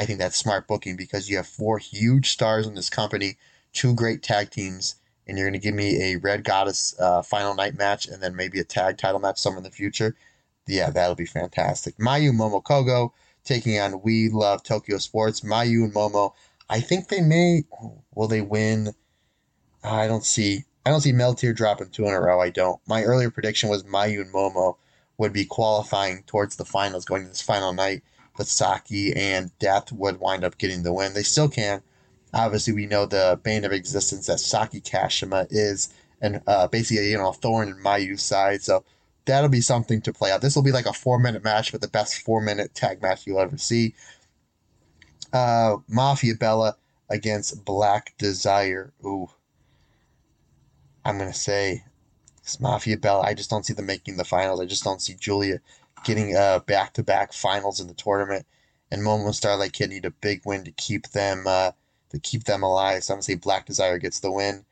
I 0.00 0.06
think 0.06 0.18
that's 0.18 0.38
smart 0.38 0.66
booking 0.66 0.96
because 0.96 1.28
you 1.28 1.36
have 1.36 1.46
four 1.46 1.76
huge 1.76 2.30
stars 2.30 2.66
in 2.66 2.74
this 2.74 2.88
company, 2.88 3.36
two 3.74 3.94
great 3.94 4.22
tag 4.22 4.48
teams, 4.48 4.94
and 5.26 5.36
you're 5.36 5.46
going 5.46 5.60
to 5.60 5.62
give 5.62 5.74
me 5.74 6.02
a 6.02 6.16
Red 6.16 6.42
Goddess 6.42 6.98
uh, 6.98 7.20
final 7.20 7.54
night 7.54 7.76
match 7.76 8.08
and 8.08 8.22
then 8.22 8.34
maybe 8.34 8.58
a 8.58 8.64
tag 8.64 8.96
title 8.96 9.20
match 9.20 9.38
somewhere 9.38 9.58
in 9.58 9.64
the 9.64 9.70
future. 9.70 10.16
Yeah, 10.66 10.88
that'll 10.88 11.16
be 11.16 11.26
fantastic. 11.26 11.98
Mayu 11.98 12.32
Momo 12.32 12.62
Kohgo 12.62 13.10
taking 13.44 13.78
on 13.78 14.00
We 14.00 14.30
Love 14.30 14.62
Tokyo 14.62 14.96
Sports. 14.96 15.42
Mayu 15.42 15.84
and 15.84 15.92
Momo, 15.92 16.32
I 16.70 16.80
think 16.80 17.08
they 17.08 17.20
may. 17.20 17.64
Will 18.14 18.26
they 18.28 18.40
win? 18.40 18.94
I 19.84 20.06
don't 20.06 20.24
see. 20.24 20.64
I 20.86 20.88
don't 20.88 21.02
see 21.02 21.12
Meltear 21.12 21.54
dropping 21.54 21.90
two 21.90 22.06
in 22.06 22.14
a 22.14 22.20
row. 22.22 22.40
I 22.40 22.48
don't. 22.48 22.80
My 22.88 23.02
earlier 23.02 23.30
prediction 23.30 23.68
was 23.68 23.82
Mayu 23.82 24.22
and 24.22 24.32
Momo 24.32 24.76
would 25.18 25.34
be 25.34 25.44
qualifying 25.44 26.22
towards 26.22 26.56
the 26.56 26.64
finals 26.64 27.04
going 27.04 27.24
to 27.24 27.28
this 27.28 27.42
final 27.42 27.74
night 27.74 28.02
but 28.40 28.48
Saki 28.48 29.12
and 29.14 29.50
Death 29.58 29.92
would 29.92 30.18
wind 30.18 30.44
up 30.44 30.56
getting 30.56 30.82
the 30.82 30.94
win. 30.94 31.12
They 31.12 31.22
still 31.22 31.50
can. 31.50 31.82
Obviously, 32.32 32.72
we 32.72 32.86
know 32.86 33.04
the 33.04 33.38
bane 33.42 33.66
of 33.66 33.72
existence 33.72 34.28
that 34.28 34.40
Saki 34.40 34.80
Kashima 34.80 35.46
is, 35.50 35.92
and 36.22 36.40
uh, 36.46 36.66
basically, 36.66 37.10
you 37.10 37.18
know, 37.18 37.32
thorn 37.32 37.68
in 37.68 37.82
Mayu's 37.82 38.22
side. 38.22 38.62
So 38.62 38.82
that'll 39.26 39.50
be 39.50 39.60
something 39.60 40.00
to 40.00 40.14
play 40.14 40.32
out. 40.32 40.40
This 40.40 40.56
will 40.56 40.62
be 40.62 40.72
like 40.72 40.86
a 40.86 40.94
four 40.94 41.18
minute 41.18 41.44
match, 41.44 41.70
but 41.70 41.82
the 41.82 41.88
best 41.88 42.22
four 42.22 42.40
minute 42.40 42.74
tag 42.74 43.02
match 43.02 43.26
you'll 43.26 43.40
ever 43.40 43.58
see. 43.58 43.94
Uh, 45.34 45.76
Mafia 45.86 46.34
Bella 46.34 46.76
against 47.10 47.62
Black 47.66 48.14
Desire. 48.16 48.94
Ooh. 49.04 49.28
I'm 51.04 51.18
to 51.18 51.34
say 51.34 51.84
it's 52.38 52.58
Mafia 52.58 52.96
Bella. 52.96 53.20
I 53.20 53.34
just 53.34 53.50
don't 53.50 53.66
see 53.66 53.74
them 53.74 53.84
making 53.84 54.16
the 54.16 54.24
finals. 54.24 54.60
I 54.62 54.64
just 54.64 54.82
don't 54.82 55.02
see 55.02 55.12
Giulia 55.12 55.60
getting 56.02 56.36
uh, 56.36 56.60
back-to-back 56.60 57.32
finals 57.32 57.80
in 57.80 57.86
the 57.86 57.94
tournament, 57.94 58.46
and 58.90 59.02
Momo 59.02 59.34
Starlight 59.34 59.72
Kid 59.72 59.90
need 59.90 60.04
a 60.04 60.10
big 60.10 60.42
win 60.44 60.64
to 60.64 60.72
keep 60.72 61.08
them 61.08 61.44
uh, 61.46 61.72
to 62.10 62.18
keep 62.18 62.44
them 62.44 62.62
alive. 62.62 63.04
So 63.04 63.14
I'm 63.14 63.16
gonna 63.16 63.22
say 63.22 63.34
Black 63.34 63.66
Desire 63.66 63.98
gets 63.98 64.20
the 64.20 64.32
win. 64.32 64.64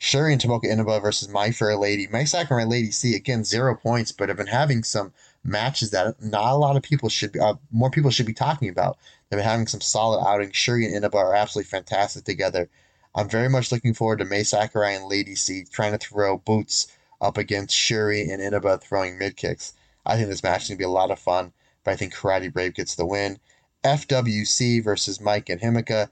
Syuri 0.00 0.32
and 0.32 0.40
Tomoka 0.40 0.64
Inaba 0.64 0.98
versus 0.98 1.28
My 1.28 1.52
Fair 1.52 1.76
Lady. 1.76 2.08
Mai 2.08 2.24
Sakurai 2.24 2.64
Lady 2.64 2.90
C 2.90 3.14
again 3.14 3.44
zero 3.44 3.76
points, 3.76 4.10
but 4.10 4.28
have 4.28 4.36
been 4.36 4.48
having 4.48 4.82
some 4.82 5.12
matches 5.44 5.90
that 5.90 6.20
not 6.20 6.52
a 6.52 6.56
lot 6.56 6.76
of 6.76 6.82
people 6.82 7.08
should 7.08 7.30
be 7.30 7.38
uh, 7.38 7.54
more 7.70 7.90
people 7.90 8.10
should 8.10 8.26
be 8.26 8.34
talking 8.34 8.68
about. 8.68 8.98
They've 9.28 9.38
been 9.38 9.46
having 9.46 9.68
some 9.68 9.80
solid 9.80 10.24
outings. 10.26 10.54
Syuri 10.54 10.86
and 10.86 10.96
Inaba 10.96 11.18
are 11.18 11.36
absolutely 11.36 11.68
fantastic 11.68 12.24
together. 12.24 12.68
I'm 13.14 13.28
very 13.28 13.48
much 13.48 13.70
looking 13.70 13.94
forward 13.94 14.18
to 14.18 14.24
Mai 14.24 14.42
Sakurai 14.42 14.94
and 14.96 15.04
Lady 15.04 15.36
C 15.36 15.64
trying 15.70 15.92
to 15.92 15.98
throw 15.98 16.38
boots 16.38 16.88
up 17.20 17.38
against 17.38 17.76
Syuri 17.76 18.28
and 18.32 18.42
Inaba 18.42 18.78
throwing 18.78 19.18
mid 19.18 19.36
kicks. 19.36 19.74
I 20.04 20.16
think 20.16 20.28
this 20.28 20.42
match 20.42 20.62
is 20.62 20.68
going 20.68 20.78
to 20.78 20.82
be 20.82 20.84
a 20.84 20.88
lot 20.88 21.10
of 21.10 21.18
fun, 21.18 21.52
but 21.84 21.92
I 21.92 21.96
think 21.96 22.14
Karate 22.14 22.52
Brave 22.52 22.74
gets 22.74 22.94
the 22.94 23.06
win. 23.06 23.38
FWC 23.84 24.82
versus 24.82 25.18
Maika 25.18 25.50
and 25.50 25.60
Himeka. 25.60 26.08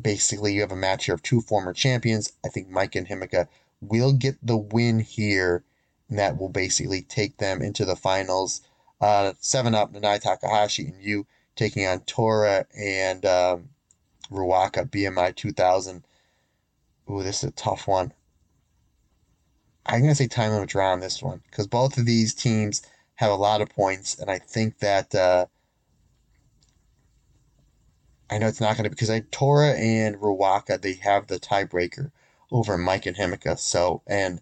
Basically, 0.00 0.54
Yuu 0.54 0.60
have 0.60 0.72
a 0.72 0.76
match 0.76 1.06
here 1.06 1.14
of 1.14 1.22
two 1.22 1.40
former 1.40 1.72
champions. 1.72 2.32
I 2.44 2.48
think 2.48 2.68
Maika 2.68 2.96
and 2.96 3.08
Himeka 3.08 3.48
will 3.80 4.12
get 4.12 4.44
the 4.44 4.56
win 4.56 5.00
here, 5.00 5.64
and 6.08 6.18
that 6.18 6.38
will 6.38 6.48
basically 6.48 7.02
take 7.02 7.38
them 7.38 7.62
into 7.62 7.84
the 7.84 7.96
finals. 7.96 8.62
Uh, 9.00 9.32
seven 9.40 9.74
up, 9.74 9.92
Nanae 9.92 10.20
Takahashi 10.20 10.86
and 10.86 11.02
you 11.02 11.26
taking 11.54 11.86
on 11.86 12.00
Tora 12.00 12.66
and 12.78 13.24
um, 13.24 13.70
Ruaka 14.30 14.88
BMI 14.88 15.34
2000. 15.34 16.04
Ooh, 17.10 17.22
this 17.22 17.42
is 17.42 17.50
a 17.50 17.52
tough 17.52 17.86
one. 17.86 18.12
I'm 19.86 20.00
going 20.00 20.10
to 20.10 20.16
say 20.16 20.26
time 20.26 20.52
limit 20.52 20.68
draw 20.68 20.92
on 20.92 21.00
this 21.00 21.22
one 21.22 21.42
because 21.50 21.66
both 21.66 21.96
of 21.96 22.06
these 22.06 22.34
teams 22.34 22.82
have 23.16 23.30
a 23.30 23.36
lot 23.36 23.60
of 23.60 23.70
points, 23.70 24.18
and 24.18 24.30
I 24.30 24.38
think 24.38 24.78
that 24.80 25.14
uh, 25.14 25.46
I 28.28 28.38
know 28.38 28.48
it's 28.48 28.60
not 28.60 28.76
going 28.76 28.84
to 28.84 28.90
because 28.90 29.10
I 29.10 29.20
Tora 29.30 29.72
and 29.72 30.16
Ruaka 30.16 30.80
they 30.80 30.94
have 30.94 31.28
the 31.28 31.38
tiebreaker 31.38 32.10
over 32.50 32.76
Maika 32.76 33.06
and 33.06 33.16
Himeka. 33.16 33.58
So 33.58 34.02
and 34.06 34.40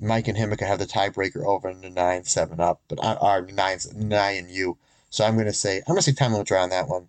Maika 0.00 0.28
and 0.28 0.38
Himeka 0.38 0.66
have 0.66 0.78
the 0.78 0.86
tiebreaker 0.86 1.44
over 1.44 1.72
the 1.72 1.90
nine 1.90 2.24
seven 2.24 2.58
up, 2.58 2.80
but 2.88 3.04
I 3.04 3.14
are 3.14 3.42
nine 3.42 3.78
nine 3.94 4.36
and 4.36 4.50
you. 4.50 4.78
So 5.10 5.24
I'm 5.24 5.34
going 5.34 5.46
to 5.46 5.52
say 5.52 5.78
I'm 5.78 5.94
going 5.94 5.98
to 5.98 6.02
say 6.02 6.12
time 6.12 6.32
limit 6.32 6.46
draw 6.46 6.62
on 6.62 6.70
that 6.70 6.88
one. 6.88 7.08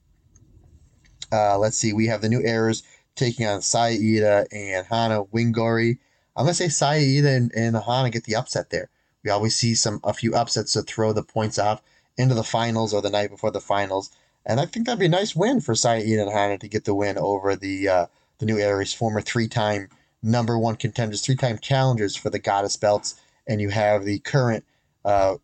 Uh, 1.32 1.58
let's 1.58 1.78
see. 1.78 1.94
We 1.94 2.08
have 2.08 2.22
the 2.22 2.30
new 2.30 2.44
errors 2.44 2.84
taking 3.16 3.48
on 3.48 3.62
Saida 3.62 4.46
and 4.52 4.86
Hana 4.86 5.24
Wingori. 5.24 6.00
I'm 6.36 6.46
gonna 6.46 6.54
say 6.54 6.70
Saida 6.70 7.30
and, 7.30 7.52
and 7.56 7.76
Hana 7.76 8.10
get 8.10 8.24
the 8.24 8.36
upset 8.36 8.70
there. 8.70 8.90
We 9.24 9.30
always 9.30 9.56
see 9.56 9.76
some 9.76 10.00
a 10.04 10.14
few 10.14 10.34
upsets 10.34 10.74
to 10.74 10.82
throw 10.82 11.14
the 11.14 11.24
points 11.24 11.60
off 11.60 11.82
into 12.18 12.36
the 12.36 12.44
finals 12.44 12.94
or 12.94 13.02
the 13.02 13.10
night 13.10 13.30
before 13.30 13.52
the 13.52 13.62
finals, 13.62 14.10
and 14.46 14.60
I 14.60 14.66
think 14.66 14.86
that'd 14.86 15.00
be 15.00 15.06
a 15.06 15.10
nice 15.10 15.36
win 15.36 15.62
for 15.62 15.76
Saida 15.76 16.22
and 16.22 16.32
Hana 16.32 16.58
to 16.58 16.68
get 16.68 16.86
the 16.86 16.96
win 16.96 17.18
over 17.18 17.56
the 17.56 17.88
uh, 17.88 18.06
the 18.40 18.46
new 18.46 18.58
Aries 18.58 18.94
former 18.94 19.22
three-time 19.22 19.90
number 20.22 20.58
one 20.58 20.76
contenders, 20.76 21.22
three-time 21.22 21.60
challengers 21.60 22.16
for 22.16 22.30
the 22.30 22.40
Goddess 22.40 22.78
belts, 22.78 23.16
and 23.48 23.62
you 23.62 23.70
have 23.70 24.04
the 24.04 24.20
current 24.20 24.66
uh, 25.06 25.36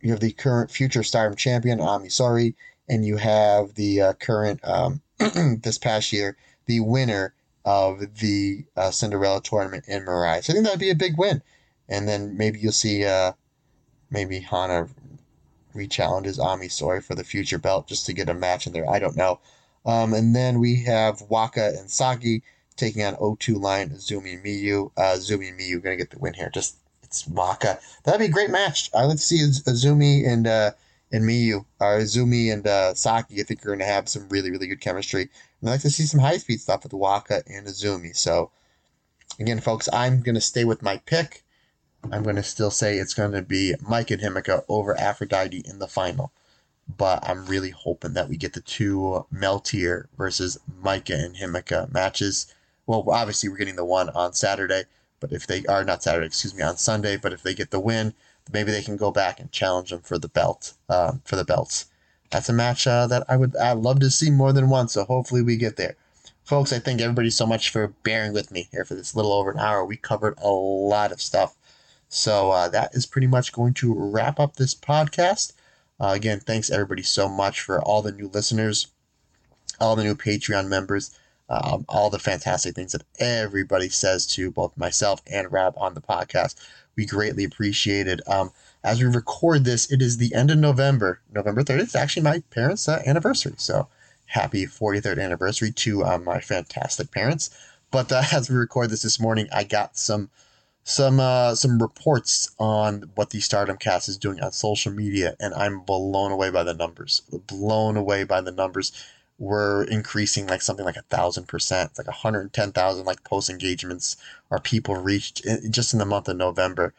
you 0.00 0.10
have 0.10 0.20
the 0.20 0.32
current 0.32 0.70
future 0.70 1.02
Stardom 1.02 1.36
champion 1.36 1.80
Ami 1.80 2.08
Sohrei, 2.08 2.54
and 2.88 3.04
you 3.04 3.16
have 3.16 3.74
the 3.74 4.00
uh, 4.00 4.12
current 4.14 4.60
um, 4.64 5.02
this 5.18 5.78
past 5.78 6.12
year 6.12 6.36
the 6.66 6.80
winner 6.80 7.34
of 7.64 8.16
the 8.16 8.64
uh, 8.76 8.90
Cinderella 8.90 9.42
tournament 9.42 9.84
in 9.86 10.04
Mirai. 10.04 10.42
So 10.42 10.52
I 10.52 10.54
think 10.54 10.64
that'd 10.64 10.80
be 10.80 10.90
a 10.90 10.94
big 10.94 11.18
win. 11.18 11.42
And 11.88 12.08
then 12.08 12.36
maybe 12.36 12.58
you'll 12.58 12.72
see 12.72 13.04
uh, 13.04 13.32
maybe 14.10 14.40
Hana 14.40 14.88
re-challenges 15.74 16.38
Ami 16.38 16.68
Sohrei 16.68 17.02
for 17.02 17.14
the 17.14 17.24
future 17.24 17.58
belt 17.58 17.86
just 17.86 18.06
to 18.06 18.12
get 18.12 18.28
a 18.28 18.34
match 18.34 18.66
in 18.66 18.72
there. 18.72 18.88
I 18.88 18.98
don't 18.98 19.16
know. 19.16 19.40
Um, 19.84 20.14
and 20.14 20.34
then 20.34 20.58
we 20.58 20.82
have 20.84 21.22
Waka 21.22 21.74
and 21.78 21.90
Saki 21.90 22.42
taking 22.76 23.02
on 23.02 23.14
O2 23.16 23.60
line 23.60 23.90
Zumi 23.90 24.34
and 24.34 24.44
Miyu. 24.44 24.90
Uh, 24.96 25.16
Zumi 25.16 25.48
and 25.48 25.58
Miyu 25.58 25.82
going 25.82 25.96
to 25.96 26.02
get 26.02 26.10
the 26.10 26.18
win 26.18 26.34
here. 26.34 26.50
Just 26.52 26.76
it's 27.02 27.26
Waka. 27.26 27.78
That'd 28.04 28.20
be 28.20 28.26
a 28.26 28.30
great 28.30 28.50
match. 28.50 28.90
I 28.94 29.06
would 29.06 29.20
see 29.20 29.38
Azumi 29.38 30.26
and 30.26 30.46
uh, 30.46 30.72
and 31.12 31.24
Miyu, 31.24 31.64
or 31.80 31.98
Izumi 31.98 32.52
and 32.52 32.66
uh, 32.66 32.94
Saki, 32.94 33.40
I 33.40 33.42
think 33.42 33.62
are 33.62 33.68
going 33.68 33.80
to 33.80 33.84
have 33.84 34.08
some 34.08 34.28
really, 34.28 34.50
really 34.50 34.68
good 34.68 34.80
chemistry. 34.80 35.28
I'd 35.62 35.68
like 35.68 35.80
to 35.82 35.90
see 35.90 36.04
some 36.04 36.20
high 36.20 36.38
speed 36.38 36.60
stuff 36.60 36.84
with 36.84 36.94
Waka 36.94 37.42
and 37.46 37.66
Azumi. 37.66 38.16
So, 38.16 38.50
again, 39.38 39.60
folks, 39.60 39.90
I'm 39.92 40.22
going 40.22 40.34
to 40.34 40.40
stay 40.40 40.64
with 40.64 40.82
my 40.82 40.98
pick. 40.98 41.44
I'm 42.10 42.22
going 42.22 42.36
to 42.36 42.42
still 42.42 42.70
say 42.70 42.96
it's 42.96 43.12
going 43.12 43.32
to 43.32 43.42
be 43.42 43.74
Maika 43.82 44.12
and 44.12 44.22
Himeka 44.22 44.64
over 44.68 44.98
Aphrodite 44.98 45.62
in 45.66 45.78
the 45.78 45.86
final. 45.86 46.32
But 46.88 47.28
I'm 47.28 47.44
really 47.44 47.70
hoping 47.70 48.14
that 48.14 48.28
we 48.28 48.38
get 48.38 48.54
the 48.54 48.62
two 48.62 49.26
Meltear 49.32 50.06
versus 50.16 50.58
Maika 50.82 51.22
and 51.22 51.36
Himeka 51.36 51.92
matches. 51.92 52.52
Well, 52.86 53.04
obviously, 53.10 53.50
we're 53.50 53.58
getting 53.58 53.76
the 53.76 53.84
one 53.84 54.08
on 54.10 54.32
Saturday, 54.32 54.84
but 55.20 55.30
if 55.30 55.46
they 55.46 55.64
are 55.66 55.84
not 55.84 56.02
Saturday, 56.02 56.26
excuse 56.26 56.54
me, 56.54 56.62
on 56.62 56.78
Sunday, 56.78 57.18
but 57.18 57.34
if 57.34 57.42
they 57.42 57.54
get 57.54 57.70
the 57.70 57.78
win, 57.78 58.14
maybe 58.50 58.72
they 58.72 58.82
can 58.82 58.96
go 58.96 59.10
back 59.10 59.38
and 59.38 59.52
challenge 59.52 59.90
them 59.90 60.00
for 60.00 60.18
the 60.18 60.28
belt, 60.28 60.72
um, 60.88 61.20
for 61.24 61.36
the 61.36 61.44
belts. 61.44 61.84
That's 62.30 62.48
a 62.48 62.52
match 62.52 62.86
uh, 62.86 63.06
that 63.08 63.24
I 63.28 63.36
would 63.36 63.56
I'd 63.56 63.78
love 63.78 64.00
to 64.00 64.10
see 64.10 64.30
more 64.30 64.52
than 64.52 64.68
once. 64.68 64.92
So 64.92 65.04
hopefully 65.04 65.42
we 65.42 65.56
get 65.56 65.76
there, 65.76 65.96
folks. 66.44 66.72
I 66.72 66.78
thank 66.78 67.00
everybody 67.00 67.30
so 67.30 67.46
much 67.46 67.70
for 67.70 67.88
bearing 68.02 68.32
with 68.32 68.50
me 68.50 68.68
here 68.70 68.84
for 68.84 68.94
this 68.94 69.14
little 69.14 69.32
over 69.32 69.50
an 69.50 69.58
hour. 69.58 69.84
We 69.84 69.96
covered 69.96 70.38
a 70.38 70.48
lot 70.48 71.12
of 71.12 71.20
stuff, 71.20 71.56
so 72.08 72.50
uh, 72.50 72.68
that 72.68 72.94
is 72.94 73.06
pretty 73.06 73.26
much 73.26 73.52
going 73.52 73.74
to 73.74 73.94
wrap 73.94 74.38
up 74.38 74.56
this 74.56 74.74
podcast. 74.74 75.52
Uh, 75.98 76.12
again, 76.14 76.40
thanks 76.40 76.70
everybody 76.70 77.02
so 77.02 77.28
much 77.28 77.60
for 77.60 77.82
all 77.82 78.00
the 78.00 78.12
new 78.12 78.28
listeners, 78.28 78.86
all 79.80 79.96
the 79.96 80.04
new 80.04 80.14
Patreon 80.14 80.68
members. 80.68 81.16
Um, 81.52 81.84
all 81.88 82.10
the 82.10 82.20
fantastic 82.20 82.76
things 82.76 82.92
that 82.92 83.02
everybody 83.18 83.88
says 83.88 84.24
to 84.34 84.52
both 84.52 84.76
myself 84.76 85.20
and 85.26 85.50
Rab 85.50 85.74
on 85.76 85.94
the 85.94 86.00
podcast 86.00 86.54
we 86.96 87.06
greatly 87.06 87.44
appreciate 87.44 88.06
it. 88.06 88.20
Um, 88.28 88.52
as 88.82 89.02
we 89.02 89.08
record 89.08 89.64
this, 89.64 89.90
it 89.90 90.00
is 90.00 90.16
the 90.16 90.34
end 90.34 90.50
of 90.50 90.58
November, 90.58 91.20
November 91.32 91.62
30th. 91.62 91.80
It's 91.80 91.94
actually 91.94 92.22
my 92.22 92.42
parents' 92.50 92.88
uh, 92.88 93.02
anniversary. 93.06 93.54
So 93.58 93.88
happy 94.26 94.64
43rd 94.64 95.22
anniversary 95.22 95.72
to 95.72 96.04
um, 96.04 96.24
my 96.24 96.40
fantastic 96.40 97.10
parents. 97.10 97.50
But 97.90 98.10
uh, 98.12 98.22
as 98.32 98.48
we 98.48 98.56
record 98.56 98.90
this 98.90 99.02
this 99.02 99.20
morning, 99.20 99.48
I 99.52 99.64
got 99.64 99.96
some 99.96 100.30
some 100.82 101.20
uh, 101.20 101.54
some 101.54 101.80
reports 101.80 102.50
on 102.58 103.10
what 103.14 103.30
the 103.30 103.40
Stardom 103.40 103.76
Cast 103.76 104.08
is 104.08 104.16
doing 104.16 104.40
on 104.40 104.52
social 104.52 104.92
media, 104.92 105.36
and 105.38 105.52
I'm 105.54 105.80
blown 105.80 106.32
away 106.32 106.50
by 106.50 106.62
the 106.62 106.74
numbers. 106.74 107.22
Blown 107.46 107.96
away 107.96 108.24
by 108.24 108.40
the 108.40 108.52
numbers. 108.52 108.92
We're 109.38 109.84
increasing 109.84 110.46
like 110.46 110.62
something 110.62 110.84
like 110.84 110.96
a 110.96 111.02
thousand 111.02 111.48
percent. 111.48 111.92
Like 111.98 112.06
110,000 112.06 113.04
like 113.04 113.24
post 113.24 113.50
engagements 113.50 114.16
or 114.50 114.58
people 114.58 114.96
reached 114.96 115.44
in, 115.44 115.70
just 115.72 115.92
in 115.92 115.98
the 115.98 116.06
month 116.06 116.28
of 116.28 116.36
November. 116.36 116.94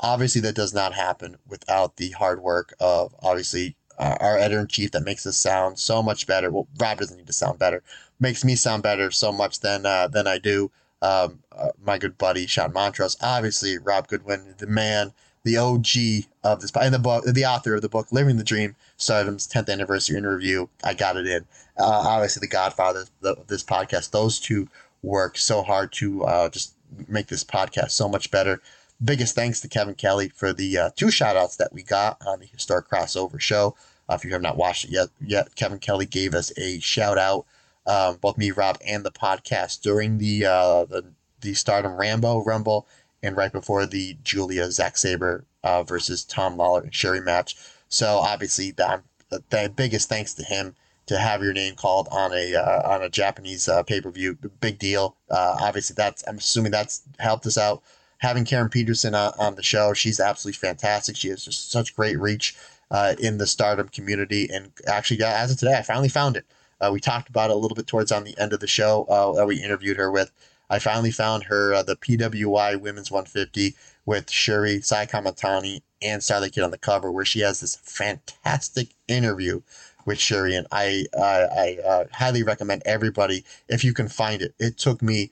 Obviously, 0.00 0.40
that 0.42 0.54
does 0.54 0.74
not 0.74 0.92
happen 0.94 1.36
without 1.48 1.96
the 1.96 2.10
hard 2.10 2.42
work 2.42 2.74
of 2.80 3.14
obviously 3.22 3.76
uh, 3.98 4.16
our 4.20 4.36
editor 4.36 4.60
in 4.60 4.66
chief 4.66 4.90
that 4.92 5.04
makes 5.04 5.26
us 5.26 5.36
sound 5.36 5.78
so 5.78 6.02
much 6.02 6.26
better. 6.26 6.50
Well, 6.50 6.68
Rob 6.78 6.98
doesn't 6.98 7.16
need 7.16 7.26
to 7.26 7.32
sound 7.32 7.58
better, 7.58 7.82
makes 8.20 8.44
me 8.44 8.56
sound 8.56 8.82
better 8.82 9.10
so 9.10 9.32
much 9.32 9.60
than 9.60 9.86
uh, 9.86 10.08
than 10.08 10.26
I 10.26 10.38
do. 10.38 10.70
Um, 11.02 11.40
uh, 11.52 11.68
my 11.82 11.98
good 11.98 12.16
buddy 12.18 12.46
Sean 12.46 12.72
Montrose, 12.72 13.16
obviously 13.20 13.78
Rob 13.78 14.08
Goodwin, 14.08 14.54
the 14.58 14.66
man, 14.66 15.12
the 15.44 15.56
OG 15.56 16.24
of 16.42 16.60
this, 16.60 16.72
and 16.74 16.94
the 16.94 16.98
book, 16.98 17.24
the 17.24 17.44
author 17.44 17.74
of 17.74 17.82
the 17.82 17.88
book 17.88 18.10
Living 18.10 18.36
the 18.36 18.44
Dream, 18.44 18.74
Stardom's 18.96 19.46
10th 19.46 19.70
anniversary 19.70 20.16
in 20.16 20.26
Review. 20.26 20.68
I 20.82 20.94
got 20.94 21.16
it 21.16 21.26
in. 21.26 21.42
Uh, 21.78 21.84
obviously, 21.84 22.40
the 22.40 22.48
Godfather 22.48 23.04
of 23.22 23.46
this 23.46 23.62
podcast. 23.62 24.10
Those 24.10 24.40
two 24.40 24.68
work 25.02 25.38
so 25.38 25.62
hard 25.62 25.92
to 25.92 26.24
uh, 26.24 26.48
just 26.48 26.74
make 27.08 27.28
this 27.28 27.44
podcast 27.44 27.92
so 27.92 28.08
much 28.08 28.30
better. 28.30 28.60
Biggest 29.04 29.34
thanks 29.34 29.60
to 29.60 29.68
Kevin 29.68 29.94
Kelly 29.94 30.30
for 30.30 30.52
the 30.52 30.78
uh, 30.78 30.90
two 30.96 31.10
shout 31.10 31.36
outs 31.36 31.56
that 31.56 31.72
we 31.72 31.82
got 31.82 32.20
on 32.26 32.40
the 32.40 32.46
Historic 32.46 32.88
Crossover 32.88 33.40
show. 33.40 33.76
Uh, 34.08 34.14
if 34.14 34.24
you 34.24 34.30
have 34.32 34.42
not 34.42 34.56
watched 34.56 34.84
it 34.84 34.90
yet, 34.90 35.08
yet 35.20 35.54
Kevin 35.54 35.78
Kelly 35.78 36.06
gave 36.06 36.34
us 36.34 36.52
a 36.56 36.78
shout 36.80 37.18
out, 37.18 37.44
um, 37.86 38.16
both 38.16 38.38
me, 38.38 38.50
Rob, 38.52 38.78
and 38.86 39.04
the 39.04 39.10
podcast 39.10 39.82
during 39.82 40.18
the 40.18 40.46
uh, 40.46 40.84
the, 40.84 41.04
the 41.40 41.54
Stardom 41.54 41.96
Rambo 41.96 42.42
Rumble 42.44 42.86
and 43.22 43.36
right 43.36 43.52
before 43.52 43.86
the 43.86 44.16
Giulia 44.22 44.70
Zack 44.70 44.96
Sabre 44.96 45.44
uh, 45.64 45.82
versus 45.82 46.24
Tom 46.24 46.56
Lawlor 46.56 46.82
and 46.82 46.92
Syuri 46.92 47.24
match. 47.24 47.56
So 47.88 48.18
obviously, 48.18 48.70
the, 48.70 49.02
the 49.28 49.72
biggest 49.74 50.08
thanks 50.08 50.34
to 50.34 50.44
him 50.44 50.74
to 51.06 51.18
have 51.18 51.42
your 51.42 51.52
name 51.52 51.74
called 51.74 52.08
on 52.10 52.32
a 52.32 52.54
uh, 52.54 52.88
on 52.88 53.02
a 53.02 53.08
Japanese 53.08 53.68
uh, 53.68 53.82
pay 53.82 54.00
per 54.00 54.10
view, 54.10 54.36
big 54.60 54.78
deal. 54.78 55.16
Uh, 55.30 55.56
obviously, 55.60 55.94
that's 55.94 56.24
I'm 56.26 56.38
assuming 56.38 56.72
that's 56.72 57.02
helped 57.18 57.46
us 57.46 57.58
out. 57.58 57.82
Having 58.18 58.46
Karen 58.46 58.68
Peterson 58.68 59.14
on, 59.14 59.32
on 59.38 59.54
the 59.54 59.62
show, 59.62 59.92
she's 59.92 60.20
absolutely 60.20 60.58
fantastic. 60.58 61.16
She 61.16 61.28
has 61.28 61.44
just 61.44 61.70
such 61.70 61.94
great 61.94 62.18
reach 62.18 62.56
uh, 62.90 63.14
in 63.18 63.38
the 63.38 63.46
Stardom 63.46 63.88
community, 63.88 64.48
and 64.52 64.72
actually, 64.86 65.22
as 65.22 65.50
of 65.50 65.58
today, 65.58 65.76
I 65.76 65.82
finally 65.82 66.08
found 66.08 66.36
it. 66.36 66.46
Uh, 66.80 66.90
we 66.92 67.00
talked 67.00 67.28
about 67.28 67.50
it 67.50 67.56
a 67.56 67.58
little 67.58 67.74
bit 67.74 67.86
towards 67.86 68.12
on 68.12 68.24
the 68.24 68.38
end 68.38 68.52
of 68.52 68.60
the 68.60 68.66
show 68.66 69.04
uh, 69.04 69.32
that 69.32 69.46
we 69.46 69.62
interviewed 69.62 69.96
her 69.96 70.10
with. 70.10 70.30
I 70.68 70.78
finally 70.78 71.10
found 71.10 71.44
her 71.44 71.82
the 71.82 71.96
PWI 71.96 72.80
Women's 72.80 73.10
150 73.10 73.74
with 74.04 74.26
Syuri 74.26 74.84
Sai 74.84 75.06
Kamitani 75.06 75.82
and 76.02 76.22
Starlight 76.22 76.52
Kid 76.52 76.64
on 76.64 76.70
the 76.70 76.78
cover, 76.78 77.10
where 77.10 77.24
she 77.24 77.40
has 77.40 77.60
this 77.60 77.76
fantastic 77.76 78.88
interview 79.08 79.62
with 80.04 80.18
Syuri, 80.18 80.56
and 80.56 80.66
I 80.70 81.06
uh, 81.16 81.46
I 81.54 81.78
uh, 81.84 82.04
highly 82.12 82.42
recommend 82.42 82.82
everybody 82.86 83.44
if 83.68 83.84
you 83.84 83.92
can 83.92 84.08
find 84.08 84.40
it. 84.40 84.54
It 84.58 84.78
took 84.78 85.02
me 85.02 85.30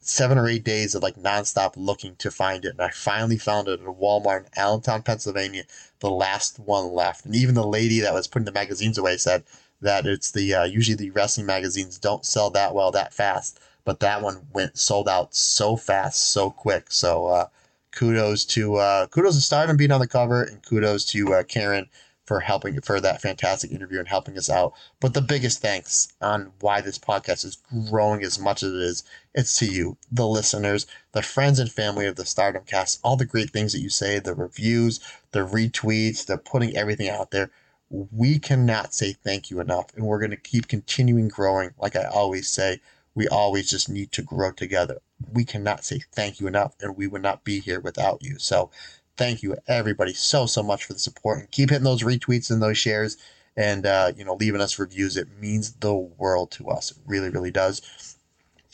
seven 0.00 0.38
or 0.38 0.48
eight 0.48 0.64
days 0.64 0.94
of 0.94 1.02
like 1.02 1.16
nonstop 1.16 1.74
looking 1.76 2.16
to 2.16 2.30
find 2.30 2.64
it, 2.64 2.70
and 2.70 2.80
I 2.80 2.90
finally 2.90 3.38
found 3.38 3.68
it 3.68 3.80
at 3.80 3.86
a 3.86 3.92
Walmart 3.92 4.46
in 4.46 4.46
Allentown, 4.56 5.02
Pennsylvania, 5.02 5.64
the 6.00 6.10
last 6.10 6.58
one 6.58 6.92
left. 6.92 7.24
And 7.24 7.34
even 7.34 7.54
the 7.54 7.66
lady 7.66 8.00
that 8.00 8.14
was 8.14 8.26
putting 8.26 8.46
the 8.46 8.52
magazines 8.52 8.98
away 8.98 9.16
said 9.16 9.44
that 9.80 10.06
it's 10.06 10.30
the 10.30 10.54
uh, 10.54 10.64
usually 10.64 10.96
the 10.96 11.10
wrestling 11.10 11.46
magazines 11.46 11.98
don't 11.98 12.24
sell 12.24 12.50
that 12.50 12.74
well 12.74 12.90
that 12.92 13.14
fast, 13.14 13.60
but 13.84 14.00
that 14.00 14.22
one 14.22 14.46
went 14.52 14.78
sold 14.78 15.08
out 15.08 15.34
so 15.34 15.76
fast, 15.76 16.30
so 16.30 16.50
quick. 16.50 16.90
So 16.90 17.26
uh, 17.26 17.46
kudos 17.92 18.44
to 18.46 18.76
uh, 18.76 19.06
kudos 19.08 19.34
to 19.36 19.40
Stardom 19.40 19.76
being 19.76 19.92
on 19.92 20.00
the 20.00 20.08
cover, 20.08 20.42
and 20.42 20.62
kudos 20.62 21.04
to 21.06 21.34
uh, 21.34 21.42
Karen 21.44 21.88
for 22.30 22.38
helping 22.38 22.80
for 22.82 23.00
that 23.00 23.20
fantastic 23.20 23.72
interview 23.72 23.98
and 23.98 24.06
helping 24.06 24.38
us 24.38 24.48
out. 24.48 24.72
But 25.00 25.14
the 25.14 25.20
biggest 25.20 25.60
thanks 25.60 26.12
on 26.22 26.52
why 26.60 26.80
this 26.80 26.96
podcast 26.96 27.44
is 27.44 27.58
growing 27.88 28.22
as 28.22 28.38
much 28.38 28.62
as 28.62 28.72
it 28.72 28.80
is, 28.80 29.02
it's 29.34 29.58
to 29.58 29.66
you, 29.66 29.96
the 30.12 30.28
listeners, 30.28 30.86
the 31.10 31.22
friends 31.22 31.58
and 31.58 31.72
family 31.72 32.06
of 32.06 32.14
the 32.14 32.24
Stardom 32.24 32.62
Cast, 32.64 33.00
all 33.02 33.16
the 33.16 33.24
great 33.24 33.50
things 33.50 33.72
that 33.72 33.80
you 33.80 33.88
say, 33.88 34.20
the 34.20 34.36
reviews, 34.36 35.00
the 35.32 35.40
retweets, 35.40 36.24
the 36.24 36.38
putting 36.38 36.76
everything 36.76 37.08
out 37.08 37.32
there. 37.32 37.50
We 37.90 38.38
cannot 38.38 38.94
say 38.94 39.12
thank 39.12 39.50
you 39.50 39.58
enough, 39.58 39.86
and 39.96 40.06
we're 40.06 40.20
going 40.20 40.30
to 40.30 40.36
keep 40.36 40.68
continuing 40.68 41.26
growing. 41.26 41.70
Like 41.80 41.96
I 41.96 42.04
always 42.04 42.48
say, 42.48 42.80
we 43.16 43.26
always 43.26 43.68
just 43.68 43.88
need 43.88 44.12
to 44.12 44.22
grow 44.22 44.52
together. 44.52 44.98
We 45.32 45.44
cannot 45.44 45.84
say 45.84 46.02
thank 46.12 46.38
you 46.38 46.46
enough, 46.46 46.76
and 46.80 46.96
we 46.96 47.08
would 47.08 47.22
not 47.22 47.42
be 47.42 47.58
here 47.58 47.80
without 47.80 48.22
you. 48.22 48.38
So, 48.38 48.70
thank 49.16 49.42
you 49.42 49.56
everybody 49.68 50.14
so 50.14 50.46
so 50.46 50.62
much 50.62 50.84
for 50.84 50.92
the 50.92 50.98
support. 50.98 51.40
And 51.40 51.50
keep 51.50 51.70
hitting 51.70 51.84
those 51.84 52.02
retweets 52.02 52.50
and 52.50 52.62
those 52.62 52.78
shares. 52.78 53.16
And 53.56 53.84
uh, 53.84 54.12
you 54.16 54.24
know 54.24 54.34
leaving 54.34 54.60
us 54.60 54.78
reviews 54.78 55.16
it 55.16 55.28
means 55.40 55.72
the 55.74 55.94
world 55.94 56.50
to 56.52 56.68
us. 56.68 56.90
It 56.92 56.98
really 57.06 57.30
really 57.30 57.50
does. 57.50 58.16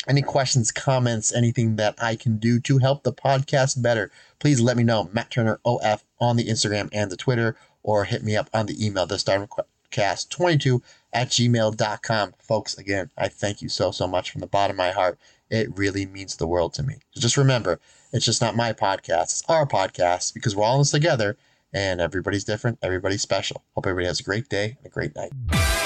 Any 0.09 0.23
questions 0.23 0.71
comments 0.71 1.35
anything 1.35 1.77
that 1.77 1.95
i 2.01 2.15
can 2.15 2.37
do 2.37 2.61
to 2.61 2.79
help 2.79 3.03
the 3.03 3.13
podcast 3.13 3.83
better 3.83 4.11
please 4.39 4.61
let 4.61 4.77
me 4.77 4.85
know. 4.85 5.11
Matt 5.13 5.31
turner 5.31 5.59
of 5.65 6.05
on 6.21 6.37
the 6.37 6.47
instagram 6.47 6.89
and 6.93 7.11
the 7.11 7.17
twitter 7.17 7.57
or 7.83 8.05
hit 8.05 8.23
me 8.23 8.37
up 8.37 8.49
on 8.55 8.67
the 8.67 8.87
email 8.87 9.07
the 9.07 9.65
cast 9.91 10.31
22 10.31 10.83
at 11.13 11.29
gmail.com 11.29 12.35
folks 12.39 12.77
again 12.79 13.11
i 13.17 13.27
thank 13.27 13.63
you 13.63 13.69
so 13.69 13.91
so 13.91 14.07
much 14.07 14.31
from 14.31 14.41
the 14.41 14.47
bottom 14.47 14.75
of 14.75 14.79
my 14.79 14.91
heart. 14.91 15.19
It 15.51 15.77
really 15.77 16.07
means 16.07 16.37
the 16.37 16.47
world 16.47 16.75
to 16.75 16.83
me. 16.83 16.97
So 17.13 17.21
just 17.21 17.37
remember 17.37 17.81
it's 18.17 18.25
just 18.25 18.41
not 18.41 18.57
my 18.57 18.73
podcast, 18.73 19.25
it's 19.25 19.43
our 19.49 19.67
podcast 19.67 20.35
because 20.35 20.57
we're 20.57 20.65
all 20.65 20.77
in 20.77 20.81
this 20.81 20.91
together 20.91 21.37
and 21.73 22.01
everybody's 22.01 22.45
different, 22.45 22.79
everybody's 22.83 23.23
special. 23.23 23.63
Hope 23.75 23.87
everybody 23.87 24.07
has 24.07 24.21
a 24.21 24.23
great 24.25 24.49
day 24.49 24.77
and 24.79 24.87
a 24.87 24.89
great 24.89 25.15
night. 25.15 25.86